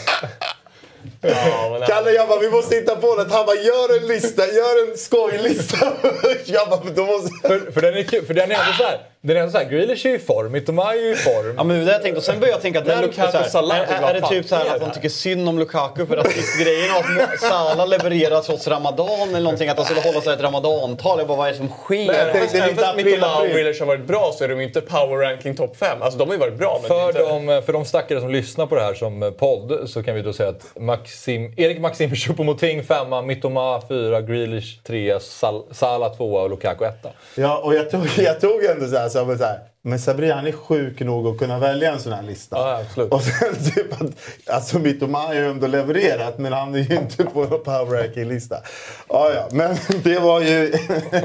Ja, 1.29 1.69
men 1.73 1.89
Kalle, 1.89 2.11
jag 2.11 2.29
bara, 2.29 2.41
vi 2.41 2.51
måste 2.51 2.75
hitta 2.75 2.97
på 2.97 3.07
något. 3.07 3.33
Han 3.33 3.47
bara, 3.47 3.57
gör 3.57 4.01
en 4.01 4.07
lista, 4.07 4.47
gör 4.47 4.91
en 4.91 4.97
skojlista. 4.97 5.93
jag 6.45 6.69
bara, 6.69 6.81
då 6.95 7.07
måste... 7.07 7.49
För, 7.49 7.73
för 7.73 7.81
den 7.81 7.95
är 7.95 8.03
kul, 8.03 8.27
för 8.27 8.35
den 8.35 8.51
är 8.51 8.55
ändå 8.55 8.73
såhär, 8.79 9.01
den 9.21 9.37
är 9.37 9.41
ändå 9.41 9.53
såhär, 9.53 9.65
Grealish 9.65 10.07
är 10.07 10.15
i 10.15 10.19
form, 10.19 10.53
Mittomaj 10.53 10.99
är 10.99 11.03
ju 11.03 11.13
i 11.13 11.17
form. 11.17 11.55
Ja 11.57 11.65
men 11.65 11.85
det 11.85 11.93
jag 11.93 12.03
tänkte, 12.03 12.19
och 12.19 12.25
sen 12.25 12.41
började 12.41 12.57
jag 12.57 12.63
tänka 12.63 12.79
Men 12.79 12.89
där 12.89 13.03
Lukaku 13.03 13.33
så 13.33 13.39
här, 13.39 13.49
Salah, 13.49 13.79
är, 13.79 14.11
är 14.11 14.21
det 14.21 14.29
typ 14.29 14.49
så 14.49 14.57
här 14.57 14.67
är 14.67 14.71
att 14.71 14.81
det 14.81 14.87
här? 14.87 14.95
tycker 14.95 15.09
synd 15.09 15.49
om 15.49 15.59
Lukaku 15.59 16.07
för 16.07 16.17
rasistgrejen 16.17 16.91
och 16.91 17.23
att 17.23 17.41
Salah 17.41 17.89
levererar 17.89 18.41
trots 18.41 18.69
Ramadan 18.69 19.29
eller 19.29 19.41
någonting, 19.41 19.69
att 19.69 19.77
han 19.77 19.87
skulle 19.87 20.01
hålla 20.01 20.21
sig 20.21 20.33
ett 20.33 20.41
Ramadantal. 20.41 21.19
Jag 21.19 21.29
bara, 21.29 21.39
vad 21.39 21.49
är 21.49 21.53
det 21.53 21.59
som 21.59 21.69
sker? 21.69 22.13
jag 22.13 22.33
tänkte 22.33 22.69
lite 22.69 22.85
Även 22.87 23.21
fast 23.21 23.43
och. 23.43 23.49
Grealish 23.49 23.81
har 23.81 23.87
varit 23.87 24.07
bra 24.07 24.33
så 24.39 24.45
är 24.45 24.49
de 24.49 24.59
ju 24.59 24.67
inte 24.67 24.81
power 24.81 25.17
ranking 25.17 25.57
topp 25.57 25.77
5. 25.77 26.03
Alltså 26.03 26.19
de 26.19 26.29
har 26.29 26.35
ju 26.35 26.41
varit 26.41 26.59
bra 26.59 26.79
men 26.83 26.89
För 26.89 27.13
det 27.13 27.19
är 27.19 27.39
inte... 27.39 27.55
de, 27.55 27.63
för 27.63 27.73
de 27.73 27.85
stackare 27.85 28.21
som 28.21 28.31
lyssnar 28.31 28.67
på 28.67 28.75
det 28.75 28.83
här 28.83 28.95
som 28.95 29.35
podd 29.39 29.91
så 29.91 30.03
kan 30.03 30.15
vi 30.15 30.23
då 30.23 30.33
säga 30.33 30.49
att 30.49 30.67
Maxim, 31.17 31.53
Erik 31.57 31.81
Maxim 31.81 32.11
Choupo-Moting 32.11 32.83
femma, 32.83 33.23
Mittoma 33.23 33.81
fyra, 33.89 34.21
Grealish 34.21 34.83
trea, 34.83 35.21
Sal, 35.21 35.63
Salah 35.73 36.17
tvåa 36.17 36.43
och 36.43 36.51
Lukaku 36.51 36.85
etta. 36.85 37.09
Ja, 37.35 37.59
och 37.59 37.75
jag 37.75 37.91
tog, 37.91 38.07
jag 38.17 38.41
tog 38.41 38.65
ändå 38.65 38.87
så 38.87 38.97
här, 38.97 39.09
så 39.09 39.25
bara 39.25 39.39
så 39.39 39.45
här 39.45 39.59
men 39.83 39.99
Sabri 39.99 40.31
han 40.31 40.47
är 40.47 40.53
sjuk 40.53 41.01
nog 41.01 41.27
att 41.27 41.39
kunna 41.39 41.59
välja 41.59 41.93
en 41.93 42.01
sån 42.01 42.13
här 42.13 42.23
lista. 42.23 42.57
Ja, 42.57 42.81
absolut. 42.81 43.13
Och 43.13 43.23
sen 43.23 43.55
typ 43.75 43.93
att, 43.93 44.11
alltså 44.55 44.79
Mittoma 44.79 45.19
har 45.19 45.35
ju 45.35 45.47
ändå 45.51 45.67
levererat 45.67 46.39
men 46.39 46.53
han 46.53 46.75
är 46.75 46.79
ju 46.79 46.97
inte 46.97 47.25
på 47.25 47.45
någon 47.45 47.63
power 47.63 48.03
ranking-lista. 48.03 48.57
Ja, 49.09 49.31
ja, 49.35 49.49
men 49.53 49.77
det 50.03 50.19
var 50.19 50.41
ju 50.41 50.73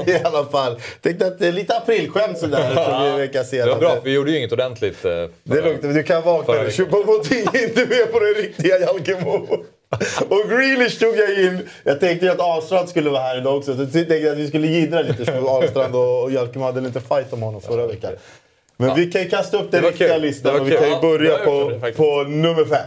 i 0.06 0.20
alla 0.24 0.44
fall. 0.44 0.80
Tänkte 1.00 1.26
att 1.26 1.38
det 1.38 1.48
är 1.48 1.52
lite 1.52 1.76
aprilskämt 1.76 2.38
sådär 2.38 2.74
som 2.74 3.12
vi 3.12 3.18
vecka 3.18 3.42
Det 3.42 3.70
var 3.70 3.78
bra, 3.78 3.94
för 3.94 4.00
vi 4.02 4.12
gjorde 4.12 4.30
ju 4.30 4.38
inget 4.38 4.52
ordentligt. 4.52 5.04
eh, 5.04 5.10
Det 5.44 5.58
är 5.58 5.62
lugnt, 5.62 5.82
du 5.82 6.02
kan 6.02 6.22
vakna. 6.22 6.54
Choupo-Moting 6.54 7.56
är 7.56 7.68
inte 7.68 7.86
med 7.86 8.12
på 8.12 8.18
den 8.20 8.34
riktiga 8.34 8.78
Jalkemo. 8.78 9.46
Och 10.28 10.50
Grealish 10.50 11.00
tog 11.00 11.16
jag 11.16 11.38
in. 11.38 11.68
Jag 11.84 12.00
tänkte 12.00 12.26
ju 12.26 12.32
att 12.32 12.40
Ahlstrand 12.40 12.88
skulle 12.88 13.10
vara 13.10 13.22
här 13.22 13.38
idag 13.38 13.56
också. 13.56 13.74
Så 13.74 13.82
jag 13.82 13.92
tänkte 13.92 14.32
att 14.32 14.38
vi 14.38 14.48
skulle 14.48 14.66
jiddra 14.66 15.02
lite 15.02 15.24
så 15.24 15.48
Ahlstrand 15.48 15.96
och, 15.96 16.22
och 16.22 16.32
Jalkemo 16.32 16.64
hade 16.64 16.80
lite 16.80 17.00
fight 17.00 17.32
om 17.32 17.42
honom 17.42 17.60
förra 17.60 17.86
veckan. 17.86 18.12
Men 18.76 18.96
vi 18.96 19.12
kan 19.12 19.22
ju 19.22 19.30
kasta 19.30 19.56
upp 19.56 19.70
den 19.70 19.82
riktiga 19.82 20.08
kul. 20.08 20.22
listan 20.22 20.60
och 20.60 20.66
vi 20.68 20.70
kan 20.76 20.84
ju 20.84 20.90
Ja, 20.90 21.00
börja 21.00 21.38
på, 21.38 21.70
det 21.70 21.92
på 21.92 22.22
nummer 22.22 22.64
fem. 22.64 22.86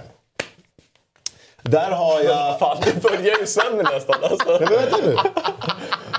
Där 1.61 1.91
har 1.91 2.21
jag... 2.21 2.59
Fan, 2.59 2.77
det 2.85 3.01
börjar 3.03 3.39
ju 3.39 3.45
sämre 3.45 3.83
nästan. 3.83 4.15
Alltså. 4.23 4.49
Nej, 4.49 4.59
men 4.59 4.69
vänta 4.69 4.97
nu. 5.05 5.15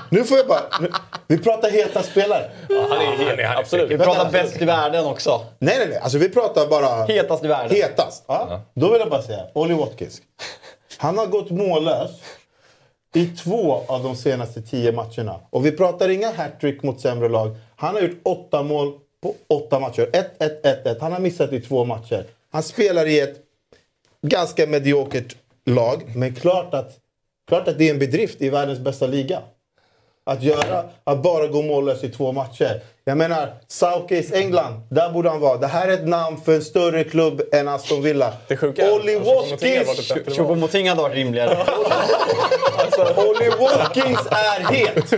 Nu 0.09 0.23
får 0.23 0.37
jag 0.37 0.47
bara... 0.47 0.61
Nu, 0.81 0.91
vi 1.27 1.37
pratar 1.37 1.69
heta 1.69 2.03
spelare. 2.03 2.49
Han 2.89 2.91
är 2.91 3.37
helt, 3.37 3.57
absolut. 3.59 3.91
Vi 3.91 3.97
pratar 3.97 4.31
bäst 4.31 4.61
i 4.61 4.65
världen 4.65 5.05
också. 5.05 5.45
Nej, 5.59 5.77
nej, 5.77 5.87
nej. 5.89 5.97
Alltså 5.97 6.17
vi 6.17 6.29
pratar 6.29 6.67
bara... 6.67 7.05
Hetast 7.05 7.43
i 7.43 7.47
världen. 7.47 7.77
Hetast. 7.77 8.23
Ja. 8.27 8.61
Då 8.73 8.91
vill 8.91 8.99
jag 8.99 9.09
bara 9.09 9.21
säga, 9.21 9.41
Ollie 9.53 9.73
Watkins. 9.73 10.21
Han 10.97 11.17
har 11.17 11.27
gått 11.27 11.49
mållös 11.49 12.11
i 13.13 13.25
två 13.25 13.83
av 13.87 14.03
de 14.03 14.15
senaste 14.15 14.61
tio 14.61 14.91
matcherna. 14.91 15.39
Och 15.49 15.65
vi 15.65 15.71
pratar 15.71 16.09
inga 16.09 16.31
hattrick 16.31 16.83
mot 16.83 17.01
sämre 17.01 17.29
lag. 17.29 17.55
Han 17.75 17.95
har 17.95 18.01
gjort 18.01 18.19
åtta 18.23 18.63
mål 18.63 18.93
på 19.21 19.35
åtta 19.47 19.79
matcher. 19.79 20.09
1-1, 20.39 20.83
1-1. 20.83 20.97
Han 21.01 21.11
har 21.11 21.19
missat 21.19 21.53
i 21.53 21.61
två 21.61 21.85
matcher. 21.85 22.25
Han 22.51 22.63
spelar 22.63 23.05
i 23.05 23.19
ett 23.19 23.35
ganska 24.21 24.67
mediokert 24.67 25.35
lag, 25.65 26.15
men 26.15 26.35
klart 26.35 26.73
att, 26.73 26.97
klart 27.47 27.67
att 27.67 27.77
det 27.77 27.87
är 27.87 27.93
en 27.93 27.99
bedrift 27.99 28.41
i 28.41 28.49
världens 28.49 28.79
bästa 28.79 29.07
liga. 29.07 29.41
Att, 30.23 30.43
göra, 30.43 30.89
att 31.03 31.23
bara 31.23 31.47
gå 31.47 31.61
mållös 31.61 32.03
i 32.03 32.09
två 32.09 32.31
matcher. 32.31 32.81
Jag 33.07 33.17
menar, 33.17 33.53
Southgate 33.67 34.37
England, 34.37 34.81
där 34.89 35.09
borde 35.09 35.29
han 35.29 35.39
vara. 35.39 35.57
Det 35.57 35.67
här 35.67 35.87
är 35.87 35.93
ett 35.93 36.07
namn 36.07 36.37
för 36.45 36.55
en 36.55 36.61
större 36.61 37.03
klubb 37.03 37.41
än 37.51 37.67
Aston 37.67 38.01
Villa. 38.01 38.33
Det 38.47 38.57
sjuka 38.57 38.87
är 38.87 38.93
Ollie 38.93 39.19
varit 39.19 39.51
Watkins! 39.51 40.11
Choupo-Moting 40.11 40.89
hade 40.89 41.01
varit 41.01 41.15
rimligare. 41.15 41.57
Ollie 43.17 43.49
Watkins 43.59 44.19
är 44.31 44.73
het! 44.73 45.13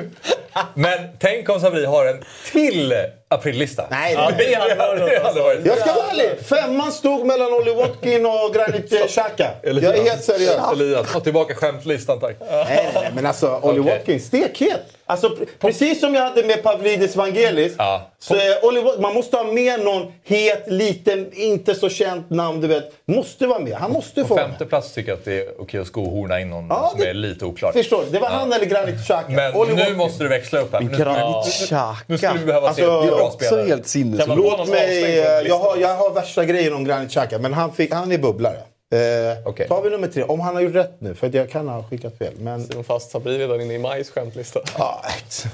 Men 0.74 0.99
tänk 1.20 1.49
om 1.49 1.60
Sabri 1.60 1.86
har 1.86 2.05
en 2.05 2.24
till 2.51 2.93
aprillista. 3.28 3.84
Nej, 3.91 4.14
ja, 4.14 4.32
det 4.38 4.55
hade 4.55 4.76
varit, 4.76 4.99
det 5.10 5.24
hade 5.24 5.41
varit 5.41 5.66
Jag 5.66 5.78
ska 5.80 5.93
vara 5.93 6.05
ärlig. 6.12 6.30
Femman 6.45 6.91
stod 6.91 7.26
mellan 7.26 7.53
Ollie 7.53 7.76
Watkins 7.76 8.26
och 8.28 8.53
Granit 8.53 8.89
Xhaka. 9.10 9.51
Jag 9.64 9.84
är 9.84 10.03
helt 10.03 10.24
seriös. 10.24 10.72
Elias, 10.74 11.12
ta 11.14 11.20
tillbaka 11.20 11.55
skämtlistan 11.55 12.20
tack. 12.20 12.36
Nej, 12.39 12.66
nej, 12.68 12.91
nej, 12.93 13.12
men 13.14 13.26
alltså 13.26 13.60
Ollie 13.62 13.80
Okej. 13.80 13.93
Watkins, 13.97 14.26
stekhet. 14.26 14.82
Alltså, 15.05 15.28
pre- 15.28 15.45
precis 15.60 15.99
som 15.99 16.16
jag 16.16 16.22
hade 16.22 16.43
med 16.43 16.64
Pavlidis 16.64 17.16
Vangelis. 17.16 17.74
Ja. 17.78 18.12
Så 18.22 18.36
Watkins, 18.36 19.01
man 19.01 19.13
måste 19.13 19.38
ha 19.38 19.43
med 19.43 19.80
någon 19.84 20.11
het, 20.24 20.63
liten, 20.67 21.34
inte 21.34 21.76
så 21.76 21.89
känt 21.89 22.30
namn, 22.30 22.61
du 22.61 22.67
vet. 22.67 22.91
Måste 23.07 23.47
vara 23.47 23.59
med. 23.59 23.74
Han 23.74 23.91
måste 23.91 24.22
få 24.22 24.28
På 24.28 24.34
vara 24.36 24.47
med. 24.47 24.51
femte 24.57 24.65
plats 24.65 24.93
tycker 24.93 25.11
jag 25.11 25.17
att 25.20 25.26
det 25.26 25.39
är 25.39 25.61
okej 25.61 25.80
att 25.80 25.88
skohorna 25.88 26.39
in 26.39 26.49
någon 26.49 26.67
Ja, 26.70 26.89
som 26.91 26.99
det- 26.99 27.09
är 27.09 27.13
lite 27.13 27.45
oklar. 27.45 27.72
Förstår? 27.72 28.03
Det 28.11 28.20
var 28.20 28.28
han 28.30 28.53
eller 28.53 28.65
Granit 28.65 29.05
Xhaka. 29.05 29.26
Men 29.30 29.55
Ollie 29.55 29.72
nu 29.72 29.78
Watkins. 29.78 29.97
måste 29.97 30.24
du 30.24 30.30
växla 30.30 30.59
upp 30.59 30.74
här. 30.74 30.80
nu- 30.82 30.97
Granit 30.97 31.17
Ja. 31.20 31.43
Xhaka. 31.67 31.97
Nu 32.07 32.17
skulle 32.17 32.34
vi 32.39 32.45
behöva 32.45 32.74
se 32.74 32.82
Alltså, 32.86 33.07
är 33.07 33.17
bra 33.17 33.26
också 33.28 33.45
spelare. 33.47 33.67
helt 33.67 33.88
sinnes. 33.88 34.28
Låt 34.28 34.67
mig... 34.70 35.20
eh? 35.20 35.26
Jag 35.26 35.59
har, 35.59 35.78
jag 35.78 35.95
har 35.95 36.13
värsta 36.13 36.45
grejen 36.45 36.74
om 36.74 36.84
Granit 36.84 37.09
Xhaka, 37.11 37.39
men 37.39 37.53
han, 37.53 37.72
fick, 37.74 37.93
han 37.93 38.11
är 38.11 38.17
bubblare. 38.17 38.57
Eh, 38.91 39.37
Okej. 39.45 39.67
Tar 39.67 39.81
vi 39.81 39.89
nummer 39.89 40.07
tre. 40.07 40.23
Om 40.23 40.39
han 40.39 40.55
har 40.55 40.61
gjort 40.61 40.75
rätt 40.75 41.01
nu, 41.01 41.15
för 41.15 41.27
att 41.27 41.33
jag 41.33 41.49
kan 41.49 41.67
ha 41.67 41.83
skickat 41.83 42.17
fel. 42.17 42.33
Men 42.37 42.63
Simon 42.63 42.83
Fast 42.83 43.11
Sabri 43.11 43.37
redan 43.37 43.61
inne 43.61 43.73
i 43.73 43.77
Majs 43.79 44.09
skämtlista. 44.09 44.59
Ah, 44.77 45.01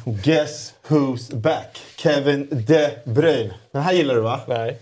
Guess 0.05 0.73
who's 0.87 1.35
back? 1.35 1.81
Kevin 1.95 2.47
De 2.67 2.89
Bruyne. 3.03 3.53
Den 3.71 3.81
här 3.81 3.93
gillar 3.93 4.15
du 4.15 4.21
va? 4.21 4.39
Nej, 4.47 4.77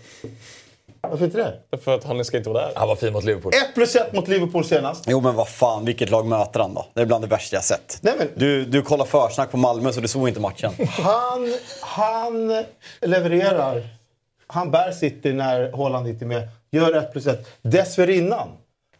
Varför 1.00 1.24
inte 1.24 1.58
det? 1.70 1.78
för 1.78 1.94
att 1.94 2.04
han 2.04 2.24
ska 2.24 2.36
inte 2.36 2.50
vara 2.50 2.66
där. 2.66 2.72
Han 2.76 2.88
var 2.88 2.96
fin 2.96 3.12
mot 3.12 3.24
Liverpool. 3.24 3.52
1 3.68 3.74
plus 3.74 3.96
1 3.96 4.12
mot 4.12 4.28
Liverpool 4.28 4.64
senast. 4.64 5.04
Jo 5.06 5.20
men 5.20 5.34
vad 5.34 5.48
fan, 5.48 5.84
vilket 5.84 6.10
lag 6.10 6.26
möter 6.26 6.60
han 6.60 6.74
då? 6.74 6.86
Det 6.94 7.00
är 7.00 7.06
bland 7.06 7.24
det 7.24 7.28
värsta 7.28 7.56
jag 7.56 7.64
sett. 7.64 7.98
Nej, 8.00 8.14
men- 8.18 8.28
Du, 8.36 8.64
du 8.64 8.82
kollar 8.82 9.04
försnack 9.04 9.50
på 9.50 9.56
Malmö 9.56 9.92
så 9.92 10.00
du 10.00 10.08
såg 10.08 10.28
inte 10.28 10.40
matchen. 10.40 10.72
Han, 10.88 11.54
han 11.80 12.64
levererar. 13.00 13.88
Han 14.46 14.70
bär 14.70 14.92
City 14.92 15.32
när 15.32 15.72
Haaland 15.72 16.08
inte 16.08 16.24
är 16.24 16.26
med. 16.26 16.48
Gör 16.70 16.92
1 16.92 17.12
plus 17.12 17.26
1. 17.26 17.46
Dessförinnan 17.62 18.48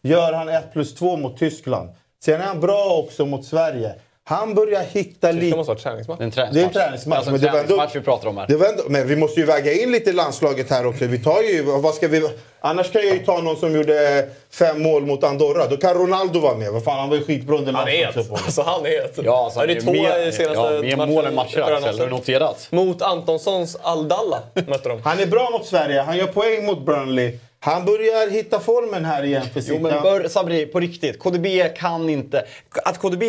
gör 0.02 0.32
han 0.32 0.48
1 0.48 0.72
plus 0.72 0.94
2 0.94 1.16
mot 1.16 1.38
Tyskland. 1.38 1.90
Sen 2.24 2.40
är 2.40 2.44
han 2.44 2.60
bra 2.60 3.02
också 3.04 3.26
mot 3.26 3.44
Sverige. 3.44 3.94
Han 4.26 4.54
börjar 4.54 4.82
hitta 4.82 5.26
Det 5.26 5.32
lite... 5.32 5.56
måste 5.56 5.68
vara 5.70 5.78
träningsmatch. 5.78 6.18
Det 6.18 6.24
är 6.24 6.26
en 6.26 6.30
träningsmatch. 6.30 6.54
Det 6.54 6.60
är 6.60 6.64
en 6.64 6.72
träningsmatch, 6.72 7.16
Alltså 7.18 7.30
en 7.30 7.32
men 7.32 7.40
det 7.40 7.50
var 7.52 7.58
ändå- 7.58 7.68
träningsmatch 7.68 7.96
vi 7.96 8.00
pratar 8.00 8.28
om 8.28 8.36
här. 8.36 8.46
Det 8.48 8.56
var 8.56 8.66
ändå, 8.66 8.82
men 8.88 9.06
vi 9.08 9.16
måste 9.16 9.40
ju 9.40 9.46
väga 9.46 9.72
in 9.72 9.92
lite 9.92 10.12
landslaget 10.12 10.70
här 10.70 10.86
också. 10.86 11.04
Vi 11.06 11.18
tar 11.18 11.42
ju, 11.42 11.62
vad 11.62 11.94
ska 11.94 12.08
vi, 12.08 12.28
annars 12.60 12.90
kan 12.92 13.02
jag 13.06 13.16
ju 13.16 13.24
ta 13.24 13.40
någon 13.40 13.56
som 13.56 13.74
gjorde 13.74 14.28
fem 14.50 14.82
mål 14.82 15.06
mot 15.06 15.24
Andorra. 15.24 15.66
Då 15.66 15.76
kan 15.76 15.94
Ronaldo 15.94 16.40
vara 16.40 16.54
med. 16.56 16.72
Vad 16.72 16.84
fan, 16.84 16.98
han 16.98 17.08
var 17.08 17.16
ju 17.16 17.24
skitbra 17.24 17.56
under 17.56 17.72
Han 17.72 17.88
är 17.88 17.90
het. 17.92 18.00
landslagsuppehållet. 18.02 18.44
Alltså 18.46 18.62
han 18.62 18.86
är 18.86 18.90
het. 18.90 19.18
Ja, 19.24 19.44
alltså, 19.44 19.60
det 19.60 19.72
är 19.72 19.80
två 19.80 19.92
mer, 19.92 20.30
senaste 20.30 20.86
ja, 20.88 20.96
mer 20.96 21.06
mål 21.06 21.26
än 21.26 21.34
matcher 21.34 21.60
Axel. 21.60 21.98
Har 21.98 22.04
du 22.06 22.10
noterat? 22.12 22.66
Mot 22.70 23.02
Antonssons 23.02 23.76
Aldalla 23.82 24.42
mötte 24.66 24.88
de. 24.88 25.00
Han 25.04 25.20
är 25.20 25.26
bra 25.26 25.50
mot 25.50 25.66
Sverige. 25.66 26.00
Han 26.00 26.16
gör 26.16 26.26
poäng 26.26 26.66
mot 26.66 26.86
Burnley. 26.86 27.38
Han 27.60 27.84
börjar 27.84 28.30
hitta 28.30 28.60
formen 28.60 29.04
här 29.04 29.22
igen 29.22 29.42
för 29.52 29.60
Jo 29.64 29.78
men 29.78 30.02
bör, 30.02 30.28
Sabri, 30.28 30.66
på 30.66 30.80
riktigt. 30.80 31.18
KDB 31.18 31.46
kan 31.76 32.08
inte... 32.10 32.44
Att 32.84 32.98
KDB 32.98 33.22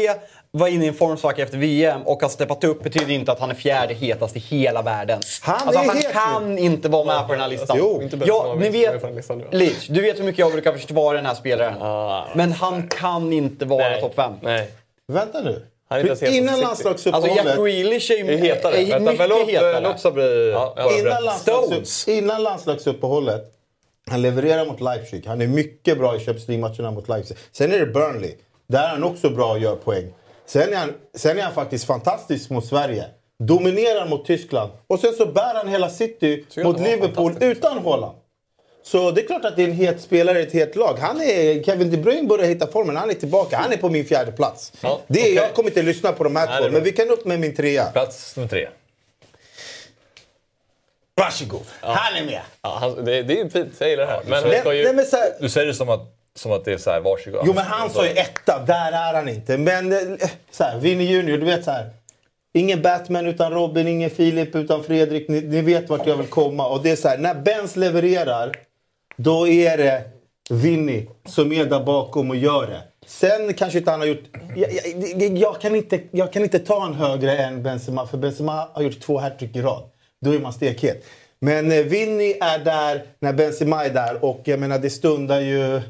var 0.59 0.67
inne 0.67 0.85
i 0.85 0.87
en 0.87 0.93
formsvacka 0.93 1.43
efter 1.43 1.57
VM 1.57 2.01
och 2.01 2.21
har 2.21 2.29
steppat 2.29 2.63
upp 2.63 2.83
betyder 2.83 3.11
inte 3.11 3.31
att 3.31 3.39
han 3.39 3.49
är 3.49 3.55
fjärde 3.55 3.93
hetast 3.93 4.35
i 4.35 4.39
hela 4.39 4.81
världen. 4.81 5.19
Han 5.41 5.55
alltså, 5.55 5.79
han 5.79 5.97
het 5.97 6.13
kan 6.13 6.57
inte 6.57 6.89
vara 6.89 7.05
med 7.05 7.27
på 7.27 7.31
den 7.33 7.41
här 7.41 7.47
listan. 7.47 7.77
Jo. 7.79 8.01
Inte 8.01 8.19
ja, 8.25 8.55
ni 8.59 8.69
vet. 8.69 9.53
Leach, 9.53 9.87
du 9.87 10.01
vet 10.01 10.19
hur 10.19 10.23
mycket 10.23 10.39
jag 10.39 10.51
brukar 10.51 10.73
försvara 10.73 11.17
den 11.17 11.25
här 11.25 11.35
spelaren. 11.35 11.81
Ah. 11.81 12.27
Men 12.35 12.51
han 12.51 12.87
kan 12.87 13.33
inte 13.33 13.65
vara 13.65 13.97
topp 13.97 14.15
5. 14.15 14.33
Nej. 14.41 14.71
Vänta 15.07 15.41
nu. 15.41 15.65
Han 15.89 15.99
är 15.99 16.01
inte 16.01 16.07
ens 16.09 16.21
het 16.21 16.31
Innan 16.31 16.55
City. 16.55 16.65
Alltså 16.65 16.87
landslagsuppehållet... 16.87 17.45
Jack 17.45 17.57
Grealish 17.57 18.11
är, 18.11 18.17
ju- 18.17 18.33
Är 18.33 18.37
hetare. 18.37 18.75
är 18.77 18.85
Vänta, 18.85 19.11
mycket 19.11 19.29
låt, 19.29 19.49
hetare. 19.49 19.79
låt 19.79 19.99
Sabri 19.99 20.51
Ja, 20.51 20.91
Innan, 20.99 21.23
landslags, 21.23 22.07
innan 22.07 22.43
landslagsuppehållet. 22.43 23.51
Han 24.09 24.21
levererar 24.21 24.65
mot 24.65 24.81
Leipzig. 24.81 25.25
Han 25.27 25.41
är 25.41 25.47
mycket 25.47 25.97
bra 25.97 26.15
i 26.15 26.19
Champions 26.19 26.47
League-matcherna 26.47 26.91
mot 26.91 27.09
Leipzig. 27.09 27.37
Sen 27.51 27.71
är 27.73 27.79
det 27.79 27.85
Burnley. 27.85 28.31
Där 28.67 28.83
är 28.83 28.87
han 28.87 29.03
också 29.03 29.29
bra 29.29 29.51
och 29.51 29.59
gör 29.59 29.75
poäng. 29.75 30.13
Sen 30.45 30.73
är 30.73 30.77
han, 30.77 30.93
sen 31.13 31.37
är 31.37 31.41
han 31.41 31.53
faktiskt 31.53 31.85
fantastisk 31.85 32.49
mot 32.49 32.65
Sverige. 32.65 33.05
Dominerar 33.39 34.07
mot 34.07 34.25
Tyskland. 34.25 34.71
Och 34.87 34.99
sen 34.99 35.13
så 35.13 35.25
bär 35.25 35.53
han 35.53 35.67
hela 35.67 35.89
City 35.89 36.45
mot 36.57 36.79
Liverpool 36.79 37.33
utan 37.39 37.85
Haaland. 37.85 38.17
Så 38.83 39.11
det 39.11 39.21
är 39.21 39.27
klart 39.27 39.45
att 39.45 39.55
det 39.55 39.63
är 39.63 39.67
en 39.67 39.73
het 39.73 40.01
spelare 40.01 40.39
i 40.39 40.43
ett 40.43 40.53
helt 40.53 40.75
lag. 40.75 40.97
Han 40.99 41.21
är, 41.21 41.63
Kevin 41.63 41.91
De 41.91 41.97
Bruyne 41.97 42.27
börjar 42.27 42.45
hitta 42.45 42.67
formen. 42.67 42.95
Han 42.95 43.09
är 43.09 43.13
tillbaka. 43.13 43.57
Han 43.57 43.71
är 43.73 43.77
på 43.77 43.89
min 43.89 44.05
fjärde 44.05 44.31
plats. 44.31 44.73
Ja, 44.81 45.01
det 45.07 45.19
är, 45.19 45.23
okej. 45.23 45.33
Jag 45.33 45.53
kommer 45.53 45.69
inte 45.69 45.81
lyssna 45.81 46.11
på 46.11 46.23
de 46.23 46.35
här 46.35 46.47
Nej, 46.47 46.61
två, 46.61 46.71
men 46.71 46.83
vi 46.83 46.91
kan 46.91 47.09
upp 47.09 47.25
med 47.25 47.39
min 47.39 47.55
trea. 47.55 47.85
Plats 47.85 48.35
nummer 48.35 48.49
tre. 48.49 48.67
Varsågod. 51.15 51.65
Han 51.81 52.15
är 52.15 52.25
med. 52.25 52.41
Ja, 52.61 52.77
han, 52.79 53.05
det, 53.05 53.23
det 53.23 53.39
är 53.39 53.49
fint, 53.49 53.73
jag 53.79 53.89
gillar 53.89 54.05
det 54.05 54.11
här. 54.11 54.21
Men 54.23 54.33
han 54.33 54.49
Nej, 54.49 54.83
nej, 54.83 54.93
men 54.93 55.05
så 55.05 55.17
här, 55.17 55.33
Du 55.39 55.49
säger 55.49 55.67
det 55.67 55.73
som 55.73 55.89
att, 55.89 56.01
som 56.35 56.51
att 56.51 56.65
det 56.65 56.73
är 56.73 56.77
så 56.77 56.91
här, 56.91 56.99
varsågod. 56.99 57.41
Jo, 57.45 57.53
men 57.53 57.65
han 57.65 57.89
sa 57.89 58.05
ju 58.05 58.11
etta. 58.11 58.63
Där 58.67 58.91
är 58.91 59.13
han 59.13 59.29
inte. 59.29 59.57
Men 59.57 59.91
eh, 59.91 59.99
så 60.51 60.63
här, 60.63 60.79
Vinnie 60.79 61.11
Junior, 61.11 61.37
du 61.37 61.45
vet 61.45 61.63
så 61.63 61.71
här. 61.71 61.89
Ingen 62.53 62.81
Batman 62.81 63.25
utan 63.25 63.51
Robin, 63.51 63.87
ingen 63.87 64.09
Filip 64.09 64.55
utan 64.55 64.83
Fredrik. 64.83 65.27
Ni, 65.27 65.41
ni 65.41 65.61
vet 65.61 65.89
vart 65.89 66.07
jag 66.07 66.17
vill 66.17 66.27
komma. 66.27 66.67
Och 66.67 66.83
det 66.83 66.91
är 66.91 66.95
så 66.95 67.07
här, 67.07 67.17
när 67.17 67.35
Benz 67.35 67.75
levererar, 67.75 68.55
då 69.17 69.47
är 69.47 69.77
det 69.77 70.03
Vinny 70.49 71.07
som 71.25 71.51
är 71.51 71.65
där 71.65 71.83
bakom 71.83 72.29
och 72.29 72.35
gör 72.35 72.67
det. 72.67 72.81
Sen 73.05 73.53
kanske 73.53 73.79
inte 73.79 73.91
han 73.91 73.99
har 73.99 74.07
gjort... 74.07 74.23
Jag, 74.55 74.69
jag, 75.21 75.37
jag, 75.37 75.61
kan, 75.61 75.75
inte, 75.75 75.99
jag 76.11 76.33
kan 76.33 76.43
inte 76.43 76.59
ta 76.59 76.85
en 76.85 76.93
högre 76.93 77.37
än 77.37 77.63
Benzema, 77.63 78.07
för 78.07 78.17
Benzema 78.17 78.67
har 78.73 78.81
gjort 78.81 78.99
två 78.99 79.17
hattrick 79.17 79.55
i 79.55 79.61
rad. 79.61 79.83
Då 80.21 80.35
är 80.35 80.39
man 80.39 80.53
stekhet. 80.53 81.05
Men 81.39 81.71
eh, 81.71 81.83
Vinny 81.83 82.31
är 82.41 82.59
där 82.59 83.03
när 83.19 83.33
Benzema 83.33 83.85
är 83.85 83.89
där 83.89 84.25
och 84.25 84.41
jag 84.43 84.59
menar 84.59 84.79
det 84.79 84.89
stundar 84.89 85.39
ju 85.39 85.81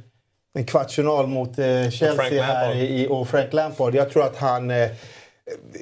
en 0.56 0.66
kvartsfinal 0.66 1.28
mot 1.28 1.60
eh, 1.60 1.90
Chelsea 1.90 2.44
här 2.44 2.70
Lampard. 2.70 2.84
i, 2.84 3.08
och 3.10 3.28
Frank 3.28 3.54
Lampard. 3.54 3.96
Jag 3.96 4.10
tror 4.10 4.24
att 4.24 4.36
han 4.36 4.72
eh, 4.72 4.90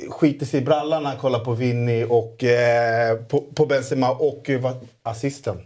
skiter 0.10 0.46
sig 0.46 0.62
i 0.62 0.64
brallan 0.64 1.04
när 1.04 1.10
han 1.10 1.20
kollar 1.20 1.40
på 1.40 1.54
Vinny 1.54 2.04
och 2.04 2.44
eh, 2.44 3.16
på, 3.16 3.42
på 3.56 3.66
Benzema 3.66 4.12
och 4.12 4.50
eh, 4.50 4.72
assisten. 5.04 5.58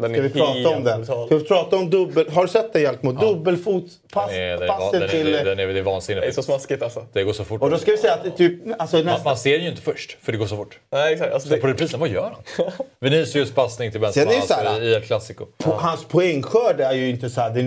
Den 0.00 0.12
Ska 0.12 0.22
vi 0.22 0.30
prata 0.30 0.68
om 0.76 0.84
den? 0.84 1.04
Ska 1.04 1.26
vi 1.30 1.44
prata 1.44 1.76
om 1.76 1.90
dubbel... 1.90 2.30
Har 2.30 2.42
du 2.42 2.48
sett 2.48 2.72
det 2.72 2.80
är, 4.38 4.58
den, 4.92 5.02
är, 5.02 5.08
till... 5.08 5.32
den, 5.32 5.58
är, 5.58 5.66
det 5.66 5.78
är 5.78 5.82
vansinnigt. 5.82 6.22
Det 6.22 6.28
är 6.28 6.32
så 6.32 6.42
smaskigt 6.42 6.82
alltså. 6.82 7.06
Det 7.12 7.24
går 7.24 7.32
så 7.32 7.44
fort. 7.44 7.62
Och 7.62 7.70
då 7.70 7.78
ska 7.78 7.90
vi 7.90 7.96
säga 7.98 8.12
att 8.14 8.24
det 8.24 8.30
typ... 8.30 8.60
Alltså 8.78 8.96
man, 8.96 9.04
nästan... 9.06 9.24
man 9.24 9.36
ser 9.36 9.58
ju 9.58 9.68
inte 9.68 9.82
först, 9.82 10.16
för 10.22 10.32
det 10.32 10.38
går 10.38 10.46
så 10.46 10.56
fort. 10.56 10.78
Nej, 10.92 11.12
exakt. 11.12 11.32
Alltså, 11.32 11.48
Så 11.48 11.54
det, 11.54 11.60
på 11.60 11.66
reprisen, 11.66 12.00
vad 12.00 12.08
gör 12.08 12.32
han? 12.56 12.66
Vinicius 13.00 13.52
passning 13.52 13.90
till 13.90 14.00
Benzema 14.00 14.30
här- 14.30 14.64
alltså, 14.66 14.82
i 14.82 14.94
El 14.94 15.02
Clasico. 15.02 15.44
Po- 15.64 15.76
Hans 15.78 16.04
poängskörd 16.04 16.80
är 16.80 16.92
ju 16.92 17.08
inte 17.10 17.30
så 17.30 17.40
här, 17.40 17.50
det 17.50 17.60
är, 17.60 17.64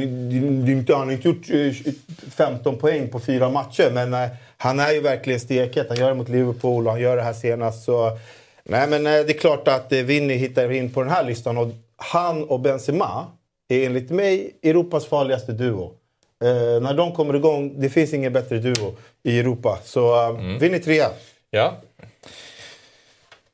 det 0.65 0.71
är 0.71 0.75
inte, 0.75 0.95
Han 0.95 1.07
har 1.07 1.11
inte 1.13 1.27
gjort 1.27 1.49
eh, 1.49 1.93
15 2.35 2.77
poäng 2.77 3.09
på 3.09 3.19
fyra 3.19 3.49
matcher, 3.49 3.89
men 3.93 4.13
eh, 4.13 4.27
han 4.57 4.79
är 4.79 4.91
ju 4.91 4.99
verkligen 5.01 5.39
steket. 5.39 5.85
Han 5.89 5.97
gör 5.97 6.07
det 6.07 6.13
mot 6.15 6.29
Liverpool 6.29 6.85
och 6.87 6.91
han 6.93 7.01
gör 7.01 7.15
det 7.17 7.23
här 7.23 7.33
senast. 7.33 7.83
Så, 7.83 8.17
nej, 8.63 8.87
men 8.87 9.05
eh, 9.07 9.11
det 9.11 9.33
är 9.33 9.37
klart 9.39 9.67
att 9.67 9.91
eh, 9.91 9.99
Vinny 9.99 10.33
hittar 10.33 10.71
in 10.71 10.91
på 10.93 11.01
den 11.01 11.09
här 11.09 11.23
listan. 11.23 11.57
Och 11.57 11.67
han 12.03 12.43
och 12.43 12.59
Benzema 12.59 13.31
är 13.69 13.85
enligt 13.85 14.09
mig 14.09 14.59
Europas 14.63 15.05
farligaste 15.05 15.51
duo. 15.51 15.93
Eh, 16.43 16.81
när 16.81 16.93
de 16.93 17.11
kommer 17.11 17.35
igång, 17.35 17.81
det 17.81 17.89
finns 17.89 18.13
ingen 18.13 18.33
bättre 18.33 18.57
duo 18.57 18.95
i 19.23 19.39
Europa. 19.39 19.79
Så 19.83 20.29
eh, 20.29 20.59
Vinny 20.59 20.79
trea. 20.79 21.09
Ja. 21.49 21.77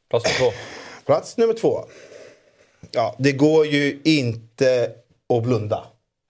Plats 0.09 0.25
nummer 0.25 0.51
två. 0.51 0.57
Plats 1.05 1.37
nummer 1.37 1.53
två. 1.53 1.79
Ja, 2.91 3.15
det 3.17 3.31
går 3.31 3.65
ju 3.65 4.01
inte 4.03 4.91
att 5.33 5.43
blunda 5.43 5.83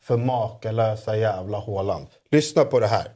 för 0.04 0.18
makalösa 0.18 1.18
jävla 1.18 1.60
Haaland. 1.60 2.08
Lyssna 2.32 2.66
på 2.66 2.80
det 2.80 2.88
här. 2.88 3.08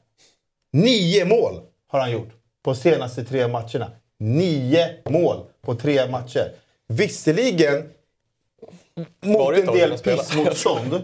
Nio 0.71 1.25
mål 1.25 1.61
har 1.87 1.99
han 1.99 2.11
gjort 2.11 2.29
på 2.63 2.75
senaste 2.75 3.23
tre 3.23 3.47
matcherna. 3.47 3.91
Nio 4.17 4.89
mål 5.09 5.45
på 5.61 5.75
tre 5.75 6.09
matcher. 6.09 6.51
Visserligen 6.87 7.89
mot 9.21 9.57
en 9.57 9.65
del 9.65 9.97
pissmotstånd. 9.97 11.03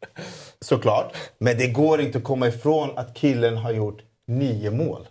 Såklart. 0.60 1.16
Men 1.38 1.58
det 1.58 1.66
går 1.66 2.00
inte 2.00 2.18
att 2.18 2.24
komma 2.24 2.48
ifrån 2.48 2.90
att 2.96 3.14
killen 3.14 3.56
har 3.56 3.72
gjort 3.72 4.02
nio 4.26 4.70
mål 4.70 5.08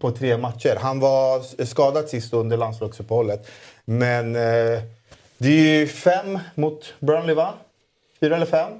på 0.00 0.10
tre 0.10 0.36
matcher. 0.36 0.76
Han 0.80 1.00
var 1.00 1.64
skadad 1.64 2.08
sist 2.08 2.32
under 2.32 2.56
landslagsuppehållet. 2.56 3.46
Men 3.84 4.36
eh, 4.36 4.82
det 5.38 5.48
är 5.48 5.78
ju 5.78 5.86
fem 5.86 6.38
mot 6.54 6.94
Burnley, 7.00 7.34
va? 7.34 7.54
Fyra 8.20 8.36
eller 8.36 8.46
fem? 8.46 8.72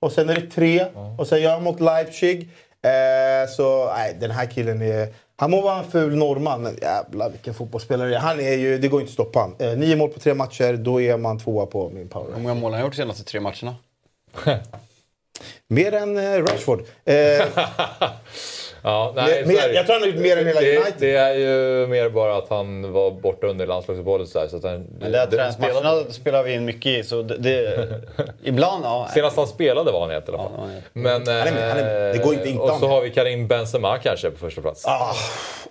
och 0.00 0.12
sen 0.12 0.30
är 0.30 0.34
det 0.34 0.46
tre 0.46 0.86
och 1.18 1.26
sen 1.26 1.42
gör 1.42 1.50
han 1.50 1.62
mot 1.62 1.80
Leipzig. 1.80 2.48
Eh, 2.82 3.50
så 3.56 3.92
nej, 3.96 4.16
den 4.20 4.30
här 4.30 4.46
killen 4.46 4.82
är... 4.82 5.08
Han 5.40 5.50
må 5.50 5.60
vara 5.60 5.78
en 5.78 5.90
ful 5.90 6.16
norrman, 6.16 6.62
men 6.62 6.76
jävlar 6.82 7.30
vilken 7.30 7.54
fotbollsspelare. 7.54 8.14
Han 8.14 8.40
är 8.40 8.54
ju, 8.54 8.78
det 8.78 8.88
går 8.88 9.00
inte 9.00 9.10
att 9.10 9.14
stoppa 9.14 9.38
han. 9.38 9.54
Eh, 9.58 9.78
nio 9.78 9.96
mål 9.96 10.10
på 10.10 10.20
tre 10.20 10.34
matcher, 10.34 10.76
då 10.76 11.00
är 11.00 11.16
man 11.16 11.38
tvåa 11.38 11.66
på 11.66 11.90
min 11.90 12.08
power. 12.08 12.34
Hur 12.34 12.42
många 12.42 12.54
mål 12.54 12.72
har 12.72 12.78
han 12.78 12.86
gjort 12.86 12.92
de 12.92 12.96
senaste 12.96 13.24
tre 13.24 13.40
matcherna? 13.40 13.76
Mer 15.68 15.94
än 15.94 16.16
eh, 16.16 16.44
Rashford. 16.44 16.82
Eh, 17.04 17.14
Ja, 18.82 19.12
nej, 19.16 19.46
Mer- 19.46 19.74
jag 19.74 19.86
tror 19.86 19.94
han 19.94 20.02
har 20.02 20.08
gjort 20.08 20.16
mer 20.22 20.36
än 20.36 20.46
hela 20.46 20.60
det, 20.60 20.76
United. 20.76 20.94
Det 20.98 21.14
är 21.16 21.34
ju 21.34 21.86
mer 21.86 22.08
bara 22.08 22.36
att 22.36 22.48
han 22.48 22.92
var 22.92 23.10
borta 23.10 23.46
under 23.46 23.66
landslagsuppehållet. 23.66 24.28
Så, 24.28 24.48
så 24.48 24.56
att 24.56 24.64
han, 24.64 24.86
Men 25.00 25.12
det 25.12 25.18
här 25.18 25.26
det- 25.26 25.36
träningsmatcherna 25.36 26.04
spelar 26.10 26.42
vi 26.42 26.52
in 26.54 26.64
mycket 26.64 26.86
i, 26.86 27.02
så 27.02 27.22
det... 27.22 27.36
det 27.36 27.86
ibland, 28.42 28.84
ja. 28.84 29.08
Senast 29.14 29.36
han 29.36 29.46
spelade 29.46 29.92
var 29.92 30.00
han 30.00 30.10
het 30.10 30.28
i 30.28 30.32
alla 30.32 30.38
fall. 30.38 30.50
Ja. 30.56 30.66
Men, 30.92 31.12
Han 31.12 31.28
är 31.28 31.38
han 31.38 31.48
är 31.48 31.74
med. 31.84 32.14
Det 32.14 32.18
går 32.24 32.34
inte 32.34 32.48
inte 32.48 32.62
Och 32.62 32.78
så 32.80 32.86
har 32.88 33.00
vi 33.00 33.10
Karim 33.10 33.48
Benzema 33.48 33.98
kanske 33.98 34.30
på 34.30 34.38
första 34.38 34.60
plats. 34.60 34.86
Ah, 34.86 35.14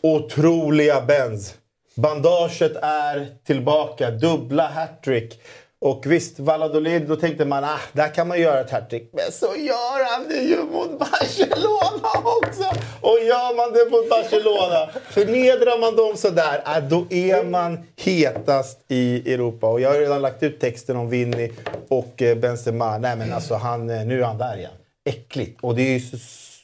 otroliga 0.01 1.01
Benz. 1.01 1.55
Bandaget 1.95 2.75
är 2.81 3.27
tillbaka. 3.45 4.11
Dubbla 4.11 4.67
hattrick. 4.67 5.39
Och 5.81 6.05
visst, 6.05 6.39
Valladolid, 6.39 7.07
då 7.07 7.15
tänkte 7.15 7.45
man 7.45 7.63
ah, 7.63 7.79
där 7.93 8.13
kan 8.13 8.27
man 8.27 8.41
göra 8.41 8.59
ett 8.59 8.71
hattrick. 8.71 9.09
Men 9.13 9.31
så 9.31 9.45
gör 9.45 10.11
han 10.11 10.27
det 10.29 10.41
ju 10.41 10.63
mot 10.63 10.99
Barcelona 10.99 12.09
också! 12.41 12.63
Och 13.01 13.19
gör 13.19 13.55
man 13.55 13.73
det 13.73 13.91
mot 13.91 14.09
Barcelona, 14.09 14.89
förnedrar 15.09 15.79
man 15.79 15.95
dem 15.95 16.17
sådär, 16.17 16.61
ah, 16.65 16.79
då 16.79 17.05
är 17.09 17.43
man 17.43 17.77
hetast 17.97 18.79
i 18.87 19.33
Europa. 19.33 19.67
Och 19.67 19.81
jag 19.81 19.89
har 19.89 19.99
redan 19.99 20.21
lagt 20.21 20.43
ut 20.43 20.59
texten 20.59 20.97
om 20.97 21.09
Vinny 21.09 21.51
och 21.87 22.21
eh, 22.21 22.37
Benzema. 22.37 22.97
Nej 22.97 23.15
men 23.15 23.33
alltså, 23.33 23.55
han, 23.55 23.89
eh, 23.89 24.05
nu 24.05 24.21
är 24.21 24.25
han 24.25 24.37
där 24.37 24.57
igen. 24.57 24.71
Äckligt. 25.05 25.59
Och 25.61 25.75
det 25.75 25.81
är 25.81 25.93
ju 25.93 25.99
så, 25.99 26.17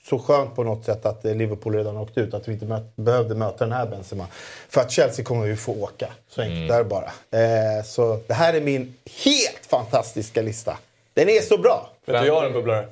så 0.09 0.19
skönt 0.19 0.55
på 0.55 0.63
något 0.63 0.85
sätt 0.85 1.05
att 1.05 1.25
eh, 1.25 1.35
Liverpool 1.35 1.75
redan 1.75 1.95
har 1.95 2.03
åkt 2.03 2.17
ut. 2.17 2.33
Att 2.33 2.47
vi 2.47 2.53
inte 2.53 2.65
möt, 2.65 2.95
behövde 2.95 3.35
möta 3.35 3.65
den 3.65 3.73
här 3.73 3.87
Benzema. 3.87 4.27
För 4.69 4.81
att 4.81 4.91
Chelsea 4.91 5.25
kommer 5.25 5.45
ju 5.45 5.55
få 5.55 5.71
åka. 5.83 6.07
Så 6.27 6.41
enkelt 6.41 6.71
är 6.71 6.77
det 6.77 6.83
bara. 6.83 7.11
Eh, 7.31 7.83
så 7.85 8.19
det 8.27 8.33
här 8.33 8.53
är 8.53 8.61
min 8.61 8.95
helt 9.25 9.65
fantastiska 9.69 10.41
lista. 10.41 10.77
Den 11.13 11.29
är 11.29 11.41
så 11.41 11.57
bra! 11.57 11.89
Vet 12.05 12.21
du, 12.21 12.27
jag 12.27 12.35
har 12.35 12.45
en 12.45 12.53
bubblare. 12.53 12.87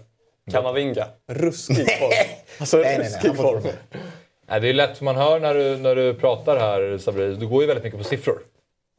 Kamavinga. 0.51 1.05
Ruskig 1.28 1.99
form. 1.99 2.11
Alltså 2.59 2.78
Nej, 2.78 2.97
nej, 2.97 3.20
nej. 3.24 3.36
form. 3.36 3.64
Nej, 4.49 4.61
det 4.61 4.70
är 4.70 4.74
lätt, 4.74 5.01
man 5.01 5.16
hör 5.16 5.39
när 5.39 5.53
du, 5.53 5.78
när 5.78 5.95
du 5.95 6.14
pratar 6.14 6.57
här 6.57 6.97
Sabri, 6.97 7.36
du 7.36 7.47
går 7.47 7.61
ju 7.61 7.68
väldigt 7.68 7.84
mycket 7.84 7.99
på 7.99 8.05
siffror. 8.05 8.39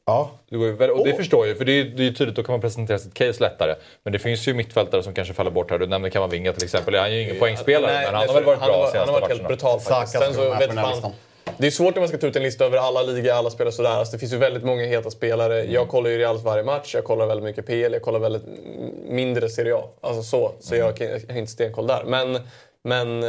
Ja. 0.06 0.30
Du 0.50 0.58
går 0.58 0.66
ju 0.68 0.90
och 0.90 1.06
det 1.06 1.14
förstår 1.14 1.46
jag 1.46 1.52
ju, 1.52 1.58
för 1.58 1.64
det 1.64 1.72
är, 1.72 1.84
det 1.84 2.02
är 2.02 2.04
ju 2.04 2.12
tydligt, 2.12 2.36
då 2.36 2.42
kan 2.42 2.52
man 2.52 2.60
presentera 2.60 2.98
sitt 2.98 3.14
case 3.14 3.40
lättare. 3.42 3.74
Men 4.02 4.12
det 4.12 4.18
finns 4.18 4.48
ju 4.48 4.54
mittfältare 4.54 5.02
som 5.02 5.14
kanske 5.14 5.34
faller 5.34 5.50
bort 5.50 5.70
här. 5.70 5.78
Du 5.78 5.86
nämnde 5.86 6.10
Kamavinga 6.10 6.52
till 6.52 6.64
exempel. 6.64 6.94
Han 6.94 7.04
är 7.06 7.10
ju 7.10 7.22
ingen 7.22 7.38
poängspelare, 7.38 7.92
Nej, 7.92 8.04
men 8.06 8.14
han 8.14 8.28
har 8.28 8.34
väl 8.34 8.44
varit 8.44 8.58
bra 8.58 8.68
han 8.68 8.80
har, 8.80 8.90
senaste 8.90 8.98
han 8.98 9.08
har 9.08 9.20
varit 9.20 9.28
helt 9.28 9.42
matcherna. 9.42 9.48
brutal 9.48 9.80
faktiskt. 9.80 10.24
Sen 10.24 10.34
så 10.34 10.40
vet 10.50 10.60
listan. 10.74 11.12
det 11.58 11.66
är 11.66 11.70
svårt 11.70 11.94
när 11.94 12.00
man 12.00 12.08
ska 12.08 12.18
ta 12.18 12.26
ut 12.26 12.36
en 12.36 12.42
lista 12.42 12.64
över 12.64 12.78
alla 12.78 13.02
ligor, 13.02 13.30
alla 13.32 13.50
spelare 13.50 13.72
sådär. 13.72 13.90
Alltså, 13.90 14.12
det 14.12 14.18
finns 14.18 14.32
ju 14.32 14.36
väldigt 14.36 14.64
många 14.64 14.84
heta 14.84 15.10
spelare. 15.10 15.60
Mm. 15.60 15.72
Jag 15.72 15.88
kollar 15.88 16.10
ju 16.10 16.18
Reals 16.18 16.42
varje 16.42 16.64
match, 16.64 16.94
jag 16.94 17.04
kollar 17.04 17.26
väldigt 17.26 17.44
mycket 17.44 17.66
PL, 17.66 17.92
jag 17.92 18.02
kollar 18.02 18.18
väldigt 18.18 18.42
mindre 19.08 19.48
Serie 19.48 19.74
A. 19.76 19.82
Alltså 20.00 20.22
så, 20.22 20.52
så 20.60 20.74
Mm. 20.74 20.86
jag 20.98 21.08
har 21.32 21.38
inte 21.38 21.52
stenkoll 21.52 21.86
där. 21.86 22.04
Men, 22.04 22.38
men 22.84 23.22
eh, 23.22 23.28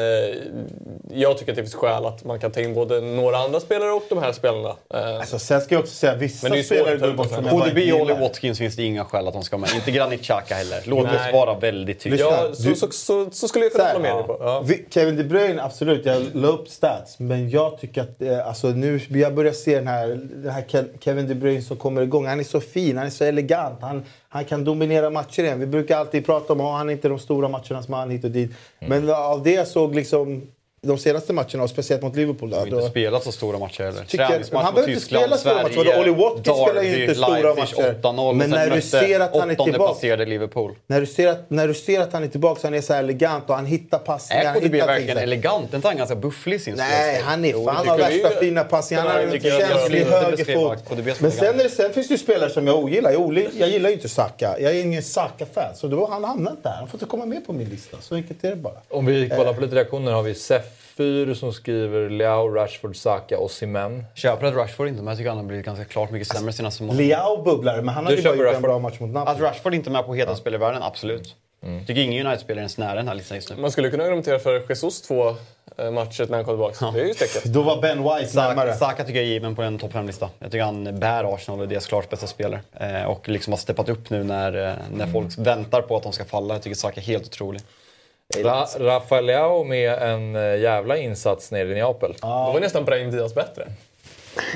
jag 1.09 1.37
tycker 1.37 1.51
att 1.51 1.55
det 1.55 1.63
finns 1.63 1.75
skäl 1.75 2.05
att 2.05 2.23
man 2.23 2.39
kan 2.39 2.51
ta 2.51 2.59
in 2.61 2.73
både 2.73 3.01
några 3.01 3.37
andra 3.37 3.59
spelare 3.59 3.91
och 3.91 4.03
de 4.09 4.17
här 4.17 4.31
spelarna. 4.31 4.75
Eh, 4.93 5.15
Alltså, 5.19 5.39
sen 5.39 5.61
ska 5.61 5.75
jag 5.75 5.79
också 5.81 5.93
säga 5.93 6.15
vissa 6.15 6.45
Men 6.47 6.51
det 6.51 6.59
är 6.59 6.63
spelare 6.63 6.95
att 6.95 7.01
jag 7.01 7.15
bara 7.15 7.27
KDB 7.27 7.47
och 7.47 7.53
Olly 7.53 7.81
gillar. 7.81 8.19
Watkins 8.21 8.57
finns 8.57 8.75
det 8.75 8.83
inga 8.83 9.05
skäl 9.05 9.27
att 9.27 9.33
de 9.33 9.43
ska 9.43 9.57
med. 9.57 9.69
Inte 9.75 9.91
Granit 9.91 10.21
Xhaka 10.21 10.55
heller. 10.55 10.81
Låt 10.85 11.05
oss 11.05 11.33
vara 11.33 11.59
väldigt 11.59 11.99
tydliga. 11.99 12.25
Ja, 12.25 12.49
så, 12.53 12.63
Du- 12.69 12.75
så, 12.75 12.87
så, 12.91 13.27
så 13.31 13.47
skulle 13.47 13.65
jag 13.65 13.71
kunna 13.71 13.87
hålla 13.87 13.99
med 13.99 14.15
dig 14.15 14.23
på. 14.23 14.37
Ja. 14.39 14.61
Vi- 14.65 14.85
Kevin 14.89 15.17
De 15.17 15.23
Bruyne, 15.23 15.63
absolut. 15.63 16.05
Jag 16.05 16.23
la 16.33 16.47
upp 16.47 16.69
stats. 16.69 17.19
Men 17.19 17.49
jag 17.49 17.77
tycker 17.79 18.01
att 18.01 18.21
eh, 18.21 18.47
alltså, 18.47 18.67
nu, 18.67 18.99
jag 19.09 19.33
börjar 19.35 19.53
se 19.53 19.75
den 19.75 19.87
här, 19.87 20.07
den 20.33 20.51
här 20.51 20.61
Ke- 20.61 20.97
Kevin 20.99 21.27
De 21.27 21.35
Bruyne 21.35 21.61
som 21.61 21.77
kommer 21.77 22.01
igång. 22.01 22.25
Han 22.27 22.39
är 22.39 22.43
så 22.43 22.59
fin, 22.61 22.97
han 22.97 23.05
är 23.07 23.11
så 23.11 23.23
elegant. 23.23 23.77
Han, 23.81 24.03
han 24.35 24.45
kan 24.45 24.63
dominera 24.63 25.09
matcher 25.09 25.43
igen. 25.43 25.59
Vi 25.59 25.65
brukar 25.67 25.97
alltid 25.97 26.25
prata 26.25 26.53
om 26.53 26.61
att 26.61 26.77
han 26.77 26.89
är 26.89 26.93
inte 26.93 27.09
de 27.09 27.19
stora 27.19 27.47
matchernas 27.47 27.87
man 27.87 28.09
hit 28.09 28.23
och 28.23 28.31
dit. 28.31 28.51
Men 28.79 29.09
av 29.09 29.43
det 29.43 29.67
såg 29.67 29.95
liksom 29.95 30.41
de 30.87 30.97
senaste 30.97 31.33
matcherna, 31.33 31.63
och 31.63 31.69
speciellt 31.69 32.01
mot 32.03 32.15
Liverpool. 32.15 32.49
Då, 32.49 32.55
Han 32.55 32.59
har 32.61 32.67
inte 32.67 32.85
då, 32.85 32.89
spelat 32.89 33.23
så 33.23 33.31
stora 33.31 33.59
matcher 33.59 33.83
heller. 33.83 34.03
Träningsmatch 34.03 34.63
han 34.63 34.65
mot 34.65 34.75
behöver 34.75 34.91
inte 34.91 35.01
Tyskland, 35.01 35.23
spela 35.23 35.37
stora 35.37 35.63
matcher. 35.63 35.73
Sverige, 35.73 35.99
Olly 35.99 36.11
Watkins 36.11 36.57
spelar 36.57 36.83
ju 36.83 37.01
inte 37.01 37.15
stora 37.15 37.55
matcher. 37.55 37.95
8-0. 38.01 38.33
Men 38.33 38.49
när 38.49 38.69
du 38.69 38.81
ser 38.81 39.19
att 39.19 39.35
han 39.35 39.49
är 39.49 39.55
tillbaka- 39.55 40.15
Liverpool. 40.25 40.75
när, 40.87 40.99
du 41.01 41.05
ser 41.07 41.27
att, 41.27 41.49
när 41.49 41.67
du 41.67 41.73
ser 41.73 42.01
att 42.01 42.13
han 42.13 42.23
är 42.23 42.27
tillbaka 42.27 42.61
så 42.61 42.67
han 42.67 42.73
är 42.73 42.81
så 42.81 42.93
här 42.93 42.99
elegant 42.99 43.49
och 43.49 43.55
han 43.55 43.65
hittar 43.65 43.97
passningar. 43.99 44.43
Är 44.43 44.47
han 44.47 44.61
KDB 44.61 44.71
verkligen 44.75 45.17
elegant? 45.17 45.71
Är 45.71 45.75
inte 45.75 45.87
han 45.87 45.97
ganska 45.97 46.15
bufflig 46.15 46.55
i 46.55 46.59
sin 46.59 46.75
Nej, 46.77 47.21
han 47.23 47.45
är 47.45 47.53
det 47.53 47.89
har 47.89 47.97
värsta 47.97 48.29
fina 48.29 48.63
passningar. 48.63 49.03
Han 49.03 49.11
har 49.11 49.21
en 49.21 49.41
känslig 49.41 50.01
inte 50.01 50.15
höger 50.15 50.37
beskriva 50.37 50.75
fot. 50.75 50.89
KDB 50.89 51.15
som 51.15 51.17
Men 51.19 51.31
sen, 51.31 51.39
elegant. 51.39 51.59
är 51.59 51.63
det, 51.63 51.69
sen 51.69 51.93
finns 51.93 52.07
det 52.07 52.13
ju 52.13 52.17
spelare 52.17 52.49
som 52.49 52.67
jag 52.67 52.79
ogillar. 52.79 53.11
Jag, 53.11 53.21
ogillar, 53.21 53.51
jag 53.57 53.69
gillar 53.69 53.89
ju 53.89 53.95
inte 53.95 54.09
Saka. 54.09 54.55
Jag 54.59 54.71
är 54.75 54.81
ingen 54.81 55.03
Saka-fan. 55.03 55.75
Så 55.75 55.87
då 55.87 55.99
har 55.99 56.07
han 56.13 56.23
hamnat 56.23 56.63
där. 56.63 56.71
Han 56.71 56.87
får 56.87 56.97
inte 56.97 57.05
komma 57.05 57.25
med 57.25 57.45
på 57.47 57.53
min 57.53 57.69
lista. 57.69 57.97
Så 58.01 58.15
enkelt 58.15 58.43
är 58.43 58.49
det 58.49 58.55
bara. 58.55 58.73
Om 58.89 59.05
vi 59.05 59.29
kollar 59.29 59.53
på 59.53 59.61
lite 59.61 59.75
reaktioner 59.75 60.11
har 60.11 60.23
vi 60.23 60.35
Sefyr 60.95 61.33
som 61.33 61.53
skriver 61.53 62.09
Leao, 62.09 62.47
Rashford, 62.47 62.95
Saka 62.95 63.39
och 63.39 63.51
Simen. 63.51 64.05
Köper 64.13 64.47
att 64.47 64.55
Rashford 64.55 64.87
inte, 64.87 65.01
men 65.01 65.07
jag 65.07 65.17
tycker 65.17 65.29
han 65.29 65.37
har 65.37 65.45
blivit 65.45 65.65
ganska 65.65 65.85
klart 65.85 66.11
mycket 66.11 66.27
sämre 66.27 66.53
senaste 66.53 66.83
månaden. 66.83 67.07
Leao 67.07 67.43
bubblar, 67.43 67.81
men 67.81 67.95
han 67.95 68.05
har 68.05 68.11
ju 68.11 68.23
bara 68.23 68.35
gjort 68.35 68.55
en 68.55 68.61
bra 68.61 68.79
match 68.79 68.99
mot 68.99 69.09
Att 69.09 69.13
Napoli. 69.13 69.45
Rashford 69.45 69.73
inte 69.73 69.89
är 69.89 69.91
med 69.91 70.05
på 70.05 70.15
heta 70.15 70.49
i 70.49 70.57
världen, 70.57 70.83
absolut. 70.83 71.35
Mm. 71.63 71.85
tycker 71.85 72.01
ingen 72.01 72.27
United-spelare 72.27 72.59
är 72.59 72.61
ens 72.61 72.77
nära 72.77 72.95
den 72.95 73.07
här 73.07 73.15
listan 73.15 73.37
just 73.37 73.49
nu. 73.49 73.55
Man 73.61 73.71
skulle 73.71 73.89
kunna 73.89 74.03
argumentera 74.03 74.39
för 74.39 74.65
Jesus 74.69 75.01
två 75.01 75.35
eh, 75.77 75.91
matcher 75.91 76.25
när 76.29 76.35
han 76.35 76.45
kom 76.45 76.53
tillbaka. 76.53 76.91
Det 76.91 77.01
är 77.01 77.07
ju 77.07 77.13
stäcket. 77.13 77.43
Då 77.43 77.61
var 77.61 77.81
Ben 77.81 78.03
White 78.03 78.35
närmare. 78.35 78.73
Saka, 78.73 78.91
Saka 78.91 79.03
tycker 79.03 79.19
jag 79.19 79.27
är 79.27 79.31
given 79.31 79.55
på 79.55 79.61
en 79.61 79.79
topp 79.79 79.93
5-lista. 79.93 80.29
Jag 80.39 80.51
tycker 80.51 80.63
han 80.63 80.99
bär 80.99 81.35
Arsenal 81.35 81.59
och 81.59 81.65
är 81.65 81.69
deras 81.69 81.87
klart 81.87 82.09
bästa 82.09 82.27
spelare. 82.27 82.61
Eh, 82.73 83.03
och 83.03 83.29
liksom 83.29 83.53
har 83.53 83.57
steppat 83.57 83.89
upp 83.89 84.09
nu 84.09 84.23
när, 84.23 84.67
eh, 84.67 84.73
när 84.91 85.07
folk 85.07 85.37
väntar 85.37 85.81
på 85.81 85.97
att 85.97 86.03
de 86.03 86.13
ska 86.13 86.25
falla. 86.25 86.53
Jag 86.53 86.63
tycker 86.63 86.75
Saka 86.75 87.01
är 87.01 87.05
helt 87.05 87.25
otrolig. 87.25 87.61
Ra 88.43 88.65
Rafael 88.79 89.25
Leao 89.25 89.63
med 89.63 89.93
en 89.93 90.35
eh, 90.35 90.57
jävla 90.57 90.97
insats 90.97 91.51
nere 91.51 91.71
i 91.71 91.73
Neapel. 91.75 92.13
Då 92.21 92.27
var 92.27 92.59
nästan 92.59 92.85
Brahim 92.85 93.11
Diaz 93.11 93.35
bättre. 93.35 93.67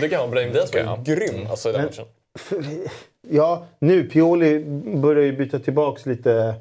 Det 0.01 0.09
kan 0.09 0.19
vara 0.19 0.29
Brahim 0.31 0.53
Diaz 0.53 0.73
var 0.73 0.81
ju 1.05 1.15
grym 1.15 1.47
alltså, 1.49 1.69
i 1.69 1.71
den 1.71 1.81
matchen. 1.85 2.05
Ja, 3.31 3.65
nu 3.79 4.03
Pioli 4.03 4.59
börjar 4.95 5.23
ju 5.23 5.31
byta 5.31 5.59
tillbaks 5.59 6.05
lite. 6.05 6.53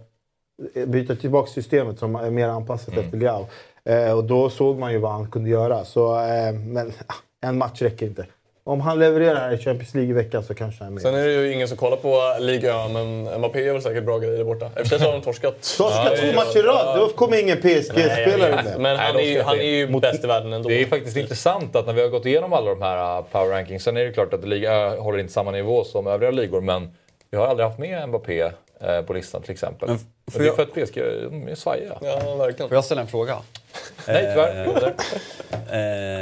Byta 0.86 1.16
tillbaks 1.16 1.50
systemet 1.52 1.98
som 1.98 2.14
är 2.16 2.30
mer 2.30 2.48
anpassat 2.48 2.88
Mm. 2.94 3.04
efter 3.04 3.18
Leao. 3.18 3.46
Eh, 3.84 4.12
och 4.12 4.24
då 4.24 4.50
såg 4.50 4.78
man 4.78 4.92
ju 4.92 4.98
vad 4.98 5.12
han 5.12 5.30
kunde 5.30 5.50
göra. 5.50 5.84
Så, 5.84 6.18
eh, 6.20 6.52
men 6.52 6.92
ah, 7.06 7.14
en 7.46 7.58
match 7.58 7.82
räcker 7.82 8.06
inte. 8.06 8.26
Om 8.68 8.80
han 8.80 8.98
levererar 8.98 9.34
här 9.40 9.52
i 9.54 9.58
Champions 9.58 9.94
League 9.94 10.10
i 10.10 10.12
veckan 10.12 10.42
så 10.42 10.54
kanske 10.54 10.84
han 10.84 10.88
är 10.92 10.94
med. 10.94 11.02
Sen 11.02 11.14
är 11.14 11.26
det 11.26 11.32
ju 11.32 11.52
ingen 11.52 11.68
som 11.68 11.76
kollar 11.76 11.96
på 11.96 12.36
Liga 12.40 12.74
Ö, 12.74 12.88
men 12.88 13.38
Mbappé 13.38 13.60
gör 13.60 13.72
väl 13.72 13.82
säkert 13.82 14.04
bra 14.04 14.18
grejer 14.18 14.36
där 14.36 14.44
borta. 14.44 14.66
I 14.66 14.68
och 14.68 14.72
för 14.74 14.84
sig 14.84 14.98
så 14.98 15.04
har 15.04 15.12
de 15.12 15.22
torskat. 15.22 15.54
Torska 15.78 16.10
två 16.16 16.32
matcher 16.36 16.58
i 16.58 16.62
rad, 16.62 16.98
då 16.98 17.08
kommer 17.08 17.40
ingen 17.42 17.56
PSG-spelare 17.56 18.50
med. 18.64 18.74
Men 18.78 18.96
han 18.96 19.14
Nej, 19.14 19.36
är 19.36 19.42
han 19.42 19.58
är 19.58 19.62
ju 19.62 19.88
Mot- 19.88 20.02
bäst 20.02 20.24
i 20.24 20.26
världen 20.26 20.52
ändå. 20.52 20.68
Det 20.68 20.82
är 20.82 20.86
faktiskt 20.86 21.16
intressant 21.16 21.76
att 21.76 21.86
när 21.86 21.92
vi 21.92 22.00
har 22.02 22.08
gått 22.08 22.26
igenom 22.26 22.52
alla 22.52 22.70
de 22.70 22.82
här 22.82 23.18
uh, 23.18 23.24
power 23.32 23.50
rankings, 23.50 23.82
sen 23.84 23.96
är 23.96 24.04
det 24.04 24.12
klart 24.12 24.34
att 24.34 24.44
Liga 24.48 24.72
Ö 24.72 24.96
håller 24.96 25.18
inte 25.18 25.32
samma 25.32 25.50
nivå 25.50 25.84
som 25.84 26.06
övriga 26.06 26.30
ligor, 26.30 26.60
men 26.60 26.90
vi 27.30 27.36
har 27.38 27.46
aldrig 27.46 27.66
haft 27.68 27.78
med 27.78 28.08
Mbappé 28.08 28.40
eh, 28.80 29.02
på 29.06 29.12
listan 29.12 29.42
till 29.42 29.50
exempel. 29.52 29.88
Men 29.88 29.98
får 29.98 30.38
det 30.38 30.44
är 30.44 30.46
jag- 30.46 30.56
för 30.56 30.62
att 30.62 30.72
PSG 30.88 30.94
de 31.30 31.48
är 31.48 31.54
svajiga. 31.54 31.98
Ja, 32.00 32.34
verkligen. 32.34 32.68
Får 32.68 32.76
jag 32.76 32.84
ställa 32.84 33.00
en 33.00 33.06
fråga? 33.08 33.36
Nej 34.08 34.30
tyvärr. 34.34 34.64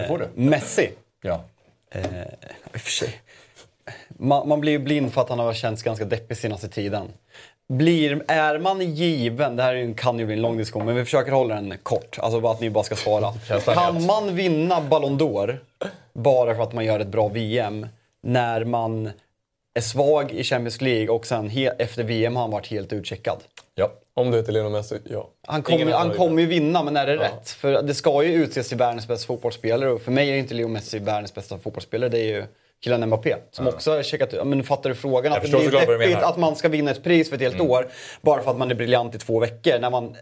Eh, 0.02 0.08
får 0.08 0.18
du. 0.18 0.28
Messi. 0.34 0.90
Ja. 1.22 1.40
Eh, 1.96 2.22
I 2.22 2.76
och 2.76 2.80
för 2.80 2.90
sig. 2.90 3.20
Man, 4.08 4.48
man 4.48 4.60
blir 4.60 4.72
ju 4.72 4.78
blind 4.78 5.12
för 5.12 5.20
att 5.20 5.28
han 5.28 5.38
har 5.38 5.52
känts 5.54 5.82
ganska 5.82 6.04
deppig 6.04 6.36
senaste 6.36 6.68
tiden. 6.68 7.08
Blir, 7.68 8.24
är 8.28 8.58
man 8.58 8.80
given, 8.94 9.56
det 9.56 9.62
här 9.62 9.94
kan 9.96 10.18
ju 10.18 10.24
bli 10.26 10.34
en 10.34 10.42
lång 10.42 10.56
diskussion, 10.56 10.86
men 10.86 10.94
vi 10.96 11.04
försöker 11.04 11.32
hålla 11.32 11.54
den 11.54 11.78
kort. 11.82 12.18
Alltså 12.18 12.40
bara 12.40 12.52
att 12.52 12.60
ni 12.60 12.70
bara 12.70 12.84
ska 12.84 12.96
svara. 12.96 13.32
Kan 13.74 14.06
man 14.06 14.34
vinna 14.34 14.80
Ballon 14.80 15.18
d'Or 15.20 15.58
bara 16.12 16.54
för 16.54 16.62
att 16.62 16.72
man 16.72 16.84
gör 16.84 17.00
ett 17.00 17.08
bra 17.08 17.28
VM 17.28 17.86
när 18.22 18.64
man 18.64 19.10
är 19.74 19.80
svag 19.80 20.32
i 20.32 20.44
Champions 20.44 20.80
League 20.80 21.08
och 21.08 21.26
sen 21.26 21.50
he- 21.50 21.72
efter 21.78 22.04
VM 22.04 22.34
har 22.36 22.42
han 22.42 22.50
varit 22.50 22.66
helt 22.66 22.92
utcheckad? 22.92 23.38
ja. 23.74 23.90
Om 24.20 24.30
du 24.30 24.36
heter 24.36 24.52
Lionel 24.52 24.72
Messi, 24.72 24.98
ja. 25.04 25.30
Han 25.46 25.62
kommer 25.62 25.92
han 25.92 26.10
kommer 26.10 26.42
ju 26.42 26.48
vinna, 26.48 26.82
men 26.82 26.96
är 26.96 27.06
det 27.06 27.16
rätt? 27.16 27.50
För 27.50 27.82
det 27.82 27.94
ska 27.94 28.22
ju 28.22 28.44
utses 28.44 28.68
till 28.68 28.76
världens 28.76 29.08
bästa 29.08 29.26
fotbollsspelare 29.26 29.90
och 29.90 30.02
för 30.02 30.12
mig 30.12 30.30
är 30.30 30.36
inte 30.36 30.54
Leo 30.54 30.68
Messi 30.68 30.98
världens 30.98 31.34
bästa 31.34 31.58
fotbollsspelare. 31.58 32.10
Det 32.10 32.18
är 32.18 32.36
ju 32.36 32.44
killen 32.84 33.06
Mbappé 33.06 33.36
som 33.50 33.68
också 33.68 33.90
har 33.90 34.02
checkat 34.02 34.28
ut. 34.28 34.38
Ja, 34.38 34.44
Men 34.44 34.64
fattar 34.64 34.90
du 34.90 34.96
frågan? 34.96 35.32
Jag 35.32 35.44
Att 35.44 35.52
det 35.52 35.58
du 35.58 35.70
deppigt. 35.70 36.16
Mm. 36.16 36.28
att 36.28 36.36
man 36.36 36.56
ska 36.56 36.68
vinna 36.68 36.90
ett 36.90 37.04
pris 37.04 37.28
för 37.28 37.36
ett 37.36 37.42
helt 37.42 37.60
år 37.60 37.88
bara 38.20 38.42
för 38.42 38.50
att 38.50 38.56
man 38.56 38.70
är 38.70 38.74
briljant 38.74 39.14
i 39.14 39.18
två 39.18 39.40
veckor. 39.40 39.78
När 39.78 39.90
man 39.90 40.16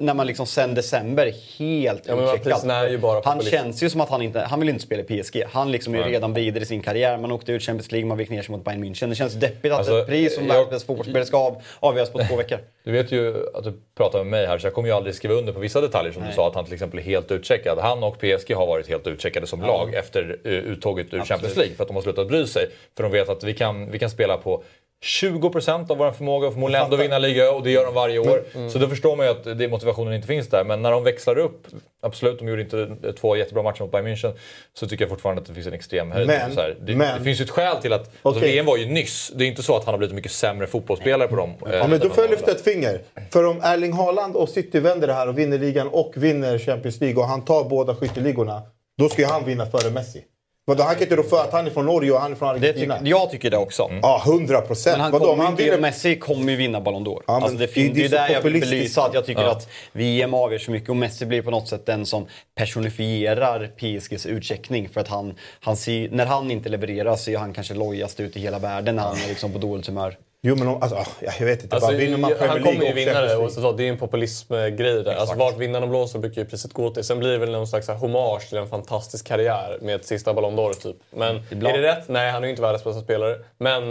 när 0.00 0.14
man 0.14 0.26
liksom 0.26 0.46
sen 0.46 0.74
december 0.74 1.32
helt 1.58 2.02
Ja, 2.06 2.34
utcheckad. 2.34 2.90
Ju 2.90 3.00
Han 3.24 3.40
känns 3.40 3.82
ju 3.82 3.90
som 3.90 4.00
att 4.00 4.08
han 4.08 4.22
inte, 4.22 4.40
han 4.40 4.60
vill 4.60 4.68
inte 4.68 4.82
spela 4.82 5.02
i 5.02 5.22
PSG. 5.22 5.42
Han 5.50 5.72
liksom 5.72 5.94
är 5.94 6.00
Nej. 6.00 6.10
redan 6.10 6.34
vidare 6.34 6.62
i 6.62 6.66
sin 6.66 6.82
karriär. 6.82 7.18
Man 7.18 7.32
åkte 7.32 7.52
ut 7.52 7.62
Champions 7.62 7.92
League, 7.92 8.08
man 8.08 8.18
gick 8.18 8.30
ner 8.30 8.42
sig 8.42 8.52
mot 8.52 8.64
Bayern 8.64 8.84
München. 8.84 9.08
Det 9.08 9.14
känns 9.14 9.34
deppigt 9.34 9.72
att 9.72 9.78
Alltså, 9.78 9.98
ett 9.98 10.06
pris 10.06 10.34
som 10.34 10.48
världens 10.48 10.70
bästa 10.70 10.86
fotbollsspelare 10.86 11.26
ska 11.26 11.38
av, 11.38 11.62
avgöras 11.80 12.10
på 12.10 12.18
två 12.18 12.36
veckor. 12.42 12.58
Du 12.84 12.92
vet 12.92 13.12
ju 13.12 13.46
att 13.54 13.64
du 13.64 13.72
pratar 13.96 14.18
med 14.18 14.26
mig 14.26 14.46
här 14.46 14.58
så 14.58 14.66
jag 14.66 14.74
kommer 14.74 14.88
ju 14.88 14.94
aldrig 14.94 15.14
skriva 15.14 15.34
under 15.34 15.52
på 15.52 15.60
vissa 15.60 15.80
detaljer 15.80 16.12
som 16.12 16.22
du 16.22 16.26
Nej. 16.26 16.36
sa 16.36 16.48
att 16.48 16.54
han 16.54 16.64
till 16.64 16.74
exempel 16.74 16.98
är 16.98 17.02
helt 17.04 17.30
utcheckad. 17.30 17.78
Han 17.78 18.02
och 18.04 18.18
PSG 18.18 18.54
har 18.54 18.66
varit 18.66 18.88
helt 18.88 19.06
utcheckade 19.06 19.46
som 19.46 19.60
lag 19.60 19.94
efter 19.94 20.38
uh, 20.46 20.52
uttåget 20.52 21.14
ur 21.14 21.24
Champions 21.24 21.56
League 21.56 21.74
för 21.74 21.82
att 21.84 21.88
de 21.88 21.94
har 21.94 22.02
slutat 22.02 22.28
bry 22.28 22.46
sig. 22.46 22.68
För 22.96 23.02
de 23.02 23.12
vet 23.12 23.28
att 23.28 23.44
vi 23.44 23.54
kan, 23.54 23.90
vi 23.90 23.98
kan 23.98 24.10
spela 24.10 24.36
på 24.36 24.62
20% 25.04 25.90
av 25.90 25.96
vår 25.98 26.10
förmåga 26.10 26.50
förmodligen 26.50 26.84
ändå 26.84 26.96
vinna 26.96 27.18
liga 27.18 27.52
och 27.52 27.62
det 27.62 27.70
gör 27.70 27.84
de 27.84 27.94
varje 27.94 28.18
år. 28.18 28.44
Mm. 28.54 28.70
Så 28.70 28.78
då 28.78 28.88
förstår 28.88 29.16
man 29.16 29.26
ju 29.26 29.32
att 29.32 29.58
det, 29.58 29.68
motivationen 29.68 30.14
inte 30.14 30.26
finns 30.26 30.48
där. 30.48 30.64
Men 30.64 30.82
när 30.82 30.90
de 30.90 31.04
växlar 31.04 31.38
upp, 31.38 31.66
absolut 32.02 32.38
de 32.38 32.48
gjorde 32.48 32.62
inte 32.62 33.12
två 33.12 33.36
jättebra 33.36 33.62
matcher 33.62 33.82
mot 33.82 33.92
Bayern 33.92 34.06
München, 34.06 34.32
så 34.74 34.86
tycker 34.88 35.04
jag 35.04 35.10
fortfarande 35.10 35.42
att 35.42 35.48
det 35.48 35.54
finns 35.54 35.66
en 35.66 35.72
extrem 35.72 36.10
höjd. 36.10 36.26
Men- 36.26 36.54
det, 36.80 36.94
men- 36.96 37.18
det 37.18 37.24
finns 37.24 37.40
ju 37.40 37.44
ett 37.44 37.50
skäl 37.50 37.76
till 37.76 37.92
att, 37.92 38.00
alltså 38.22 38.40
Okej. 38.40 38.52
VM 38.52 38.66
var 38.66 38.76
ju 38.76 38.86
nyss. 38.86 39.32
Det 39.34 39.44
är 39.44 39.48
inte 39.48 39.62
så 39.62 39.76
att 39.76 39.84
han 39.84 39.92
har 39.94 39.98
blivit 39.98 40.14
mycket 40.14 40.32
sämre 40.32 40.66
fotbollsspelare 40.66 41.28
på 41.28 41.36
dem. 41.36 41.50
eh, 41.66 41.74
Ja, 41.76 41.86
men 41.86 42.00
då 42.00 42.08
får 42.10 42.24
jag 42.24 42.30
lyfta 42.30 42.50
ett 42.50 42.60
finger. 42.64 43.00
För 43.30 43.44
om 43.46 43.60
Erling 43.62 43.92
Haaland 43.92 44.36
och 44.36 44.48
City 44.48 44.80
vänder 44.80 45.06
det 45.06 45.14
här 45.14 45.28
och 45.28 45.38
vinner 45.38 45.58
ligan 45.58 45.88
och 45.88 46.12
vinner 46.16 46.58
Champions 46.58 47.00
League 47.00 47.22
och 47.22 47.28
han 47.28 47.44
tar 47.44 47.64
båda 47.64 47.94
skytteligorna. 47.96 48.62
Då 48.98 49.08
ska 49.08 49.22
ju 49.22 49.28
han 49.28 49.44
vinna 49.44 49.66
före 49.66 49.90
Messi. 49.90 50.24
Vadå, 50.68 50.82
han 50.82 50.94
kan 50.94 51.02
inte 51.02 51.16
rå 51.16 51.22
för 51.22 51.40
att 51.40 51.52
han 51.52 51.66
är 51.66 51.70
från 51.70 51.86
Norge 51.86 52.12
och 52.12 52.20
han 52.20 52.32
är 52.32 52.36
från 52.36 52.48
Det 52.60 52.68
Argentina. 52.68 52.98
tycker, 52.98 53.10
jag 53.10 53.30
tycker 53.30 53.50
det 53.50 53.56
också. 53.56 53.82
Mm. 53.84 53.98
Ja, 54.02 54.22
hundra 54.26 54.60
procent. 54.60 54.94
Men 54.94 55.00
han 55.00 55.12
Vadå, 55.12 55.24
kommer 55.26 55.44
han 55.44 55.56
vinner... 55.56 55.78
Messi 55.78 56.16
kommer 56.18 56.50
ju 56.52 56.56
vinna 56.58 56.80
Ballon 56.80 57.06
d'Or. 57.06 57.22
Ja, 57.26 57.32
men 57.34 57.42
alltså 57.42 57.58
det, 57.58 57.66
det- 57.74 57.82
det 57.88 57.92
det 57.94 58.04
är 58.04 58.08
där 58.08 58.28
jag 58.34 58.42
vill 58.42 58.60
belysa 58.60 59.02
att 59.02 59.14
jag 59.14 59.26
tycker 59.26 59.42
Ja. 59.42 59.50
att 59.50 59.68
VM 59.92 60.34
avgör 60.34 60.58
så 60.58 60.70
mycket 60.70 60.88
och 60.90 60.96
Messi 60.96 61.26
blir 61.26 61.42
på 61.42 61.50
något 61.50 61.68
sätt 61.68 61.86
den 61.86 62.06
som 62.06 62.26
personifierar 62.56 63.66
PSGs 63.76 64.26
utcheckning. 64.26 64.88
För 64.88 65.00
att 65.00 65.08
han, 65.08 65.34
han 65.60 65.76
ser, 65.76 66.08
när 66.10 66.26
han 66.26 66.50
inte 66.50 66.68
levererar 66.68 67.16
så 67.16 67.30
är 67.30 67.38
han 67.38 67.52
kanske 67.52 67.74
lojast 67.74 68.20
ut 68.20 68.36
i 68.36 68.40
hela 68.40 68.58
världen 68.58 68.96
när 68.96 69.02
han 69.02 69.16
är 69.24 69.28
liksom 69.28 69.52
på 69.52 69.58
dåligt 69.58 69.86
humör. 69.86 70.16
Jo, 70.42 70.54
men 70.56 70.68
om, 70.68 70.82
alltså, 70.82 70.96
ah, 70.96 71.06
jag 71.38 71.46
vet 71.46 71.62
inte. 71.62 71.76
Alltså, 71.76 71.90
bara 71.90 71.98
vinner 71.98 72.18
man 72.18 72.30
Premier 72.30 72.48
han 72.48 72.56
League 72.62 72.72
kommer 72.72 72.84
ju 72.84 72.90
och 72.92 72.96
vinna 72.96 73.12
Champions 73.12 73.30
det. 73.32 73.36
League. 73.36 73.46
Och 73.46 73.52
så, 73.52 73.72
det 73.72 73.84
är 73.84 73.88
en 73.88 73.98
populismgrej 73.98 75.04
där. 75.04 75.14
Alltså, 75.14 75.36
vart 75.36 75.56
vinnarna 75.58 75.86
blåser 75.86 76.18
brukar 76.18 76.42
ju 76.42 76.48
priset 76.48 76.72
gå 76.72 76.90
till. 76.90 77.04
Sen 77.04 77.18
blir 77.18 77.28
det 77.30 77.38
väl 77.38 77.50
någon 77.52 77.66
slags 77.66 77.88
här 77.88 77.94
hommage 77.94 78.48
till 78.48 78.58
en 78.58 78.68
fantastisk 78.68 79.26
karriär 79.26 79.78
med 79.82 79.94
ett 79.94 80.04
sista 80.06 80.34
Ballon 80.34 80.58
d'Or 80.58 80.72
typ. 80.82 80.96
Men 81.10 81.40
Ibland. 81.50 81.76
är 81.76 81.80
det 81.82 81.88
rätt? 81.88 82.08
Nej, 82.08 82.30
han 82.30 82.42
är 82.42 82.46
ju 82.46 82.50
inte 82.50 82.62
världens 82.62 82.84
bästa 82.84 83.00
spelare. 83.00 83.38
Men 83.58 83.82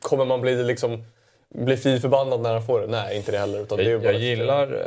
kommer 0.00 0.24
man 0.24 0.40
bli 0.40 0.62
liksom 0.64 1.04
bli 1.54 1.76
fy 1.76 2.00
förbannad 2.00 2.40
när 2.40 2.52
han 2.52 2.62
får 2.66 2.80
det? 2.80 2.86
Nej, 2.86 3.16
inte 3.16 3.32
det 3.32 3.38
heller. 3.38 3.60
Utan 3.60 3.78
det 3.78 3.84
är 3.84 3.86
ju 3.86 3.92
Jag, 3.92 4.00
bara 4.02 4.06
jag 4.12 4.14
ett- 4.16 4.22
gillar... 4.22 4.62
eh, 4.72 4.78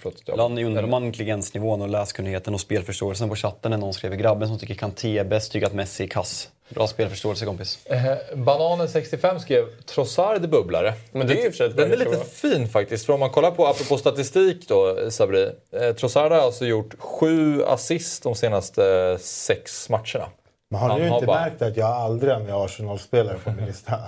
Förlåt, 0.00 0.14
jag- 0.24 0.34
Ibland 0.34 0.58
undrar 0.58 0.86
man 0.86 1.04
intelligensnivån 1.04 1.82
och 1.82 1.88
läskunnigheten 1.88 2.54
och 2.54 2.60
spelförståelsen 2.60 3.28
på 3.28 3.36
chatten 3.36 3.70
när 3.70 3.78
någon 3.78 3.94
skrev 3.94 4.14
grabben 4.14 4.48
som 4.48 4.58
tycker 4.58 4.74
Kanté 4.74 5.18
är 5.18 5.24
bäst 5.24 5.52
tycker 5.52 5.66
att 5.66 5.74
Messi 5.74 6.04
är 6.04 6.08
kass. 6.08 6.48
Bra 6.68 6.86
spelförståelse 6.86 7.44
kompis. 7.44 7.86
Eh, 7.86 8.04
Bananen65 8.34 9.38
skrev 9.38 9.64
Trossard 9.86 10.48
bubblare. 10.48 10.94
Men 11.12 11.26
det 11.26 11.40
är 11.40 11.44
ju 11.44 11.52
för 11.52 11.68
Den 11.68 11.92
är 11.92 11.96
lite 11.96 12.24
fin 12.24 12.68
faktiskt. 12.68 13.06
För 13.06 13.12
om 13.12 13.20
man 13.20 13.30
kollar 13.30 13.50
på, 13.50 13.66
apropå 13.66 13.98
statistik 13.98 14.68
då, 14.68 15.10
Sabri. 15.10 15.50
Eh, 15.72 15.92
Trossard 15.92 16.32
har 16.32 16.38
alltså 16.38 16.64
gjort 16.66 16.94
sju 16.98 17.64
assist 17.64 18.22
de 18.22 18.34
senaste 18.34 19.16
sex 19.20 19.88
matcherna. 19.88 20.28
Men 20.70 20.80
har 20.80 20.98
du 21.00 21.08
inte 21.08 21.26
bara- 21.26 21.40
märkt 21.40 21.62
att 21.62 21.76
jag 21.76 21.88
aldrig 21.88 22.32
har 22.32 22.40
med 22.40 22.54
Arsenal-spelare 22.54 23.36
på 23.44 23.50
min 23.50 23.66
lista? 23.66 23.98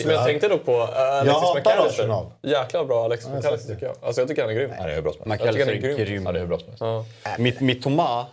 Som 0.00 0.10
jag 0.10 0.26
tänkte 0.26 0.48
dock 0.48 0.64
på, 0.64 0.72
uh, 0.72 0.80
Alexis 0.82 1.26
Jag 1.26 1.40
hatar. 1.40 1.86
Arsenal. 1.86 2.26
Jäkla 2.42 2.84
bra 2.84 3.04
Alexis 3.04 3.28
jag 3.28 3.36
McAllister 3.38 3.74
tycker 3.74 3.86
jag. 3.86 3.96
Alltså 4.02 4.20
jag 4.20 4.28
tycker 4.28 4.42
han 4.42 4.50
är 4.50 4.54
grym. 4.54 4.70
Han 4.78 4.88
är 4.90 4.94
hur 4.94 5.02
bra 5.02 5.12
som 5.12 5.30
helst. 5.30 5.44
Jag 5.44 5.54
tycker 5.54 5.66
han 5.66 5.74
är 5.74 5.78
McAllister 5.78 6.02
är 6.02 6.06
grym. 6.06 6.26
Han 6.26 6.36
är 6.36 6.40
hur 6.40 6.46
bra 6.46 6.58
som 6.58 6.68
helst. 6.68 6.80
Ja. 6.80 7.04
Mitt, 7.38 7.60
mitt 7.60 7.82
Toma 7.82 8.26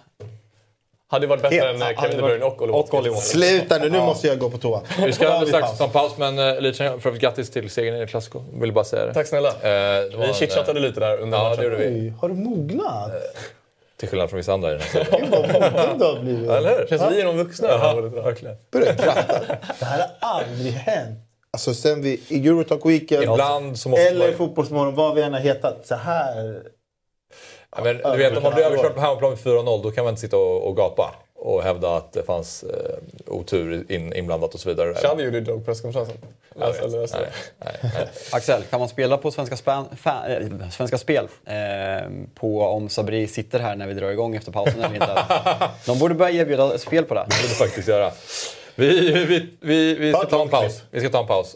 Hade 1.10 1.28
varit 1.28 1.42
bättre 1.42 1.56
Helt- 1.56 1.82
än 1.84 1.90
eh, 1.96 2.02
Kevin 2.02 2.18
De 2.18 2.22
varit- 2.22 2.32
Bruyne 2.40 2.46
och 2.46 2.62
Oliver 2.62 2.80
och 2.80 2.94
Oliver 2.94 3.16
Watkins. 3.16 3.32
Sluta 3.32 3.78
nu, 3.78 3.90
nu 3.90 3.98
måste 4.00 4.28
jag 4.28 4.40
gå 4.40 4.50
på 4.50 4.58
toa. 4.58 4.82
Vi 5.06 5.14
ska 5.14 5.40
vi 5.40 5.48
strax 5.48 5.68
paus. 5.68 5.78
ta 5.78 5.84
en 5.84 5.90
paus 5.90 6.12
men 6.18 6.40
uh, 6.40 6.62
lite 6.62 7.00
för 7.00 7.12
grattis 7.12 7.50
till 7.50 7.70
segern 7.70 8.02
i 8.04 8.08
Clasico. 8.08 8.42
Vill 8.54 8.74
bara 8.74 8.86
säga 8.86 9.06
det. 9.06 9.14
Tack 9.14 9.28
snälla. 9.28 9.48
Eh, 9.50 10.04
Vi 10.18 10.24
en, 10.28 10.34
chitchattade 10.34 10.80
eh, 10.80 10.86
lite 10.86 11.00
där 11.00 11.18
under 11.18 11.38
Ja, 11.38 11.44
matchen. 11.44 11.58
det 11.58 11.64
gjorde 11.64 11.78
vi. 11.78 11.86
Oj, 12.10 12.14
har 12.22 12.30
du 12.30 12.36
mognat? 12.36 13.12
Till 13.98 14.10
skillnad 14.10 14.30
från 14.30 14.38
vissa 14.38 14.54
andra 14.54 14.70
i 14.70 14.72
den 14.72 14.82
här 14.82 14.90
serien. 14.90 15.22
Gud 15.22 15.30
vad 15.32 15.42
mogen 15.54 16.00
du 16.00 16.06
har 16.06 16.20
blivit. 16.20 16.50
Eller 16.50 16.78
hur? 16.80 16.88
Känns 16.88 17.02
vi 17.12 17.22
är 17.22 17.26
de 17.26 17.38
vuxna. 17.38 17.68
Ja, 17.68 17.94
Ja, 17.96 18.22
verkligen. 18.22 18.56
Börja 18.72 18.94
kratta. 18.96 19.42
Det 19.80 19.86
här 19.86 20.00
har 20.20 20.30
aldrig 20.38 20.72
hänt. 20.72 21.20
Alltså 21.52 21.74
sen 21.74 22.02
vi 22.02 22.22
i 22.28 22.48
Eurotalk 22.48 22.86
Weekend 22.86 23.24
Ibland 23.24 23.80
så 23.80 23.90
måste 23.90 24.04
eller 24.08 24.28
man... 24.28 24.38
Fotbollsmorgon, 24.38 24.96
vad 24.96 25.16
vi 25.16 25.22
än 25.22 25.34
har 25.34 25.40
hetat. 25.40 25.88
Så 25.88 25.96
här. 25.96 26.62
Ja, 27.76 27.84
men, 27.84 27.98
du 27.98 28.18
vet, 28.18 28.38
om 28.38 28.44
man 28.44 28.54
blir 28.54 28.64
överkörd 28.64 28.96
på 28.96 29.02
hemmaplan 29.02 29.32
med 29.32 29.40
4-0 29.40 29.84
då 29.84 29.92
kan 29.92 30.04
man 30.04 30.12
inte 30.12 30.22
sitta 30.22 30.38
och, 30.38 30.68
och 30.68 30.76
gapa 30.76 31.16
och 31.40 31.64
hävda 31.64 31.96
att 31.96 32.14
det 32.14 32.24
fanns 32.24 32.64
eh, 32.64 32.98
otur 33.28 33.92
in, 33.92 34.14
inblandat 34.14 34.54
och 34.54 34.60
så 34.60 34.70
vidare. 34.70 34.94
Xavi 34.94 35.24
gjorde 35.24 35.38
ju 35.38 35.44
det 35.44 35.54
på 35.54 35.60
presskonferensen. 35.60 36.18
Axel, 38.32 38.64
kan 38.64 38.80
man 38.80 38.90
spela 38.90 39.18
på 39.18 39.32
Svenska, 39.32 39.58
span, 39.58 39.86
fa, 39.98 40.28
äh, 40.28 40.70
svenska 40.70 40.98
Spel 40.98 41.28
eh, 41.46 41.54
på 42.36 42.62
om 42.62 42.90
Sabri 42.90 43.28
sitter 43.28 43.60
här 43.60 43.76
när 43.76 43.88
vi 43.88 43.94
drar 43.94 44.10
igång 44.10 44.36
efter 44.36 44.52
pausen 44.52 44.84
eller 44.84 44.96
inte? 44.96 45.26
De 45.86 46.00
borde 46.00 46.16
börja 46.16 46.42
erbjuda 46.42 46.78
spel 46.78 47.06
på 47.06 47.14
det. 47.14 47.26
Det 47.30 47.42
borde 47.42 47.56
faktiskt 47.56 47.88
göra. 47.88 48.12
Vi, 48.76 49.12
vi, 49.26 49.50
vi, 49.60 49.96
vi 49.96 50.14
ska 50.14 50.26
Ta 50.26 50.42
en 50.42 50.50
paus. 50.50 50.84
Vi 50.92 51.00
ska 51.00 51.10
ta 51.10 51.22
en 51.22 51.28
paus. 51.28 51.56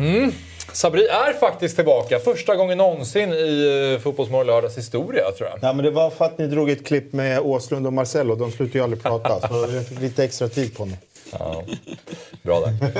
gardinerna. 0.00 0.32
Sabri 0.72 1.06
är 1.06 1.32
faktiskt 1.32 1.76
tillbaka. 1.76 2.18
Första 2.18 2.56
gången 2.56 2.78
någonsin 2.78 3.32
i 3.32 3.66
uh, 3.94 4.00
Fotbollsmorgon 4.00 4.46
lördags 4.46 4.78
historia 4.78 5.30
tror 5.30 5.48
jag. 5.48 5.58
Ja, 5.62 5.72
men 5.72 5.84
det 5.84 5.90
var 5.90 6.10
för 6.10 6.24
att 6.24 6.38
ni 6.38 6.46
drog 6.46 6.70
ett 6.70 6.86
klipp 6.86 7.12
med 7.12 7.40
Åslund 7.40 7.86
och 7.86 7.92
Marcello. 7.92 8.34
De 8.34 8.52
slutade 8.52 8.78
ju 8.78 8.84
aldrig 8.84 9.02
prata. 9.02 9.48
Så 9.48 9.74
jag 9.74 9.86
fick 9.86 10.00
lite 10.00 10.24
extra 10.24 10.48
tid 10.48 10.76
på 10.76 10.84
mig. 10.84 10.98
Ja. 11.32 11.64
Bra 12.42 12.60
där. 12.60 12.74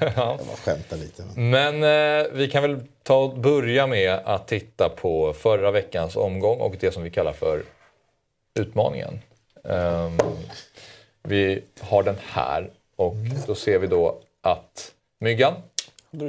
Jag 0.00 0.38
bara 0.38 0.56
skämtar 0.64 0.96
lite. 0.96 1.24
Men 1.36 1.74
eh, 1.74 2.26
vi 2.32 2.48
kan 2.48 2.62
väl 2.62 2.80
ta 3.02 3.34
börja 3.36 3.86
med 3.86 4.18
att 4.24 4.48
titta 4.48 4.88
på 4.88 5.32
förra 5.32 5.70
veckans 5.70 6.16
omgång 6.16 6.60
och 6.60 6.74
det 6.80 6.92
som 6.92 7.02
vi 7.02 7.10
kallar 7.10 7.32
för 7.32 7.62
utmaningen. 8.58 9.20
Ehm, 9.68 10.18
vi 11.22 11.62
har 11.80 12.02
den 12.02 12.16
här 12.28 12.70
och 12.96 13.14
då 13.46 13.54
ser 13.54 13.78
vi 13.78 13.86
då 13.86 14.18
att 14.42 14.92
Myggan, 15.20 15.54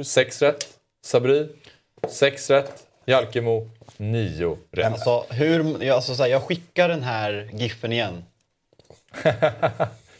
6 0.04 0.42
rätt. 0.42 0.68
Sabri, 1.02 1.48
6 2.08 2.50
rätt. 2.50 2.86
Jalkemo, 3.06 3.68
9 3.96 4.58
rätt. 4.70 4.86
Alltså, 4.86 5.24
hur, 5.30 5.84
jag, 5.84 5.96
alltså, 5.96 6.14
så 6.14 6.22
här, 6.22 6.30
jag 6.30 6.42
skickar 6.42 6.88
den 6.88 7.02
här 7.02 7.50
giffen 7.52 7.92
igen. 7.92 8.24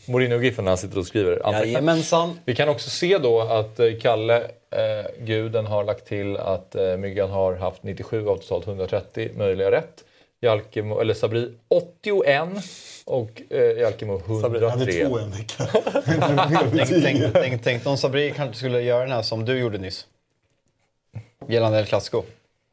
Mourinho-giffen 0.06 0.64
när 0.64 0.70
han 0.70 0.78
sitter 0.78 0.98
och 0.98 1.06
skriver. 1.06 1.52
Jajamensan. 1.52 2.38
Vi 2.44 2.54
kan 2.54 2.68
också 2.68 2.90
se 2.90 3.18
då 3.18 3.40
att 3.40 3.80
eh, 3.80 3.86
Kalle, 4.00 4.36
eh, 4.70 5.24
guden, 5.24 5.66
har 5.66 5.84
lagt 5.84 6.06
till 6.06 6.36
att 6.36 6.74
eh, 6.74 6.96
Myggan 6.96 7.30
har 7.30 7.54
haft 7.54 7.82
97 7.82 8.28
av 8.28 8.36
totalt 8.36 8.66
130 8.66 9.30
möjliga 9.36 9.70
rätt. 9.70 10.04
Jalkemo, 10.42 11.00
eller 11.00 11.14
Sabri 11.14 11.54
81 11.68 12.48
och 13.04 13.42
eh, 13.50 13.78
Jalkemo 13.80 14.22
Jag 14.28 14.40
hade 14.40 14.66
103. 14.66 15.06
två 15.06 15.18
en 15.18 15.30
vecka. 15.30 15.66
Tänk, 16.04 17.02
tänk, 17.02 17.32
tänk, 17.32 17.62
tänk 17.62 17.86
om 17.86 17.96
Sabri 17.96 18.32
kanske 18.36 18.56
skulle 18.58 18.80
göra 18.80 19.00
den 19.00 19.12
här 19.12 19.22
som 19.22 19.44
du 19.44 19.58
gjorde 19.58 19.78
nyss. 19.78 20.06
Gällande 21.48 21.78
El 21.78 21.86
Clasico. 21.86 22.22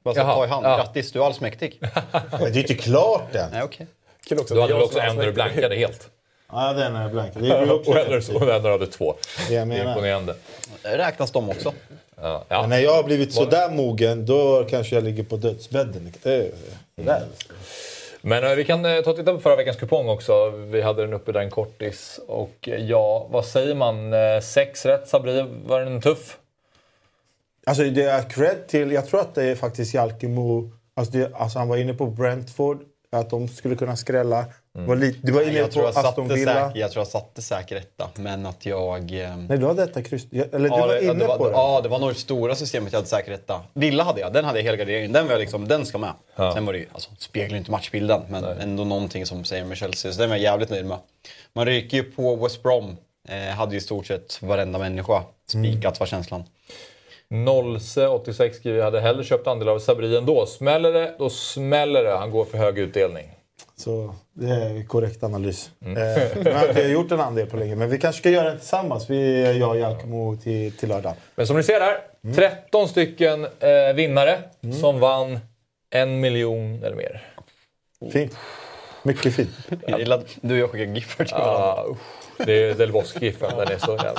Bara 0.04 0.14
så 0.14 0.20
Jaha, 0.20 0.36
ta 0.36 0.46
i 0.46 0.48
hand. 0.48 0.66
ja. 0.66 0.78
Grattis, 0.78 1.12
du 1.12 1.20
är 1.22 1.26
allsmäktig. 1.26 1.80
Men 1.82 2.40
det 2.40 2.46
är 2.46 2.52
ju 2.52 2.60
inte 2.62 2.74
klart 2.74 3.36
än. 3.36 3.52
Nej, 3.52 3.64
okej. 3.64 3.88
Kul 4.28 4.40
också. 4.40 4.54
Du 4.54 4.62
hade 4.62 4.74
väl 4.74 4.84
också 4.84 5.00
är 5.00 5.08
en 5.08 5.16
där 5.16 5.26
du 5.26 5.32
blankade 5.32 5.76
helt? 5.76 6.10
Ja, 6.52 6.74
den 6.74 6.96
är 6.96 7.10
blank. 7.10 7.34
Det 7.36 7.48
är 7.48 7.72
också 7.72 7.92
Och 7.92 8.42
och 8.42 8.54
en 8.54 8.64
där 8.64 8.72
hade 8.72 8.88
två. 8.88 9.16
Det 9.50 9.56
är 9.56 9.62
imponerande. 9.62 10.36
Räknas 10.84 11.32
de 11.32 11.50
också? 11.50 11.74
Ja, 12.22 12.46
Men 12.50 12.60
ja. 12.60 12.68
när 12.68 12.80
jag 12.80 12.94
har 12.94 13.04
blivit 13.04 13.34
sådär 13.34 13.70
mogen, 13.70 14.26
då 14.26 14.68
kanske 14.70 14.96
jag 14.96 15.04
ligger 15.04 15.24
på 15.24 15.38
dödsbädden. 15.38 16.14
Det, 16.24 16.30
det 16.30 16.52
där. 17.06 17.28
Men 18.22 18.44
eh, 18.44 18.56
vi 18.56 18.66
kan 18.66 18.86
eh, 18.86 19.02
ta 19.02 19.10
och 19.10 19.16
titta 19.16 19.34
på 19.34 19.40
förra 19.40 19.56
veckans 19.56 19.78
kupong 19.78 20.10
också. 20.10 20.50
Vi 20.50 20.82
hade 20.82 21.02
den 21.02 21.14
uppe 21.14 21.32
där 21.32 21.40
en 21.40 21.50
kortis. 21.50 22.20
Och 22.28 22.70
eh, 22.70 22.86
ja, 22.86 23.28
vad 23.32 23.46
säger 23.46 23.76
man? 23.76 24.14
Sex 24.42 24.86
rätt, 24.86 25.08
Sabri. 25.08 25.46
Var 25.66 25.82
den 25.82 26.02
tuff? 26.02 26.38
Alltså 27.66 27.84
det 27.84 28.04
är 28.04 28.30
cred 28.30 28.68
till, 28.68 28.92
jag 28.92 29.08
tror 29.08 29.20
att 29.20 29.36
det 29.36 29.44
är 29.44 29.56
faktiskt 29.56 29.94
Jalkemo. 29.94 30.72
Alltså, 30.94 31.18
det, 31.18 31.36
alltså 31.36 31.60
han 31.60 31.68
var 31.68 31.78
inne 31.78 31.94
på 31.94 32.06
Brentford, 32.06 32.80
att 33.16 33.30
de 33.30 33.48
skulle 33.48 33.76
kunna 33.76 33.96
skrälla. 33.96 34.46
Var 34.72 34.96
lite, 34.96 35.20
du 35.24 35.32
var 35.32 35.42
inne 35.42 35.54
jag, 35.54 35.72
tror 35.72 35.84
på 35.84 35.92
jag, 35.96 36.06
Aston 36.06 36.28
Villa. 36.28 36.54
säker, 36.68 36.80
jag 36.80 36.92
tror 36.92 37.02
jag 37.02 37.08
satte 37.08 37.42
säker 37.42 37.76
etta, 37.76 38.10
men 38.16 38.46
att 38.46 38.66
jag... 38.66 39.12
ehm, 39.12 39.46
Nej, 39.46 39.58
du 39.58 39.66
hade 39.68 39.86
detta 39.86 40.04
kryss. 40.04 40.26
Eller 40.32 40.60
du 40.60 40.68
ja, 40.68 40.78
var 40.78 40.88
det- 40.88 41.04
inne 41.04 41.14
det 41.14 41.28
var, 41.28 41.38
på 41.38 41.46
det. 41.46 41.52
Ja, 41.52 41.82
det 41.82 41.90
var 41.90 42.00
nog 42.00 42.10
det 42.10 42.16
stora 42.16 42.56
systemet 42.56 42.94
jag 42.94 42.98
hade 43.00 43.10
säker 43.10 43.32
etta. 43.32 43.62
Villa 43.74 44.04
hade 44.04 44.20
jag, 44.22 44.34
den 44.34 44.46
hade 44.46 44.60
jag 44.60 44.64
helgardering. 44.64 45.12
Den 45.12 45.26
var 45.26 45.32
jag 45.32 45.40
liksom, 45.40 45.68
den 45.68 45.86
ska 45.86 45.98
med. 45.98 46.14
Ja. 46.36 46.54
Sen 46.54 46.66
var 46.66 46.74
det 46.74 46.80
ju, 46.80 46.86
alltså 46.94 47.10
speglar 47.20 47.58
inte 47.58 47.72
matchbilden, 47.72 48.22
men 48.30 48.44
ändå 48.44 48.84
någonting 48.84 49.26
som 49.26 49.44
säger 49.46 49.66
med 49.66 49.78
Chelsea. 49.78 50.12
Så 50.14 50.20
den 50.20 50.30
var 50.30 50.36
jag 50.36 50.44
jävligt 50.44 50.70
nöjd 50.70 50.86
med. 50.86 50.98
Man 51.54 51.66
ryker 51.66 51.98
ju 51.98 52.04
på 52.04 52.36
West 52.36 52.64
Brom. 52.64 52.98
Eh, 53.30 53.56
hade 53.56 53.72
ju 53.72 53.78
i 53.78 53.82
stort 53.82 54.06
sett 54.06 54.42
varenda 54.42 54.80
människa 54.80 55.24
spikat 55.50 56.00
var 56.00 56.08
känslan. 56.08 56.44
Nolse 57.30 58.08
86 58.08 58.58
skriver 58.58 58.78
jag 58.78 58.86
hade 58.86 59.02
hellre 59.02 59.24
köpt 59.24 59.48
andel 59.48 59.70
av 59.70 59.80
Sabri 59.80 60.18
ändå. 60.18 60.46
Smäller 60.46 60.94
det, 60.94 61.16
då 61.20 61.30
smäller 61.30 62.04
det. 62.04 62.18
Han 62.18 62.32
går 62.32 62.46
för 62.46 62.58
hög 62.58 62.80
utdelning. 62.80 63.26
Så 63.76 64.16
det 64.34 64.46
är 64.46 64.86
korrekt 64.88 65.24
analys. 65.24 65.72
Mm. 65.86 65.98
Eh, 65.98 66.48
jag 66.48 66.54
har 66.54 66.68
inte 66.68 66.82
gjort 66.82 67.12
en 67.12 67.20
andel 67.20 67.48
på 67.48 67.58
länge, 67.58 67.76
men 67.76 67.90
vi 67.90 67.98
kanske 67.98 68.20
ska 68.20 68.30
göra 68.30 68.50
det 68.50 68.58
tillsammans. 68.58 69.10
Vi, 69.10 69.58
jag 69.60 69.70
och 69.70 69.80
Jalkemo 69.80 70.38
till, 70.38 70.78
till 70.78 70.90
lördag. 70.90 71.14
Men 71.36 71.48
som 71.48 71.58
ni 71.58 71.64
ser 71.64 71.82
här, 71.82 71.98
13 72.36 72.88
stycken 72.88 73.48
eh, 73.60 73.94
vinnare 73.96 74.40
som 74.82 75.00
vann 75.00 75.40
en 75.90 76.20
miljon 76.20 76.84
eller 76.84 76.96
mer. 76.96 77.34
Fint. 78.12 78.38
Mycket 79.04 79.36
fint. 79.36 79.50
Jag 79.88 80.00
gillar 80.00 80.18
att 80.18 80.38
du 80.42 80.54
och 80.54 80.60
jag 80.60 80.70
skickar 80.72 80.94
Gifford 80.94 81.28
till 81.28 81.36
varandra. 81.36 81.84
Ah. 81.84 81.96
Det 82.38 82.64
är 82.64 82.74
Del 82.74 82.92
Bosque-giffen. 82.92 83.58
Den 83.58 83.68
är 83.68 83.78
så 83.78 83.92
jävla... 83.92 84.14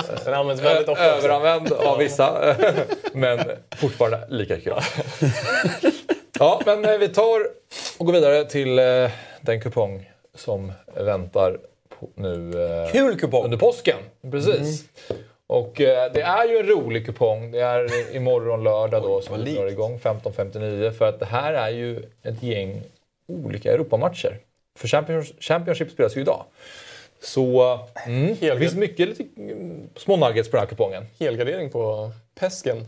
Den. 0.85 0.97
Överanvänd 0.97 1.71
av 1.71 1.97
vissa, 1.97 2.55
men 3.13 3.39
fortfarande 3.75 4.25
lika 4.29 4.59
kul. 4.59 4.73
Ja, 6.39 6.61
men 6.65 6.85
eh, 6.85 6.97
vi 6.97 7.07
tar 7.07 7.41
och 7.97 8.05
går 8.05 8.13
vidare 8.13 8.45
till 8.45 8.79
eh, 8.79 9.11
den 9.41 9.61
kupong 9.61 10.09
som 10.35 10.71
väntar 10.95 11.57
nu 12.15 12.63
eh, 12.63 12.91
Kul 12.91 13.19
kupong! 13.19 13.43
under 13.43 13.57
påsken. 13.57 13.97
Precis. 14.31 14.85
Och 15.47 15.81
eh, 15.81 16.11
det 16.13 16.21
är 16.21 16.47
ju 16.47 16.57
en 16.57 16.67
rolig 16.67 17.05
kupong. 17.05 17.51
Det 17.51 17.59
är 17.59 18.15
imorgon 18.15 18.63
lördag 18.63 19.03
då 19.03 19.21
som 19.21 19.43
vi 19.43 19.55
drar 19.55 19.67
igång 19.67 19.99
15.59. 20.03 20.91
För 20.91 21.09
att 21.09 21.19
det 21.19 21.25
här 21.25 21.53
är 21.53 21.69
ju 21.69 22.03
ett 22.23 22.43
gäng 22.43 22.83
olika 23.27 23.73
Europamatcher. 23.73 24.37
För 24.79 24.87
Champions, 24.87 25.33
Championship 25.39 25.91
spelas 25.91 26.17
ju 26.17 26.21
idag. 26.21 26.45
Så 27.21 27.79
mm, 28.05 28.35
det 28.39 28.59
finns 28.59 28.75
mycket 28.75 29.07
lite, 29.07 29.23
mm, 29.37 29.89
små 29.95 30.17
nuggets 30.17 30.49
på 30.51 30.57
den 30.57 30.61
här 30.61 30.69
kupongen. 30.69 31.05
Helgardering 31.19 31.69
på 31.69 32.11
Pesken. 32.39 32.87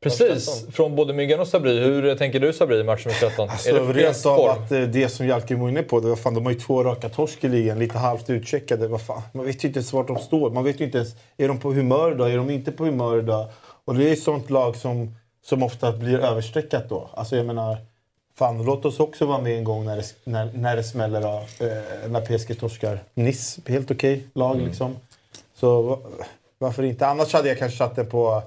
Precis, 0.00 0.66
från 0.72 0.96
både 0.96 1.12
Myggan 1.12 1.40
och 1.40 1.48
Sabri. 1.48 1.78
Hur 1.78 2.14
tänker 2.14 2.40
du 2.40 2.52
Sabri 2.52 2.80
i 2.80 2.84
match 2.84 3.06
nummer 3.06 3.18
13? 3.18 3.50
Alltså, 3.50 3.68
är 3.68 3.74
det 3.74 3.92
rent 3.92 4.26
av 4.26 4.40
att 4.40 4.72
eh, 4.72 4.80
det 4.80 5.08
som 5.08 5.26
Jalkemo 5.26 5.64
är 5.66 5.70
inne 5.70 5.82
på, 5.82 6.00
det 6.00 6.08
var 6.08 6.16
fan, 6.16 6.34
de 6.34 6.44
har 6.44 6.52
ju 6.52 6.60
två 6.60 6.84
raka 6.84 7.08
torsk 7.08 7.44
i 7.44 7.48
ligan, 7.48 7.78
lite 7.78 7.98
halvt 7.98 8.30
utcheckade. 8.30 8.88
Vad 8.88 9.02
fan? 9.02 9.22
Man 9.32 9.46
vet 9.46 9.64
ju 9.64 9.68
inte 9.68 9.78
ens 9.78 9.92
vart 9.92 10.06
de 10.06 10.18
står. 10.18 10.50
Man 10.50 10.64
vet 10.64 10.80
ju 10.80 10.84
inte 10.84 10.98
ens, 10.98 11.14
är 11.36 11.48
de 11.48 11.58
på 11.58 11.72
humör 11.72 12.12
idag? 12.12 12.32
Är 12.32 12.36
de 12.36 12.50
inte 12.50 12.72
på 12.72 12.84
humör 12.84 13.18
idag? 13.18 13.48
Och 13.84 13.94
det 13.94 14.08
är 14.08 14.12
ett 14.12 14.22
sånt 14.22 14.50
lag 14.50 14.76
som, 14.76 15.14
som 15.44 15.62
ofta 15.62 15.92
blir 15.92 16.18
överstreckat 16.18 16.88
då. 16.88 17.10
Alltså 17.14 17.36
jag 17.36 17.46
menar, 17.46 17.76
fan 18.38 18.62
låt 18.62 18.84
oss 18.84 19.00
också 19.00 19.26
vara 19.26 19.40
med 19.42 19.58
en 19.58 19.64
gång 19.64 19.84
när 19.84 19.96
det, 19.96 20.04
när, 20.24 20.50
när 20.54 20.76
det 20.76 20.84
smäller 20.84 21.22
av. 21.26 21.42
Eh, 21.42 22.10
när 22.10 22.20
PSG 22.38 22.58
torskar. 22.60 23.04
Nice, 23.14 23.60
helt 23.66 23.90
okej 23.90 24.26
lag 24.34 24.54
Mm. 24.56 24.66
liksom. 24.66 24.96
Så 25.54 25.82
va- 25.82 25.98
varför 26.58 26.82
inte? 26.82 27.06
Annars 27.06 27.32
hade 27.32 27.48
jag 27.48 27.58
kanske 27.58 27.78
satt 27.78 27.96
det 27.96 28.04
på 28.04 28.42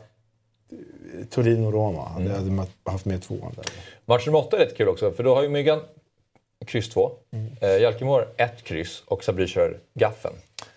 eh, 0.72 1.26
Torino-Roma. 1.30 2.10
Mm. 2.18 2.28
jag 2.32 2.38
hade 2.38 2.68
haft 2.86 3.06
med 3.06 3.22
tvåan 3.22 3.54
där. 3.56 3.66
Match 4.06 4.26
nummer 4.26 4.40
8 4.40 4.58
är 4.58 4.66
rätt 4.66 4.78
kul 4.78 4.88
också, 4.88 5.12
för 5.12 5.24
då 5.24 5.36
har 5.36 5.44
ju 5.44 5.50
Myggan 5.50 5.80
kryss 6.66 6.90
2. 6.90 7.12
Mm. 7.34 7.54
Eh, 7.62 7.82
Jalkemo 7.82 8.22
ett 8.38 8.64
kryss 8.64 9.04
och 9.06 9.24
Sabri 9.24 9.48
kör 9.48 9.78
gaffen. 9.94 10.34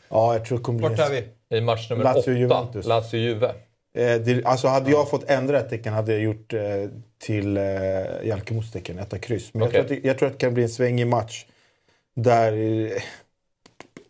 Ja, 0.09 0.33
jag 0.33 0.45
tror 0.45 0.59
det 0.59 0.65
kommer 0.65 0.79
bli... 0.79 0.89
Vart 0.89 0.99
är 0.99 1.11
vi? 1.51 1.57
I 1.57 1.61
match 1.61 1.91
nummer 1.91 2.05
8. 2.05 2.13
Lazio-Juventus. 2.21 2.87
Lazio-Juve. 2.87 3.49
Eh, 3.99 4.21
det, 4.21 4.45
alltså 4.45 4.69
hade 4.69 4.91
jag 4.91 5.11
fått 5.11 5.25
ändra 5.31 5.61
ett 5.61 5.71
tecken 5.71 5.93
hade 5.93 6.13
jag 6.13 6.21
gjort 6.23 6.53
eh, 6.53 6.61
till 7.25 7.57
eh, 7.57 7.65
Jalkemos 8.25 8.73
tecken, 8.73 8.99
etta 8.99 9.19
kryss. 9.19 9.55
Men 9.55 9.63
Okej. 9.63 9.79
jag, 9.79 9.87
tror 9.89 9.97
att 9.97 10.03
det, 10.03 10.09
jag 10.09 10.19
tror 10.19 10.27
att 10.27 10.33
det 10.33 10.39
kan 10.39 10.55
bli 10.55 10.63
en 10.63 10.69
svängig 10.69 11.07
match. 11.07 11.47
Där 12.15 12.53
eh, 12.53 13.03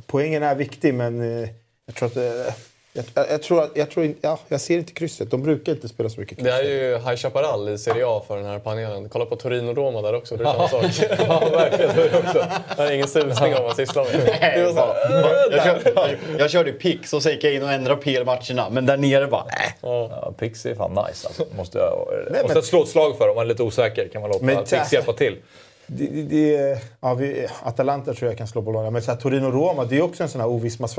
poängen 0.07 0.43
är 0.43 0.55
viktig, 0.55 0.95
men 0.95 1.20
eh, 1.20 1.49
jag 1.86 1.95
tror 1.95 2.09
att... 2.09 2.16
Eh, 2.16 2.55
jag, 2.97 3.05
jag, 3.15 3.27
jag, 3.31 3.43
tror 3.43 3.62
att, 3.62 3.71
jag, 3.75 3.91
tror 3.91 4.15
ja, 4.21 4.39
jag 4.49 4.61
ser 4.61 4.79
inte 4.79 4.93
krysset. 4.93 5.31
De 5.31 5.43
brukar 5.43 5.73
inte 5.73 5.89
spela 5.89 6.09
så 6.09 6.21
mycket 6.21 6.39
kryss. 6.39 6.47
Det 6.47 6.53
är 6.53 6.62
ju 6.62 6.99
High 6.99 7.16
Chaparral 7.16 7.69
i 7.69 7.79
Serie 7.79 8.05
A 8.07 8.23
för 8.29 8.37
den 8.37 8.47
här 8.47 8.59
panelen. 8.59 9.09
Kolla 9.09 9.27
på 9.27 9.37
Torino-Roma 9.37 10.03
där 10.03 10.15
också, 10.15 10.37
det 10.37 10.45
är 10.45 10.53
samma 10.53 10.69
sak. 10.69 10.85
ja, 11.29 11.49
verkligen. 11.53 11.97
Det 11.97 12.03
är 12.03 12.11
det 12.11 12.19
också. 12.19 12.47
Jag 12.77 12.85
har 12.85 12.93
ingen 12.93 13.09
susning 13.09 13.49
om 13.49 13.53
vad 13.53 13.62
man 13.62 13.77
sysslar 13.77 14.05
med. 14.05 14.55
Det 14.57 14.73
var 14.73 14.73
så 14.73 15.57
Jag, 15.57 15.65
kör, 15.95 16.19
jag 16.39 16.51
körde 16.51 16.73
Pix 16.73 17.12
och 17.12 17.23
så 17.23 17.31
gick 17.31 17.45
jag 17.45 17.55
in 17.55 17.62
och 17.62 17.73
ändrade 17.73 18.03
PL-matcherna, 18.03 18.71
men 18.71 18.87
där 18.87 18.97
nere 18.97 19.27
bara... 19.27 19.43
Äh. 19.43 19.73
Ja, 19.81 20.33
Pix 20.39 20.66
är 20.66 20.75
fan 20.75 20.91
nice 20.91 21.27
alltså. 21.27 21.45
Måste 21.57 21.79
jag, 21.79 22.09
Nej, 22.11 22.27
måste 22.31 22.47
men- 22.47 22.55
jag 22.57 22.65
slå 22.65 22.83
ett 22.83 22.89
slag 22.89 23.19
för 23.19 23.29
om 23.29 23.35
man 23.35 23.45
är 23.45 23.49
lite 23.49 23.62
osäker. 23.62 24.09
Kan 24.12 24.23
man 24.23 24.31
låta 24.31 24.62
Pix 24.79 24.93
hjälpa 24.93 25.12
till. 25.12 25.37
Det, 25.86 26.06
det, 26.06 26.23
det, 26.23 26.81
ja, 27.01 27.15
vi, 27.15 27.47
Atalanta 27.62 28.15
tror 28.15 28.31
jag 28.31 28.39
kan 28.39 28.47
slå 28.47 28.62
Bologna. 28.62 28.90
Men 28.90 29.02
Torino-Roma, 29.02 29.85
det 29.85 29.97
är 29.97 30.02
också 30.02 30.23
en 30.23 30.28
sån 30.28 30.40
här 30.40 30.48
oviss 30.48 30.78
match. 30.78 30.97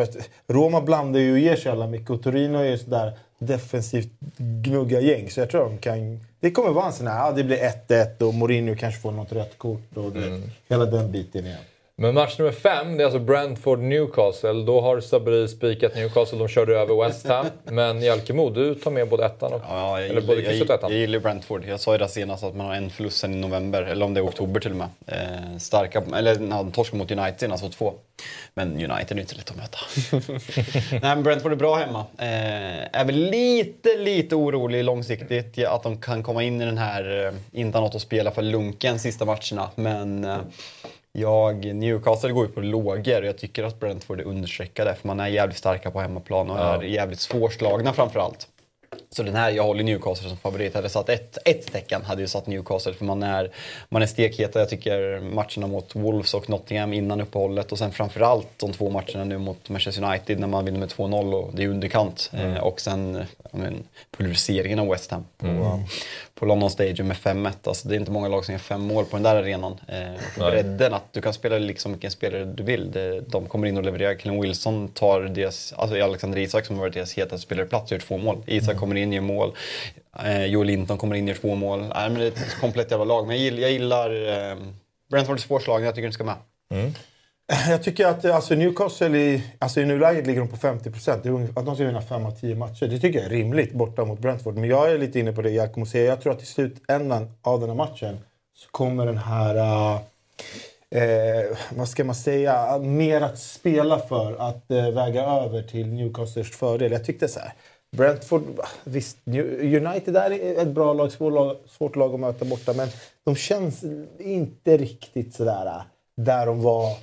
Roma 0.47 0.81
blandar 0.81 1.19
ju 1.19 1.31
och 1.31 1.39
ger 1.39 1.55
sig 1.55 1.71
alla 1.71 1.87
mycket 1.87 2.09
och 2.09 2.23
Torino 2.23 2.57
är 2.57 2.63
ju 2.63 2.77
sådär 2.77 3.17
defensivt 3.39 4.11
gnugga 4.37 4.99
gäng. 4.99 5.29
Så 5.29 5.39
jag 5.39 5.49
tror 5.49 5.63
de 5.63 5.77
kan... 5.77 6.19
Det 6.39 6.51
kommer 6.51 6.69
vara 6.69 6.85
en 6.85 6.93
sån 6.93 7.07
här, 7.07 7.25
ja, 7.25 7.31
det 7.31 7.43
blir 7.43 7.57
1-1 7.87 8.21
och 8.21 8.33
Mourinho 8.33 8.75
kanske 8.75 9.01
får 9.01 9.11
något 9.11 9.31
rött 9.31 9.57
kort 9.57 9.97
och 9.97 10.11
det, 10.11 10.41
hela 10.67 10.85
den 10.85 11.11
biten 11.11 11.45
igen. 11.45 11.57
Men 11.97 12.13
match 12.13 12.39
nummer 12.39 12.51
fem, 12.51 12.97
det 12.97 13.03
är 13.03 13.05
alltså 13.05 13.19
Brentford-Newcastle. 13.19 14.65
Då 14.65 14.81
har 14.81 14.99
Sabri 14.99 15.47
spikat 15.47 15.95
Newcastle, 15.95 16.37
de 16.37 16.47
körde 16.47 16.79
över 16.79 17.05
West 17.05 17.27
Ham. 17.27 17.45
Men 17.63 18.01
Jalkemo, 18.01 18.49
du 18.49 18.75
tar 18.75 18.91
med 18.91 19.09
både 19.09 19.25
ettan 19.25 19.53
och... 19.53 19.61
Ja, 19.69 20.01
jag 20.01 20.09
eller 20.09 20.21
både 20.21 20.35
gillar, 20.35 20.49
krysset 20.49 20.61
och 20.61 20.69
jag, 20.69 20.77
ettan. 20.77 20.91
jag 20.91 20.99
gillar 20.99 21.19
Brentford. 21.19 21.65
Jag 21.65 21.79
sa 21.79 21.91
ju 21.91 21.97
det 21.97 22.07
senast 22.07 22.43
att 22.43 22.55
man 22.55 22.67
har 22.67 22.75
en 22.75 22.89
förlust 22.89 23.17
sen 23.17 23.33
i 23.33 23.37
november, 23.37 23.81
eller 23.81 24.05
om 24.05 24.13
det 24.13 24.19
är 24.19 24.25
oktober 24.25 24.59
till 24.59 24.71
och 24.71 24.77
med. 24.77 24.87
Eh, 25.07 25.57
starka, 25.57 26.03
eller 26.15 26.35
de 26.35 26.71
torskade 26.71 26.97
mot 26.97 27.11
United, 27.11 27.51
alltså 27.51 27.69
två. 27.69 27.93
Men 28.53 28.71
United 28.71 29.17
är 29.17 29.21
inte 29.21 29.35
lätt 29.35 29.49
att 29.49 29.57
möta. 29.57 29.77
Nej, 30.91 30.99
men 31.01 31.23
Brentford 31.23 31.51
är 31.51 31.55
bra 31.55 31.75
hemma. 31.75 32.05
Eh, 32.17 32.99
är 32.99 33.05
väl 33.05 33.15
lite, 33.15 33.97
lite 33.97 34.35
orolig 34.35 34.83
långsiktigt 34.83 35.65
att 35.65 35.83
de 35.83 36.01
kan 36.01 36.23
komma 36.23 36.43
in 36.43 36.61
i 36.61 36.65
den 36.65 36.77
här, 36.77 37.25
eh, 37.25 37.59
inte 37.59 37.77
ha 37.77 37.85
något 37.85 37.95
att 37.95 38.01
spela 38.01 38.31
för 38.31 38.41
lunken 38.41 38.99
sista 38.99 39.25
matcherna. 39.25 39.69
Men 39.75 40.23
eh, 40.23 40.37
jag, 41.15 41.75
Newcastle 41.75 42.31
går 42.31 42.45
ju 42.45 42.51
på 42.51 42.61
lågor 42.61 43.21
och 43.21 43.27
jag 43.27 43.37
tycker 43.37 43.63
att 43.63 43.79
Brentford 43.79 44.19
är 44.19 44.23
understreckade 44.23 44.95
för 44.95 45.07
man 45.07 45.19
är 45.19 45.27
jävligt 45.27 45.57
starka 45.57 45.91
på 45.91 45.99
hemmaplan 46.01 46.49
och 46.49 46.57
Ja. 46.57 46.75
är 46.75 46.81
jävligt 46.83 47.19
svårslagna 47.19 47.93
framförallt. 47.93 48.47
Så 49.09 49.23
den 49.23 49.35
här, 49.35 49.51
jag 49.51 49.63
håller 49.63 49.83
Newcastle 49.83 50.29
som 50.29 50.37
favorit. 50.37 50.75
Hade 50.75 50.89
satt 50.89 51.09
ett, 51.09 51.37
ett 51.45 51.71
tecken 51.71 52.01
hade 52.03 52.21
jag 52.21 52.29
satt 52.29 52.47
Newcastle 52.47 52.93
för 52.93 53.05
man 53.05 53.23
är, 53.23 53.51
man 53.89 54.01
är 54.01 54.05
stekheta. 54.05 54.59
Jag 54.59 54.69
tycker 54.69 55.19
matcherna 55.19 55.67
mot 55.67 55.95
Wolves 55.95 56.33
och 56.33 56.49
Nottingham 56.49 56.93
innan 56.93 57.21
uppehållet 57.21 57.71
och 57.71 57.77
sen 57.77 57.91
framförallt 57.91 58.47
de 58.57 58.73
två 58.73 58.89
matcherna 58.89 59.23
nu 59.23 59.37
mot 59.37 59.69
Manchester 59.69 60.03
United 60.03 60.39
när 60.39 60.47
man 60.47 60.65
vinner 60.65 60.79
med 60.79 60.89
2-0 60.89 61.33
och 61.33 61.51
det 61.55 61.63
är 61.63 61.67
underkant. 61.67 62.31
Mm. 62.33 62.53
Eh, 62.53 62.63
och 62.63 62.81
sen 62.81 63.23
men, 63.51 63.83
pulveriseringen 64.17 64.79
av 64.79 64.87
West 64.87 65.11
Ham 65.11 65.25
på, 65.37 65.45
Mm. 65.47 65.79
på 66.35 66.45
London 66.45 66.69
Stadium 66.69 67.07
med 67.07 67.17
5-1. 67.17 67.51
Alltså, 67.63 67.87
det 67.87 67.95
är 67.95 67.99
inte 67.99 68.11
många 68.11 68.27
lag 68.27 68.45
som 68.45 68.51
gör 68.51 68.59
fem 68.59 68.81
mål 68.81 69.05
på 69.05 69.15
den 69.15 69.23
där 69.23 69.35
arenan. 69.35 69.79
Eh, 69.87 70.21
bredden, 70.49 70.93
att 70.93 71.13
du 71.13 71.21
kan 71.21 71.33
spela 71.33 71.57
liksom 71.57 71.91
vilken 71.91 72.11
spelare 72.11 72.45
du 72.45 72.63
vill. 72.63 72.91
Det, 72.91 73.21
de 73.21 73.45
kommer 73.45 73.67
in 73.67 73.77
och 73.77 73.83
levererar. 73.83 74.15
Killen 74.15 74.41
Wilson 74.41 74.87
tar 74.87 75.21
deras, 75.21 75.73
alltså 75.77 76.03
Alexander 76.03 76.39
Isak 76.39 76.65
som 76.65 76.75
har 76.75 76.81
varit 76.83 76.93
deras 76.93 77.13
hetaste 77.13 77.37
spelare 77.39 77.65
plats 77.65 77.91
och 77.91 77.91
gör 77.91 77.99
två 77.99 78.17
mål. 78.17 78.43
Isak 78.47 78.69
Mm 78.69 78.79
kommer 78.95 79.01
in, 79.01 79.13
gör 79.13 79.21
mål. 79.21 79.55
Eh, 80.23 80.45
Joel 80.45 80.67
Linton 80.67 80.97
kommer 80.97 81.15
in, 81.15 81.27
gör 81.27 81.35
två 81.35 81.55
mål. 81.55 81.79
Nej, 81.79 82.09
men 82.09 82.19
det 82.19 82.25
är 82.25 82.31
ett 82.31 82.59
komplett 82.61 82.91
jävla 82.91 83.05
lag. 83.05 83.27
Men 83.27 83.35
jag 83.35 83.43
gillar, 83.43 83.61
jag 83.61 83.71
gillar 83.71 84.09
eh, 84.51 84.57
Brentford 85.09 85.37
är 85.37 85.41
svårslagna, 85.41 85.85
jag 85.85 85.95
tycker 85.95 86.07
den 86.07 86.13
ska 86.13 86.23
med. 86.23 86.35
Mm. 86.71 86.93
Jag 87.69 87.83
tycker 87.83 88.07
att 88.07 88.25
alltså, 88.25 88.55
Newcastle 88.55 89.17
i, 89.17 89.43
alltså, 89.59 89.81
i 89.81 89.85
nuläget 89.85 90.27
ligger 90.27 90.39
de 90.39 90.47
på 90.47 90.57
50 90.57 90.91
procent. 90.91 91.25
Att 91.57 91.65
de 91.65 91.75
ska 91.75 91.85
vinna 91.85 92.01
5 92.01 92.25
av 92.25 92.31
10 92.31 92.55
matcher. 92.55 92.87
Det 92.87 92.99
tycker 92.99 93.19
jag 93.19 93.25
är 93.25 93.29
rimligt 93.29 93.73
borta 93.73 94.05
mot 94.05 94.19
Brentford. 94.19 94.55
Men 94.55 94.69
jag 94.69 94.91
är 94.91 94.97
lite 94.97 95.19
inne 95.19 95.33
på 95.33 95.41
det 95.41 95.49
Jakob 95.49 95.87
säger. 95.87 96.09
Jag 96.09 96.21
tror 96.21 96.33
att 96.33 96.41
i 96.41 96.45
slutändan 96.45 97.27
av 97.41 97.59
den 97.59 97.69
här 97.69 97.75
matchen 97.75 98.19
så 98.55 98.69
kommer 98.71 99.05
den 99.05 99.17
här... 99.17 99.55
Uh, 99.55 100.01
Eh, 100.95 101.57
vad 101.75 101.89
ska 101.89 102.03
man 102.03 102.15
säga? 102.15 102.79
Mer 102.79 103.21
att 103.21 103.39
spela 103.39 103.99
för, 103.99 104.49
att 104.49 104.71
eh, 104.71 104.89
väga 104.89 105.23
över 105.23 105.61
till 105.61 105.87
Newcastles 105.87 106.51
fördel. 106.51 106.91
Jag 106.91 107.05
tyckte 107.05 107.27
så 107.27 107.39
här. 107.39 107.53
Brentford, 107.97 108.43
visst, 108.83 109.17
United 109.27 110.15
är 110.15 110.61
ett 110.61 110.67
bra 110.67 110.93
lag, 110.93 111.11
svårt 111.11 111.33
lag, 111.33 111.57
svårt 111.67 111.95
lag 111.95 112.13
att 112.13 112.19
möta 112.19 112.45
borta, 112.45 112.73
men 112.73 112.87
de 113.23 113.35
känns 113.35 113.83
inte 114.19 114.77
riktigt 114.77 115.33
sådär 115.33 115.65
äh, 115.65 115.81
där 116.17 116.45
de 116.45 116.61
var 116.61 116.97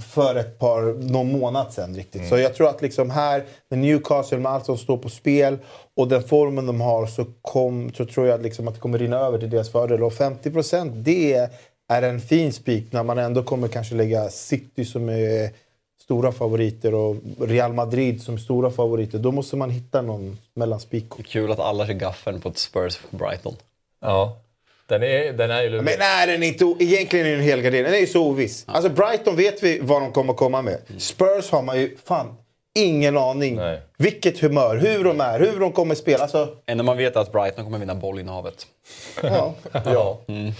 för 0.00 0.36
ett 0.36 0.58
par, 0.58 0.82
någon 1.12 1.32
månad 1.32 1.72
sedan 1.72 1.94
riktigt. 1.94 2.20
Mm. 2.20 2.28
Så 2.30 2.38
jag 2.38 2.54
tror 2.54 2.68
att 2.68 2.82
liksom 2.82 3.10
här 3.10 3.44
med 3.68 3.78
Newcastle, 3.78 4.38
med 4.38 4.52
allt 4.52 4.66
som 4.66 4.78
står 4.78 4.96
på 4.96 5.08
spel 5.08 5.58
och 5.96 6.08
den 6.08 6.22
formen 6.22 6.66
de 6.66 6.80
har 6.80 7.06
så, 7.06 7.24
kom, 7.42 7.92
så 7.92 8.04
tror 8.04 8.26
jag 8.26 8.42
liksom 8.42 8.68
att 8.68 8.74
det 8.74 8.80
kommer 8.80 8.98
rinna 8.98 9.18
över 9.18 9.38
till 9.38 9.50
deras 9.50 9.70
fördel. 9.72 10.02
Och 10.02 10.12
50 10.12 10.50
procent, 10.50 10.92
det 10.94 11.48
är 11.88 12.02
en 12.02 12.20
fin 12.20 12.52
spik 12.52 12.92
när 12.92 13.02
man 13.02 13.18
ändå 13.18 13.42
kommer 13.42 13.68
kanske 13.68 13.94
lägga 13.94 14.28
City 14.28 14.84
som 14.84 15.08
är 15.08 15.50
stora 16.04 16.32
favoriter 16.32 16.94
och 16.94 17.16
Real 17.40 17.72
Madrid 17.72 18.22
som 18.22 18.38
stora 18.38 18.70
favoriter. 18.70 19.18
Då 19.18 19.32
måste 19.32 19.56
man 19.56 19.70
hitta 19.70 20.02
någon 20.02 20.38
mellanspik. 20.54 21.04
Kul 21.28 21.52
att 21.52 21.58
alla 21.58 21.86
kör 21.86 21.94
gaffeln 21.94 22.40
på 22.40 22.48
ett 22.48 22.56
Spurs-Brighton. 22.56 23.56
Ja. 24.00 24.40
Den 24.86 25.02
är, 25.02 25.32
den 25.32 25.50
är 25.50 25.62
ju 25.62 25.70
lurig. 25.70 25.84
Men 25.84 25.94
nej, 25.98 26.26
den 26.26 26.42
är 26.42 26.46
inte, 26.46 26.84
egentligen 26.84 27.26
är 27.26 27.30
den 27.30 27.40
helgardering. 27.40 27.84
Den 27.84 27.94
är 27.94 27.98
ju 27.98 28.06
så 28.06 28.26
oviss. 28.26 28.64
Alltså 28.68 28.90
Brighton 28.90 29.36
vet 29.36 29.62
vi 29.62 29.78
vad 29.82 30.02
de 30.02 30.12
kommer 30.12 30.32
komma 30.32 30.62
med. 30.62 30.78
Spurs 30.98 31.50
har 31.50 31.62
man 31.62 31.80
ju 31.80 31.96
fan 32.04 32.34
ingen 32.74 33.16
aning. 33.16 33.56
Nej. 33.56 33.80
Vilket 33.96 34.40
humör, 34.40 34.76
hur 34.76 35.04
de 35.04 35.20
är, 35.20 35.40
hur 35.40 35.60
de 35.60 35.72
kommer 35.72 35.94
spela. 35.94 36.22
Alltså... 36.22 36.48
Enda 36.66 36.84
man 36.84 36.96
vet 36.96 37.16
att 37.16 37.32
Brighton 37.32 37.64
kommer 37.64 37.78
vinna 37.78 37.94
bollinnehavet. 37.94 38.66
Ja. 39.22 39.54
ja. 39.84 40.20
Mm. 40.28 40.52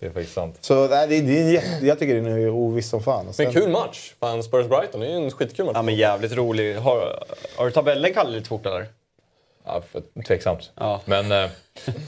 Det 0.00 0.06
är 0.06 0.10
faktiskt 0.10 0.34
sant. 0.34 0.58
Så 0.60 0.88
nej, 0.88 1.08
det, 1.08 1.20
det 1.20 1.56
är 1.56 1.84
jag 1.86 1.98
tycker 1.98 2.14
den 2.14 2.26
är 2.26 2.48
oviss 2.50 2.88
som 2.88 3.02
fan. 3.02 3.32
Sen... 3.32 3.44
Men 3.44 3.54
kul 3.54 3.70
match! 3.70 4.14
Fan, 4.20 4.42
Spurs-Brighton 4.42 5.02
är 5.02 5.06
ju 5.06 5.24
en 5.24 5.30
skitkul 5.30 5.64
match. 5.66 5.74
Ja, 5.74 5.82
men 5.82 5.94
jävligt 5.94 6.32
rolig. 6.32 6.76
Har, 6.76 7.24
har 7.56 7.64
du 7.64 7.70
tabellen 7.70 8.14
Kalle 8.14 8.30
lite 8.30 8.48
fort 8.48 8.66
eller? 8.66 8.86
Ja, 9.66 9.82
för, 9.92 10.22
tveksamt. 10.22 10.70
Ja. 10.74 11.00
Men... 11.04 11.32
Eh, 11.32 11.38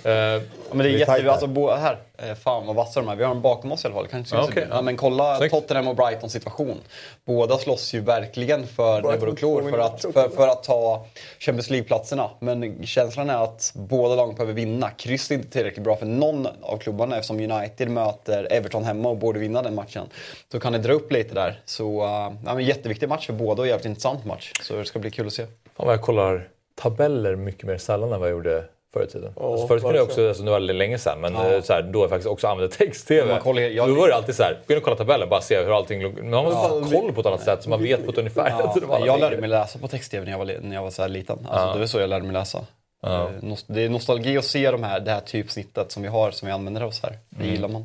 ja, 0.05 0.41
men 0.73 0.79
det 0.79 0.85
är 0.85 0.99
jätte... 0.99 1.31
Alltså, 1.31 1.47
bo, 1.47 1.71
här. 1.71 1.99
Eh, 2.19 2.35
fan 2.35 2.67
vad 2.67 2.77
vassa 2.77 3.01
de 3.01 3.09
är. 3.09 3.17
Vi 3.17 3.25
har 3.25 3.35
dem 3.35 3.43
bakom 3.43 3.73
oss 3.73 3.85
i 3.85 3.87
alla 3.87 3.95
fall. 3.95 4.07
Kanske 4.07 4.37
ja, 4.37 4.45
okay. 4.45 4.65
ja, 4.71 4.83
men 4.83 4.97
kolla 4.97 5.37
Snyggt. 5.37 5.55
Tottenham 5.55 5.89
och 5.89 5.97
Brightons 5.97 6.33
situation. 6.33 6.79
Båda 7.25 7.59
slåss 7.59 7.95
ju 7.95 8.01
verkligen 8.01 8.67
för 8.67 9.03
näbbar 9.03 9.27
och 9.27 9.39
klor 9.39 9.71
för 9.71 9.79
att, 9.79 10.03
för, 10.03 10.29
för 10.29 10.49
att 10.49 10.63
ta 10.63 11.07
Champions 11.39 11.71
League-platserna. 11.71 12.31
Men 12.41 12.87
känslan 12.87 13.31
är 13.31 13.45
att 13.45 13.73
båda 13.75 14.15
lagen 14.15 14.35
behöver 14.35 14.53
vinna. 14.53 14.91
Kryss 14.91 15.31
är 15.31 15.35
inte 15.35 15.51
tillräckligt 15.51 15.85
bra 15.85 15.97
för 15.97 16.07
någon 16.07 16.49
av 16.63 16.77
klubbarna 16.77 17.17
eftersom 17.17 17.51
United 17.51 17.91
möter 17.91 18.53
Everton 18.53 18.85
hemma 18.85 19.09
och 19.09 19.17
borde 19.17 19.39
vinna 19.39 19.63
den 19.63 19.75
matchen. 19.75 20.07
Så 20.53 20.61
kan 20.61 20.73
det 20.73 20.79
dra 20.79 20.93
upp 20.93 21.13
lite 21.13 21.35
där. 21.35 21.61
Så 21.65 22.05
uh, 22.05 22.11
ja, 22.47 22.55
men 22.55 22.61
jätteviktig 22.61 23.09
match 23.09 23.27
för 23.27 23.33
båda 23.33 23.63
och 23.63 23.69
jävligt 23.69 23.87
intressant 23.87 24.25
match. 24.25 24.53
Så 24.63 24.77
det 24.77 24.85
ska 24.85 24.99
bli 24.99 25.11
kul 25.11 25.27
att 25.27 25.33
se. 25.33 25.47
Fan 25.77 25.89
jag 25.89 26.03
kollar 26.03 26.49
tabeller 26.79 27.37
mycket 27.37 27.65
mer 27.65 27.79
sällan 27.79 28.13
än 28.13 28.21
vad 28.21 28.29
jag 28.29 28.35
gjorde 28.37 28.65
förr 28.93 29.05
i 29.05 29.07
tiden. 29.07 29.33
Oh, 29.37 29.53
alltså 29.53 29.67
förut 29.67 29.83
kunde 29.83 29.99
jag 29.99 30.07
också, 30.07 30.29
alltså, 30.29 30.43
nu 30.43 30.51
var 30.51 30.61
det 30.61 30.73
länge 30.73 30.99
sedan, 30.99 31.21
men 31.21 31.35
ja. 31.35 31.53
Eh, 31.53 31.63
så 31.63 31.73
här, 31.73 31.83
då 31.83 32.03
jag 32.03 32.11
faktiskt 32.11 32.29
också 32.29 32.47
använde 32.47 32.77
text-tv. 32.77 33.41
Jag... 33.75 33.89
Då 33.89 33.95
var 33.95 34.09
det 34.09 34.15
alltid 34.15 34.35
så 34.35 34.43
här, 34.43 34.59
gå 34.67 34.73
in 34.73 34.79
och 34.79 34.85
kolla 34.85 34.97
tabellen, 34.97 35.29
bara 35.29 35.41
se 35.41 35.63
hur 35.63 35.77
allting 35.77 36.03
låg. 36.03 36.23
Nu 36.23 36.37
har 36.37 36.43
man 36.43 36.53
ja, 36.53 36.69
bara 36.69 37.01
koll 37.01 37.13
på 37.13 37.21
ett 37.21 37.27
annat 37.27 37.43
sätt 37.43 37.63
så 37.63 37.71
man 37.71 37.83
vet 37.83 38.05
på 38.05 38.11
ett 38.11 38.19
ungefär. 38.19 38.51
Ja. 38.51 39.01
jag 39.07 39.21
lärde 39.21 39.37
mig 39.37 39.49
läsa 39.49 39.79
på 39.79 39.89
text-tv 39.89 40.25
när 40.25 40.33
jag 40.33 40.39
var, 40.39 40.59
när 40.63 40.77
jag 40.77 40.83
var 40.83 40.91
så 40.91 41.03
här 41.03 41.09
liten. 41.09 41.39
Alltså, 41.39 41.67
ja. 41.67 41.73
Det 41.73 41.79
var 41.79 41.87
så 41.87 42.01
jag 42.01 42.11
lärde 42.11 42.25
mig 42.25 42.33
läsa. 42.33 42.65
Ja. 43.03 43.31
Eh, 43.43 43.57
det 43.67 43.83
är 43.83 43.89
nostalgi 43.89 44.39
att 44.39 44.45
se 44.45 44.71
de 44.71 44.83
här, 44.83 45.01
det 45.01 45.11
här 45.11 45.21
typsnittet 45.21 45.93
som 45.93 46.03
vi 46.03 46.09
har, 46.09 46.31
som 46.31 46.47
vi 46.47 46.53
använder 46.53 46.83
oss 46.83 47.03
här. 47.03 47.19
Det 47.29 47.43
mm. 47.43 47.55
gillar 47.55 47.69
man. 47.69 47.85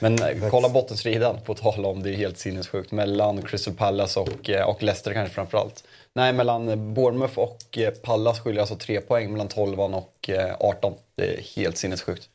Men 0.00 0.22
eh, 0.22 0.50
kolla 0.50 0.68
bottenstriden, 0.68 1.36
på 1.44 1.54
tal 1.54 1.84
om 1.84 2.02
det 2.02 2.10
är 2.10 2.14
helt 2.14 2.38
sinnessjukt, 2.38 2.92
mellan 2.92 3.42
Crystal 3.42 3.74
Palace 3.74 4.20
och, 4.20 4.50
och 4.66 4.82
Leicester 4.82 5.12
kanske 5.12 5.34
framförallt. 5.34 5.84
Nej, 6.18 6.32
mellan 6.32 6.94
Bournemouth 6.94 7.38
och 7.38 7.78
eh, 7.78 7.90
Pallas 7.90 8.40
skiljer 8.40 8.60
alltså 8.60 8.76
tre 8.76 9.00
poäng 9.00 9.32
mellan 9.32 9.48
12 9.48 9.80
och 9.80 10.30
18. 10.60 10.92
Eh, 10.92 10.98
det 11.16 11.24
är 11.24 11.40
helt 11.56 11.76
sinnessjukt. 11.76 12.28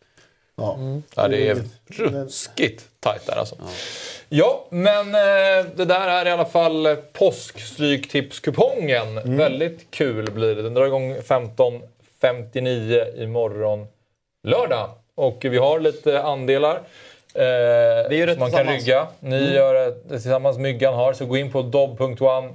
Ja. 0.56 0.76
Mm. 0.76 1.04
ja, 1.16 1.28
det 1.28 1.50
är 1.50 1.64
ruskigt 1.88 2.86
tajt 3.00 3.26
där 3.26 3.36
alltså. 3.36 3.56
Ja. 3.60 3.66
ja, 4.30 4.66
men 4.70 5.08
eh, 5.08 5.66
det 5.76 5.86
där 5.86 6.08
är 6.08 6.26
i 6.26 6.30
alla 6.30 6.46
fall 6.46 6.96
påskstryktipskupongen. 7.14 9.18
Mm. 9.18 9.38
Väldigt 9.38 9.92
kul 9.92 10.32
blir 10.32 10.56
det. 10.56 10.62
Den 10.62 10.74
drar 10.74 10.86
igång 10.86 11.16
15.59 11.16 13.24
imorgon 13.24 13.88
lördag. 14.48 14.90
Och 15.16 15.38
vi 15.42 15.58
har 15.58 15.80
lite 15.80 16.22
andelar. 16.22 16.76
Eh, 17.34 18.10
vi 18.10 18.16
gör 18.16 18.28
det 18.28 18.40
man 18.40 18.52
kan 18.52 18.68
rygga. 18.68 19.08
Ni 19.20 19.38
mm. 19.38 19.54
gör 19.54 19.74
det 19.74 20.10
tillsammans. 20.10 20.58
Myggan 20.58 20.94
har. 20.94 21.14
Så 21.14 21.26
gå 21.26 21.38
in 21.38 21.52
på 21.52 21.62
dob.one 21.62 22.50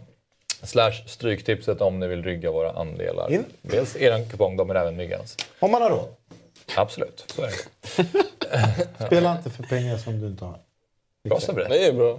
Slash 0.62 0.92
Stryktipset 1.06 1.80
om 1.80 2.00
ni 2.00 2.06
vill 2.06 2.22
rygga 2.22 2.50
våra 2.50 2.72
andelar. 2.72 3.32
In. 3.32 3.44
Dels 3.62 3.96
er 3.96 4.30
kupong 4.30 4.56
då, 4.56 4.64
men 4.64 4.76
även 4.76 4.96
Myggans. 4.96 5.36
Om 5.58 5.70
man 5.70 5.82
har 5.82 5.90
råd. 5.90 6.08
Absolut, 6.76 7.24
så 7.36 7.42
är 7.42 7.50
det. 7.50 9.06
Spela 9.06 9.36
inte 9.36 9.50
för 9.50 9.62
pengar 9.62 9.96
som 9.96 10.20
du 10.20 10.26
inte 10.26 10.44
har. 10.44 10.58
Bra 11.28 11.40
Sabri. 11.40 11.64
Det 11.68 11.86
är 11.86 11.92
bra. 11.92 12.18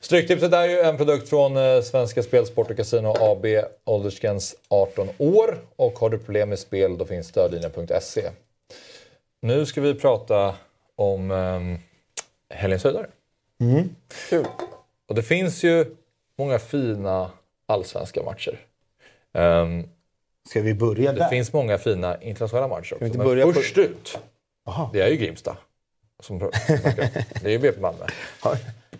Stryktipset 0.00 0.52
är 0.52 0.68
ju 0.68 0.80
en 0.80 0.96
produkt 0.96 1.28
från 1.28 1.56
eh, 1.56 1.82
Svenska 1.82 2.22
Spel, 2.22 2.46
Sport 2.46 2.70
och 2.70 2.76
Casino 2.76 3.14
AB, 3.20 3.46
åldersgräns 3.84 4.54
18 4.68 5.08
år. 5.18 5.58
Och 5.76 5.98
har 5.98 6.10
du 6.10 6.18
problem 6.18 6.48
med 6.48 6.58
spel 6.58 6.98
då 6.98 7.04
finns 7.04 7.26
stödlinjen.se. 7.26 8.30
Nu 9.42 9.66
ska 9.66 9.80
vi 9.80 9.94
prata 9.94 10.54
om 10.96 11.30
um, 11.30 11.78
helgens 12.54 12.84
höjdare. 12.84 13.06
Mm. 13.60 13.94
Kul. 14.28 14.46
Och 15.08 15.14
det 15.14 15.22
finns 15.22 15.62
ju 15.62 15.96
många 16.40 16.58
fina 16.58 17.30
allsvenska 17.66 18.22
matcher. 18.22 18.58
Um, 19.32 19.88
Ska 20.48 20.60
vi 20.60 20.74
börja 20.74 21.12
det 21.12 21.18
där? 21.18 21.24
Det 21.24 21.30
finns 21.30 21.52
många 21.52 21.78
fina 21.78 22.22
internationella 22.22 22.68
matcher 22.68 22.94
också. 22.94 23.18
Men 23.18 23.54
först 23.54 23.74
på... 23.74 23.80
ut, 23.80 24.18
Aha. 24.66 24.90
det 24.92 25.00
är 25.00 25.08
ju 25.08 25.16
Grimsta. 25.16 25.56
Som, 26.22 26.38
det 26.38 27.44
är 27.44 27.50
ju 27.50 27.58
BP 27.58 27.80
Malmö. 27.80 28.06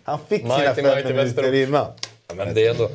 Han 0.03 0.19
fick 0.27 0.41
sina 0.41 0.75
fem 0.75 1.15
minuter 1.15 1.53
innan. 1.53 1.87
Ja, 2.27 2.35
men 2.35 2.53
det 2.53 2.67
är 2.67 2.71
ändå, 2.71 2.89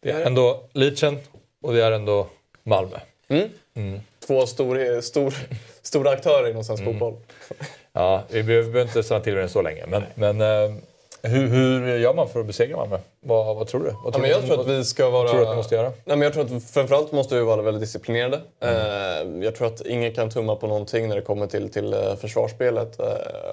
det 0.00 0.10
är 0.10 0.26
ändå 0.26 0.68
Leachen 0.72 1.18
och 1.62 1.72
det 1.72 1.84
är 1.84 1.92
ändå 1.92 2.26
Malmö. 2.62 2.98
Mm. 3.28 3.48
Mm. 3.74 4.00
Två 4.26 4.46
stor, 4.46 5.00
stor, 5.00 5.34
stora 5.82 6.10
aktörer 6.10 6.50
inom 6.50 6.64
svensk 6.64 6.82
mm. 6.82 6.92
fotboll. 6.92 7.16
Ja, 7.92 8.24
vi 8.30 8.42
behöver 8.42 8.82
inte 8.82 9.02
stanna 9.02 9.20
till 9.20 9.34
med 9.34 9.42
det 9.42 9.48
så 9.48 9.62
länge. 9.62 9.86
Men, 9.86 10.02
men 10.14 10.40
ehm, 10.40 10.80
hur, 11.22 11.48
hur 11.48 11.98
gör 11.98 12.14
man 12.14 12.28
för 12.28 12.40
att 12.40 12.46
besegra 12.46 12.76
Malmö? 12.76 12.98
Vad, 13.20 13.56
vad 13.56 13.66
tror 13.66 13.80
du? 13.80 13.90
Vad 13.90 14.12
tror 14.12 14.14
ja, 14.14 14.18
men 14.18 14.30
jag 14.30 14.46
tror 14.46 14.60
att 14.60 14.66
vi 14.66 14.84
ska 14.84 15.10
vara... 15.10 15.28
tror 15.28 15.40
du 15.40 15.46
att 15.46 15.52
vi 15.52 15.56
måste 15.56 15.74
göra? 15.74 15.88
Nej, 15.88 16.16
men 16.16 16.20
jag 16.20 16.32
tror 16.32 16.44
att 16.44 16.64
framförallt 16.64 17.12
måste 17.12 17.34
vi 17.34 17.40
vara 17.40 17.62
väldigt 17.62 17.80
disciplinerade. 17.80 18.40
Mm. 18.60 19.42
Jag 19.42 19.54
tror 19.54 19.66
att 19.66 19.86
ingen 19.86 20.14
kan 20.14 20.30
tumma 20.30 20.56
på 20.56 20.66
någonting 20.66 21.08
när 21.08 21.16
det 21.16 21.22
kommer 21.22 21.46
till, 21.46 21.70
till 21.70 21.92
eh, 21.92 22.16
försvarsspelet 22.16 23.00
eh, 23.00 23.06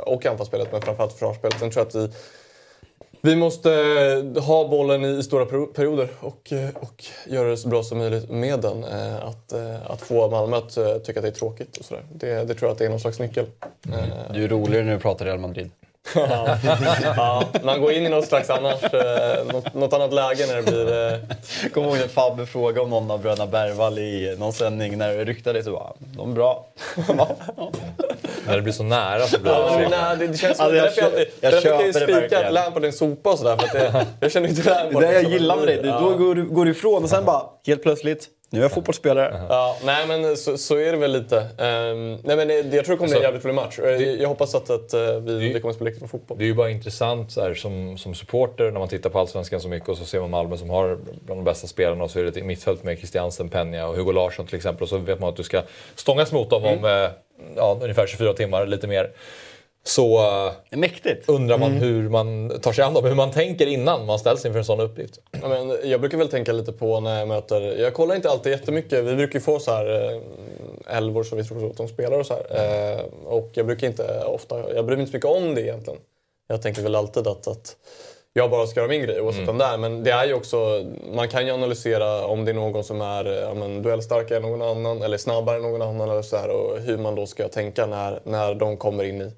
och 0.05 0.25
anfallsspelet, 0.25 0.71
men 0.71 0.81
framförallt 0.81 1.13
försvarsspelet. 1.13 1.59
Sen 1.59 1.71
tror 1.71 1.81
jag 1.81 1.87
att 1.87 2.09
vi 2.09 2.15
vi 3.21 3.35
måste 3.35 3.69
ha 4.39 4.67
bollen 4.67 5.05
i 5.05 5.23
stora 5.23 5.45
perioder 5.45 6.09
och, 6.19 6.53
och 6.73 7.05
göra 7.27 7.49
det 7.49 7.57
så 7.57 7.67
bra 7.67 7.83
som 7.83 7.97
möjligt 7.97 8.29
med 8.29 8.59
den. 8.59 8.83
Att, 9.21 9.53
att 9.87 10.01
få 10.01 10.29
Malmö 10.29 10.57
att 10.57 10.73
tycka 11.05 11.19
att 11.19 11.23
det 11.23 11.27
är 11.27 11.31
tråkigt 11.31 11.77
och 11.77 11.85
sådär. 11.85 12.03
Det, 12.13 12.27
det 12.27 12.53
tror 12.53 12.67
jag 12.67 12.71
att 12.71 12.77
det 12.77 12.85
är 12.85 12.89
någon 12.89 12.99
slags 12.99 13.19
nyckel. 13.19 13.45
Mm. 13.87 14.09
Du 14.33 14.43
är 14.43 14.47
roligare 14.47 14.83
när 14.85 14.93
du 14.93 14.99
pratar 14.99 15.25
Real 15.25 15.39
Madrid 15.39 15.71
ja, 16.15 17.43
man 17.63 17.81
går 17.81 17.91
in 17.91 18.05
i 18.05 18.09
något 18.09 18.25
slags 18.25 18.49
annars, 18.49 18.83
eh, 18.83 19.45
något, 19.45 19.73
något, 19.73 19.93
annat 19.93 20.13
läge 20.13 20.47
när 20.47 20.55
det 20.55 20.63
blir... 20.63 21.13
Eh... 21.13 21.69
Kommer 21.73 21.87
ihåg 21.87 21.97
när 21.97 22.07
Fabbe 22.07 22.45
frågade 22.45 22.81
om 22.81 22.89
någon 22.89 23.11
av 23.11 23.21
bröderna 23.21 23.47
Bergvall 23.47 23.99
i 23.99 24.35
någon 24.39 24.53
sändning 24.53 24.97
när 24.97 25.17
det 25.17 25.25
ryktades. 25.25 25.65
Så 25.65 25.71
bara, 25.71 25.93
de 25.99 26.31
är 26.31 26.35
bra. 26.35 26.65
när 28.47 28.55
det 28.55 28.61
blir 28.61 28.73
så 28.73 28.83
nära 28.83 29.27
så 29.27 29.39
blir 29.39 29.51
det... 29.51 29.57
Ja, 29.57 29.77
det, 29.77 30.17
nej, 30.17 30.27
det 30.27 30.37
känns 30.37 30.59
alltså, 30.59 30.75
jag, 30.75 30.85
jag, 30.97 31.27
jag, 31.41 31.53
jag 31.53 31.63
brukar 31.63 31.85
ju 31.85 31.93
spika 31.93 32.49
att 32.49 32.77
är 32.77 32.85
en 32.85 32.93
sopa 32.93 33.31
och 33.31 33.39
sådär 33.39 33.57
för 33.57 33.65
att 33.65 33.73
det, 33.73 34.05
jag 34.19 34.31
känner 34.31 34.49
inte 34.49 34.69
Lampard. 34.69 35.01
Det 35.01 35.07
är 35.07 35.13
det 35.13 35.21
jag 35.21 35.31
gillar 35.31 35.55
med 35.57 35.67
dig, 35.67 35.81
då 35.83 36.17
går 36.17 36.35
du, 36.35 36.45
går 36.45 36.65
du 36.65 36.71
ifrån 36.71 37.03
och 37.03 37.09
sen 37.09 37.25
bara 37.25 37.43
helt 37.67 37.83
plötsligt 37.83 38.29
nu 38.49 38.59
är 38.59 38.63
jag 38.63 38.71
fotbollsspelare. 38.71 39.45
Ja, 39.49 39.77
nej 39.83 40.07
men 40.07 40.37
så, 40.37 40.57
så, 40.57 40.75
är 40.75 40.91
det 40.91 40.97
väl 40.97 41.11
lite. 41.11 41.35
Um, 41.35 42.19
nej, 42.23 42.37
men 42.37 42.49
jag 42.49 42.71
tror 42.71 42.71
det 42.71 42.83
kommer 42.85 42.95
bli 42.95 42.95
en 42.95 43.03
alltså, 43.03 43.21
jävligt 43.21 43.45
rolig 43.45 43.55
match. 43.55 43.77
Det, 43.77 44.21
jag 44.21 44.29
hoppas 44.29 44.55
att, 44.55 44.69
att 44.69 44.93
uh, 44.93 45.19
vi, 45.19 45.53
det 45.53 45.59
kommer 45.59 45.69
att 45.69 45.75
spela 45.75 45.87
riktigt 45.87 46.01
med 46.01 46.09
fotboll. 46.09 46.37
Det 46.37 46.43
är 46.43 46.47
ju 46.47 46.53
bara 46.53 46.69
intressant 46.69 47.31
så 47.31 47.41
här, 47.41 47.53
som, 47.53 47.97
som 47.97 48.15
supporter 48.15 48.71
när 48.71 48.79
man 48.79 48.87
tittar 48.87 49.09
på 49.09 49.19
Allsvenskan 49.19 49.61
så 49.61 49.67
mycket 49.67 49.89
och 49.89 49.97
så 49.97 50.05
ser 50.05 50.19
man 50.19 50.29
Malmö 50.29 50.57
som 50.57 50.69
har 50.69 50.97
bland 51.25 51.41
de 51.41 51.43
bästa 51.43 51.67
spelarna 51.67 52.03
och 52.03 52.11
så 52.11 52.19
är 52.19 52.23
det 52.23 52.29
ett 52.37 52.45
mittfält 52.45 52.83
med 52.83 52.97
Christiansen, 52.97 53.49
Peña 53.49 53.83
och 53.83 53.95
Hugo 53.95 54.11
Larsson 54.11 54.45
till 54.45 54.55
exempel. 54.55 54.83
Och 54.83 54.89
så 54.89 54.97
vet 54.97 55.19
man 55.19 55.29
att 55.29 55.35
du 55.35 55.43
ska 55.43 55.61
stångas 55.95 56.31
mot 56.31 56.49
dem 56.49 56.63
mm. 56.63 56.77
om 56.77 56.85
uh, 56.85 57.09
ja, 57.55 57.79
ungefär 57.81 58.07
24 58.07 58.33
timmar, 58.33 58.65
lite 58.65 58.87
mer 58.87 59.11
så 59.87 60.19
uh, 60.19 60.79
Mäktigt. 60.79 61.29
undrar 61.29 61.57
man 61.57 61.71
mm. 61.71 61.83
hur 61.83 62.09
man 62.09 62.59
tar 62.61 62.73
sig 62.73 62.83
an 62.83 62.93
dem, 62.93 63.05
hur 63.05 63.15
man 63.15 63.31
tänker 63.31 63.67
innan 63.67 64.05
man 64.05 64.19
ställs 64.19 64.45
inför 64.45 64.59
en 64.59 64.65
sån 64.65 64.79
uppgift. 64.79 65.19
Ja, 65.41 65.47
men 65.47 65.89
jag 65.89 66.01
brukar 66.01 66.17
väl 66.17 66.29
tänka 66.29 66.51
lite 66.51 66.71
på 66.71 66.99
när 66.99 67.19
jag 67.19 67.27
möter, 67.27 67.61
jag 67.61 67.93
kollar 67.93 68.15
inte 68.15 68.29
alltid 68.29 68.51
jättemycket, 68.51 69.05
vi 69.05 69.15
brukar 69.15 69.39
ju 69.39 69.43
få 69.43 69.59
så 69.59 69.71
här 69.71 70.13
eh, 70.13 70.97
elvor 70.97 71.23
som 71.23 71.37
vi 71.37 71.43
tror 71.43 71.69
att 71.69 71.77
de 71.77 71.87
spelar 71.87 72.19
och 72.19 72.25
så 72.25 72.33
här. 72.33 72.95
Eh, 72.95 73.05
och 73.25 73.49
jag 73.53 73.65
brukar 73.65 73.87
inte 73.87 74.23
ofta, 74.25 74.73
jag 74.73 74.85
bryr 74.85 74.97
mig 74.97 75.01
inte 75.01 75.11
så 75.11 75.17
mycket 75.17 75.31
om 75.31 75.55
det 75.55 75.61
egentligen. 75.61 75.99
Jag 76.47 76.61
tänker 76.61 76.81
väl 76.81 76.95
alltid 76.95 77.27
att, 77.27 77.47
att 77.47 77.75
jag 78.33 78.51
bara 78.51 78.67
ska 78.67 78.79
göra 78.79 78.89
min 78.89 79.01
grej 79.01 79.21
oavsett 79.21 79.47
vem 79.47 79.57
det 79.57 79.65
är. 79.65 79.77
Men 79.77 80.03
det 80.03 80.11
är 80.11 80.25
ju 80.25 80.33
också, 80.33 80.85
man 81.13 81.27
kan 81.27 81.45
ju 81.45 81.53
analysera 81.53 82.25
om 82.25 82.45
det 82.45 82.51
är 82.51 82.53
någon 82.53 82.83
som 82.83 83.01
är 83.01 83.25
ja, 83.25 83.53
men, 83.53 83.81
duellstarkare 83.81 84.37
än 84.37 84.41
någon 84.41 84.61
annan 84.61 85.01
eller 85.01 85.17
snabbare 85.17 85.55
än 85.55 85.61
någon 85.61 85.81
annan 85.81 86.09
eller 86.09 86.21
så 86.21 86.37
här, 86.37 86.49
och 86.49 86.79
hur 86.79 86.97
man 86.97 87.15
då 87.15 87.25
ska 87.25 87.47
tänka 87.47 87.85
när, 87.85 88.19
när 88.23 88.55
de 88.55 88.77
kommer 88.77 89.03
in 89.03 89.21
i, 89.21 89.31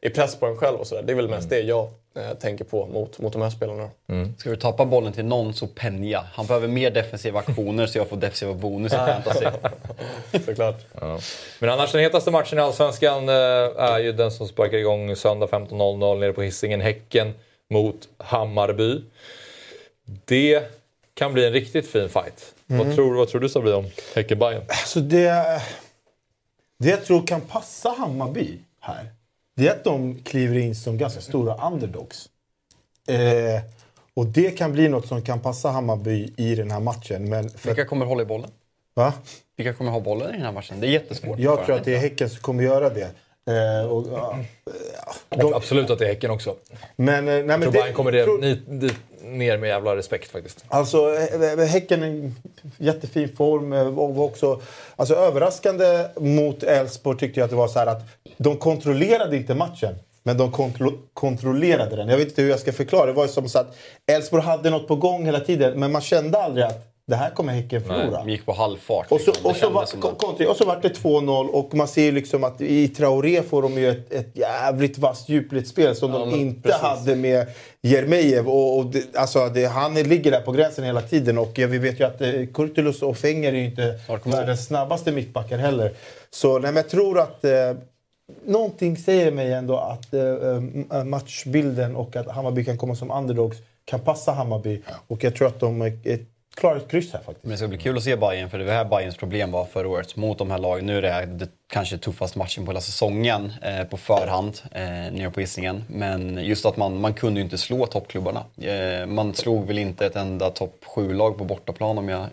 i 0.00 0.10
press 0.10 0.36
på 0.36 0.46
en 0.46 0.56
själv 0.56 0.76
och 0.76 0.86
sådär. 0.86 1.02
Det 1.02 1.12
är 1.12 1.14
väl 1.14 1.28
mest 1.28 1.50
det 1.50 1.60
jag 1.60 1.88
eh, 2.16 2.30
tänker 2.40 2.64
på 2.64 2.86
mot, 2.86 3.18
mot 3.18 3.32
de 3.32 3.42
här 3.42 3.50
spelarna. 3.50 3.90
Ska 4.38 4.50
vi 4.50 4.56
tappa 4.56 4.84
bollen 4.84 5.12
till 5.12 5.24
någon 5.24 5.54
så 5.54 5.66
Penja. 5.66 6.24
Han 6.32 6.46
behöver 6.46 6.68
mer 6.68 6.90
defensiva 6.90 7.38
aktioner 7.38 7.86
så 7.86 7.98
jag 7.98 8.08
får 8.08 8.16
defensiva 8.16 8.54
bonus 8.54 8.92
i 8.92 8.96
fantasy. 8.96 9.46
Såklart. 10.44 10.84
Ja. 11.00 11.18
Men 11.58 11.70
annars 11.70 11.92
den 11.92 12.00
hetaste 12.00 12.30
matchen 12.30 12.58
i 12.58 12.62
Allsvenskan 12.62 13.28
eh, 13.28 13.34
är 13.76 13.98
ju 13.98 14.12
den 14.12 14.30
som 14.30 14.48
sparkar 14.48 14.78
igång 14.78 15.16
söndag 15.16 15.46
15.00 15.46 16.18
nere 16.18 16.32
på 16.32 16.42
Hisingen. 16.42 16.80
Häcken 16.80 17.34
mot 17.70 18.08
Hammarby. 18.18 19.00
Det 20.24 20.62
kan 21.14 21.32
bli 21.32 21.46
en 21.46 21.52
riktigt 21.52 21.88
fin 21.88 22.08
fight. 22.08 22.54
Mm. 22.68 22.86
Vad, 22.86 22.96
tror, 22.96 23.14
vad 23.14 23.28
tror 23.28 23.40
du 23.40 23.48
Sabri 23.48 23.72
om 23.72 23.86
häcken 24.14 24.38
bayern 24.38 24.62
Alltså 24.68 25.00
det, 25.00 25.62
det 26.78 26.90
jag 26.90 27.04
tror 27.04 27.26
kan 27.26 27.40
passa 27.40 27.88
Hammarby 27.88 28.58
här, 28.80 29.06
det 29.56 29.68
är 29.68 29.72
att 29.72 29.84
de 29.84 30.18
kliver 30.24 30.58
in 30.58 30.74
som 30.74 30.98
ganska 30.98 31.20
stora 31.20 31.68
underdogs. 31.68 32.28
Eh, 33.08 33.62
och 34.14 34.26
det 34.26 34.50
kan 34.50 34.72
bli 34.72 34.88
något 34.88 35.06
som 35.06 35.22
kan 35.22 35.40
passa 35.40 35.68
Hammarby 35.70 36.32
i 36.36 36.54
den 36.54 36.70
här 36.70 36.80
matchen. 36.80 37.28
Men 37.28 37.50
för, 37.50 37.68
Vilka 37.68 37.84
kommer 37.84 38.06
hålla 38.06 38.22
i 38.22 38.26
bollen? 38.26 38.50
va? 38.94 39.12
Vilka 39.56 39.72
kommer 39.72 39.90
ha 39.90 40.00
bollen 40.00 40.28
i 40.28 40.32
den 40.32 40.42
här 40.42 40.52
matchen? 40.52 40.80
Det 40.80 40.86
är 40.86 40.90
jättesvårt. 40.90 41.38
Jag 41.38 41.66
tror 41.66 41.76
att 41.76 41.84
det 41.84 41.94
är 41.94 41.98
Häcken 41.98 42.30
som 42.30 42.40
kommer 42.40 42.62
göra 42.62 42.88
det. 42.90 43.10
Eh, 43.48 43.86
och, 43.90 44.06
ja, 44.12 44.38
Jag 45.30 45.40
tror 45.40 45.56
absolut 45.56 45.90
att 45.90 45.98
det 45.98 46.04
är 46.04 46.08
Häcken 46.08 46.30
också. 46.30 46.56
men, 46.96 47.14
eh, 47.18 47.24
nej, 47.24 47.36
Jag 47.36 47.46
men 47.46 47.60
tror 47.60 47.72
det, 47.72 47.78
Bayern 47.78 47.94
kommer 47.94 48.12
det, 48.12 48.24
tror- 48.24 48.38
ni, 48.38 48.54
dit 48.54 48.94
ner 49.38 49.58
med 49.58 49.68
jävla 49.68 49.96
respekt 49.96 50.30
faktiskt. 50.30 50.64
Alltså 50.68 51.14
eh, 51.14 51.52
eh, 51.52 51.58
Häcken 51.58 52.02
är 52.02 52.32
jättefin 52.78 53.28
form. 53.36 53.72
Eh, 53.72 53.98
och 53.98 54.14
var 54.14 54.24
också, 54.24 54.60
alltså, 54.96 55.14
överraskande 55.14 56.04
mot 56.20 56.62
Elfsborg 56.62 57.18
tyckte 57.18 57.40
jag 57.40 57.44
att 57.44 57.50
det 57.50 57.56
var 57.56 57.68
så 57.68 57.78
här 57.78 57.86
att 57.86 58.02
de 58.36 58.56
kontrollerade 58.56 59.36
inte 59.36 59.54
matchen. 59.54 59.94
Men 60.22 60.38
de 60.38 60.52
kontro- 60.52 60.98
kontrollerade 61.12 61.96
den. 61.96 62.08
Jag 62.08 62.16
vet 62.18 62.28
inte 62.28 62.42
hur 62.42 62.50
jag 62.50 62.60
ska 62.60 62.72
förklara. 62.72 63.06
Det 63.06 63.12
var 63.12 63.26
som 63.26 63.48
så 63.48 63.58
att 63.58 63.76
Elfsborg 64.06 64.42
hade 64.42 64.70
något 64.70 64.88
på 64.88 64.96
gång 64.96 65.24
hela 65.26 65.40
tiden. 65.40 65.80
Men 65.80 65.92
man 65.92 66.02
kände 66.02 66.38
aldrig 66.38 66.66
att 66.66 66.85
det 67.08 67.16
här 67.16 67.30
kommer 67.30 67.52
Häcken 67.52 67.82
förlora. 67.84 68.18
De 68.24 68.30
gick 68.30 68.46
på 68.46 68.52
halvfart. 68.52 69.12
Och 69.12 69.20
så, 69.20 69.30
liksom. 69.30 69.50
Och, 69.50 69.56
så 69.56 69.70
var, 69.70 69.84
som 69.86 70.00
kon- 70.00 70.12
att- 70.12 70.18
kontring, 70.18 70.48
och 70.48 70.56
så 70.56 70.64
var 70.64 70.78
det 70.82 70.88
2-0 70.88 71.46
och 71.48 71.74
man 71.74 71.88
ser 71.88 72.02
ju 72.02 72.12
liksom 72.12 72.44
att 72.44 72.60
i 72.60 72.88
Traoré 72.88 73.42
får 73.42 73.62
de 73.62 73.72
ju 73.74 73.90
ett, 73.90 74.12
ett 74.12 74.36
jävligt 74.36 74.98
vasst 74.98 75.28
djupledsspel 75.28 75.96
som 75.96 76.12
Ja, 76.12 76.18
de 76.18 76.34
inte 76.34 76.62
precis. 76.68 76.80
hade 76.82 77.16
med 77.16 77.46
Jeremejeff. 77.82 78.46
Och, 78.46 78.78
och 78.78 78.86
det, 78.86 79.16
alltså 79.16 79.48
det, 79.48 79.64
han 79.66 79.94
ligger 79.94 80.30
där 80.30 80.40
på 80.40 80.52
gränsen 80.52 80.84
hela 80.84 81.02
tiden 81.02 81.38
och 81.38 81.52
vi 81.56 81.78
vet 81.78 82.00
ju 82.00 82.04
att 82.04 82.20
eh, 82.20 82.32
Kurtulus 82.54 83.02
och 83.02 83.16
Fenger 83.16 83.52
är 83.52 83.56
ju 83.56 83.64
inte 83.64 83.98
världens 84.24 84.66
snabbaste 84.66 85.12
mittbackar 85.12 85.58
heller. 85.58 85.92
Så 86.30 86.58
nej, 86.58 86.72
jag 86.74 86.88
tror 86.88 87.18
att 87.20 87.44
eh, 87.44 87.50
någonting 88.46 88.96
säger 88.96 89.30
mig 89.32 89.52
ändå 89.52 89.76
att 89.78 90.14
eh, 90.14 90.20
eh, 90.98 91.04
matchbilden 91.04 91.96
och 91.96 92.16
att 92.16 92.28
Hammarby 92.30 92.64
kan 92.64 92.78
komma 92.78 92.94
som 92.94 93.10
underdogs 93.10 93.56
kan 93.84 94.00
passa 94.00 94.32
Hammarby. 94.32 94.82
Och 95.08 95.24
jag 95.24 95.34
tror 95.36 95.48
att 95.48 95.60
de 95.60 95.82
eh, 95.82 95.92
klarar 96.56 96.76
ett 96.76 96.90
kryss 96.90 97.12
här 97.12 97.20
faktiskt. 97.20 97.44
Men 97.44 97.50
det 97.50 97.58
ska 97.58 97.68
bli 97.68 97.78
kul 97.78 97.96
att 97.96 98.02
se 98.02 98.16
Bayern 98.16 98.50
för 98.50 98.58
det 98.58 98.64
var 98.64 98.72
här 98.72 98.84
Bayerns 98.84 99.16
problem 99.16 99.50
var 99.50 99.64
förra 99.64 99.88
året 99.88 100.16
mot 100.16 100.38
de 100.38 100.50
här 100.50 100.58
lagen. 100.58 100.86
Nu 100.86 100.98
är 100.98 101.02
det, 101.02 101.48
kanske 101.68 101.98
tuffaste 101.98 102.38
matchen 102.38 102.64
på 102.64 102.70
hela 102.70 102.80
säsongen 102.80 103.52
eh, 103.62 103.84
på 103.84 103.96
förhand 103.96 104.60
eh, 104.72 104.80
nere 105.12 105.30
på 105.30 105.40
Hisingen. 105.40 105.84
Men 105.88 106.38
just 106.44 106.66
att 106.66 106.76
man, 106.76 107.00
man 107.00 107.14
kunde 107.14 107.40
ju 107.40 107.44
inte 107.44 107.58
slå 107.58 107.86
toppklubbarna. 107.86 108.44
Eh, 108.62 109.06
man 109.06 109.34
slog 109.34 109.66
väl 109.66 109.78
inte 109.78 110.06
ett 110.06 110.16
enda 110.16 110.50
topp 110.50 110.84
7-lag 110.96 111.38
på 111.38 111.44
bortaplan 111.44 111.98
om 111.98 112.08
jag 112.08 112.20
eh, 112.22 112.28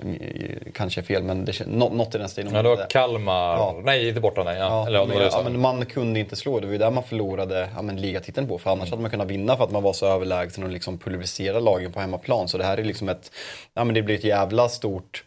kanske 0.74 1.02
är 1.02 1.04
fel. 1.04 1.24
Men 1.24 1.46
det, 1.46 1.66
nå- 1.68 1.90
något 1.90 2.16
i 2.16 2.18
den 2.18 2.30
stilen. 2.30 2.56
Ja, 2.56 2.62
det 2.62 2.70
var 2.70 2.90
Kalmar. 2.90 3.82
Nej, 3.82 4.08
inte 4.08 4.22
borta 4.22 4.44
nej. 4.44 4.58
Ja. 4.60 4.66
Ja, 4.70 4.88
Eller, 4.88 5.00
ja, 5.00 5.06
men, 5.06 5.18
ja, 5.32 5.42
men 5.44 5.60
man 5.60 5.86
kunde 5.86 6.20
inte 6.20 6.36
slå. 6.36 6.60
Det 6.60 6.66
var 6.66 6.72
ju 6.74 6.80
där 6.80 6.92
man 6.92 7.04
förlorade 7.04 7.70
ja, 7.76 7.82
men 7.82 8.02
ligatiteln 8.02 8.48
på. 8.48 8.60
För 8.60 8.72
annars 8.72 8.90
hade 8.90 9.02
man 9.02 9.12
kunnat 9.12 9.28
vinna 9.28 9.58
för 9.58 9.64
att 9.64 9.72
man 9.72 9.84
var 9.84 9.94
så 9.94 10.06
överlägsen 10.06 10.64
och 10.64 10.70
liksom 10.70 10.98
pulverisera 10.98 11.60
lagen 11.60 11.92
på 11.92 12.00
hemmaplan. 12.00 12.48
Så 12.48 12.58
det 12.58 12.64
här 12.64 12.78
är 12.78 12.84
liksom 12.84 13.10
ett, 13.10 13.32
ja 13.74 13.84
men 13.84 13.96
det 13.96 14.02
blir 14.02 14.16
ett 14.16 14.24
jävla 14.24 14.70
stort 14.70 15.24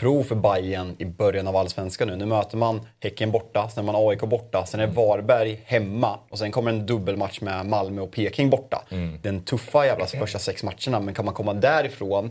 prov 0.00 0.22
för 0.22 0.34
Bayern 0.34 0.96
i 0.98 1.04
början 1.04 1.46
av 1.48 1.56
allsvenskan 1.56 2.08
nu. 2.08 2.16
Nu 2.16 2.26
möter 2.26 2.56
man 2.56 2.80
Häcken 3.00 3.30
borta, 3.30 3.68
sen 3.68 3.88
är 3.88 3.92
man 3.92 4.08
AIK 4.08 4.20
borta, 4.20 4.66
sen 4.66 4.80
är 4.80 4.86
Varberg 4.86 5.60
hemma 5.64 6.18
och 6.30 6.38
sen 6.38 6.52
kommer 6.52 6.70
en 6.70 6.86
dubbelmatch 6.86 7.40
med 7.40 7.66
Malmö 7.66 8.02
och 8.02 8.12
Peking 8.12 8.50
borta. 8.50 8.82
Den 9.22 9.44
tuffa 9.44 9.86
jävla 9.86 10.06
första 10.06 10.38
sex 10.38 10.62
matcherna, 10.62 11.00
men 11.00 11.14
kan 11.14 11.24
man 11.24 11.34
komma 11.34 11.54
därifrån 11.54 12.30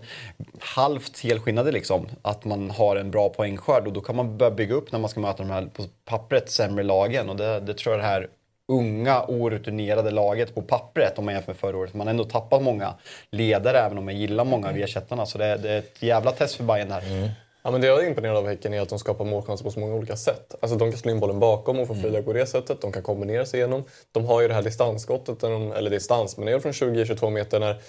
halvt 0.60 1.20
helskinnade 1.20 1.72
liksom, 1.72 2.08
att 2.22 2.46
man 2.46 2.70
har 2.72 2.96
en 2.96 3.12
bra 3.12 3.30
poängskörd 3.30 3.88
och 3.88 3.94
då 3.94 4.02
kan 4.02 4.16
man 4.16 4.38
börja 4.38 4.52
bygga 4.52 4.76
upp 4.76 4.92
när 4.92 5.00
man 5.00 5.10
ska 5.10 5.20
möta 5.20 5.44
de 5.44 5.50
här 5.50 5.66
på 5.74 5.84
pappret 6.06 6.52
sämre 6.52 6.84
lagen 6.84 7.30
och 7.30 7.36
det, 7.36 7.60
det 7.60 7.74
tror 7.74 7.96
jag 7.96 8.04
det 8.04 8.08
här 8.08 8.28
unga, 8.68 9.24
orutinerade 9.28 10.12
laget 10.12 10.56
på 10.56 10.62
pappret 10.62 11.18
om 11.20 11.26
man 11.26 11.34
jämför 11.34 11.52
med 11.52 11.60
förra 11.60 11.78
året. 11.78 11.94
Man 11.94 12.08
har 12.08 12.12
ändå 12.12 12.24
tappat 12.24 12.62
många 12.64 12.94
ledare 13.32 13.80
även 13.80 13.98
om 13.98 14.08
jag 14.08 14.18
gillar 14.18 14.46
många 14.46 14.70
av 14.70 14.78
ersättarna. 14.78 15.26
Så 15.26 15.38
det, 15.38 15.58
det 15.58 15.70
är 15.70 15.80
ett 15.80 16.04
jävla 16.04 16.32
test 16.32 16.56
för 16.56 16.64
Bayern 16.64 16.92
här. 16.92 17.32
Ja, 17.64 17.72
men 17.72 17.82
det 17.82 17.88
jag 17.88 18.04
är 18.04 18.08
imponerad 18.08 18.38
av 18.38 18.48
Häcken 18.48 18.74
är 18.74 18.82
att 18.82 18.90
de 18.90 19.00
skapar 19.00 19.26
målchanser 19.26 19.66
på 19.66 19.72
så 19.72 19.80
många 19.80 19.96
olika 19.96 20.16
sätt. 20.16 20.56
Alltså, 20.62 20.78
de 20.78 20.92
kan 20.92 21.00
slå 21.00 21.12
in 21.12 21.20
bollen 21.20 21.40
bakom 21.40 21.80
och 21.80 21.88
få 21.88 21.94
Mm. 21.94 22.04
friläge 22.04 22.24
på 22.26 22.34
det 22.34 22.46
sättet. 22.46 22.82
De 22.82 22.92
kan 22.92 23.04
kombinera 23.04 23.46
sig 23.46 23.60
igenom. 23.60 23.84
De 24.12 24.26
har 24.26 24.42
ju 24.42 24.48
det 24.48 24.54
här 24.54 24.62
distansskottet, 24.62 25.40
de, 25.40 25.72
eller 25.72 25.90
distans, 25.90 26.38
men 26.38 26.46
det 26.46 26.52
är 26.52 26.60
från 26.60 26.72
20-22 26.72 27.30
meter 27.30 27.60
när 27.60 27.82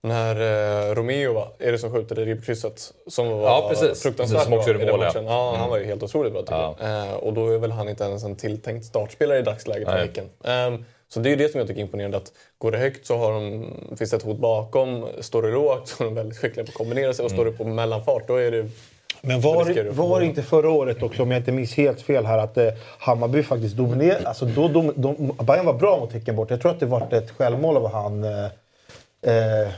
när 0.00 0.34
eh, 0.90 0.94
Romeo 0.94 1.32
va, 1.32 1.48
är 1.58 1.72
det 1.72 1.78
som 1.78 1.92
skjuter 1.92 2.18
i 2.18 2.24
ribbkrysset. 2.24 2.92
Som 3.06 3.28
var 3.28 3.42
Ja, 3.42 3.66
precis. 3.70 4.02
fruktansvärt 4.02 4.42
som 4.44 4.52
också 4.52 4.72
bra 4.72 4.82
i 4.82 4.84
den 4.84 4.90
mål, 4.90 5.00
ja. 5.00 5.06
matchen. 5.06 5.24
Ja, 5.26 5.48
Mm. 5.48 5.60
han 5.60 5.70
var 5.70 5.78
ju 5.78 5.84
helt 5.84 6.02
otroligt 6.02 6.32
bra 6.32 6.42
tycker 6.42 6.54
Ja. 6.54 6.76
jag. 6.80 7.06
Eh, 7.08 7.14
och 7.14 7.32
då 7.32 7.48
är 7.54 7.58
väl 7.58 7.70
han 7.70 7.88
inte 7.88 8.04
ens 8.04 8.24
en 8.24 8.36
tilltänkt 8.36 8.86
startspelare 8.86 9.38
i 9.38 9.42
dagsläget 9.42 9.88
för. 9.88 9.96
Häcken. 9.96 10.30
Ehm, 10.44 10.84
så 11.08 11.20
det 11.20 11.28
är 11.28 11.30
ju 11.30 11.36
det 11.36 11.48
som 11.48 11.58
jag 11.58 11.68
tycker 11.68 11.80
är 11.80 11.84
imponerande. 11.84 12.16
Att 12.16 12.32
går 12.58 12.70
det 12.70 12.78
högt 12.78 13.06
så 13.06 13.16
har 13.16 13.32
de, 13.32 13.66
finns 13.96 14.10
det 14.10 14.16
ett 14.16 14.22
hot 14.22 14.38
bakom. 14.38 15.06
Står 15.20 15.42
det 15.42 15.50
lågt 15.50 15.88
så 15.88 16.02
är 16.02 16.04
de 16.04 16.14
väldigt 16.14 16.38
skickliga 16.38 16.64
på 16.66 16.70
att 16.70 16.74
kombinera 16.74 17.14
sig. 17.14 17.24
Och 17.24 17.30
står 17.30 17.44
det 17.44 17.52
på 17.52 17.64
mellanfart 17.64 18.28
då 18.28 18.36
är 18.36 18.50
det 18.50 18.66
Men 19.26 19.40
var, 19.40 19.92
var 19.92 20.20
inte 20.20 20.42
förra 20.42 20.70
året 20.70 21.02
också, 21.02 21.22
om 21.22 21.30
jag 21.30 21.40
inte 21.40 21.52
minns 21.52 21.74
helt 21.74 22.00
fel 22.00 22.26
här, 22.26 22.38
att 22.38 22.56
eh, 22.58 22.68
Hammarby 22.98 23.42
faktiskt 23.42 23.76
dominerade? 23.76 24.28
Alltså, 24.28 24.44
då, 24.44 24.68
dom, 24.68 24.92
de, 24.96 25.32
Bayern 25.46 25.66
var 25.66 25.72
bra 25.74 25.98
mot 26.00 26.12
Häcken 26.12 26.36
bort. 26.36 26.50
Jag 26.50 26.60
tror 26.60 26.70
att 26.72 26.80
det 26.80 26.86
var 26.86 27.08
ett 27.14 27.30
självmål 27.30 27.76
av 27.76 27.92
han 27.92 28.24
eh, 28.24 28.44
eh, 29.26 29.68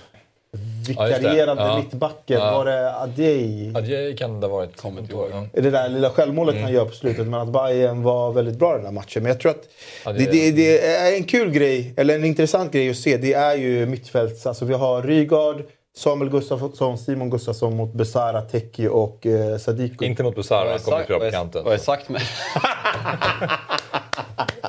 vikarierande 0.89 1.63
Ja. 1.63 1.79
mittbacken. 1.79 2.41
Ja. 2.41 2.59
Var 2.59 2.65
det 2.65 2.95
Adjei? 2.97 3.73
Adjei 3.77 4.17
kan 4.17 4.41
det 4.41 4.47
ha 4.47 4.57
varit. 4.57 4.77
Kommer 4.77 5.01
inte 5.01 5.13
ihåg. 5.13 5.31
Det 5.53 5.71
där 5.71 5.89
lilla 5.89 6.11
självmålet 6.11 6.53
Mm. 6.55 6.65
han 6.65 6.73
gör 6.73 6.85
på 6.85 6.95
slutet, 6.95 7.27
men 7.27 7.41
att 7.41 7.49
Bayern 7.49 8.03
var 8.03 8.33
väldigt 8.33 8.59
bra 8.59 8.73
i 8.75 8.77
den 8.77 8.85
här 8.85 8.93
matchen. 8.93 9.23
Men 9.23 9.33
jag 9.33 9.41
tror 9.41 9.51
att 9.51 9.63
Ja, 10.05 10.13
det, 10.13 10.19
det- 10.19 10.31
det, 10.31 10.51
det 10.51 10.87
är 10.87 11.17
en 11.17 11.25
kul 11.25 11.51
grej, 11.51 11.95
eller 11.97 12.15
en 12.15 12.25
intressant 12.25 12.73
grej 12.73 12.91
att 12.91 12.97
se. 12.97 13.17
Det 13.17 13.35
är 13.35 13.55
ju 13.55 13.87
mittfälts... 13.87 14.47
Alltså 14.47 14.65
vi 14.65 14.75
har 14.75 15.03
Rygaard, 15.03 15.63
Samuel 15.99 16.31
Gustafsson, 16.31 16.99
Simon 16.99 17.31
Gustafsson 17.31 17.77
mot 17.77 17.93
Besara, 17.93 18.43
Teki 18.43 18.89
och 18.89 19.27
eh, 19.27 19.59
Sadiko. 19.59 20.05
Inte 20.05 20.23
mot 20.23 20.35
Besara, 20.37 20.65
han 20.69 20.75
är 20.75 20.79
kommer 20.79 20.99
vad 21.09 21.19
på 21.19 21.25
är- 21.25 21.31
kanten. 21.31 21.65
Vad 21.65 21.75
är 21.75 21.79
sagt 21.79 22.09
med... 22.09 22.23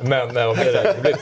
Men 0.01 0.27
nej, 0.33 0.47
vad 0.47 0.55
blir 0.55 0.65
det? 0.65 0.95
det 0.95 1.01
blir... 1.01 1.17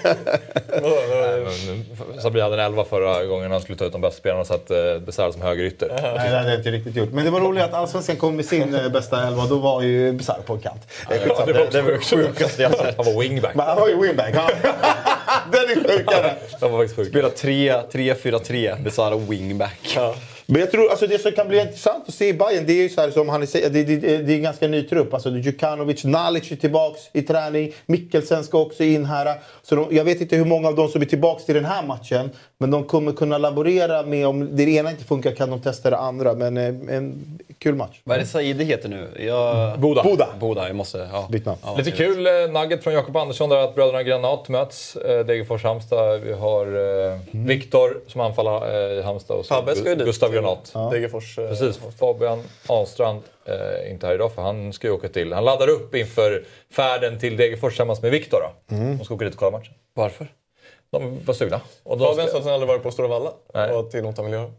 Sabri 2.22 2.42
hade 2.42 2.54
en 2.56 2.60
11 2.60 2.86
förra 2.86 3.26
gången 3.26 3.52
han 3.52 3.62
skulle 3.62 3.78
ta 3.78 3.86
ut 3.86 3.92
de 3.92 4.02
bästa 4.02 4.18
spelarna 4.18 4.42
och 4.42 4.48
satt 4.48 4.72
eh, 4.72 5.00
Besara 5.06 5.32
som 5.32 5.42
högerytter. 5.42 5.88
Nej, 6.02 6.30
det 6.30 6.38
hade 6.38 6.50
jag 6.50 6.60
inte 6.60 6.72
riktigt 6.72 6.96
gjort. 6.96 7.12
Men 7.12 7.26
det 7.26 7.32
var 7.32 7.40
roligt 7.40 7.64
att 7.64 7.74
Allsvenskan 7.74 8.16
kom 8.16 8.36
med 8.36 8.46
sin 8.46 8.76
eh, 8.76 8.90
bästa 8.90 9.28
elva. 9.28 9.46
Då 9.46 9.56
var 9.58 9.82
ju 9.82 10.12
Besara 10.12 10.42
på 10.46 10.54
en 10.54 10.60
kant. 10.60 10.82
Det, 11.10 11.16
är 11.16 11.20
skitsamma. 11.20 11.46
det, 11.46 11.68
det 11.72 11.82
var 11.82 11.92
det 11.92 12.00
sjukaste 12.00 12.62
jag 12.62 12.78
sett. 12.78 12.96
Han 12.98 13.06
var 13.06 13.22
wingback. 13.22 13.56
Men 13.56 13.66
han 13.66 13.76
var 13.80 13.88
ju 13.88 14.02
wingback. 14.02 14.36
Den 15.52 15.62
är 15.62 15.98
sjukare. 15.98 16.36
Han 16.62 16.72
var 16.72 16.80
faktiskt 16.80 16.96
sjuk. 16.96 17.08
Spela 17.08 17.30
3-4-3, 17.30 18.84
Besara 18.84 19.18
wingback. 19.18 19.98
Men 20.48 20.62
jag 20.62 20.72
tror 20.72 20.90
alltså 20.90 21.08
det 21.08 21.20
som 21.20 21.32
kan 21.32 21.48
bli 21.48 21.60
intressant 21.60 22.04
att 22.08 22.14
se 22.14 22.28
i 22.28 22.34
Bayern 22.34 22.66
det 22.66 22.74
är 22.74 22.84
ju 22.84 22.90
så 22.90 23.02
här 23.02 23.12
som 23.12 23.30
han 23.30 23.48
säger, 23.48 23.70
det, 23.70 23.84
det, 23.84 23.98
det 23.98 24.34
är 24.34 24.36
en 24.36 24.44
ganska 24.44 24.68
ny 24.68 24.84
trupp. 24.84 25.14
Alltså 25.14 25.30
Djukanovic, 25.30 26.04
Nalic 26.04 26.52
är 26.52 26.56
tillbaks 26.56 27.02
i 27.14 27.22
träning. 27.22 27.74
Mikkelsen 27.86 28.44
ska 28.44 28.60
också 28.60 28.84
in 28.84 29.06
här. 29.06 29.40
Så 29.64 29.76
de, 29.76 29.88
jag 29.92 30.04
vet 30.04 30.22
inte 30.22 30.36
hur 30.36 30.46
många 30.46 30.68
av 30.68 30.76
dem 30.76 30.88
som 30.88 31.02
är 31.02 31.06
tillbaks 31.06 31.46
till 31.46 31.56
den 31.56 31.66
här 31.66 31.86
matchen. 31.86 32.30
Men 32.58 32.72
de 32.72 32.84
kommer 32.84 33.12
kunna 33.12 33.38
laborera 33.38 34.04
med 34.04 34.28
om 34.28 34.56
det 34.56 34.64
ena 34.64 34.92
inte 34.92 35.04
funkar 35.04 35.32
kan 35.32 35.50
de 35.50 35.62
testa 35.62 35.90
det 35.90 35.98
andra. 35.98 36.34
Men 36.34 36.58
eh, 36.58 36.96
en 36.96 37.40
kul 37.60 37.76
match. 37.76 38.02
Vad 38.04 38.16
är 38.18 38.22
det 38.22 38.28
Saidi 38.28 38.64
heter 38.64 38.90
nu? 38.90 39.08
Jag... 39.26 39.80
Boda. 39.80 40.04
Boda. 40.04 40.28
Boda, 40.40 40.68
jag 40.68 40.76
måste... 40.76 41.10
Ja. 41.14 41.28
Byt 41.32 41.46
namn. 41.46 41.58
Ja, 41.64 41.76
Lite 41.78 41.92
kul 41.92 42.28
eh, 42.28 42.32
nugget 42.62 42.84
från 42.84 42.94
Jakob 42.94 43.18
Andersson 43.18 43.50
där 43.50 43.58
att 43.58 43.76
bröderna 43.76 44.04
Granat 44.04 44.50
möts. 44.50 44.96
Eh, 44.96 45.26
Degerfors-Halmstad. 45.26 46.18
Vi 46.20 46.34
har 46.34 46.66
eh, 47.12 47.20
Viktor 47.32 47.98
som 48.08 48.22
anfaller 48.22 48.92
eh, 48.92 49.00
i 49.00 49.02
Halmstad 49.02 49.38
och 49.38 49.46
så 49.46 49.54
Fabbe 49.54 49.76
ska 49.76 49.90
ju 49.90 49.96
dit. 49.96 50.06
Gustav 50.06 50.32
Granat. 50.34 50.74
Degerfors. 50.92 51.38
eh, 51.40 51.50
Precis, 51.50 51.80
Fabian 52.00 52.44
Ahlstrand 52.68 53.22
eh, 53.46 53.92
inte 53.92 54.08
här 54.08 54.14
idag 54.14 54.32
för 54.34 54.42
han 54.42 54.74
ska 54.74 54.88
ju 54.88 54.94
åka 54.94 55.08
till... 55.10 55.34
Han 55.34 55.46
laddar 55.46 55.68
upp 55.70 55.96
inför 55.96 56.44
färden 56.76 57.20
till 57.20 57.38
Degerfors 57.38 57.74
tillsammans 57.74 58.02
med 58.02 58.12
Viktor. 58.12 58.38
då. 58.70 58.76
De 58.76 59.06
ska 59.06 59.14
åka 59.14 59.26
dit 59.26 59.34
och 59.34 59.40
kolla 59.40 59.52
matchen. 59.58 59.74
Varför? 59.94 60.28
De 61.00 61.20
var 61.26 61.34
sugna. 61.34 61.62
Och 61.84 61.98
då 61.98 62.06
Fabian 62.06 62.28
sa 62.30 62.38
att 62.38 62.44
han 62.44 62.54
aldrig 62.54 62.68
varit 62.68 62.84
på 62.84 62.92
Stora 62.92 63.08
Valla. 63.08 63.32
Nej. 63.54 63.72
Och 63.72 63.96
är 63.96 64.02
något 64.02 64.18
han 64.18 64.26
vill 64.26 64.34
göra. 64.34 64.52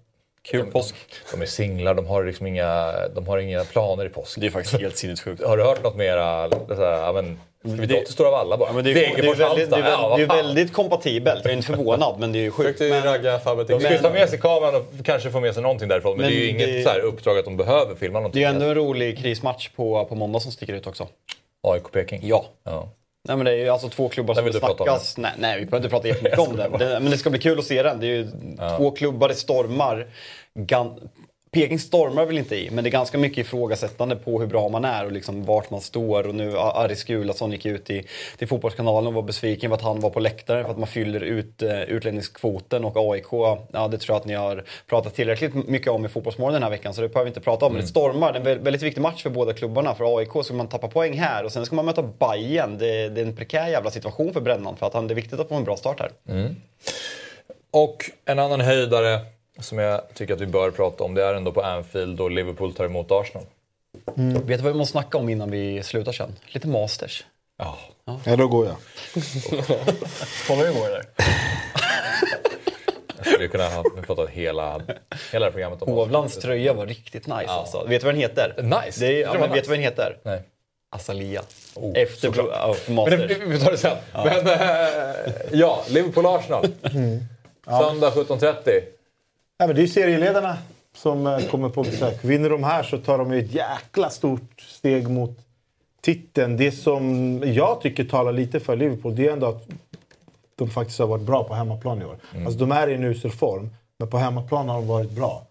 Kul 0.42 0.66
påsk. 0.66 0.94
De 1.32 1.42
är 1.42 1.46
singlar, 1.46 1.94
de 1.94 2.06
har 2.06 2.24
liksom 2.24 2.46
inga, 2.46 2.92
de 3.14 3.26
har 3.28 3.38
inga 3.38 3.64
planer 3.64 4.06
i 4.06 4.08
påsk. 4.08 4.38
Det 4.40 4.46
är 4.46 4.50
faktiskt 4.50 4.80
helt 4.80 4.96
sinnessjukt. 4.96 5.44
Har 5.44 5.56
du 5.56 5.62
hört 5.64 5.82
något 5.84 5.96
mera? 5.96 6.50
Så 6.50 6.74
här, 6.74 6.98
ja, 7.02 7.12
men, 7.12 7.40
ska 7.60 7.70
vi 7.80 7.86
dra 7.86 7.96
Det- 7.96 8.04
till 8.04 8.12
Stora 8.12 8.30
Valla 8.30 8.56
bara? 8.56 8.68
Ja, 8.68 8.72
men 8.72 8.84
det, 8.84 8.90
är, 8.90 8.94
det, 8.94 9.28
är 9.28 9.34
väldigt, 9.34 9.70
det, 9.70 9.76
är, 9.76 9.90
ja, 9.90 10.08
väldigt, 10.08 10.28
det 10.28 10.34
är 10.34 10.36
fan. 10.36 10.46
väldigt 10.46 10.72
kompatibelt. 10.72 11.40
Jag 11.44 11.52
är 11.52 11.56
inte 11.56 11.66
förvånad, 11.66 12.16
men 12.20 12.32
det 12.32 12.38
är 12.38 12.42
ju 12.42 12.50
sjukt. 12.50 12.80
Men, 12.80 13.02
ragga 13.02 13.38
till 13.38 13.66
De 13.66 13.78
Men- 13.82 14.02
ta 14.02 14.10
med 14.10 14.28
sig 14.28 14.38
kameran 14.40 14.74
och 14.74 14.84
kanske 15.04 15.30
få 15.30 15.40
med 15.40 15.54
sig 15.54 15.62
någonting 15.62 15.88
därifrån. 15.88 16.16
Men, 16.16 16.20
Men 16.26 16.30
det 16.30 16.38
är 16.38 16.40
ju 16.42 16.48
inget 16.48 16.66
det- 16.66 16.82
så 16.82 16.88
här 16.88 17.00
uppdrag 17.00 17.38
att 17.38 17.44
de 17.44 17.56
behöver 17.56 17.94
filma 17.94 18.18
någonting. 18.18 18.40
det 18.42 18.46
är 18.46 18.50
ju 18.50 18.54
ändå 18.54 18.66
en 18.66 18.74
rolig 18.74 19.18
krismatch 19.18 19.68
på, 19.76 20.04
på 20.04 20.14
måndag 20.14 20.40
som 20.40 20.52
sticker 20.52 20.72
ut 20.72 20.86
också. 20.86 21.08
AIK-Peking. 21.62 22.20
Ja. 22.22 22.44
Ja. 22.64 22.88
Nej, 23.28 23.36
men 23.36 23.44
det 23.44 23.52
är 23.52 23.56
ju 23.56 23.68
alltså 23.68 23.88
två 23.88 24.08
klubbar 24.08 24.34
som 24.34 24.52
snackas. 24.52 25.16
Nej, 25.16 25.32
nej, 25.38 25.58
vi 25.58 25.66
behöver 25.66 25.76
inte 25.76 25.88
prata 25.88 26.08
jättemycket 26.08 26.38
om 26.38 26.56
det. 26.56 26.70
det. 26.78 27.00
Men 27.00 27.10
det 27.10 27.18
ska 27.18 27.30
bli 27.30 27.38
kul 27.38 27.58
att 27.58 27.64
se 27.64 27.82
den. 27.82 28.00
Det 28.00 28.06
är 28.06 28.08
ju 28.08 28.30
två 28.76 28.90
klubbar, 28.90 29.28
det 29.28 29.34
stormar. 29.34 30.06
Gan... 30.54 31.00
Peking 31.56 31.78
stormar 31.78 32.26
väl 32.26 32.38
inte 32.38 32.56
i, 32.56 32.70
men 32.70 32.84
det 32.84 32.90
är 32.90 32.92
ganska 32.92 33.18
mycket 33.18 33.38
ifrågasättande 33.38 34.16
på 34.16 34.40
hur 34.40 34.46
bra 34.46 34.68
man 34.68 34.84
är 34.84 35.04
och 35.04 35.12
liksom 35.12 35.44
vart 35.44 35.70
man 35.70 35.80
står. 35.80 36.26
Och 36.26 36.34
nu 36.34 36.58
Aris 36.58 37.04
Gulason 37.04 37.52
gick 37.52 37.66
ut 37.66 37.90
i, 37.90 38.06
till 38.38 38.48
Fotbollskanalen 38.48 39.06
och 39.06 39.14
var 39.14 39.22
besviken 39.22 39.70
för 39.70 39.74
att 39.74 39.82
han 39.82 40.00
var 40.00 40.10
på 40.10 40.20
läktaren 40.20 40.64
för 40.64 40.70
att 40.70 40.78
man 40.78 40.86
fyller 40.86 41.20
ut 41.20 41.62
uh, 41.62 41.82
utlänningskvoten 41.82 42.84
och 42.84 43.12
AIK, 43.12 43.26
ja 43.72 43.88
det 43.90 43.98
tror 43.98 44.14
jag 44.14 44.20
att 44.20 44.26
ni 44.26 44.34
har 44.34 44.64
pratat 44.86 45.14
tillräckligt 45.14 45.54
mycket 45.54 45.88
om 45.88 46.04
i 46.04 46.08
Fotbollsmorgon 46.08 46.52
den 46.54 46.62
här 46.62 46.70
veckan 46.70 46.94
så 46.94 47.00
det 47.00 47.08
behöver 47.08 47.24
vi 47.24 47.30
inte 47.30 47.40
prata 47.40 47.66
om. 47.66 47.72
Men 47.72 47.82
det 47.82 47.88
stormar, 47.88 48.32
det 48.32 48.38
är 48.38 48.40
en 48.40 48.58
vä- 48.58 48.64
väldigt 48.64 48.82
viktig 48.82 49.00
match 49.00 49.22
för 49.22 49.30
båda 49.30 49.52
klubbarna. 49.52 49.94
För 49.94 50.18
AIK 50.18 50.44
ska 50.44 50.54
man 50.54 50.68
tappa 50.68 50.88
poäng 50.88 51.18
här 51.18 51.44
och 51.44 51.52
sen 51.52 51.66
ska 51.66 51.76
man 51.76 51.84
möta 51.84 52.02
Bayern. 52.02 52.78
Det, 52.78 53.08
det 53.08 53.20
är 53.20 53.24
en 53.26 53.36
prekär 53.36 53.68
jävla 53.68 53.90
situation 53.90 54.32
för 54.32 54.40
Brännan 54.40 54.76
för 54.76 54.86
att 54.86 54.94
han, 54.94 55.06
det 55.08 55.12
är 55.12 55.16
viktigt 55.16 55.40
att 55.40 55.48
få 55.48 55.54
en 55.54 55.64
bra 55.64 55.76
start 55.76 56.00
här. 56.00 56.10
Och 57.70 58.10
en 58.24 58.38
annan 58.38 58.60
höjdare 58.60 59.20
som 59.58 59.78
jag 59.78 60.00
tycker 60.14 60.34
att 60.34 60.40
vi 60.40 60.46
bör 60.46 60.70
prata 60.70 61.04
om 61.04 61.14
det 61.14 61.24
är 61.24 61.34
ändå 61.34 61.52
på 61.52 61.62
Anfield 61.62 62.20
och 62.20 62.30
Liverpool 62.30 62.74
tar 62.74 62.84
emot 62.84 63.06
Arsenal. 63.10 63.44
Vet 64.14 64.46
du 64.46 64.56
vad 64.56 64.72
vi 64.72 64.78
måste 64.78 64.92
snacka 64.92 65.18
om 65.18 65.28
innan 65.28 65.50
vi 65.50 65.82
slutar 65.82 66.12
sen? 66.12 66.36
Lite 66.46 66.68
Masters. 66.68 67.24
Ja. 67.58 67.78
Ja, 68.24 68.36
då 68.36 68.48
går 68.48 68.66
jag. 68.66 68.76
Kommer 70.46 70.64
du 70.64 70.72
det 70.72 70.88
där? 70.88 71.04
Jag 73.16 73.26
skulle 73.26 73.48
kunna 73.48 73.68
ha 73.68 73.84
pratat 74.06 74.30
hela, 74.30 74.80
hela 75.32 75.50
programmet 75.50 75.82
om 75.82 75.92
Hovlands 75.92 76.38
tröja 76.38 76.72
var 76.72 76.86
riktigt 76.86 77.26
nice 77.26 77.46
alltså. 77.46 77.84
Vet 77.88 78.00
du 78.00 78.04
vad 78.04 78.14
den 78.14 78.20
heter? 78.20 78.54
Nice? 78.62 79.00
Det 79.00 79.06
är, 79.06 79.20
ja, 79.20 79.32
men 79.32 79.40
vet 79.40 79.50
nice. 79.50 79.62
du 79.62 79.68
vad 79.68 79.78
den 79.78 79.84
heter? 79.84 80.18
Nej. 80.22 80.42
Azalia. 80.90 81.42
Oh, 81.74 81.98
Efter 81.98 82.32
ja, 82.36 82.74
för 82.74 82.92
Men 82.92 83.04
det, 83.04 83.18
Masters. 83.18 83.38
vi 83.46 83.60
tar 83.60 83.70
det 83.70 83.78
sen. 83.78 83.96
Men 84.12 84.46
äh, 84.46 85.50
ja, 85.52 85.82
Liverpool-Arsenal. 85.88 86.66
Söndag 87.66 88.10
17.30. 88.10 88.80
Ja, 89.58 89.66
men 89.66 89.76
det 89.76 89.82
är 89.82 89.86
serieledarna 89.86 90.56
som 90.96 91.26
eh, 91.26 91.38
kommer 91.38 91.68
på 91.68 91.82
besök. 91.82 92.24
Vinner 92.24 92.50
de 92.50 92.64
här 92.64 92.82
så 92.82 92.98
tar 92.98 93.18
de 93.18 93.32
ett 93.32 93.52
jäkla 93.52 94.10
stort 94.10 94.60
steg 94.60 95.08
mot 95.08 95.38
titeln. 96.00 96.56
Det 96.56 96.72
som 96.72 97.42
jag 97.46 97.80
tycker 97.80 98.04
talar 98.04 98.32
lite 98.32 98.60
för 98.60 98.76
Liverpool 98.76 99.16
det 99.16 99.26
är 99.26 99.32
ändå 99.32 99.46
att 99.46 99.68
de 100.56 100.70
faktiskt 100.70 100.98
har 100.98 101.06
varit 101.06 101.24
bra 101.24 101.44
på 101.44 101.54
hemmaplan 101.54 102.02
i 102.02 102.04
år. 102.04 102.16
Alltså, 102.44 102.58
de 102.58 102.72
är 102.72 102.88
i 102.88 102.94
en 102.94 103.04
usel 103.04 103.30
form, 103.30 103.70
men 103.98 104.10
på 104.10 104.18
hemmaplan 104.18 104.68
har 104.68 104.76
de 104.76 104.86
varit 104.86 105.10
bra. 105.10 105.46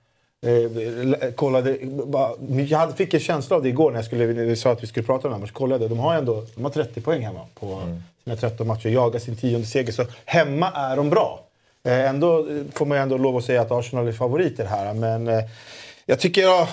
Eh, 0.45 1.31
kollade, 1.31 1.77
bara, 2.05 2.31
jag 2.67 2.97
fick 2.97 3.13
en 3.13 3.19
känsla 3.19 3.55
av 3.55 3.63
det 3.63 3.69
igår 3.69 3.91
när 3.91 3.97
jag 3.97 4.05
skulle, 4.05 4.25
vi 4.25 4.55
sa 4.55 4.71
att 4.71 4.83
vi 4.83 4.87
skulle 4.87 5.05
prata 5.05 5.27
om 5.27 5.33
det 5.33 5.39
här. 5.39 5.47
Så 5.47 5.53
kollade 5.53 5.87
de 5.87 5.99
har 5.99 6.15
ändå 6.15 6.45
de 6.55 6.63
har 6.63 6.71
30 6.71 7.01
poäng 7.01 7.21
hemma 7.21 7.41
på 7.59 7.81
sina 8.23 8.35
13 8.35 8.67
matcher. 8.67 8.89
Jagar 8.89 9.19
sin 9.19 9.35
tionde 9.35 9.67
seger. 9.67 9.91
Så 9.91 10.05
hemma 10.25 10.71
är 10.71 10.95
de 10.95 11.09
bra. 11.09 11.44
Eh, 11.85 12.09
ändå 12.09 12.47
får 12.73 12.85
man 12.85 12.97
ändå 12.97 13.17
lov 13.17 13.37
att 13.37 13.45
säga 13.45 13.61
att 13.61 13.71
Arsenal 13.71 14.07
är 14.07 14.11
favoriter 14.11 14.65
här. 14.65 14.93
Men 14.93 15.27
eh, 15.27 15.43
jag 16.05 16.19
tycker, 16.19 16.41
ja, 16.41 16.67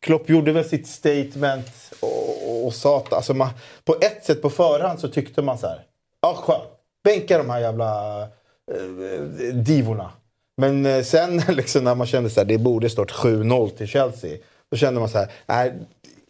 Klopp 0.00 0.28
gjorde 0.28 0.52
väl 0.52 0.64
sitt 0.64 0.86
statement 0.86 1.66
och, 2.00 2.66
och, 2.66 2.74
sa 2.74 2.96
att 2.96 3.12
alltså 3.12 3.34
man, 3.34 3.48
på 3.84 3.96
ett 4.00 4.24
sätt 4.24 4.42
på 4.42 4.50
förhand 4.50 5.00
så 5.00 5.08
tyckte 5.08 5.42
man 5.42 5.58
så 5.58 5.66
här. 5.66 5.80
Ja, 6.20 6.34
skönt. 6.34 6.62
Bänka 7.04 7.38
de 7.38 7.50
här 7.50 7.60
jävla 7.60 8.20
eh, 8.22 9.54
divorna. 9.54 10.10
Men 10.56 10.86
eh, 10.86 11.02
sen 11.02 11.36
liksom, 11.48 11.84
när 11.84 11.94
man 11.94 12.06
kände 12.06 12.40
att 12.40 12.48
det 12.48 12.58
borde 12.58 12.90
stått 12.90 13.12
7-0 13.12 13.70
till 13.70 13.86
Chelsea. 13.86 14.38
Då 14.70 14.76
kände 14.76 15.00
man 15.00 15.08
så 15.08 15.18
här. 15.18 15.28
Nej, 15.46 15.72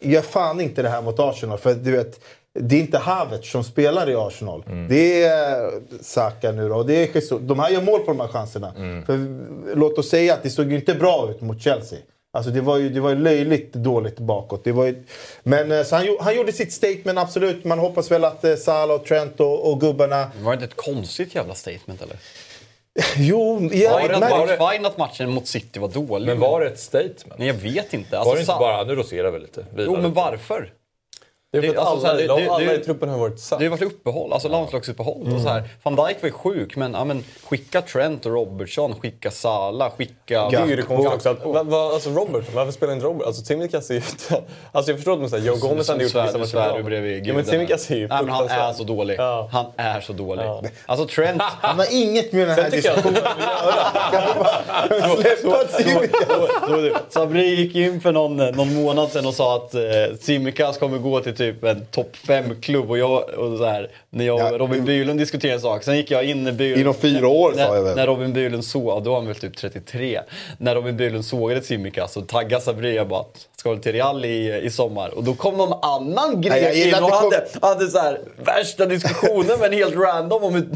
gör 0.01 0.23
fan 0.23 0.61
inte 0.61 0.83
det 0.83 0.89
här 0.89 1.03
mot 1.03 1.19
Arsenal. 1.19 1.59
För 1.59 1.75
du 1.75 1.93
vet, 1.93 2.21
det 2.61 2.77
är 2.77 2.81
inte 2.81 2.99
Havertz 2.99 3.51
som 3.51 3.65
spelar 3.65 4.11
i 4.11 4.15
Arsenal. 4.15 4.65
Det 4.89 5.23
är 5.25 5.71
Saka 6.03 6.53
nu 6.53 6.69
då. 6.69 6.75
Och 6.77 6.87
det 6.87 6.95
är 6.95 7.15
Jesus. 7.15 7.41
De 7.41 7.59
här 7.59 7.71
gör 7.71 7.83
mål 7.83 8.01
på 8.01 8.07
de 8.07 8.21
här 8.21 8.29
chanserna. 8.29 8.73
För, 9.07 9.19
låt 9.77 9.99
oss 9.99 10.09
säga 10.09 10.35
att 10.35 10.43
det 10.43 10.51
såg 10.51 10.71
ju 10.71 10.77
inte 10.77 10.95
bra 10.95 11.31
ut 11.31 11.41
mot 11.41 11.63
Chelsea. 11.63 11.99
Alltså 12.35 12.51
det 12.51 12.61
var 12.61 12.77
ju, 12.77 12.89
det 12.89 13.01
var 13.01 13.11
ju 13.11 13.17
löjligt 13.17 13.73
dåligt 13.73 14.19
bakåt. 14.19 14.65
Det 14.65 14.73
var 14.73 14.85
ju, 14.87 15.03
men 15.43 15.73
eh, 15.73 15.83
så 15.85 15.97
han, 15.97 16.17
han 16.21 16.37
gjorde 16.37 16.53
sitt 16.53 16.73
statement, 16.73 17.19
absolut. 17.19 17.65
Man 17.65 17.79
hoppas 17.79 18.11
väl 18.11 18.25
att 18.25 18.45
eh, 18.45 18.55
Salah 18.57 18.97
och 18.97 19.05
Trent 19.05 19.41
och, 19.41 19.71
och 19.73 19.81
gubbarna... 19.81 20.31
Var 20.41 20.51
det 20.51 20.55
inte 20.55 20.65
ett 20.65 20.77
konstigt 20.77 21.35
jävla 21.35 21.55
statement 21.55 22.03
eller? 22.03 22.17
Jo, 23.17 23.69
ja, 23.73 23.91
var 23.93 24.09
det, 24.09 24.19
men- 24.19 24.31
var 24.31 24.47
det 24.47 24.73
fine 24.73 24.87
att 24.87 24.99
matchen 24.99 25.31
mot 25.31 25.47
City 25.47 25.79
var 25.79 25.89
dålig? 25.89 26.27
Men 26.27 26.41
var 26.41 26.61
det 26.61 26.67
ett 26.67 26.81
statement? 26.81 27.39
Nej, 27.39 27.47
jag 27.47 27.55
vet 27.55 27.95
inte. 27.95 28.11
Var 28.11 28.19
Alltså, 28.19 28.35
det 28.35 28.41
inte 28.41 28.53
bara, 28.59 28.85
nu 28.85 28.95
roserar 28.95 29.31
vi 29.31 29.39
lite. 29.39 29.65
Jo, 29.71 29.77
vidare. 29.77 30.03
men 30.03 30.13
varför? 30.13 30.73
Det 31.53 31.59
är 31.59 31.63
för 31.63 31.69
Det- 31.75 31.81
att 31.81 31.87
alltså, 31.87 32.07
alla, 32.07 32.19
så 32.19 32.23
här, 32.23 32.37
det- 32.37 32.45
de, 32.45 32.49
alla 32.51 32.75
i 32.75 32.79
truppen 32.79 33.09
har 33.09 33.19
varit 33.19 33.41
satt. 33.41 33.59
Det 33.59 33.65
har 33.65 33.71
varit 33.71 33.83
uppehåll, 33.83 34.33
alltså 34.33 34.49
landslagsuppehåll. 34.49 35.33
Och 35.35 35.41
så 35.41 35.49
här, 35.49 35.63
Van 35.83 35.97
Dijk 35.97 36.23
var 36.23 36.27
ju 36.29 36.33
sjuk, 36.33 36.77
men, 36.77 36.93
ja, 36.93 37.05
men 37.05 37.25
skicka 37.45 37.83
Trent 37.83 38.27
och 38.27 38.33
Robertson, 38.33 38.95
skicka 39.01 39.31
Salah, 39.31 39.91
skicka... 39.97 40.51
Konstiga 40.87 41.15
också. 41.15 41.29
Att, 41.29 41.45
va, 41.45 41.63
va, 41.63 41.91
alltså 41.93 42.11
Robert, 42.11 42.45
varför 42.55 42.73
spelar 42.73 42.93
inte 42.93 43.07
Robert? 43.07 43.27
Alltså 43.27 43.43
Tsimikas 43.43 43.91
är 43.91 43.95
ju... 43.95 44.03
Alltså 44.73 44.91
jag 44.91 44.99
förstår 44.99 45.13
att 45.13 45.21
man 45.21 45.31
säger 45.31 45.47
Joe 45.47 45.57
Gomez 45.57 45.89
hade 45.89 46.03
gjort 46.03 46.15
vissa 46.15 46.39
matcher 46.39 46.53
bra. 46.53 46.77
du 46.77 46.83
bredvid 46.83 47.27
Ja, 47.27 47.35
men. 47.35 47.45
Tsimikas 47.45 47.91
är 47.91 47.97
ju 47.97 48.09
Nej, 48.09 48.19
men 48.23 48.35
han 48.35 48.49
är 48.49 48.73
så 48.73 48.85
dålig. 48.85 49.17
Ja. 49.19 49.49
Han 49.53 49.67
är 49.77 50.01
så 50.01 50.13
dålig. 50.13 50.45
Alltså 50.87 51.07
Trent... 51.07 51.43
Han 51.61 51.79
har 51.79 51.87
inget 51.91 52.33
med 52.33 52.49
den 52.49 52.59
här 52.59 52.71
diskussionen 52.71 53.23
att 53.25 53.39
göra. 56.83 56.99
Sabri 57.09 57.55
gick 57.55 57.75
in 57.77 58.01
för 58.01 58.13
någon, 58.13 58.37
någon 58.37 58.75
månad 58.75 59.11
sedan 59.11 59.27
och 59.27 59.35
sa 59.35 59.57
att 59.57 59.75
eh, 59.75 59.81
Tsimikas 60.21 60.79
kommer 60.79 60.99
gå 60.99 61.21
till 61.21 61.37
typ 61.43 61.65
en 61.65 61.87
topp 61.87 62.17
5-klubb. 62.27 62.91
Och 62.91 62.99
jag, 62.99 63.29
och 63.29 63.59
så 63.59 63.65
här, 63.65 63.91
när 64.11 64.25
jag 64.25 64.41
Ja. 64.41 64.59
Robin 64.59 64.85
Bylund 64.85 65.19
diskuterade 65.19 65.55
en 65.55 65.61
sak. 65.61 65.83
Sen 65.83 65.97
gick 65.97 66.11
jag 66.11 66.25
in 66.25 66.47
i 66.47 66.53
Bylund. 66.53 66.81
Inom 66.81 66.95
fyra 66.95 67.29
år, 67.29 67.53
när, 67.57 67.67
sa 67.67 67.77
jag 67.77 67.83
väl. 67.83 67.97
När 67.97 68.07
Robin 68.07 68.33
Bylund 68.33 68.65
såg, 68.65 69.05
då 69.05 69.11
var 69.11 69.17
han 69.17 69.27
väl 69.27 69.37
typ 69.37 69.57
33. 69.57 70.21
När 70.59 70.75
Robin 70.75 70.97
Bylund 70.97 71.25
sågade 71.25 71.61
Tsimikas 71.61 72.13
så 72.13 72.21
taggade 72.21 72.63
Sabri 72.63 72.97
jag 72.97 73.09
bara 73.09 73.21
att 73.21 73.49
ska 73.57 73.71
väl 73.71 73.79
till 73.79 73.93
Real 73.93 74.25
i, 74.25 74.61
i 74.63 74.71
sommar. 74.71 75.09
Och 75.15 75.25
då 75.25 75.35
kom 75.35 75.57
någon 75.57 75.79
annan 75.83 76.41
grek 76.41 76.77
in 76.77 76.95
och 76.95 77.11
hade, 77.11 77.47
hade 77.63 77.87
så 77.89 77.99
här, 77.99 78.21
värsta 78.45 78.87
diskussionen 78.87 79.59
men 79.61 79.73
helt 79.73 79.97
random 79.97 80.45
om 80.45 80.55
hur... 80.55 80.69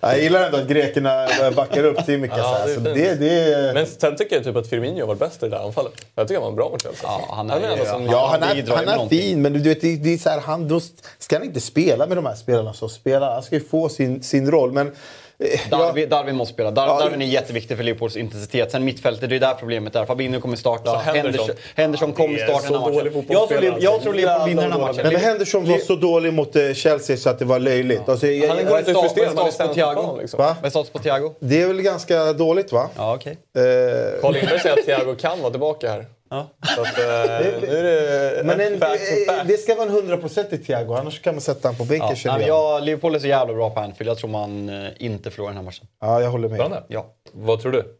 Jag 0.00 0.18
gillar 0.22 0.46
ändå 0.46 0.58
att 0.58 0.68
grekerna 0.68 1.26
backar 1.56 1.84
upp 1.84 1.96
Tsimikas. 2.02 2.38
Ja, 2.38 2.58
här. 2.60 2.68
det 2.68 2.74
Så 2.74 2.80
det, 2.80 3.14
det, 3.14 3.74
Men 3.74 3.86
sen 3.86 4.16
tycker 4.16 4.36
jag 4.36 4.44
typ 4.44 4.56
att 4.56 4.66
Firmino 4.66 5.06
var 5.06 5.14
bäst 5.14 5.42
i 5.42 5.48
det 5.48 5.56
där 5.56 5.64
anfallet. 5.64 5.92
Jag 6.14 6.28
tycker 6.28 6.40
han 6.40 6.50
var 6.50 6.56
bra 6.56 6.68
mot 6.70 6.82
Chelsea. 6.82 7.00
Ja, 7.10 7.24
han 7.30 7.50
är 7.50 7.54
Han 7.54 7.62
är 7.64 7.84
som- 7.84 8.06
Ja, 8.06 8.28
han 8.32 8.42
är, 8.42 8.76
han 8.76 8.88
är 8.88 9.08
fin, 9.08 9.42
men 9.42 9.52
du 9.52 9.58
vet, 9.60 9.80
det, 9.80 9.96
det 9.96 10.14
är 10.14 10.18
så 10.18 10.30
här, 10.30 10.40
han, 10.40 10.68
då 10.68 10.80
ska 11.18 11.36
han 11.36 11.44
inte 11.44 11.60
spela 11.60 12.06
med 12.06 12.16
de 12.16 12.26
här 12.26 12.34
spelarna 12.34 12.72
som 12.72 12.88
spelar. 12.88 13.32
Han 13.32 13.42
ska 13.42 13.54
ju 13.54 13.64
få 13.64 13.88
sin, 13.88 14.22
sin 14.22 14.50
roll. 14.50 14.72
Men, 14.72 14.92
eh, 15.40 15.60
ja, 15.70 15.78
Darwin, 15.78 16.08
Darwin 16.08 16.36
måste 16.36 16.54
spela. 16.54 16.70
Dar, 16.70 16.86
Ja, 16.86 16.98
Darwin 17.00 17.22
är 17.22 17.26
jätteviktig 17.26 17.76
för 17.76 17.84
Liverpools 17.84 18.16
intensitet. 18.16 18.70
Sen 18.70 18.84
mittfältet, 18.84 19.30
det 19.30 19.36
är 19.36 19.40
där 19.40 19.54
problemet 19.54 19.96
är. 19.96 20.04
Fabinho 20.06 20.40
kommer 20.40 20.56
starta. 20.56 20.96
Henderson. 20.96 21.24
Henderson, 21.24 21.56
Henderson 21.74 22.12
kommer 22.12 22.38
starta 22.38 22.62
den 22.62 22.74
här 22.74 22.90
matchen. 22.90 23.24
Jag 23.28 23.48
tror, 23.48 23.76
jag 23.80 24.02
tror 24.02 24.14
Liverpool 24.14 24.48
vinner 24.48 24.62
den 24.62 24.72
här 24.72 24.78
matchen. 24.80 25.00
men 25.02 25.16
Henderson 25.16 25.68
var 25.70 25.78
så 25.78 25.96
dålig 25.96 26.32
mot 26.32 26.56
eh, 26.56 26.72
Chelsea 26.72 27.16
så 27.16 27.30
att 27.30 27.38
det 27.38 27.44
var 27.44 27.58
löjligt. 27.58 28.08
Alltså, 28.08 28.26
jag, 28.26 28.48
Han 28.54 28.66
går 28.66 28.78
inte 28.78 28.90
justera, 28.90 29.30
stats- 29.30 29.66
på 29.68 29.74
Thiago? 29.74 30.18
liksom. 30.20 30.54
På 30.92 30.98
Thiago? 30.98 31.34
Det 31.40 31.62
är 31.62 31.66
väl 31.66 31.82
ganska 31.82 32.32
dåligt 32.32 32.72
va? 32.72 32.88
Ja, 32.96 33.14
okej. 33.14 33.32
Eh, 33.56 34.20
Carl 34.20 34.34
Lindberg 34.34 34.60
säger 34.60 34.78
att 34.78 34.84
Thiago 34.84 35.14
kan 35.14 35.40
vara 35.40 35.50
tillbaka 35.50 35.90
här. 35.90 36.06
Ja. 36.30 36.48
Så 36.76 36.80
att, 36.80 36.98
eh, 36.98 37.04
nu 37.04 37.76
är 37.76 37.82
det 37.82 38.42
men 38.44 38.60
en, 38.60 38.78
facts 38.78 39.10
eh, 39.28 39.46
det 39.46 39.56
ska 39.56 39.74
vara 39.74 39.86
en 39.86 39.92
hundraprocentig 39.92 40.66
Thiago, 40.66 40.94
annars 40.94 41.22
kan 41.22 41.34
man 41.34 41.40
sätta 41.40 41.68
honom 41.68 41.78
på 41.78 41.84
bänken 41.84 42.16
Ja, 42.24 42.40
jag. 42.40 42.84
Liverpool 42.84 43.14
är 43.14 43.18
så 43.18 43.26
jävla 43.26 43.54
bra 43.54 43.70
på 43.70 43.80
Anfield. 43.80 44.10
Jag 44.10 44.18
tror 44.18 44.30
man 44.30 44.68
eh, 44.68 44.90
inte 44.98 45.30
förlorar 45.30 45.50
den 45.50 45.56
här 45.56 45.64
matchen. 45.64 45.86
Ja, 46.00 46.22
jag 46.22 46.30
håller 46.30 46.48
med. 46.48 46.58
Spännande. 46.58 46.82
Ja. 46.88 47.06
Vad 47.32 47.62
tror 47.62 47.72
du? 47.72 47.96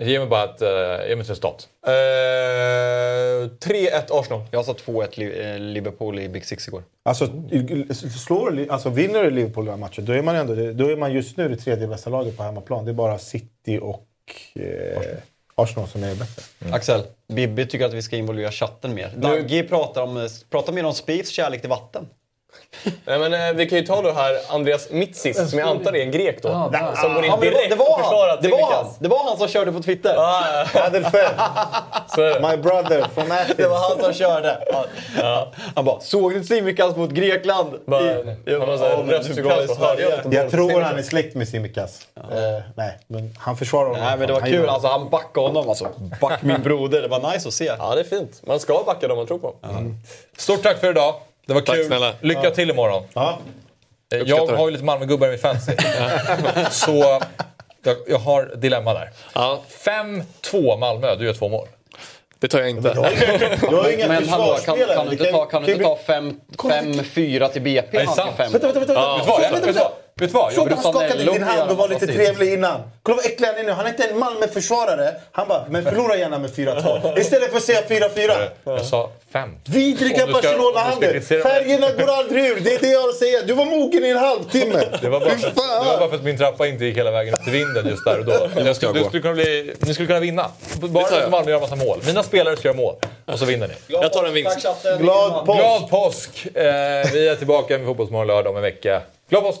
Ge 0.00 0.18
mig 0.18 0.28
bara 0.28 0.44
ett, 0.44 0.62
uh, 0.62 0.68
ge 1.08 1.16
mig 1.16 1.22
ett 1.22 1.30
resultat. 1.30 1.68
Eh, 1.86 1.90
3-1 1.90 3.90
Arsenal. 4.10 4.42
Jag 4.50 4.64
sa 4.64 4.72
2-1 4.72 5.18
Li- 5.18 5.50
eh, 5.52 5.58
Liverpool 5.58 6.18
i 6.18 6.28
Big 6.28 6.44
Six 6.46 6.68
igår. 6.68 6.82
Alltså, 7.04 7.26
slår, 8.26 8.66
alltså 8.70 8.88
vinner 8.90 9.30
Liverpool 9.30 9.64
den 9.64 9.74
här 9.74 9.80
matchen, 9.80 10.04
då 10.04 10.12
är 10.12 10.22
man 10.22 10.36
ändå 10.36 10.54
då 10.54 10.90
är 10.90 10.96
man 10.96 11.12
just 11.12 11.36
nu 11.36 11.48
det 11.48 11.56
tredje 11.56 11.86
bästa 11.86 12.10
laget 12.10 12.36
på 12.36 12.42
hemmaplan. 12.42 12.84
Det 12.84 12.90
är 12.90 12.94
bara 12.94 13.18
City 13.18 13.78
och 13.82 14.06
eh, 14.54 15.02
Arsenal 15.58 15.88
som 15.88 16.04
är 16.04 16.14
bättre. 16.14 16.42
Axel, 16.72 17.02
Bibi 17.32 17.66
tycker 17.66 17.86
att 17.86 17.94
vi 17.94 18.02
ska 18.02 18.16
involvera 18.16 18.52
chatten 18.52 18.94
mer. 18.94 19.12
Dagge 19.16 19.62
pratar, 19.62 20.02
om, 20.02 20.28
pratar 20.50 20.72
mer 20.72 20.84
om 20.84 20.94
Spies 20.94 21.28
kärlek 21.28 21.60
till 21.60 21.70
vatten. 21.70 22.08
Nej, 23.04 23.18
men, 23.18 23.32
eh, 23.34 23.52
vi 23.54 23.68
kan 23.68 23.78
ju 23.78 23.84
ta 23.86 24.02
då 24.02 24.12
här 24.12 24.36
Andreas 24.48 24.90
Mitsis, 24.90 25.50
som 25.50 25.58
jag 25.58 25.68
antar 25.68 25.96
är 25.96 26.02
en 26.02 26.10
grek 26.10 26.42
då. 26.42 26.48
Ja, 26.72 26.94
som 26.96 27.14
går 27.14 27.24
in 27.24 27.30
det 27.30 27.36
var- 27.36 27.42
direkt 27.44 27.76
var 27.76 27.90
och 27.94 27.98
försvarar 28.00 28.28
han. 28.30 28.38
Det 28.42 28.48
var 28.48 28.72
han. 28.72 28.86
Det 29.00 29.08
var 29.08 29.24
han 29.28 29.38
som 29.38 29.48
körde 29.48 29.72
på 29.72 29.80
Twitter. 29.82 30.14
Fel. 32.16 32.42
My 32.42 32.56
brother 32.56 33.06
from 33.14 33.30
Athens. 33.32 33.56
Det 33.56 33.68
var 33.68 33.76
han 33.88 34.04
som 34.04 34.12
körde. 34.12 34.58
Han, 34.72 34.84
han 35.74 35.84
bara, 35.84 36.00
såg 36.00 36.32
du 36.34 36.44
Tsimikas 36.44 36.96
mot 36.96 37.10
Grekland? 37.10 37.74
Bara- 37.86 38.02
I- 38.02 38.36
han 38.58 38.68
har 38.68 38.76
så 38.76 38.84
här 38.84 38.90
Ja, 38.90 38.96
men 38.98 39.10
röstpress 39.10 39.36
du 39.36 39.42
gav 39.42 39.66
på 39.66 39.74
så 39.74 39.80
här, 39.84 39.88
höger. 39.96 40.20
ja. 40.24 40.30
Jag 40.42 40.50
tror 40.50 40.80
han 40.80 40.98
är 40.98 41.02
släkt 41.02 41.34
med 41.34 41.48
Simikas. 41.48 42.06
Eh, 42.16 42.24
nej, 42.76 42.98
men 43.06 43.34
han 43.38 43.56
försvarar 43.56 43.86
honom. 43.88 44.02
Nej 44.04 44.18
men 44.18 44.26
det 44.26 44.32
var 44.32 44.40
Han 44.40 44.50
kul, 44.50 44.68
alltså 44.68 44.88
han 44.88 45.08
backade 45.10 45.46
honom 45.46 45.68
alltså. 45.68 45.88
Back 46.20 46.42
min 46.42 46.62
broder, 46.62 47.02
det 47.02 47.08
var 47.08 47.32
nice 47.32 47.48
att 47.48 47.54
se. 47.54 47.64
Ja, 47.78 47.94
det 47.94 48.00
är 48.00 48.04
fint. 48.04 48.40
Man 48.46 48.60
ska 48.60 48.82
backa 48.86 49.08
dem 49.08 49.16
man 49.16 49.26
tror 49.26 49.38
på. 49.38 49.54
Stort 50.36 50.62
tack 50.62 50.78
för 50.80 50.90
idag. 50.90 51.14
Det 51.48 51.54
var 51.54 51.60
Tack 51.60 51.76
kul. 51.76 51.86
snälla. 51.86 52.14
Lycka 52.20 52.50
till 52.50 52.70
imorgon. 52.70 53.02
Ja. 53.14 53.38
Jag 54.08 54.46
har 54.46 54.66
ju 54.68 54.72
lite 54.72 54.84
Malmögubbar 54.84 55.26
i 55.26 55.30
min 55.30 55.38
fantasy. 55.38 55.72
Så 56.70 57.20
jag, 57.82 57.96
jag 58.08 58.18
har 58.18 58.52
dilemma 58.56 58.94
där. 58.94 59.10
Ja, 59.34 59.62
5-2 59.84 60.78
Malmö, 60.78 61.14
du 61.16 61.24
gör 61.24 61.32
två 61.32 61.48
mål. 61.48 61.68
det 62.38 62.48
tar 62.48 62.58
jag 62.58 62.70
inte. 62.70 62.88
Inga 63.94 64.08
Men 64.08 64.28
hallå, 64.28 64.56
kan, 64.64 64.78
kan 64.94 65.06
du 65.06 65.12
inte 65.12 65.24
ta, 65.32 65.44
kan 65.44 65.62
du 65.62 65.72
inte 65.72 65.84
det- 65.84 65.88
ta 65.88 65.98
5-4 66.62 67.48
till 67.48 67.62
BP? 67.62 67.96
Är 67.96 68.00
det 68.00 68.06
sant? 68.06 68.32
Vänta, 68.38 68.58
vänta, 68.72 68.80
vänta. 69.66 69.90
Vet 70.18 70.30
du 70.30 70.38
vad? 70.38 70.52
Såg 70.52 70.68
du 70.68 70.74
han 70.74 70.92
skakade 70.92 71.24
din 71.24 71.42
hand 71.42 71.70
och 71.70 71.76
var 71.76 71.88
lite 71.88 72.06
trevlig 72.06 72.52
innan? 72.52 72.80
Kolla 73.02 73.16
vad 73.16 73.26
äcklig 73.26 73.46
han 73.46 73.56
är 73.56 73.62
nu. 73.62 73.72
Han 73.72 73.86
är 73.86 73.90
inte 73.90 74.04
en 74.04 74.18
Malmö-försvarare. 74.18 75.14
Han 75.32 75.48
bara, 75.48 75.64
men 75.70 75.84
förlora 75.84 76.16
gärna 76.16 76.38
med 76.38 76.50
4-2. 76.50 77.18
Istället 77.18 77.50
för 77.50 77.56
att 77.56 77.62
säga 77.62 77.80
4-4. 77.88 78.48
jag 78.64 78.84
sa 78.84 79.10
5. 79.32 79.50
Vidriga 79.64 80.26
Barcelona-handel. 80.26 81.20
Färgerna 81.20 81.92
går 81.92 82.12
aldrig 82.12 82.44
ur. 82.44 82.60
Det 82.60 82.74
är 82.74 82.80
det 82.80 82.88
jag 82.88 83.00
har 83.00 83.08
att 83.08 83.16
säga. 83.16 83.42
Du 83.42 83.52
var 83.52 83.64
mogen 83.64 84.04
i 84.04 84.08
en 84.08 84.18
halvtimme. 84.18 84.84
Det 85.00 85.08
var, 85.08 85.20
bara 85.20 85.30
för, 85.30 85.48
det 85.48 85.54
var 85.86 85.98
bara 85.98 86.08
för 86.08 86.16
att 86.16 86.22
min 86.24 86.38
trappa 86.38 86.66
inte 86.66 86.84
gick 86.84 86.96
hela 86.96 87.10
vägen 87.10 87.34
upp 87.34 87.44
till 87.44 87.52
vinden 87.52 87.88
just 87.88 88.04
där 88.04 88.18
och 88.18 88.24
då. 88.24 88.50
Jag 88.64 88.76
ska 88.76 88.92
du 88.92 89.04
skulle 89.04 89.22
kunna 89.22 89.34
bli, 89.34 89.74
ni 89.80 89.94
skulle 89.94 90.06
kunna 90.06 90.20
vinna. 90.20 90.50
Bara 90.80 91.24
att 91.24 91.30
Malmö 91.30 91.50
gör 91.50 91.60
massa 91.60 91.76
mål. 91.76 91.98
Mina 92.06 92.22
spelare 92.22 92.56
ska 92.56 92.68
göra 92.68 92.76
mål. 92.76 92.94
Och 93.26 93.38
så 93.38 93.44
vinner 93.44 93.68
ni. 93.68 93.74
Jag 93.86 94.12
tar 94.12 94.24
en 94.24 94.32
vinst. 94.34 94.66
Glad 94.98 95.46
påsk. 95.46 95.58
Glad 95.58 95.90
påsk! 95.90 96.46
Eh, 96.46 96.62
vi 97.12 97.28
är 97.28 97.36
tillbaka 97.36 97.78
med 97.78 97.86
Fotbollsmorgon 97.86 98.26
lördag 98.26 98.50
om 98.50 98.56
en 98.56 98.62
vecka. 98.62 99.02
Glad 99.30 99.42
påsk! 99.42 99.60